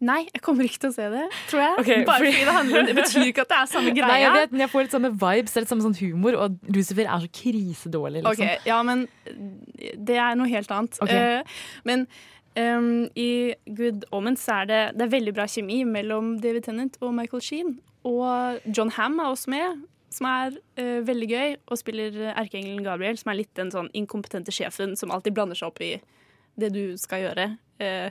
Nei, 0.00 0.20
jeg 0.30 0.42
kommer 0.46 0.62
ikke 0.62 0.78
til 0.84 0.92
å 0.92 0.94
se 0.94 1.06
det, 1.10 1.24
tror 1.50 1.60
jeg. 1.64 1.74
Okay, 1.82 2.04
Bare 2.06 2.22
fordi- 2.22 2.44
det 2.46 2.52
handler 2.54 2.80
om 2.80 2.86
Det 2.86 2.94
betyr 3.00 3.24
ikke 3.32 3.42
at 3.42 3.48
det 3.50 3.56
er 3.58 3.66
samme 3.66 3.90
greia. 3.98 4.06
Nei, 4.12 4.18
jeg 4.22 4.32
vet, 4.36 4.52
men 4.52 4.60
jeg 4.62 4.70
får 4.70 4.84
litt 4.84 4.94
samme 4.94 5.10
vibes, 5.18 5.54
litt 5.56 5.68
samme 5.72 5.82
sånn 5.82 5.96
humor, 5.98 6.36
og 6.38 6.58
Lucifer 6.70 7.02
er 7.08 7.24
så 7.24 7.30
krisedårlig, 7.40 8.22
liksom. 8.22 8.46
Ok, 8.46 8.66
ja, 8.68 8.78
men 8.86 9.08
det 9.98 10.18
er 10.22 10.38
noe 10.38 10.46
helt 10.52 10.70
annet. 10.70 10.98
Okay. 11.02 11.40
Uh, 11.40 11.42
men 11.88 12.04
um, 12.54 13.08
i 13.18 13.54
Good 13.66 14.06
Omens 14.14 14.46
er 14.54 14.68
det, 14.70 14.82
det 14.94 15.08
er 15.08 15.14
veldig 15.16 15.34
bra 15.34 15.48
kjemi 15.50 15.80
mellom 15.88 16.36
David 16.44 16.68
Tennant 16.68 16.98
og 17.02 17.14
Michael 17.18 17.42
Sheen. 17.42 17.74
Og 18.06 18.60
John 18.70 18.92
Hamm 18.94 19.18
er 19.18 19.32
også 19.32 19.50
med, 19.50 19.82
som 20.14 20.28
er 20.30 20.54
uh, 20.78 21.00
veldig 21.08 21.28
gøy, 21.32 21.56
og 21.66 21.82
spiller 21.82 22.20
erkeengelen 22.36 22.86
Gabriel, 22.86 23.18
som 23.18 23.32
er 23.34 23.40
litt 23.42 23.50
den 23.58 23.74
sånn 23.74 23.90
inkompetente 23.98 24.54
sjefen 24.54 24.94
som 24.96 25.10
alltid 25.10 25.34
blander 25.34 25.58
seg 25.58 25.72
opp 25.72 25.82
i 25.82 25.96
det 26.58 26.70
du 26.74 26.84
skal 26.98 27.22
gjøre. 27.22 27.44
Eh, 27.78 28.10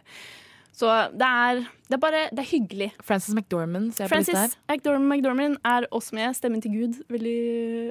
så 0.77 0.89
det 1.09 1.25
er, 1.25 1.63
det 1.89 1.95
er 1.95 2.01
bare 2.01 2.19
Det 2.29 2.43
er 2.43 2.49
hyggelig. 2.51 2.91
Frances 3.03 3.33
McDormand 3.33 3.91
ser 3.95 4.05
jeg 4.05 4.11
på 4.11 4.19
lista 4.21 4.43
her. 4.43 4.51
McDormand, 4.69 5.07
McDormand 5.09 5.57
er 5.65 5.87
også 5.91 6.15
med. 6.15 6.35
Stemmen 6.37 6.61
til 6.61 6.71
Gud. 6.75 6.99
Veldig, 7.09 7.39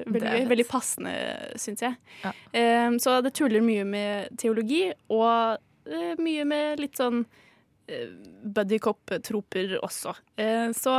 veldig. 0.07 0.43
Veldig 0.49 0.65
passende, 0.69 1.15
syns 1.59 1.83
jeg. 1.83 1.97
Um, 2.55 2.95
så 3.03 3.19
det 3.25 3.33
tuller 3.35 3.65
mye 3.65 3.83
med 3.83 4.37
teologi, 4.39 4.85
og 5.11 5.59
uh, 5.59 6.13
mye 6.23 6.47
med 6.47 6.79
litt 6.79 6.95
sånn 6.95 7.25
uh, 7.25 8.07
buddycop-troper 8.55 9.75
også. 9.81 10.15
Uh, 10.39 10.71
så 10.77 10.95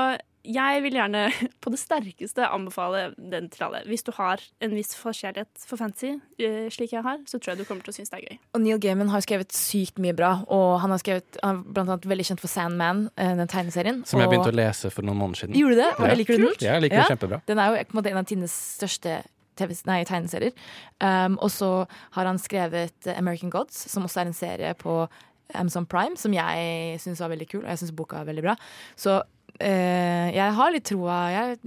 jeg 0.48 0.82
vil 0.84 0.96
gjerne 0.96 1.22
på 1.62 1.72
det 1.72 1.78
sterkeste 1.80 2.46
anbefale 2.48 3.12
den 3.16 3.48
til 3.52 3.66
alle. 3.68 3.82
Hvis 3.88 4.04
du 4.06 4.12
har 4.16 4.42
en 4.64 4.74
viss 4.76 4.94
forkjærlighet 4.98 5.64
for 5.68 5.80
fancy, 5.80 6.14
eh, 6.40 6.66
slik 6.72 6.94
jeg 6.96 7.04
har, 7.04 7.20
så 7.28 7.38
tror 7.38 7.54
jeg 7.54 7.62
du 7.62 7.68
kommer 7.68 7.86
til 7.86 7.92
å 7.94 7.98
synes 7.98 8.12
det 8.12 8.20
er 8.20 8.26
gøy. 8.26 8.40
Og 8.56 8.64
Neil 8.64 8.82
Gaiman 8.82 9.12
har 9.12 9.24
skrevet 9.24 9.54
sykt 9.56 10.00
mye 10.02 10.16
bra, 10.16 10.32
og 10.48 10.80
han 10.82 10.94
har 10.94 11.02
skrevet 11.02 11.40
han 11.42 11.60
er 11.62 11.72
blant 11.76 11.92
annet 11.92 12.08
veldig 12.10 12.28
kjent 12.30 12.44
for 12.44 12.52
Sandman, 12.52 13.06
eh, 13.16 13.34
den 13.38 13.50
tegneserien. 13.50 14.04
Som 14.08 14.20
jeg 14.22 14.28
og- 14.28 14.34
begynte 14.34 14.54
å 14.54 14.58
lese 14.58 14.92
for 14.94 15.06
noen 15.06 15.20
måneder 15.20 15.44
siden. 15.44 15.58
Gjorde 15.60 15.76
du 15.76 15.82
det? 15.82 15.90
Ja. 15.98 16.14
Liker 16.18 16.36
du 16.36 16.46
den? 16.46 16.54
Ja, 16.60 16.72
jeg 16.78 16.82
liker 16.88 16.96
Ja. 16.96 17.04
det 17.08 17.18
kjempebra. 17.18 17.42
Den 17.46 17.58
er 17.58 17.66
jo 17.68 17.84
på 17.84 17.94
en 17.94 18.02
måte 18.02 18.10
en 18.10 18.22
av 18.22 18.26
Tines 18.26 18.52
største 18.78 19.22
nei, 19.86 20.04
tegneserier. 20.04 20.52
Um, 21.00 21.36
og 21.42 21.50
så 21.50 21.88
har 22.12 22.24
han 22.26 22.38
skrevet 22.38 23.08
American 23.16 23.50
Gods, 23.50 23.90
som 23.90 24.04
også 24.04 24.20
er 24.22 24.26
en 24.26 24.32
serie 24.32 24.74
på 24.74 25.08
Amazon 25.54 25.86
Prime, 25.86 26.16
som 26.16 26.32
jeg 26.32 27.00
syns 27.00 27.18
var 27.20 27.30
veldig 27.32 27.48
kul, 27.48 27.60
og 27.64 27.68
jeg 27.72 27.78
syns 27.78 27.94
boka 27.96 28.20
er 28.20 28.28
veldig 28.28 28.42
bra. 28.42 28.56
Så 28.96 29.22
eh, 29.64 30.28
jeg 30.36 30.56
har 30.58 30.74
litt 30.74 30.86
troa 30.88 31.18
Jeg 31.34 31.58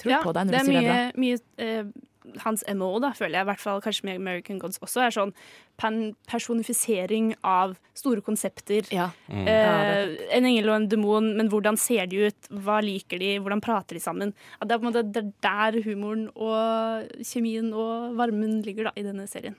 tror 0.00 0.12
ja, 0.12 0.20
på 0.24 0.34
deg 0.36 0.48
når 0.48 0.56
det 0.56 0.58
du 0.58 0.62
er 0.62 0.70
sier 0.70 0.86
det 0.86 0.96
er 0.96 1.20
mye, 1.20 1.38
bra. 1.38 1.64
mye 1.64 1.66
eh, 1.66 2.06
hans 2.42 2.64
MO, 2.74 2.90
da, 3.02 3.12
føler 3.16 3.38
jeg, 3.38 3.46
i 3.46 3.48
hvert 3.50 3.62
fall 3.62 3.82
kanskje 3.84 4.06
med 4.08 4.20
American 4.20 4.58
Gods 4.62 4.80
også, 4.82 5.04
er 5.04 5.14
sånn 5.14 5.32
personifisering 5.76 7.34
av 7.46 7.76
store 7.96 8.22
konsepter. 8.24 8.88
Mm. 9.28 9.44
Eh, 9.50 10.14
en 10.36 10.48
engel 10.48 10.70
og 10.70 10.78
en 10.78 10.88
demon, 10.92 11.30
men 11.38 11.50
hvordan 11.52 11.78
ser 11.80 12.08
de 12.10 12.26
ut? 12.28 12.50
Hva 12.64 12.80
liker 12.84 13.20
de? 13.22 13.36
Hvordan 13.44 13.62
prater 13.64 13.98
de 13.98 14.04
sammen? 14.04 14.34
At 14.60 14.68
det 14.68 14.76
er 14.76 14.82
på 14.82 14.86
en 14.86 14.90
måte 14.90 15.04
det 15.06 15.22
er 15.22 15.30
der 15.46 15.80
humoren 15.86 16.26
og 16.34 17.22
kjemien 17.24 17.72
og 17.76 18.16
varmen 18.18 18.60
ligger 18.66 18.90
da, 18.90 18.96
i 18.96 19.06
denne 19.06 19.28
serien. 19.30 19.56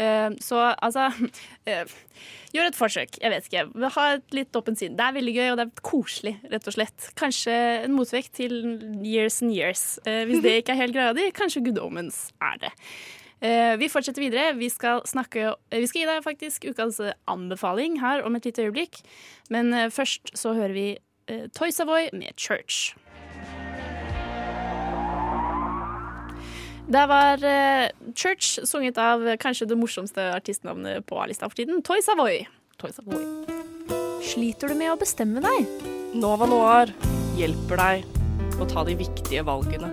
Eh, 0.00 0.30
så 0.40 0.60
altså 0.82 1.08
eh, 1.70 1.88
Gjør 2.52 2.68
et 2.68 2.76
forsøk. 2.76 3.16
Jeg 3.22 3.32
vet 3.32 3.48
ikke. 3.48 3.88
Ha 3.94 4.06
et 4.18 4.36
litt 4.36 4.56
åpent 4.58 4.76
sinn. 4.76 4.96
Det 4.98 5.04
er 5.06 5.16
veldig 5.16 5.34
gøy, 5.38 5.46
og 5.52 5.56
det 5.56 5.64
er 5.64 5.84
koselig, 5.88 6.34
rett 6.52 6.68
og 6.68 6.76
slett. 6.76 7.08
Kanskje 7.16 7.54
en 7.86 7.96
motvekt 7.96 8.34
til 8.36 8.58
Years 9.00 9.40
and 9.44 9.54
Years. 9.56 9.96
Eh, 10.04 10.26
hvis 10.28 10.42
det 10.44 10.58
ikke 10.60 10.76
er 10.76 10.82
helt 10.82 10.96
greia 10.96 11.16
di, 11.16 11.30
kanskje 11.32 11.64
Good 11.64 11.80
Omens 11.82 12.26
er 12.44 12.60
det. 12.66 12.72
Vi 13.42 13.88
fortsetter 13.90 14.22
videre. 14.22 14.52
Vi 14.54 14.68
skal, 14.70 15.00
snakke, 15.02 15.48
vi 15.74 15.86
skal 15.90 16.04
gi 16.04 16.06
deg 16.06 16.20
faktisk 16.22 16.68
ukas 16.70 17.00
anbefaling 17.26 17.96
her 17.98 18.22
om 18.22 18.38
et 18.38 18.46
lite 18.46 18.68
øyeblikk. 18.68 19.00
Men 19.50 19.74
først 19.90 20.30
så 20.38 20.54
hører 20.54 20.76
vi 20.76 20.86
Toy 21.50 21.74
Savoy 21.74 22.12
med 22.14 22.38
Church. 22.38 22.92
Det 26.86 27.06
var 27.06 27.44
eh, 27.44 27.88
Church, 28.14 28.58
sunget 28.64 28.98
av 28.98 29.22
eh, 29.28 29.36
kanskje 29.40 29.68
det 29.70 29.78
morsomste 29.78 30.24
artistnavnet 30.34 31.06
på 31.06 31.20
A-lista 31.22 31.48
for 31.48 31.56
tiden, 31.56 31.82
Toy 31.86 32.02
Savoy. 32.02 32.42
Toy 32.82 32.90
Savoy. 32.92 33.22
Sliter 34.22 34.72
du 34.72 34.78
med 34.78 34.90
å 34.90 34.98
bestemme 34.98 35.42
deg? 35.44 35.68
Nova 36.18 36.48
Noir 36.50 36.90
hjelper 37.38 37.80
deg 37.80 38.60
å 38.60 38.66
ta 38.68 38.82
de 38.86 38.96
viktige 38.98 39.44
valgene. 39.46 39.92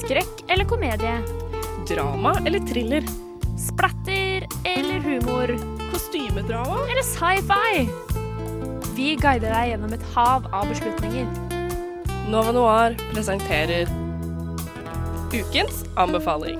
Skrekk 0.00 0.44
eller 0.48 0.68
komedie? 0.70 1.18
Drama 1.90 2.36
eller 2.46 2.62
thriller? 2.70 3.06
Splatter 3.60 4.46
eller 4.64 5.02
humor? 5.04 5.52
Kostymedrama? 5.90 6.84
Eller 6.86 7.04
sci-fi? 7.06 7.88
Vi 8.94 9.16
guider 9.18 9.50
deg 9.50 9.72
gjennom 9.74 9.98
et 9.98 10.06
hav 10.14 10.46
av 10.54 10.70
beslutninger. 10.70 11.26
Nova 12.30 12.54
Noir 12.54 12.96
presenterer 13.10 13.90
ukens 15.30 15.84
anbefaling. 15.94 16.58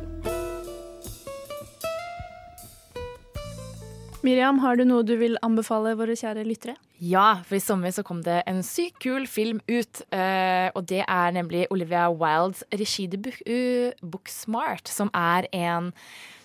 Miriam, 4.23 4.59
har 4.61 4.77
du 4.77 4.85
noe 4.85 5.03
du 5.03 5.15
vil 5.17 5.39
anbefale 5.43 5.95
våre 5.97 6.15
kjære 6.19 6.45
lyttere? 6.45 6.77
Ja, 7.01 7.41
for 7.49 7.57
i 7.57 7.63
sommer 7.65 7.91
så 7.97 8.05
kom 8.05 8.21
det 8.23 8.43
en 8.51 8.61
sykt 8.63 8.99
kul 9.01 9.25
film 9.27 9.63
ut. 9.65 10.03
eh, 10.13 10.69
og 10.77 10.85
det 10.87 11.01
er 11.07 11.33
nemlig 11.33 11.67
Olivia 11.71 12.11
Wildes 12.13 12.63
regidebut 12.71 13.41
uh, 13.49 13.91
Booksmart, 14.03 14.87
som 14.89 15.11
er 15.15 15.49
en 15.57 15.93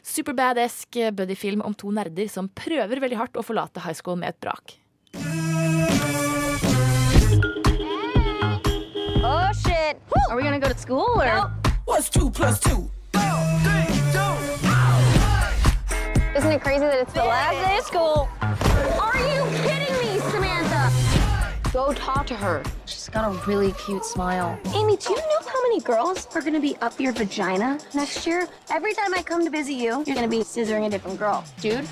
superbadesk 0.01 0.95
buddyfilm 1.13 1.61
om 1.61 1.75
to 1.75 1.91
nerder 1.91 2.31
som 2.31 2.47
prøver 2.47 3.03
veldig 3.03 3.17
hardt 3.19 3.37
å 3.37 3.43
forlate 3.43 3.83
high 3.83 3.97
school 3.97 4.15
med 4.15 4.29
et 4.29 4.39
brak. 4.39 4.79
Oh 9.25 9.51
shit. 9.51 9.99
Are 10.29 10.37
we 10.37 10.43
gonna 10.43 10.59
go 10.59 10.69
to 10.69 10.79
school 10.79 11.19
or? 11.19 11.64
What's 11.85 12.09
two 12.09 12.29
plus 12.29 12.59
two? 12.59 12.89
Isn't 16.35 16.51
it 16.51 16.61
crazy 16.61 16.79
that 16.81 16.99
it's 17.01 17.13
the 17.13 17.23
last 17.23 17.55
day 17.65 17.77
of 17.77 17.85
school? 17.85 18.29
Are 18.41 19.17
you 19.17 19.43
kidding 19.63 19.95
me, 20.01 20.19
Samantha? 20.31 20.91
Go 21.71 21.93
talk 21.93 22.25
to 22.27 22.35
her. 22.35 22.63
She's 22.85 23.07
got 23.09 23.23
a 23.31 23.47
really 23.47 23.71
cute 23.73 24.03
smile. 24.03 24.57
Amy, 24.73 24.97
do 24.97 25.11
you 25.11 25.15
know 25.17 25.41
how 25.47 25.61
many 25.63 25.79
girls 25.81 26.27
are 26.35 26.41
gonna 26.41 26.59
be 26.59 26.75
up 26.81 26.99
your 26.99 27.13
vagina 27.13 27.79
next 27.93 28.25
year? 28.27 28.47
Every 28.69 28.93
time 28.93 29.13
I 29.13 29.21
come 29.21 29.43
to 29.45 29.49
visit 29.51 29.73
you, 29.73 30.03
you're 30.05 30.15
gonna 30.15 30.27
be 30.27 30.39
scissoring 30.39 30.85
a 30.87 30.89
different 30.89 31.17
girl. 31.19 31.43
Dude, 31.61 31.85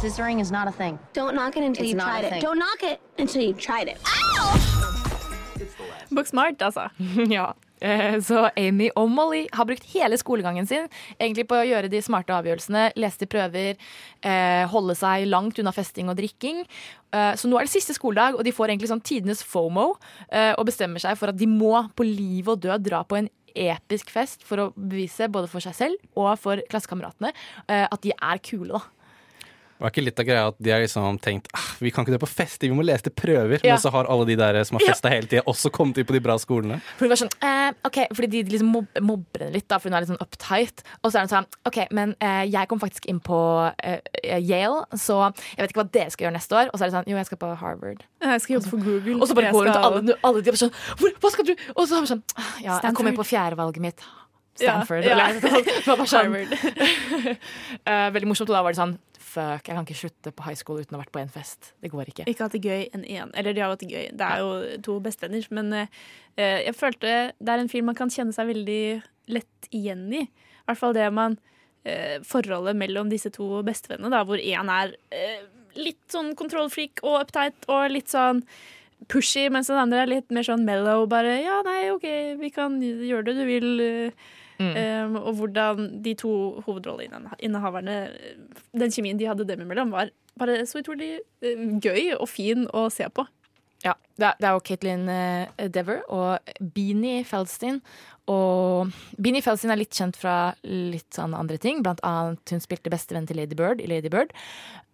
scissoring 0.00 0.40
is 0.40 0.50
not 0.50 0.68
a 0.68 0.72
thing. 0.72 0.98
Don't 1.12 1.34
knock 1.34 1.56
it 1.56 1.62
until 1.62 1.84
It's 1.84 1.92
you've 1.92 2.02
tried 2.02 2.24
it. 2.24 2.30
thing. 2.30 2.42
Don't 2.42 2.58
knock 2.58 2.82
it 2.82 3.00
until 3.18 3.42
you've 3.42 3.58
tried 3.60 3.88
it. 3.88 3.98
Booksmart, 6.10 6.62
altså. 6.62 6.90
ja. 7.28 7.54
Eh, 7.80 8.18
Så 8.24 8.48
Amy 8.56 8.88
og 8.96 9.10
Molly 9.12 9.46
har 9.52 9.66
brukt 9.68 9.84
hele 9.92 10.16
skolegangen 10.16 10.66
sin 10.68 10.88
egentlig 11.20 11.46
på 11.48 11.58
å 11.58 11.66
gjøre 11.66 11.90
de 11.92 12.00
smarte 12.04 12.32
avgjørelsene, 12.32 12.92
lese 12.96 13.20
til 13.20 13.28
prøver, 13.28 13.76
eh, 14.22 14.64
holde 14.72 14.96
seg 14.96 15.26
langt 15.28 15.58
unna 15.60 15.72
festing 15.72 16.08
og 16.08 16.16
drikking. 16.16 16.64
Eh, 17.12 17.34
Så 17.36 17.48
nå 17.48 17.58
er 17.58 17.64
det 17.64 17.74
siste 17.74 17.94
skoledag, 17.94 18.34
og 18.38 18.44
de 18.44 18.52
får 18.52 18.68
egentlig 18.68 18.88
sånn 18.88 19.02
tidenes 19.02 19.42
FOMO 19.42 19.96
og 20.56 20.66
bestemmer 20.66 21.00
seg 21.00 21.16
for 21.16 21.28
at 21.28 21.36
de 21.36 21.46
må 21.46 21.88
på 21.94 22.04
liv 22.04 22.48
og 22.48 22.60
død 22.60 22.82
dra 22.82 23.02
på 23.04 23.18
en 23.18 23.30
episk 23.54 24.10
fest 24.10 24.42
for 24.44 24.56
å 24.56 24.72
bevise 24.76 25.28
både 25.28 25.48
for 25.48 25.60
seg 25.60 25.74
selv 25.74 25.96
og 26.16 26.38
for 26.38 26.60
klassekameratene 26.68 27.32
at 27.68 28.00
de 28.02 28.12
er 28.12 28.38
kule, 28.38 28.68
da. 28.68 28.95
Var 29.78 29.92
ikke 29.92 30.04
litt 30.06 30.20
av 30.22 30.26
greia 30.28 30.44
at 30.48 30.56
de 30.62 30.72
har 30.72 30.80
liksom 30.80 31.18
tenkt 31.20 31.50
ah, 31.56 31.66
vi 31.84 31.90
kan 31.92 32.04
ikke 32.06 32.14
dra 32.14 32.20
på 32.22 32.28
fest, 32.30 32.62
vi 32.64 32.70
må 32.72 32.84
lese 32.86 33.06
til 33.08 33.14
prøver. 33.16 33.60
Ja. 33.60 33.74
Men 33.74 33.82
så 33.82 33.92
har 33.92 34.08
alle 34.12 34.24
de 34.28 34.36
der 34.40 34.58
som 34.64 34.78
har 34.78 34.86
festa 34.88 35.10
hele 35.12 35.28
tida, 35.28 35.42
også 35.50 35.70
kommet 35.74 36.00
inn 36.00 36.08
på 36.08 36.16
de 36.16 36.22
bra 36.24 36.38
skolene. 36.40 36.78
For 36.96 37.06
det 37.06 37.12
var 37.12 37.20
sånn, 37.20 37.32
eh, 37.44 37.76
okay, 37.88 38.08
fordi 38.16 38.30
de 38.32 38.54
liksom 38.54 38.70
mob 38.72 39.00
mobber 39.04 39.44
henne 39.44 39.56
litt, 39.58 39.66
da, 39.68 39.78
for 39.82 39.90
hun 39.90 39.98
er 39.98 40.04
litt 40.06 40.12
sånn 40.12 40.22
uptight. 40.24 40.84
Og 41.02 41.10
så 41.12 41.20
er 41.20 41.26
hun 41.26 41.32
sånn 41.34 41.48
OK, 41.68 41.78
men 41.96 42.14
eh, 42.24 42.44
jeg 42.48 42.70
kom 42.70 42.80
faktisk 42.82 43.08
inn 43.12 43.20
på 43.24 43.38
eh, 43.84 44.00
Yale, 44.40 44.86
så 44.96 45.18
jeg 45.28 45.60
vet 45.60 45.74
ikke 45.74 45.82
hva 45.82 45.88
dere 45.98 46.14
skal 46.14 46.28
gjøre 46.28 46.36
neste 46.38 46.60
år. 46.60 46.70
Og 46.72 46.78
så 46.78 46.86
er 46.86 46.90
det 46.92 46.96
sånn 46.96 47.10
Jo, 47.12 47.18
jeg 47.20 47.28
skal 47.28 47.40
på 47.42 47.52
Harvard. 47.60 48.04
Jeg 48.24 48.44
skal 48.44 48.56
jobbe 48.58 48.72
for 48.72 48.84
Google. 48.86 49.18
Og 49.20 49.28
så 49.28 49.36
bare 49.36 49.50
Jeg 49.50 49.56
går 49.56 49.68
hun 49.68 49.74
til 49.76 49.88
alle, 49.90 50.16
alle 50.26 50.40
de 50.42 50.52
bare 50.54 50.62
sånn 50.64 50.72
Hvor, 50.96 51.12
Hva 51.22 51.32
skal 51.34 51.48
du? 51.48 51.52
Og 51.76 51.82
så 51.84 51.98
er 51.98 52.04
hun 52.04 52.10
sånn 52.14 52.22
«Ah, 52.36 52.54
Ja, 52.62 52.78
jeg 52.80 52.80
kommer 52.80 52.96
kom 53.02 53.10
inn 53.12 53.18
på 53.18 53.26
fjerdevalget 53.28 53.84
mitt. 53.84 54.06
Stanford. 54.56 55.04
ja. 55.04 55.12
Eller, 55.12 55.40
det 55.42 55.84
var 55.84 56.00
bare 56.00 56.08
sånn, 56.08 56.32
Harvard. 56.32 57.36
Eh, 57.90 58.08
veldig 58.14 58.30
morsomt. 58.30 58.50
Og 58.50 58.56
da 58.56 58.62
var 58.64 58.74
det 58.74 58.80
sånn 58.80 58.96
Fuck, 59.36 59.68
jeg 59.68 59.76
kan 59.76 59.84
ikke 59.84 59.98
slutte 59.98 60.32
på 60.32 60.44
high 60.46 60.56
school 60.56 60.78
uten 60.80 60.96
å 60.96 60.98
ha 60.98 61.04
vært 61.04 61.12
på 61.12 61.20
en 61.20 61.32
fest. 61.32 61.72
Det 61.84 61.90
går 61.92 62.12
ikke. 62.12 62.24
Ikke 62.30 62.46
hatt 62.46 62.54
det 62.56 62.62
gøy 62.64 62.86
enn 62.96 63.04
én. 63.04 63.32
Eller 63.36 63.56
de 63.56 63.60
har 63.60 63.74
hatt 63.74 63.82
det 63.82 63.90
gøy. 63.92 64.06
Det 64.16 64.28
er 64.28 64.40
jo 64.40 64.78
to 64.86 64.94
bestevenner. 65.04 65.48
Men 65.58 65.74
uh, 65.76 66.06
jeg 66.38 66.76
følte 66.78 67.16
det 67.36 67.52
er 67.52 67.62
en 67.62 67.72
film 67.72 67.90
man 67.90 67.98
kan 67.98 68.12
kjenne 68.12 68.32
seg 68.36 68.48
veldig 68.48 68.80
lett 69.36 69.68
igjen 69.76 70.06
i. 70.14 70.22
I 70.24 70.70
hvert 70.70 70.80
fall 70.80 70.96
det 70.96 71.10
man 71.12 71.36
uh, 71.36 72.16
Forholdet 72.24 72.78
mellom 72.80 73.12
disse 73.12 73.32
to 73.34 73.60
bestevennene, 73.66 74.14
da, 74.14 74.24
hvor 74.24 74.40
én 74.40 74.72
er 74.72 74.96
uh, 74.96 75.44
litt 75.76 76.00
sånn 76.12 76.32
kontrollfreak 76.38 77.04
og 77.04 77.20
uptight 77.26 77.68
og 77.68 77.92
litt 77.92 78.08
sånn 78.12 78.40
pushy, 79.12 79.44
mens 79.52 79.68
den 79.68 79.82
andre 79.82 80.06
er 80.06 80.12
litt 80.14 80.32
mer 80.32 80.46
sånn 80.48 80.64
mellow. 80.64 81.04
Bare 81.10 81.36
ja, 81.42 81.60
nei, 81.66 81.90
OK, 81.92 82.08
vi 82.40 82.50
kan 82.54 82.80
gjøre 82.80 83.28
det 83.28 83.36
du 83.36 83.44
vil. 83.52 83.70
Eh, 84.60 84.96
Um, 85.06 85.16
og 85.20 85.34
hvordan 85.38 86.02
de 86.02 86.14
to 86.18 86.30
hovedrolleinnehaverne, 86.66 87.96
den 88.72 88.94
kjemien 88.94 89.18
de 89.18 89.28
hadde 89.28 89.46
dem 89.48 89.60
imellom, 89.62 89.92
var 89.92 90.10
bare 90.38 90.66
så 90.66 90.80
utrolig 90.82 91.18
eh, 91.44 91.64
gøy 91.82 92.16
og 92.16 92.28
fin 92.28 92.66
å 92.74 92.86
se 92.92 93.08
på. 93.12 93.26
Ja, 93.84 93.92
det 94.16 94.32
er, 94.40 94.54
jo 94.56 94.62
Caitlin 94.64 95.08
eh, 95.12 95.68
Dever 95.72 96.02
og 96.08 96.54
Beanie 96.74 97.24
Feldstein. 97.28 97.82
Og 98.32 98.90
Beanie 99.22 99.42
Felsin 99.44 99.70
er 99.70 99.78
litt 99.78 99.94
kjent 99.94 100.16
fra 100.18 100.50
litt 100.66 101.14
sånn 101.14 101.34
andre 101.36 101.58
ting. 101.62 101.82
Blant 101.86 102.02
annet 102.06 102.50
hun 102.50 102.62
spilte 102.62 102.90
bestevenn 102.90 103.28
til 103.28 103.38
Lady 103.38 103.54
Bird 103.58 103.82
i 103.82 103.86
Lady 103.90 104.10
Bird. 104.10 104.32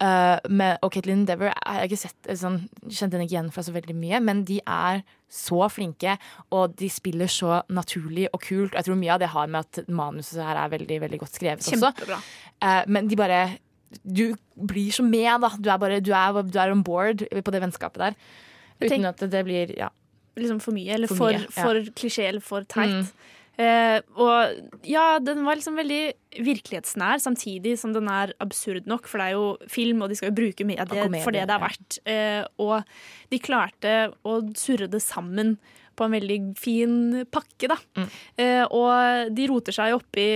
Uh, 0.02 0.36
med, 0.50 0.76
og 0.82 0.92
Caitlin 0.92 1.24
Dever 1.28 1.52
jeg 1.52 1.62
har 1.62 1.86
ikke 1.86 2.00
sett, 2.00 2.18
eh, 2.26 2.36
sånn, 2.36 2.58
kjente 2.88 3.14
henne 3.14 3.24
ikke 3.28 3.36
igjen 3.36 3.50
fra 3.54 3.64
så 3.64 3.72
veldig 3.72 3.94
mye, 3.96 4.18
men 4.24 4.42
de 4.48 4.58
er 4.66 5.04
så 5.32 5.68
flinke, 5.72 6.16
og 6.52 6.74
de 6.76 6.88
spiller 6.92 7.30
så 7.30 7.60
naturlig 7.72 8.26
og 8.34 8.42
kult. 8.42 8.72
Og 8.72 8.80
jeg 8.80 8.88
tror 8.88 9.00
mye 9.00 9.14
av 9.14 9.22
det 9.22 9.30
har 9.32 9.52
med 9.52 9.64
at 9.64 9.88
manuset 9.88 10.42
her 10.42 10.58
er 10.60 10.72
veldig, 10.74 11.00
veldig 11.06 11.22
godt 11.22 11.38
skrevet 11.38 11.68
Kjempebra. 11.70 12.18
også. 12.18 12.56
Uh, 12.60 12.82
men 12.92 13.08
de 13.08 13.18
bare 13.18 13.42
Du 13.92 14.34
blir 14.56 14.90
så 14.90 15.04
med, 15.04 15.40
da. 15.40 15.50
Du 15.60 15.68
er, 15.68 15.76
bare, 15.78 16.00
du 16.00 16.12
er, 16.16 16.42
du 16.48 16.58
er 16.58 16.72
on 16.72 16.82
board 16.82 17.24
på 17.28 17.52
det 17.52 17.60
vennskapet 17.60 18.00
der. 18.00 18.14
Uten 18.80 19.04
at 19.08 19.20
det 19.20 19.44
blir 19.46 19.72
Ja. 19.78 19.90
Liksom 20.38 20.62
for 20.64 20.76
mye, 20.76 20.94
eller 20.96 21.10
For 21.10 21.20
for, 21.20 21.36
mye, 21.36 21.52
for, 21.52 21.80
ja. 21.80 21.94
klisjé 21.98 22.28
eller 22.30 22.44
for 22.44 22.64
teit. 22.64 23.02
Mm. 23.02 23.38
Eh, 23.60 23.98
og 24.16 24.86
ja, 24.88 25.18
den 25.20 25.42
var 25.44 25.58
liksom 25.58 25.76
veldig 25.76 26.00
virkelighetsnær, 26.40 27.20
samtidig 27.20 27.74
som 27.80 27.92
den 27.92 28.08
er 28.08 28.32
absurd 28.40 28.88
nok, 28.88 29.10
for 29.10 29.20
det 29.20 29.26
er 29.28 29.36
jo 29.36 29.70
film, 29.70 30.00
og 30.02 30.08
de 30.08 30.16
skal 30.16 30.30
jo 30.30 30.38
bruke 30.38 30.64
det 30.64 30.78
for 31.20 31.36
det 31.36 31.44
det 31.50 31.56
er 31.56 31.62
verdt. 31.66 31.98
Eh, 32.08 32.40
og 32.64 32.80
de 33.32 33.42
klarte 33.42 33.96
å 34.24 34.38
surre 34.56 34.88
det 34.88 35.02
sammen 35.04 35.58
på 35.96 36.06
en 36.06 36.14
veldig 36.16 36.38
fin 36.60 36.94
pakke, 37.32 37.68
da. 37.70 37.76
Mm. 37.98 38.06
Eh, 38.44 38.64
og 38.74 39.32
de 39.36 39.46
roter 39.50 39.76
seg 39.76 39.96
oppi 39.96 40.26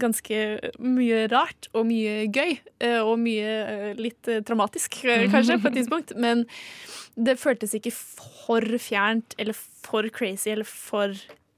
ganske 0.00 0.40
mye 0.82 1.24
rart 1.32 1.68
og 1.72 1.86
mye 1.90 2.26
gøy, 2.34 2.56
eh, 2.84 3.00
og 3.02 3.18
mye 3.22 3.52
eh, 3.62 3.92
litt 3.98 4.28
eh, 4.30 4.42
traumatisk, 4.46 5.00
kanskje, 5.34 5.58
på 5.62 5.70
et 5.70 5.78
tidspunkt. 5.80 6.14
Men 6.18 6.44
det 7.18 7.38
føltes 7.40 7.74
ikke 7.78 7.94
for 7.94 8.66
fjernt 8.78 9.34
eller 9.38 9.56
for 9.56 10.08
crazy 10.14 10.52
eller 10.54 10.68
for 10.68 11.14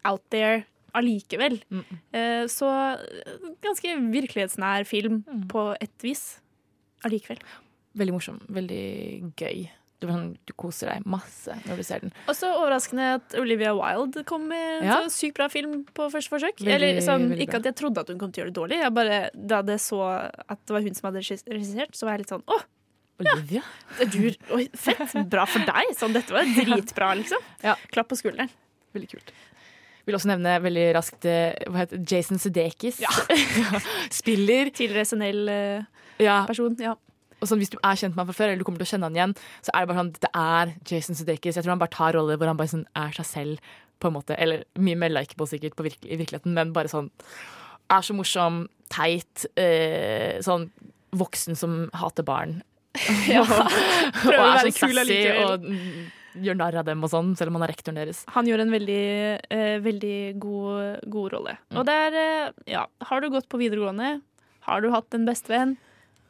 out 0.09 0.23
there 0.33 0.65
allikevel. 0.97 1.61
Eh, 2.13 2.47
Så 2.51 2.69
ganske 3.63 3.97
virkelighetsnær 4.11 4.87
film 4.89 5.21
på 5.51 5.71
et 5.81 6.03
vis 6.03 6.41
allikevel. 7.07 7.39
Veldig 7.99 8.15
morsom. 8.15 8.41
Veldig 8.49 9.33
gøy. 9.39 9.69
Du, 10.01 10.09
du 10.49 10.53
koser 10.57 10.89
deg 10.95 11.05
masse 11.07 11.53
når 11.67 11.77
du 11.81 11.85
ser 11.85 12.01
den. 12.05 12.13
Og 12.27 12.35
så 12.39 12.49
overraskende 12.57 13.09
at 13.19 13.35
Olivia 13.41 13.75
Wilde 13.77 14.25
kom 14.29 14.47
med 14.49 14.81
en 14.81 14.87
Ja. 14.89 14.99
så 15.05 15.13
sykt 15.13 15.37
bra 15.37 15.49
film 15.53 15.83
på 15.93 16.09
første 16.13 16.33
forsøk. 16.33 16.57
Veldig, 16.61 16.73
Eller 16.75 17.01
sånn, 17.05 17.29
Ikke 17.37 17.61
at 17.61 17.69
jeg 17.69 17.77
trodde 17.77 18.01
at 18.01 18.09
hun 18.09 18.19
kom 18.19 18.33
til 18.33 18.43
å 18.43 18.47
gjøre 18.47 18.55
det 18.55 18.61
dårlig. 18.61 18.81
Jeg 18.81 18.95
bare, 18.97 19.19
da 19.35 19.63
jeg 19.69 19.81
så 19.85 20.01
at 20.49 20.59
det 20.67 20.75
var 20.77 20.81
hun 20.89 20.95
som 20.97 21.11
hadde 21.11 21.21
regissert, 21.53 21.93
så 21.95 22.09
var 22.09 22.17
jeg 22.17 22.25
litt 22.25 22.33
sånn 22.33 22.45
åh, 22.49 22.65
Olivia? 23.21 23.61
ja, 24.01 24.07
du, 24.09 24.31
oi, 24.57 24.65
fett, 24.73 25.13
bra 25.29 25.45
for 25.45 25.61
deg. 25.69 25.93
Sånn, 26.01 26.15
dette 26.17 26.33
var 26.33 26.49
dritbra, 26.57 27.13
liksom. 27.21 27.45
Klapp 27.93 28.09
på 28.09 28.17
skulderen. 28.17 28.49
Veldig 28.97 29.11
kult. 29.13 29.33
Vil 30.09 30.17
også 30.17 30.31
nevne 30.33 30.55
veldig 30.65 30.87
raskt 30.97 31.27
eh? 31.29 31.53
Jason 32.09 32.41
Sudeikis. 32.41 33.03
Spiller. 34.21 34.71
Tidligere 34.73 35.05
SNL-person. 35.05 36.81
ja. 36.81 36.97
Og 37.41 37.49
sånn, 37.49 37.61
Hvis 37.63 37.73
du 37.73 37.79
er 37.81 37.97
kjent 37.97 38.15
med 38.15 38.25
han 38.25 38.31
fra 38.31 38.39
før, 38.39 38.51
eller 38.51 38.63
du 38.63 38.67
kommer 38.69 38.83
til 38.83 38.89
å 38.89 38.93
kjenne 38.95 39.09
han 39.09 39.17
igjen, 39.17 39.37
så 39.65 39.73
er 39.75 39.85
det 39.85 39.91
bare 39.91 40.03
sånn 40.03 40.13
det 40.21 40.33
er 40.37 40.75
Jason 40.91 41.19
Sudeikis. 41.19 41.57
Jeg 41.57 41.65
tror 41.65 41.75
han 41.75 41.83
bare 41.83 41.97
tar 41.97 42.17
roller 42.19 42.41
hvor 42.41 42.51
han 42.51 42.61
bare 42.61 42.73
sånn 42.73 42.87
er 42.99 43.17
seg 43.17 43.29
selv, 43.29 43.73
på 44.01 44.09
en 44.09 44.17
måte. 44.17 44.37
Eller 44.41 44.65
mye 44.81 44.99
mer 44.99 45.13
likeable 45.13 45.49
sikkert 45.49 45.77
på 45.77 45.85
virke, 45.89 46.09
i 46.09 46.19
virkeligheten, 46.21 46.55
men 46.57 46.75
bare 46.77 46.93
sånn 46.93 47.11
er 47.91 48.07
så 48.07 48.15
morsom, 48.15 48.63
teit, 48.93 49.47
øh, 49.59 50.39
sånn 50.47 50.71
voksen 51.17 51.59
som 51.59 51.83
hater 51.97 52.27
barn. 52.27 52.61
Ja. 53.31 53.43
Prøver 54.23 54.41
å 54.41 54.49
være 54.57 54.73
kul 54.75 55.03
allikevel. 55.03 55.45
og 55.47 55.67
mm, 55.67 56.09
gjør 56.47 56.59
narr 56.59 56.79
av 56.81 56.89
dem 56.89 57.05
og 57.07 57.13
sånn, 57.13 57.35
selv 57.39 57.53
om 57.53 57.59
han 57.59 57.67
er 57.67 57.73
rektoren 57.75 58.01
deres. 58.01 58.23
Han 58.35 58.49
gjør 58.51 58.65
en 58.65 58.75
veldig, 58.75 59.05
eh, 59.51 59.77
veldig 59.83 60.17
god, 60.43 61.05
god 61.11 61.37
rolle. 61.37 61.57
Og 61.75 61.87
det 61.89 62.01
er 62.07 62.19
eh, 62.23 62.59
Ja, 62.75 62.87
har 63.11 63.23
du 63.23 63.31
gått 63.33 63.49
på 63.51 63.61
videregående, 63.63 64.19
har 64.67 64.83
du 64.83 64.91
hatt 64.95 65.15
en 65.17 65.27
bestevenn, 65.29 65.77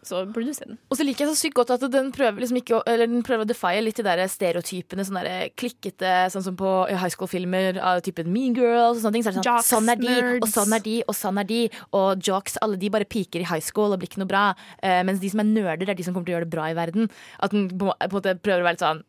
så 0.06 0.22
burde 0.24 0.48
du 0.48 0.56
se 0.56 0.64
den. 0.64 0.78
Og 0.88 0.96
så 0.96 1.04
liker 1.04 1.26
jeg 1.26 1.34
så 1.34 1.40
sykt 1.42 1.56
godt 1.58 1.72
at 1.74 1.84
den 1.92 2.08
prøver, 2.14 2.40
liksom 2.40 2.60
ikke, 2.60 2.80
den 3.02 3.24
prøver 3.26 3.44
å 3.44 3.50
defie 3.50 3.82
litt 3.84 4.00
de 4.00 4.04
der 4.06 4.22
stereotypene. 4.32 5.04
Sånn 5.06 5.20
der 5.20 5.52
klikkete, 5.60 6.14
sånn 6.32 6.46
som 6.46 6.56
på 6.58 6.72
high 6.88 7.12
school-filmer 7.12 7.80
av 7.84 8.00
typen 8.06 8.30
Mean 8.32 8.56
Girls 8.56 8.98
og 8.98 9.04
sånne 9.04 9.18
ting. 9.18 9.26
Så 9.26 9.32
er 9.32 9.38
sånn, 9.38 9.48
Jocks, 9.50 9.70
sånn 9.70 9.92
er 9.92 10.00
de, 10.00 10.16
og 10.40 10.48
sånn 10.50 10.76
er 10.76 10.84
de, 10.86 10.96
og 11.04 11.18
sånn 11.20 11.42
er 11.42 11.50
de. 11.50 11.62
Og 12.00 12.30
jocks, 12.30 12.58
alle 12.64 12.80
de 12.80 12.92
bare 12.92 13.08
piker 13.08 13.44
i 13.44 13.48
high 13.50 13.64
school 13.64 13.92
og 13.92 14.00
blir 14.00 14.10
ikke 14.10 14.22
noe 14.24 14.30
bra. 14.30 14.44
Eh, 14.80 15.02
mens 15.06 15.20
de 15.22 15.32
som 15.32 15.44
er 15.44 15.50
nerder, 15.50 15.92
er 15.92 15.98
de 15.98 16.06
som 16.06 16.16
kommer 16.16 16.30
til 16.30 16.36
å 16.36 16.38
gjøre 16.38 16.48
det 16.48 16.56
bra 16.56 16.70
i 16.70 16.78
verden. 16.78 17.10
At 17.40 17.56
den 17.56 17.68
på, 17.72 17.90
på 17.92 18.08
en 18.08 18.16
måte 18.16 18.38
prøver 18.40 18.64
å 18.64 18.70
være 18.70 18.78
litt 18.78 18.86
sånn 18.86 19.04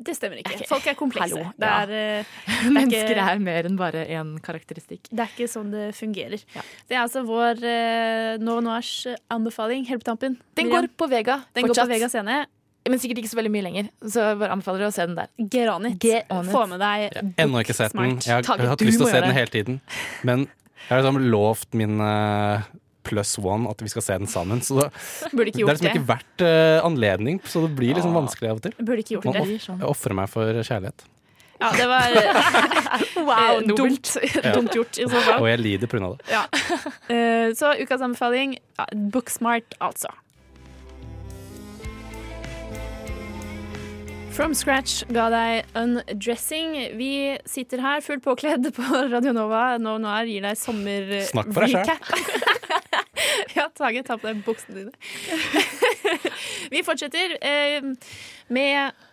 Det 0.00 0.14
stemmer 0.16 0.40
ikke. 0.40 0.54
Okay. 0.56 0.68
Folk 0.68 0.86
er 0.88 0.96
komplekse. 0.96 1.36
Hallo, 1.36 1.50
det, 1.60 1.68
er, 1.68 1.90
eh, 1.92 2.30
det, 2.46 2.54
er 2.56 2.76
Mennesker 2.76 3.10
ikke, 3.12 3.26
er 3.34 3.42
mer 3.44 3.68
enn 3.68 3.76
bare 3.80 4.04
én 4.08 4.30
karakteristikk. 4.44 5.10
det 5.10 5.26
er 5.26 5.34
ikke 5.34 5.50
sånn 5.50 5.74
det 5.74 5.90
fungerer. 5.98 6.40
Det 6.88 6.96
er 6.96 7.02
altså 7.02 7.24
vår 7.28 7.60
uh, 7.60 8.38
Nova 8.40 8.64
Noirs 8.64 8.94
eh, 9.10 9.18
anbefaling 9.34 9.84
helt 9.90 10.04
på 10.04 10.08
tampen. 10.08 10.38
Den 10.56 10.72
går 10.72 10.88
på 10.96 11.10
Vega 11.10 11.42
Den 11.56 11.68
går 11.68 11.82
på 11.82 11.90
Vega 11.92 12.08
scene. 12.12 12.42
Men 12.88 12.96
sikkert 13.02 13.20
ikke 13.20 13.30
så 13.30 13.36
veldig 13.36 13.52
mye 13.52 13.64
lenger. 13.66 13.90
Så 14.08 14.22
jeg 14.24 14.38
bare 14.40 14.54
anbefaler 14.56 14.86
å 14.86 14.94
se 14.94 15.04
den 15.04 15.18
der. 15.18 15.28
Get 15.36 15.68
on 15.68 15.84
it. 15.86 15.98
Get 16.00 16.32
on 16.32 16.48
it. 16.48 16.54
Få 16.54 16.64
med 16.70 16.80
deg 16.80 17.10
ja, 17.10 17.24
ennå 17.44 17.60
ikke 17.60 17.76
sett 17.76 17.92
den. 17.92 18.16
Jeg 18.24 18.38
har, 18.38 18.46
jeg 18.48 18.64
har 18.64 18.72
hatt 18.72 18.84
lyst 18.86 19.02
til 19.02 19.06
å 19.06 19.12
se 19.12 19.20
den 19.20 19.36
hele 19.36 19.52
tiden. 19.52 19.80
Men 20.24 20.46
jeg 20.86 20.94
har 20.94 21.04
liksom 21.04 21.20
lovt 21.28 21.76
min 21.76 22.00
eh, 23.00 23.08
plus 23.08 23.38
one 23.38 23.68
at 23.70 23.80
vi 23.82 23.88
skal 23.88 24.02
se 24.02 24.18
den 24.20 24.26
sammen. 24.30 24.60
Så 24.62 24.76
ikke 24.84 25.32
det 25.32 25.62
er 25.62 25.72
liksom 25.72 25.86
det. 25.88 25.94
ikke 25.96 26.06
verdt 26.12 26.44
uh, 26.44 26.84
anledning, 26.86 27.40
så 27.44 27.64
det 27.66 27.72
blir 27.78 27.94
liksom 27.96 28.14
vanskelig 28.14 28.50
av 28.52 28.60
og 28.60 28.62
til. 28.68 28.76
Burde 28.78 29.02
ikke 29.04 29.16
gjort 29.18 29.24
Man 29.30 29.34
det. 29.34 29.46
off- 29.46 29.68
Jeg 29.72 29.88
ofrer 29.94 30.14
meg 30.20 30.28
for 30.32 30.60
kjærlighet. 30.62 31.06
Ja, 31.60 31.68
det 31.76 31.86
var 31.90 32.14
Wow, 33.28 33.58
eh, 33.60 33.66
dumt. 33.68 34.14
Dumt 34.56 34.72
gjort, 34.78 34.96
i 34.96 35.04
så 35.04 35.20
fall. 35.26 35.42
Og 35.42 35.48
jeg 35.50 35.60
lider 35.60 35.90
pga. 35.92 36.14
det. 36.16 36.32
Ja. 36.32 36.46
Uh, 37.10 37.52
Så 37.58 37.74
ukas 37.82 38.00
anbefaling 38.00 38.56
Booksmart, 39.12 39.74
altså. 39.80 40.08
From 44.30 44.54
Scratch 44.54 45.02
ga 45.12 45.26
deg 45.28 45.66
Undressing. 45.76 46.76
Vi 46.96 47.36
sitter 47.50 47.82
her 47.82 48.00
fullt 48.00 48.22
påkledd 48.24 48.70
på 48.76 48.86
Radio 49.12 49.34
Nova. 49.36 49.74
Nå, 49.82 49.98
nå 50.00 50.14
gir 50.30 50.46
deg 50.46 50.56
sommer... 50.56 51.10
Snakk 51.28 51.50
for 51.52 51.66
deg 51.66 51.74
selv. 51.76 51.90
ja, 53.56 53.68
Tage, 53.76 54.02
ta 54.06 54.16
på 54.20 54.28
deg 54.30 54.42
buksene 54.46 54.82
dine. 54.82 54.92
vi 56.72 56.82
fortsetter 56.86 57.36
eh, 57.40 57.92
med 58.48 59.06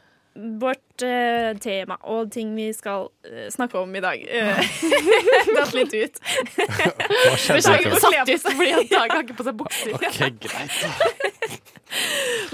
vårt 0.61 1.01
eh, 1.01 1.57
tema 1.57 1.97
og 2.05 2.31
ting 2.31 2.51
vi 2.55 2.67
skal 2.75 3.09
eh, 3.25 3.47
snakke 3.53 3.79
om 3.79 3.95
i 3.95 4.03
dag. 4.03 4.21
Eh, 4.29 4.61
Datt 5.57 5.73
litt 5.73 5.95
ut. 5.97 6.21
Hva 6.57 7.37
skjedde? 7.37 7.57
Beklager, 7.57 7.97
satt 8.03 8.29
ut 8.29 8.47
fordi 8.51 8.71
Tage 8.91 9.15
har 9.15 9.25
ikke 9.25 9.39
på 9.39 9.47
seg 9.47 9.57
bukser. 9.63 9.97
Ok, 9.97 10.21
greit. 10.45 10.77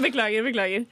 Beklager, 0.00 0.46
beklager. 0.46 0.88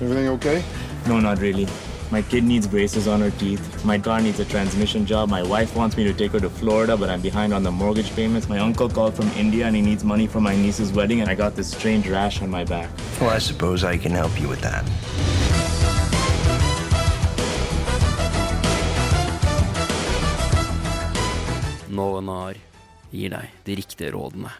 Everything 0.00 0.28
okay? 0.28 0.62
No, 1.06 1.20
not 1.20 1.38
really. 1.38 1.68
My 2.12 2.22
kid 2.22 2.42
needs 2.42 2.66
braces 2.66 3.06
on 3.06 3.20
her 3.20 3.30
teeth. 3.30 3.84
My 3.84 3.96
car 3.96 4.20
needs 4.20 4.40
a 4.40 4.44
transmission 4.44 5.06
job. 5.06 5.28
My 5.28 5.44
wife 5.44 5.76
wants 5.76 5.96
me 5.96 6.02
to 6.02 6.12
take 6.12 6.32
her 6.32 6.40
to 6.40 6.50
Florida, 6.50 6.96
but 6.96 7.08
I'm 7.08 7.20
behind 7.20 7.54
on 7.54 7.62
the 7.62 7.70
mortgage 7.70 8.10
payments. 8.16 8.48
My 8.48 8.58
uncle 8.58 8.88
called 8.88 9.14
from 9.14 9.28
India 9.38 9.66
and 9.66 9.76
he 9.76 9.82
needs 9.82 10.02
money 10.02 10.26
for 10.26 10.40
my 10.40 10.56
niece's 10.56 10.92
wedding, 10.92 11.20
and 11.20 11.30
I 11.30 11.36
got 11.36 11.54
this 11.54 11.70
strange 11.70 12.08
rash 12.08 12.42
on 12.42 12.50
my 12.50 12.64
back. 12.64 12.90
Well, 13.20 13.30
I 13.30 13.38
suppose 13.38 13.84
I 13.84 13.96
can 13.96 14.10
help 14.10 14.40
you 14.40 14.48
with 14.48 14.60
that. 14.62 14.84
Novenar 21.94 22.58
gir 23.12 23.30
deg 23.38 23.54
de 23.64 23.78
riktige 23.78 24.10
rådene. 24.10 24.50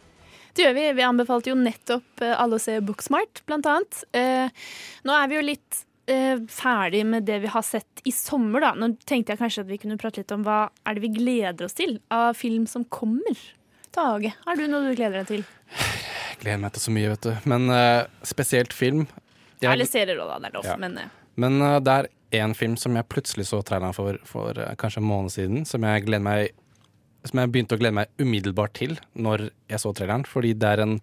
Det 0.54 0.62
gjør 0.62 0.74
vi. 0.78 0.88
Vi 0.94 1.02
anbefalte 1.02 1.50
jo 1.50 1.58
nettopp 1.58 2.22
eh, 2.22 2.34
alle 2.38 2.58
å 2.58 2.62
se 2.62 2.78
Booksmart, 2.78 3.42
blant 3.46 3.66
annet. 3.66 4.04
Eh, 4.14 4.50
nå 5.02 5.14
er 5.18 5.30
vi 5.30 5.38
jo 5.38 5.46
litt 5.50 5.86
eh, 6.10 6.40
ferdig 6.50 7.04
med 7.06 7.24
det 7.28 7.38
vi 7.44 7.50
har 7.52 7.62
sett 7.66 8.02
i 8.04 8.12
sommer, 8.14 8.60
da. 8.64 8.72
Nå 8.78 8.92
tenkte 9.08 9.32
jeg 9.34 9.40
kanskje 9.40 9.64
at 9.64 9.70
vi 9.70 9.78
kunne 9.82 9.96
prate 10.00 10.22
litt 10.22 10.34
om 10.34 10.42
hva 10.46 10.64
er 10.86 10.98
det 10.98 11.04
vi 11.06 11.12
gleder 11.16 11.66
oss 11.68 11.76
til 11.78 11.96
av 12.12 12.34
film 12.38 12.66
som 12.70 12.84
kommer. 12.92 13.38
Tage, 13.94 14.34
har 14.46 14.56
du 14.60 14.66
noe 14.70 14.90
du 14.90 14.94
gleder 14.98 15.22
deg 15.22 15.26
til? 15.32 15.44
Jeg 15.74 16.38
gleder 16.44 16.60
meg 16.62 16.72
til 16.76 16.84
så 16.84 16.92
mye, 16.94 17.08
vet 17.14 17.26
du. 17.26 17.32
Men 17.50 17.70
eh, 17.74 18.04
spesielt 18.26 18.72
film. 18.76 19.06
Jeg- 19.60 19.72
Eller 19.72 19.88
serier 19.88 20.20
òg, 20.22 20.28
da. 20.30 20.38
Det 20.44 20.50
er 20.52 20.56
lov. 20.58 20.64
Ja. 20.70 20.76
Men 20.80 20.98
eh, 20.98 21.08
Men 21.40 21.60
uh, 21.62 21.78
det 21.80 21.92
er 21.94 22.08
én 22.44 22.54
film 22.54 22.76
som 22.76 22.94
jeg 22.98 23.08
plutselig 23.08 23.46
så 23.48 23.62
traileren 23.64 23.94
for 23.96 24.18
for 24.28 24.54
kanskje 24.78 25.00
en 25.00 25.08
måned 25.08 25.30
siden, 25.34 25.64
som 25.66 25.82
jeg 25.82 26.04
gleder 26.06 26.22
meg 26.26 26.50
Som 27.24 27.38
jeg 27.42 27.50
begynte 27.52 27.76
å 27.76 27.78
glede 27.80 27.92
meg 27.98 28.08
umiddelbart 28.18 28.72
til 28.78 28.94
når 29.14 29.50
jeg 29.68 29.78
så 29.82 29.90
traileren. 29.92 30.22
Fordi 30.24 30.54
det 30.56 30.68
er 30.70 30.80
en 30.86 30.94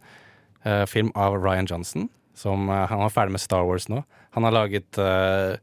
uh, 0.65 0.85
film 0.89 1.11
av 1.15 1.35
Ryan 1.38 1.67
Johnson. 1.69 2.07
Som, 2.38 2.69
uh, 2.69 2.85
han 2.89 3.01
er 3.01 3.14
ferdig 3.14 3.38
med 3.38 3.43
Star 3.43 3.65
Wars 3.68 3.89
nå. 3.89 4.03
Han 4.38 4.45
har 4.45 4.53
laget 4.53 4.99
uh, 5.01 5.57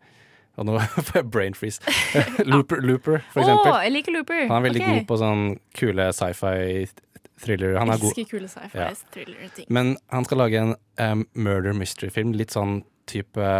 og 0.54 0.68
nå 0.68 0.76
får 0.78 1.16
jeg 1.20 1.30
brain 1.30 1.56
freeze. 1.58 1.82
Looper, 2.50 2.82
Looper, 2.84 3.24
for 3.32 3.42
Å, 3.42 3.46
eksempel. 3.46 3.72
jeg 3.86 3.94
liker 3.96 4.16
Looper. 4.16 4.46
Han 4.46 4.56
er 4.58 4.66
veldig 4.68 4.82
okay. 4.82 4.98
god 4.98 5.08
på 5.10 5.18
sånn 5.22 5.44
kule 5.78 6.08
sci-fi 6.14 6.56
thriller. 7.42 7.78
Han 7.80 7.90
er. 7.90 7.98
Elsker 7.98 8.28
kule 8.30 8.50
sci-fi 8.50 8.78
Ja. 8.78 8.90
Men 9.74 9.96
han 10.14 10.26
skal 10.28 10.44
lage 10.44 10.60
en 10.62 10.74
um, 11.02 11.24
murder 11.34 11.74
mystery-film. 11.76 12.34
Litt 12.38 12.54
sånn 12.54 12.82
type 13.10 13.54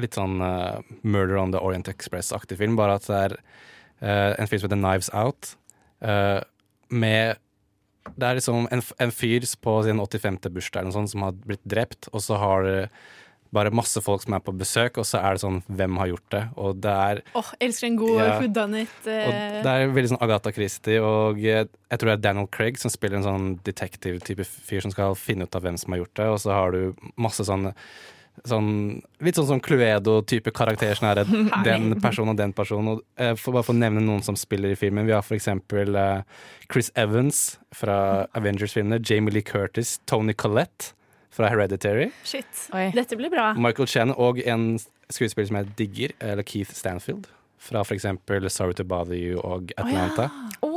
Litt 0.00 0.16
sånn 0.16 0.38
uh, 0.40 0.78
Murder 1.02 1.36
on 1.40 1.50
the 1.52 1.60
Orient 1.60 1.88
Express-aktig 1.90 2.56
film, 2.60 2.76
bare 2.78 2.94
at 2.96 3.08
det 3.10 3.16
er 3.18 3.34
uh, 3.36 4.32
en 4.38 4.48
film 4.48 4.62
som 4.62 4.70
heter 4.70 4.80
Knives 4.80 5.10
Out. 5.12 5.54
uh, 6.00 6.40
med 6.88 7.40
Det 8.16 8.26
er 8.28 8.38
liksom 8.38 8.68
en, 8.70 8.82
en 8.98 9.14
fyr 9.14 9.46
på 9.62 9.78
sin 9.86 10.00
85. 10.02 10.38
bursdag 10.50 10.80
eller 10.82 10.90
noe 10.90 10.98
sånt, 11.00 11.12
som 11.14 11.26
har 11.26 11.32
blitt 11.46 11.64
drept, 11.68 12.08
og 12.12 12.22
så 12.24 12.38
har 12.40 12.66
det 12.66 12.78
bare 13.50 13.72
masse 13.74 13.98
folk 14.02 14.22
som 14.22 14.36
er 14.36 14.42
på 14.46 14.54
besøk, 14.54 14.98
og 15.02 15.06
så 15.08 15.18
er 15.18 15.34
det 15.34 15.42
sånn 15.42 15.56
Hvem 15.66 15.96
har 15.98 16.10
gjort 16.12 16.28
det? 16.34 16.42
Og 16.62 16.76
det 16.84 16.92
er 16.92 17.22
Åh, 17.38 17.48
elsker 17.66 17.88
en 17.88 17.96
god 17.98 18.12
Ja. 18.20 18.36
who 18.38 18.46
eh, 19.10 19.62
det 19.64 19.72
er 19.72 19.90
veldig 19.96 20.12
sånn 20.12 20.22
Agatha 20.22 20.52
Christie, 20.54 21.00
og 21.02 21.40
jeg 21.42 21.66
tror 21.90 22.12
det 22.12 22.16
er 22.18 22.24
Daniel 22.28 22.46
Craig 22.54 22.78
som 22.78 22.92
spiller 22.94 23.18
en 23.18 23.26
sånn 23.26 23.48
detektiv-type 23.66 24.46
fyr 24.46 24.86
som 24.86 24.94
skal 24.94 25.18
finne 25.18 25.48
ut 25.48 25.58
av 25.58 25.66
hvem 25.66 25.78
som 25.80 25.92
har 25.92 26.04
gjort 26.04 26.14
det, 26.22 26.28
og 26.30 26.40
så 26.44 26.54
har 26.54 26.76
du 26.76 27.10
masse 27.18 27.46
sånn 27.46 27.72
Sånn, 28.48 29.00
litt 29.20 29.36
sånn 29.36 29.48
som 29.50 29.60
Cluedo-type 29.60 30.52
karakter. 30.56 30.94
Sånn 30.96 31.10
her, 31.10 31.22
den 31.66 31.92
personen 32.00 32.32
og 32.32 32.38
den 32.38 32.54
personen. 32.56 32.94
Og, 32.94 33.02
eh, 33.20 33.34
for 33.36 33.56
bare 33.56 33.66
for 33.66 33.76
å 33.76 33.80
nevne 33.80 34.02
noen 34.04 34.24
som 34.24 34.38
spiller 34.38 34.72
i 34.72 34.78
filmen. 34.80 35.08
Vi 35.08 35.12
har 35.16 35.26
for 35.26 35.36
eksempel 35.36 35.98
eh, 35.98 36.22
Chris 36.72 36.88
Evans 36.98 37.58
fra 37.76 37.98
Avengers-filmene. 38.38 39.02
Jamie 39.04 39.34
Lee 39.34 39.44
Curtis. 39.46 39.98
Tony 40.08 40.32
Collette 40.32 40.94
fra 41.30 41.50
Hereditary. 41.52 42.10
Shit. 42.24 42.68
Dette 42.96 43.18
blir 43.18 43.30
bra. 43.32 43.52
Michael 43.58 43.90
Chen 43.90 44.14
og 44.16 44.40
en 44.46 44.72
skuespiller 45.10 45.50
som 45.50 45.60
jeg 45.60 45.76
digger, 45.78 46.16
eller 46.20 46.46
Keith 46.46 46.72
Stanfield. 46.74 47.28
Fra 47.60 47.82
for 47.84 47.94
eksempel 47.94 48.48
Sorry 48.50 48.72
to 48.78 48.86
Bother 48.88 49.18
You 49.18 49.40
og 49.44 49.74
Atlanta. 49.76 50.30
Å 50.30 50.66
ja. 50.66 50.69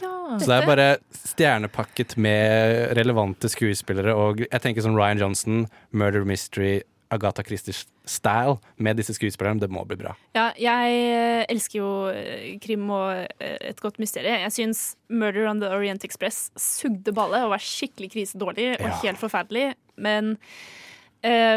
Så 0.00 0.46
det 0.50 0.56
er 0.58 0.66
bare 0.68 0.88
stjernepakket 1.14 2.16
med 2.20 2.92
relevante 2.98 3.48
skuespillere, 3.52 4.14
og 4.16 4.42
jeg 4.46 4.60
tenker 4.64 4.84
sånn 4.84 4.98
Ryan 4.98 5.22
Johnson, 5.22 5.64
Murder 5.96 6.26
Mystery, 6.28 6.80
Agatha 7.14 7.44
Christie-style 7.46 8.56
med 8.82 8.98
disse 8.98 9.14
skuespillerne. 9.14 9.60
Det 9.62 9.68
må 9.70 9.84
bli 9.86 9.98
bra. 10.00 10.16
Ja, 10.34 10.48
jeg 10.58 10.96
eh, 11.06 11.42
elsker 11.52 11.78
jo 11.78 11.90
eh, 12.10 12.56
krim 12.62 12.88
og 12.90 13.12
eh, 13.38 13.56
et 13.70 13.78
godt 13.82 14.00
mysterium. 14.02 14.40
Jeg 14.42 14.54
syns 14.56 14.80
Murder 15.08 15.46
on 15.52 15.62
the 15.62 15.70
Orient 15.70 16.02
Express 16.08 16.48
sugde 16.58 17.14
ballet 17.14 17.46
og 17.46 17.54
var 17.54 17.62
skikkelig 17.62 18.10
krisedårlig 18.16 18.72
og 18.80 18.88
Ja. 18.88 18.96
helt 19.04 19.22
forferdelig. 19.22 19.68
Men 19.96 20.34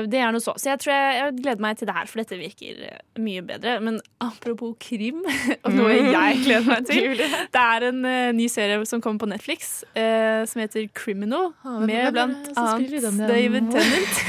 det 0.10 0.20
er 0.20 0.32
noe 0.34 0.42
så. 0.42 0.56
Så 0.58 0.72
jeg 0.72 0.82
tror 0.82 0.94
jeg, 0.96 1.16
jeg 1.20 1.34
gleder 1.44 1.64
meg 1.64 1.78
til 1.80 1.90
det 1.90 1.96
her, 1.96 2.08
for 2.10 2.22
dette 2.22 2.38
virker 2.40 2.84
eh, 2.88 3.02
mye 3.22 3.44
bedre. 3.46 3.76
Men 3.86 4.00
apropos 4.24 4.76
krim, 4.82 5.22
og 5.66 5.76
noe 5.76 5.92
jeg 5.94 6.40
gleder 6.46 6.68
meg 6.68 6.88
til 6.90 7.20
Det 7.20 7.64
er 7.64 7.86
en 7.90 8.00
uh, 8.06 8.30
ny 8.36 8.48
serie 8.52 8.80
som 8.90 9.04
kommer 9.04 9.24
på 9.24 9.30
Netflix 9.30 9.82
uh, 9.94 10.46
som 10.50 10.64
heter 10.64 10.88
Criminal, 10.98 11.52
er 11.64 11.84
med 11.86 12.16
blant 12.16 12.50
annet? 12.60 13.20
David 13.20 13.70
Tennant. 13.74 14.24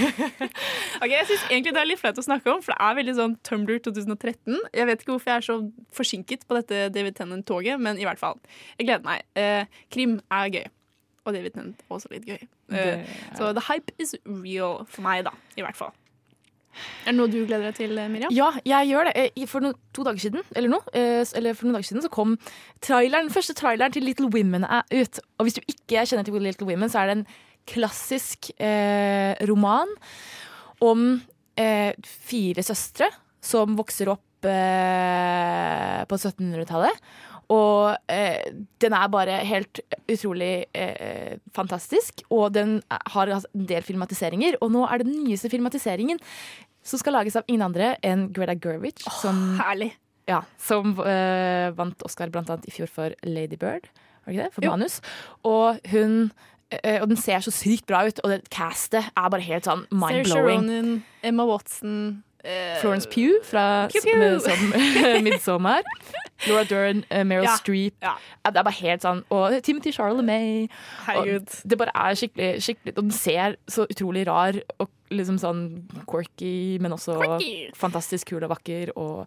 ok, 1.03 1.13
Jeg 1.15 1.29
syns 1.31 1.47
egentlig 1.49 1.77
det 1.77 1.85
er 1.85 1.91
litt 1.93 2.03
flaut 2.03 2.21
å 2.21 2.27
snakke 2.27 2.53
om, 2.53 2.65
for 2.65 2.75
det 2.75 2.81
er 2.89 2.99
veldig 3.01 3.17
sånn 3.21 3.39
Tumblr 3.47 3.81
2013. 3.87 4.59
Jeg 4.77 4.91
vet 4.91 5.05
ikke 5.05 5.15
hvorfor 5.15 5.35
jeg 5.35 5.43
er 5.43 5.49
så 5.49 5.59
forsinket 5.97 6.45
på 6.49 6.59
dette 6.59 6.91
David 6.95 7.17
Tennant-toget, 7.21 7.81
men 7.81 8.01
i 8.01 8.07
hvert 8.09 8.21
fall. 8.21 8.37
Jeg 8.77 8.91
gleder 8.91 9.07
meg. 9.07 9.25
Uh, 9.39 9.83
krim 9.93 10.19
er 10.29 10.53
gøy. 10.59 10.69
Og 11.31 11.53
Tennant 11.55 11.81
er 11.81 11.95
også 11.97 12.11
litt 12.13 12.27
gøy. 12.27 12.39
Eh, 12.73 12.77
er- 13.01 13.37
så 13.39 13.53
the 13.55 13.65
hype 13.69 13.91
is 13.99 14.15
real 14.27 14.85
for 14.89 15.03
meg, 15.07 15.25
da. 15.25 15.31
I 15.57 15.63
hvert 15.63 15.77
fall. 15.77 15.93
Er 17.05 17.11
det 17.11 17.17
noe 17.17 17.27
du 17.27 17.41
gleder 17.49 17.67
deg 17.73 17.75
til, 17.75 17.97
Miriam? 18.13 18.31
Ja, 18.33 18.53
jeg 18.65 18.89
gjør 18.93 19.09
det. 19.11 19.15
Eh, 19.37 19.47
For 19.51 19.61
no, 19.61 19.73
to 19.93 20.05
dager 20.07 20.19
siden, 20.23 20.43
eller 20.55 20.69
noe, 20.71 20.81
eh, 20.95 21.25
eller 21.35 21.53
for 21.59 21.67
noen 21.67 21.75
dager 21.81 21.89
siden, 21.89 22.03
så 22.05 22.11
kom 22.15 22.37
traileren, 22.81 23.27
den 23.27 23.35
første 23.35 23.55
traileren 23.59 23.93
til 23.93 24.05
Little 24.07 24.29
Women 24.31 24.65
er 24.65 24.83
ut. 24.93 25.19
Og 25.39 25.47
hvis 25.47 25.55
du 25.59 25.61
ikke 25.67 26.05
kjenner 26.07 26.25
til 26.25 26.35
Little 26.41 26.67
Women, 26.67 26.89
så 26.89 27.01
er 27.03 27.07
det 27.11 27.17
en 27.19 27.27
klassisk 27.67 28.51
eh, 28.61 29.35
roman 29.51 29.89
om 30.81 31.21
eh, 31.59 31.93
fire 32.07 32.63
søstre 32.63 33.11
som 33.43 33.75
vokser 33.77 34.09
opp 34.15 34.47
eh, 34.47 36.05
på 36.09 36.17
1700-tallet. 36.17 36.97
Og 37.51 37.97
eh, 38.13 38.53
den 38.83 38.95
er 38.95 39.09
bare 39.11 39.41
helt 39.47 39.81
utrolig 40.11 40.67
eh, 40.77 41.39
fantastisk. 41.57 42.23
Og 42.31 42.53
den 42.55 42.77
har 42.91 43.33
altså 43.35 43.51
en 43.57 43.67
del 43.67 43.83
filmatiseringer. 43.87 44.59
Og 44.63 44.71
nå 44.75 44.85
er 44.87 45.03
det 45.03 45.09
den 45.11 45.25
nyeste 45.27 45.51
filmatiseringen 45.51 46.21
som 46.87 47.01
skal 47.03 47.19
lages 47.19 47.37
av 47.37 47.49
ingen 47.51 47.67
andre 47.67 47.97
enn 48.07 48.29
Greta 48.33 48.55
Gerwig. 48.57 49.03
som, 49.21 49.43
herlig! 49.61 49.91
Ja, 50.31 50.45
som 50.63 50.95
eh, 51.03 51.73
vant 51.75 52.03
Oscar 52.07 52.31
blant 52.31 52.49
annet 52.53 52.69
i 52.71 52.73
fjor 52.73 52.89
for 52.93 53.17
Lady 53.27 53.59
Bird. 53.59 53.91
Var 54.25 54.31
det 54.31 54.37
ikke 54.37 54.47
det? 54.47 54.55
For 54.55 54.65
Jo. 54.65 54.71
manus. 54.77 55.01
Og 55.49 55.81
hun 55.91 56.17
eh, 56.71 57.01
og 57.03 57.09
den 57.11 57.19
ser 57.19 57.43
så 57.43 57.51
sykt 57.51 57.89
bra 57.91 58.05
ut, 58.07 58.21
og 58.23 58.31
det 58.31 58.45
castet 58.55 59.11
er 59.11 59.31
bare 59.33 59.43
helt 59.43 59.67
sånn 59.67 59.83
mind-blowing. 59.91 60.69
Ronan, 60.71 60.93
Emma 61.27 61.49
Watson 61.51 61.97
Florence 62.81 63.07
Pugh 63.13 63.43
fra 63.45 63.87
Pew 63.93 64.01
Pew. 64.05 64.39
som 64.41 64.73
Midsommar. 65.27 65.83
Laura 66.49 66.65
Dern, 66.65 67.03
eh, 67.11 67.25
Meryl 67.29 67.45
Ja, 67.45 67.57
Streep. 67.61 67.95
Ja, 68.01 68.15
Det 68.49 68.57
er 68.57 68.65
bare 68.65 68.79
helt 68.81 69.03
sånn 69.05 69.19
Og 69.31 69.59
Timothy 69.63 69.93
Charlemagne. 69.93 70.69
Herregud. 71.07 71.43
Og 71.65 71.69
det 71.71 71.79
bare 71.83 71.93
er 71.95 72.17
skikkelig, 72.17 72.49
skikkelig 72.65 72.95
Og 72.97 73.03
den 73.05 73.13
ser 73.13 73.57
så 73.69 73.85
utrolig 73.93 74.23
rar 74.27 74.57
og 74.81 74.89
liksom 75.13 75.37
sånn 75.43 75.61
quirky, 76.09 76.79
men 76.81 76.93
også 76.97 77.19
Quirky. 77.21 77.71
fantastisk 77.77 78.31
kul 78.31 78.45
og 78.47 78.53
vakker. 78.55 78.93
Og 78.97 79.27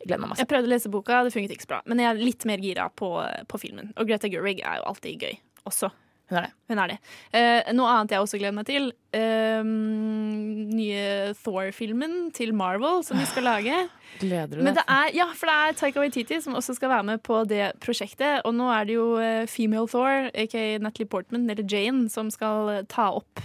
jeg 0.00 0.08
gleder 0.08 0.22
meg 0.24 0.30
masse. 0.32 0.40
Jeg 0.40 0.48
prøvde 0.48 0.66
å 0.70 0.72
lese 0.72 0.88
boka, 0.90 1.22
det 1.26 1.32
funket 1.34 1.52
ikke 1.54 1.66
så 1.66 1.72
bra. 1.74 1.80
Men 1.86 2.00
jeg 2.00 2.08
er 2.08 2.22
litt 2.24 2.46
mer 2.48 2.58
gira 2.64 2.86
på, 2.96 3.10
på 3.46 3.60
filmen. 3.60 3.92
Og 4.00 4.08
Greta 4.08 4.30
Gerwig 4.32 4.62
er 4.64 4.80
jo 4.80 4.86
alltid 4.90 5.20
gøy 5.26 5.36
også. 5.68 5.90
Hun 6.30 6.38
er 6.38 6.44
det. 6.46 6.50
Hun 6.70 6.78
er 6.78 6.90
det. 6.92 6.96
Eh, 7.34 7.70
noe 7.74 7.90
annet 7.90 8.12
jeg 8.14 8.22
også 8.22 8.38
gleder 8.38 8.54
meg 8.54 8.66
til. 8.68 8.90
eh, 9.12 9.62
nye 9.66 11.34
Thor-filmen 11.42 12.30
til 12.36 12.52
Marvel 12.54 13.02
som 13.06 13.18
de 13.18 13.26
skal 13.26 13.48
lage. 13.48 13.80
Gleder 14.20 14.58
du 14.60 14.66
deg? 14.66 14.78
ja, 15.16 15.26
for 15.38 15.48
det 15.50 15.54
er 15.56 15.78
Taika 15.78 16.02
Waititi 16.02 16.38
som 16.42 16.54
også 16.58 16.74
skal 16.76 16.90
være 16.92 17.06
med 17.12 17.22
på 17.26 17.40
det 17.50 17.72
prosjektet. 17.82 18.44
Og 18.46 18.54
nå 18.54 18.68
er 18.74 18.86
det 18.86 18.94
jo 18.98 19.08
eh, 19.22 19.46
Female 19.50 19.88
Thor, 19.90 20.28
aka 20.34 20.66
Natalie 20.82 21.08
Portman, 21.10 21.48
eller 21.50 21.66
Jane, 21.66 22.08
som 22.12 22.30
skal 22.30 22.84
ta 22.90 23.08
opp 23.18 23.42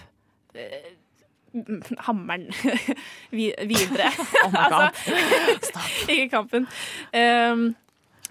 eh, 0.54 0.92
hammeren 2.08 2.50
videre. 3.32 4.12
Oh 4.44 4.52
my 4.52 4.68
God. 4.74 5.02
ikke 6.10 6.30
kampen. 6.34 6.68
Um, 7.16 7.70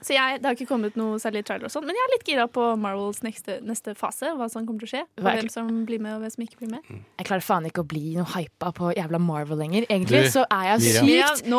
så 0.05 0.13
jeg, 0.13 0.41
Det 0.43 0.49
har 0.49 0.57
ikke 0.59 0.69
kommet 0.69 0.99
noe 1.01 1.17
særlig 1.23 1.45
trailer, 1.49 1.71
og 1.71 1.73
sånn, 1.73 1.87
men 1.89 1.97
jeg 1.97 2.05
er 2.05 2.13
litt 2.13 2.27
gira 2.29 2.45
på 2.53 2.67
Marvels 2.81 3.23
neste, 3.25 3.57
neste 3.65 3.95
fase. 3.97 4.35
Hva 4.37 4.51
som 4.53 4.67
kommer 4.69 4.85
til 4.85 4.91
å 4.91 4.93
skje. 4.93 5.03
Og 5.17 5.25
Hva 5.25 5.35
hvem 5.39 5.49
som 5.53 5.71
blir 5.89 6.03
med, 6.05 6.19
og 6.19 6.25
hvem 6.25 6.35
som 6.35 6.45
ikke 6.45 6.61
blir 6.61 6.75
med. 6.75 6.93
Jeg 7.21 7.29
klarer 7.31 7.47
faen 7.47 7.71
ikke 7.71 7.85
å 7.85 7.89
bli 7.89 8.05
noe 8.19 8.29
hypa 8.35 8.73
på 8.77 8.93
jævla 8.99 9.21
Marvel 9.23 9.61
lenger. 9.63 9.89
Egentlig 9.89 10.27
så 10.35 10.45
er 10.53 10.75
jeg 10.75 11.01
sykt 11.01 11.51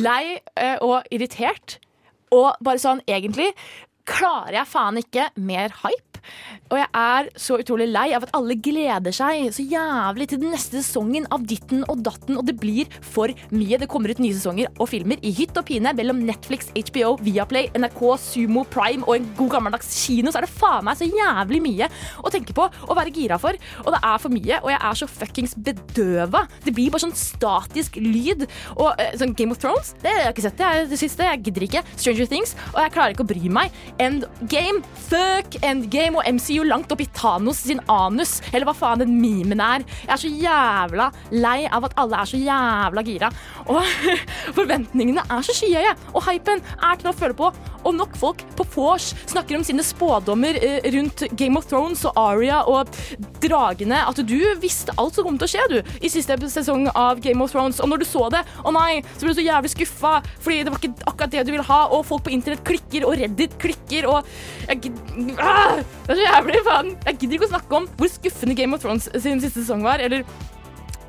lei 0.00 0.24
eh, 0.56 0.76
og 0.80 1.04
irritert. 1.12 1.78
Og 2.30 2.54
bare 2.62 2.78
sånn, 2.78 3.00
egentlig 3.10 3.50
klarer 4.10 4.60
jeg 4.60 4.72
faen 4.74 5.00
ikke 5.00 5.30
mer 5.40 5.74
hype. 5.84 6.10
Og 6.70 6.78
jeg 6.78 6.86
er 6.94 7.28
så 7.40 7.58
utrolig 7.60 7.88
lei 7.90 8.10
av 8.14 8.24
at 8.26 8.32
alle 8.36 8.54
gleder 8.62 9.14
seg 9.14 9.48
så 9.54 9.64
jævlig 9.66 10.28
til 10.30 10.40
den 10.42 10.52
neste 10.54 10.78
sesongen 10.78 11.26
av 11.34 11.44
ditten 11.48 11.82
og 11.90 12.02
datten, 12.06 12.38
og 12.38 12.46
det 12.46 12.56
blir 12.60 12.90
for 13.02 13.32
mye. 13.54 13.78
Det 13.80 13.88
kommer 13.90 14.12
ut 14.12 14.22
nye 14.22 14.36
sesonger 14.36 14.70
og 14.76 14.90
filmer 14.92 15.20
i 15.26 15.32
hytt 15.34 15.56
og 15.58 15.66
pine 15.70 15.92
mellom 15.96 16.22
Netflix, 16.26 16.70
HBO, 16.76 17.16
Viaplay, 17.24 17.70
NRK, 17.78 18.02
Sumo, 18.22 18.64
Prime 18.70 19.06
og 19.06 19.16
en 19.16 19.28
god 19.38 19.54
gammeldags 19.56 19.90
kino, 20.04 20.30
så 20.30 20.40
er 20.40 20.46
det 20.46 20.52
faen 20.54 20.86
meg 20.86 21.00
så 21.00 21.08
jævlig 21.08 21.62
mye 21.64 21.90
å 22.22 22.32
tenke 22.32 22.54
på 22.56 22.68
og 22.68 22.96
være 22.98 23.14
gira 23.16 23.40
for. 23.40 23.58
Og 23.84 23.90
det 23.94 24.02
er 24.12 24.22
for 24.22 24.34
mye, 24.34 24.60
og 24.62 24.70
jeg 24.70 24.80
er 24.90 25.00
så 25.00 25.10
fuckings 25.10 25.56
bedøva. 25.58 26.44
Det 26.64 26.74
blir 26.76 26.92
bare 26.92 27.06
sånn 27.06 27.16
statisk 27.18 27.98
lyd. 28.00 28.46
Og 28.76 28.94
eh, 29.00 29.16
sånn 29.18 29.34
Game 29.38 29.54
of 29.54 29.60
Thrones, 29.62 29.94
det 30.04 30.12
har 30.12 30.28
jeg 30.28 30.36
ikke 30.36 30.46
sett 30.46 30.60
det, 30.60 30.70
det 30.92 31.00
siste. 31.00 31.26
Jeg 31.26 31.42
gidder 31.48 31.66
ikke. 31.66 31.84
Stranger 31.96 32.30
Things, 32.30 32.54
og 32.72 32.80
jeg 32.84 32.94
klarer 32.94 33.16
ikke 33.16 33.26
å 33.26 33.30
bry 33.32 33.52
meg. 33.52 33.74
Endgame, 34.00 34.80
fuck 35.10 35.58
Endgame 35.60 36.20
og 36.20 36.28
MCU 36.38 36.64
langt 36.64 36.92
opp 36.94 37.02
i 37.04 37.08
Thanos 37.16 37.62
sin 37.66 37.82
anus, 37.92 38.38
eller 38.50 38.68
hva 38.68 38.74
faen 38.76 39.02
den 39.02 39.18
memen 39.20 39.60
er. 39.60 39.84
Jeg 40.06 40.14
er 40.14 40.22
så 40.22 40.30
jævla 40.30 41.08
lei 41.34 41.58
av 41.68 41.84
at 41.88 41.96
alle 42.00 42.20
er 42.22 42.30
så 42.30 42.40
jævla 42.40 43.04
gira. 43.04 43.30
Og 43.68 43.80
forventningene 44.58 45.24
er 45.26 45.44
så 45.44 45.56
skyhøye, 45.56 45.92
og 46.14 46.24
hypen 46.28 46.64
er 46.80 47.00
til 47.00 47.12
å 47.12 47.16
føle 47.16 47.36
på. 47.36 47.50
Og 47.80 47.96
nok 47.96 48.16
folk 48.20 48.42
på 48.58 48.66
vors 48.74 49.10
snakker 49.30 49.56
om 49.56 49.64
sine 49.64 49.84
spådommer 49.84 50.58
eh, 50.60 50.84
rundt 50.92 51.24
Game 51.38 51.56
of 51.56 51.68
Thrones 51.68 52.04
og 52.08 52.16
Aria 52.20 52.60
og 52.68 52.90
dragene. 53.40 54.02
At 54.08 54.20
du 54.20 54.38
visste 54.60 54.94
alt 55.00 55.16
som 55.16 55.28
kom 55.28 55.38
til 55.40 55.48
å 55.48 55.52
skje, 55.54 55.66
du, 55.72 55.94
i 56.00 56.12
siste 56.12 56.36
sesong 56.52 56.88
av 56.92 57.20
Game 57.24 57.40
of 57.44 57.52
Thrones. 57.52 57.80
Og 57.80 57.88
når 57.92 58.02
du 58.02 58.08
så 58.08 58.26
det, 58.32 58.42
å 58.64 58.72
nei, 58.76 59.00
så 59.14 59.24
ble 59.24 59.34
du 59.34 59.40
så 59.40 59.46
jævlig 59.46 59.72
skuffa, 59.74 60.14
fordi 60.40 60.62
det 60.64 60.74
var 60.74 60.82
ikke 60.82 61.08
akkurat 61.12 61.36
det 61.36 61.46
du 61.48 61.54
ville 61.54 61.68
ha, 61.68 61.80
og 61.92 62.04
folk 62.08 62.26
på 62.28 62.34
internett 62.36 62.64
klikker, 62.68 63.08
og 63.08 63.16
Reddit 63.20 63.56
klikker, 63.60 63.89
og 64.10 64.28
jeg, 64.68 64.92
ah, 65.38 65.80
Det 66.06 66.14
er 66.14 66.20
så 66.20 66.26
jævlig, 66.26 66.62
faen. 66.66 66.94
Jeg 67.06 67.18
gidder 67.18 67.38
ikke 67.38 67.48
å 67.48 67.54
snakke 67.54 67.80
om 67.80 67.88
hvor 67.98 68.12
skuffende 68.12 68.56
Game 68.58 68.76
of 68.76 68.84
Thrones 68.84 69.10
sin 69.16 69.42
siste 69.42 69.64
sesong 69.64 69.84
var, 69.86 70.02
eller 70.04 70.24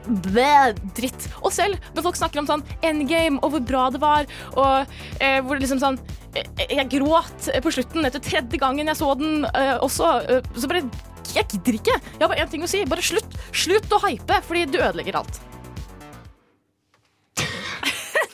Bæ, 0.01 0.73
dritt. 0.97 1.27
Og 1.45 1.53
selv 1.53 1.77
når 1.93 2.07
folk 2.07 2.17
snakker 2.17 2.41
om 2.41 2.47
sånn 2.49 2.63
endgame 2.81 3.37
og 3.45 3.53
hvor 3.53 3.61
bra 3.69 3.83
det 3.93 4.01
var, 4.01 4.25
og 4.55 4.95
eh, 5.21 5.37
hvor 5.45 5.61
liksom 5.61 5.77
sånn 5.81 5.99
eh, 6.33 6.47
Jeg 6.71 6.87
gråt 6.95 7.51
på 7.61 7.73
slutten 7.75 8.09
etter 8.09 8.23
tredje 8.23 8.57
gangen 8.61 8.89
jeg 8.89 8.97
så 8.97 9.11
den 9.19 9.45
eh, 9.53 9.75
også, 9.77 10.15
eh, 10.25 10.49
så 10.57 10.71
bare 10.71 10.81
Jeg 11.35 11.45
gidder 11.53 11.77
ikke. 11.77 11.99
Jeg 12.01 12.23
har 12.23 12.33
bare 12.33 12.41
én 12.43 12.49
ting 12.51 12.65
å 12.65 12.71
si. 12.71 12.81
Bare 12.89 13.05
slutt. 13.05 13.37
Slutt 13.53 13.93
å 13.93 14.01
hype, 14.07 14.41
fordi 14.49 14.65
du 14.73 14.81
ødelegger 14.81 15.21
alt. 15.21 15.37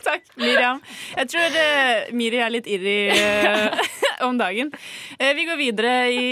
Takk, 0.08 0.30
Miriam. 0.40 0.84
Jeg 1.18 1.32
tror 1.34 1.58
uh, 1.60 2.12
Miri 2.16 2.40
er 2.40 2.54
litt 2.54 2.70
irri 2.72 3.00
uh, 3.12 3.82
om 4.28 4.38
dagen. 4.40 4.72
Uh, 5.20 5.34
vi 5.36 5.48
går 5.50 5.60
videre 5.60 5.96
i, 6.14 6.30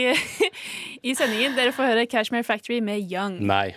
i 1.09 1.15
sendingen. 1.17 1.57
Dere 1.57 1.75
får 1.75 1.91
høre 1.91 2.07
Cashmere 2.07 2.47
Factory 2.47 2.79
med 2.83 3.03
Young. 3.11 3.41
Nei. 3.43 3.75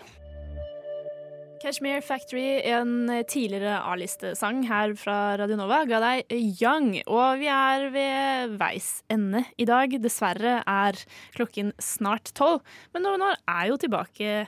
Cashmere 1.59 2.05
Factory, 2.07 2.61
en 2.71 3.11
tidligere 3.27 3.81
A-listesang 3.91 4.61
her 4.69 4.93
fra 4.95 5.35
Radio 5.41 5.59
Nova, 5.59 5.81
ga 5.91 5.99
deg 6.05 6.31
Young. 6.63 6.93
Og 7.11 7.43
vi 7.43 7.51
er 7.51 7.89
ved 7.91 8.55
veis 8.61 9.01
ende 9.11 9.43
i 9.59 9.67
dag. 9.67 9.99
Dessverre 9.99 10.61
er 10.63 11.03
klokken 11.35 11.75
snart 11.83 12.31
tolv. 12.39 12.63
Men 12.95 13.09
Novenor 13.09 13.41
er 13.51 13.73
jo 13.73 13.81
tilbake 13.83 14.45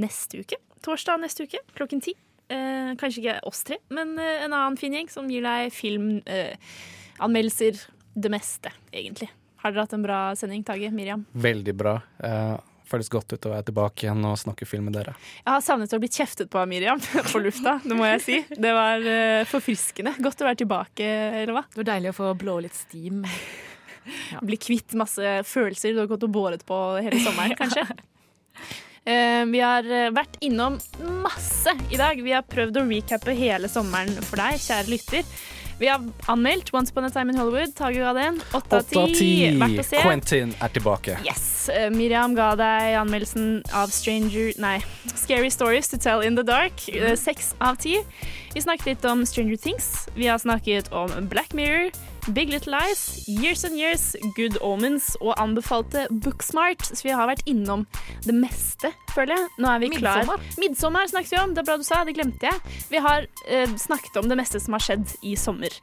neste 0.00 0.44
uke. 0.44 0.60
Torsdag 0.84 1.24
neste 1.24 1.48
uke 1.48 1.64
klokken 1.72 2.04
ti. 2.04 2.12
Eh, 2.50 2.96
kanskje 2.98 3.22
ikke 3.22 3.36
oss 3.46 3.62
tre, 3.66 3.76
men 3.94 4.18
eh, 4.18 4.44
en 4.44 4.52
annen 4.52 4.76
fin 4.80 4.94
gjeng 4.96 5.08
som 5.12 5.28
gir 5.30 5.42
deg 5.46 5.72
filmanmeldelser. 5.74 7.74
Eh, 7.78 7.82
det 8.20 8.30
meste, 8.32 8.70
egentlig. 8.90 9.28
Har 9.62 9.70
dere 9.70 9.82
hatt 9.84 9.94
en 9.94 10.02
bra 10.02 10.36
sending, 10.36 10.64
Tage? 10.66 10.90
Miriam? 10.90 11.24
Veldig 11.32 11.74
bra. 11.78 12.00
Eh, 12.18 12.56
føles 12.90 13.08
godt 13.12 13.32
ut 13.36 13.46
å 13.46 13.52
være 13.52 13.68
tilbake 13.68 14.06
igjen 14.06 14.24
og 14.26 14.38
snakke 14.40 14.66
film 14.66 14.84
med 14.88 14.94
dere. 14.98 15.12
Jeg 15.44 15.52
har 15.52 15.62
savnet 15.64 15.94
å 15.94 16.02
bli 16.02 16.10
kjeftet 16.10 16.50
på 16.50 16.58
av 16.58 16.68
Miriam 16.70 17.00
på 17.32 17.38
lufta, 17.42 17.72
det 17.84 17.94
må 17.96 18.04
jeg 18.08 18.20
si. 18.24 18.36
Det 18.50 18.72
var 18.74 18.96
eh, 19.06 19.48
forfriskende. 19.48 20.12
Godt 20.18 20.42
å 20.42 20.46
være 20.48 20.60
tilbake, 20.64 21.06
eller 21.42 21.52
hva? 21.54 21.64
Det 21.70 21.78
var 21.84 21.90
deilig 21.92 22.10
å 22.14 22.18
få 22.18 22.26
blå 22.40 22.54
litt 22.66 22.78
steam. 22.78 23.16
Bli 24.42 24.56
kvitt 24.58 24.94
masse 24.98 25.42
følelser 25.46 25.94
du 25.94 26.00
har 26.02 26.10
gått 26.10 26.26
og 26.26 26.34
båret 26.34 26.62
på 26.66 26.76
hele 26.98 27.18
sommeren, 27.22 27.54
kanskje. 27.58 27.84
Eh, 29.10 29.44
vi 29.50 29.60
har 29.62 29.86
eh, 29.90 30.10
vært 30.14 30.36
innom 30.44 30.78
masse 31.24 31.74
i 31.90 31.98
dag. 31.98 32.20
Vi 32.22 32.34
har 32.34 32.46
prøvd 32.46 32.82
å 32.82 32.84
recappe 32.86 33.34
hele 33.34 33.70
sommeren 33.70 34.12
for 34.26 34.40
deg, 34.40 34.60
kjære 34.62 34.92
lytter. 34.92 35.32
Vi 35.80 35.88
har 35.88 36.02
anmeldt 36.28 36.68
Once 36.76 36.92
Upon 36.92 37.06
a 37.08 37.10
Time 37.10 37.32
in 37.32 37.38
Hollywood. 37.40 37.72
Tage 37.74 38.02
ga 38.02 38.12
den. 38.12 38.36
Åtte 38.52 38.82
av 38.82 39.14
ti. 39.16 39.30
Verdt 39.56 39.80
å 39.80 39.86
se. 39.88 40.02
Quentin 40.04 40.52
er 40.60 40.74
tilbake. 40.74 41.16
Yes. 41.24 41.70
Eh, 41.72 41.88
Miriam 41.94 42.36
ga 42.36 42.50
deg 42.60 42.98
anmeldelsen 43.00 43.62
av 43.72 43.88
Stranger 43.94 44.52
Nei, 44.60 44.76
Scary 45.14 45.48
Stories 45.50 45.88
to 45.88 45.98
Tell 45.98 46.20
in 46.26 46.36
the 46.36 46.44
Dark. 46.44 46.84
Seks 47.16 47.54
av 47.58 47.80
ti. 47.80 47.96
Vi 48.52 48.62
snakket 48.62 48.92
litt 48.92 49.08
om 49.08 49.24
Stranger 49.26 49.56
Things. 49.56 49.90
Vi 50.14 50.28
har 50.28 50.38
snakket 50.42 50.92
om 50.92 51.10
Black 51.32 51.56
Mirror, 51.56 51.88
Big 52.34 52.50
Little 52.52 52.72
Lies, 52.72 53.24
Years 53.28 53.64
and 53.64 53.78
Years, 53.78 54.16
Good 54.36 54.58
Omens 54.62 55.16
og 55.20 55.34
anbefalte 55.40 56.06
Booksmart. 56.10 56.84
Så 56.86 57.02
vi 57.06 57.14
har 57.14 57.28
vært 57.30 57.42
innom 57.50 57.86
det 58.26 58.34
meste, 58.36 58.92
føler 59.14 59.36
jeg. 59.36 59.48
Nå 59.62 59.72
er 59.72 59.82
vi 59.82 59.90
klar. 59.96 60.30
Midtsommer. 60.60 61.10
Snakket 61.10 61.34
vi 61.34 61.40
om. 61.42 61.54
Det 61.56 61.64
er 61.64 61.68
bra 61.70 61.78
du 61.80 61.86
sa, 61.86 62.02
det 62.06 62.14
glemte 62.18 62.50
jeg. 62.50 62.76
Vi 62.92 63.02
har 63.02 63.26
eh, 63.48 63.74
snakket 63.80 64.20
om 64.20 64.30
det 64.30 64.38
meste 64.38 64.60
som 64.62 64.76
har 64.76 64.84
skjedd 64.84 65.16
i 65.26 65.34
sommer, 65.38 65.74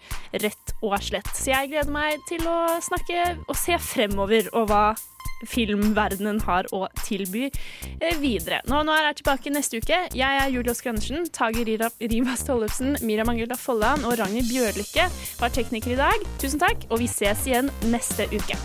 rett 0.46 0.76
og 0.82 0.98
slett. 1.04 1.30
Så 1.36 1.52
jeg 1.52 1.74
gleder 1.74 1.94
meg 1.94 2.24
til 2.30 2.48
å 2.48 2.78
snakke 2.84 3.30
og 3.48 3.56
se 3.58 3.78
fremover 3.82 4.52
og 4.54 4.72
hva 4.72 4.84
filmverdenen 5.48 6.42
har 6.48 6.70
å 6.76 6.86
tilby 7.04 7.48
eh, 7.48 8.18
videre. 8.22 8.62
Nå, 8.70 8.82
nå 8.88 8.96
er 8.96 9.10
jeg 9.10 9.22
tilbake 9.22 9.54
neste 9.54 9.82
uke. 9.82 10.02
Jeg 10.18 10.42
er 10.44 10.54
Julie 10.54 10.74
Oskar 10.74 10.96
Andersen, 10.96 11.28
Tage 11.34 11.66
Rivas 11.68 12.46
Tollefsen, 12.48 12.98
Miriam 13.06 13.34
Angela 13.34 13.60
Folland 13.60 14.08
og 14.08 14.18
Ragnhild 14.22 14.50
Bjørlykke 14.52 15.10
var 15.42 15.54
tekniker 15.56 15.96
i 15.96 16.00
dag. 16.02 16.30
Tusen 16.42 16.62
takk, 16.64 16.88
og 16.90 17.02
vi 17.04 17.12
ses 17.12 17.48
igjen 17.50 17.72
neste 17.92 18.30
uke. 18.34 18.58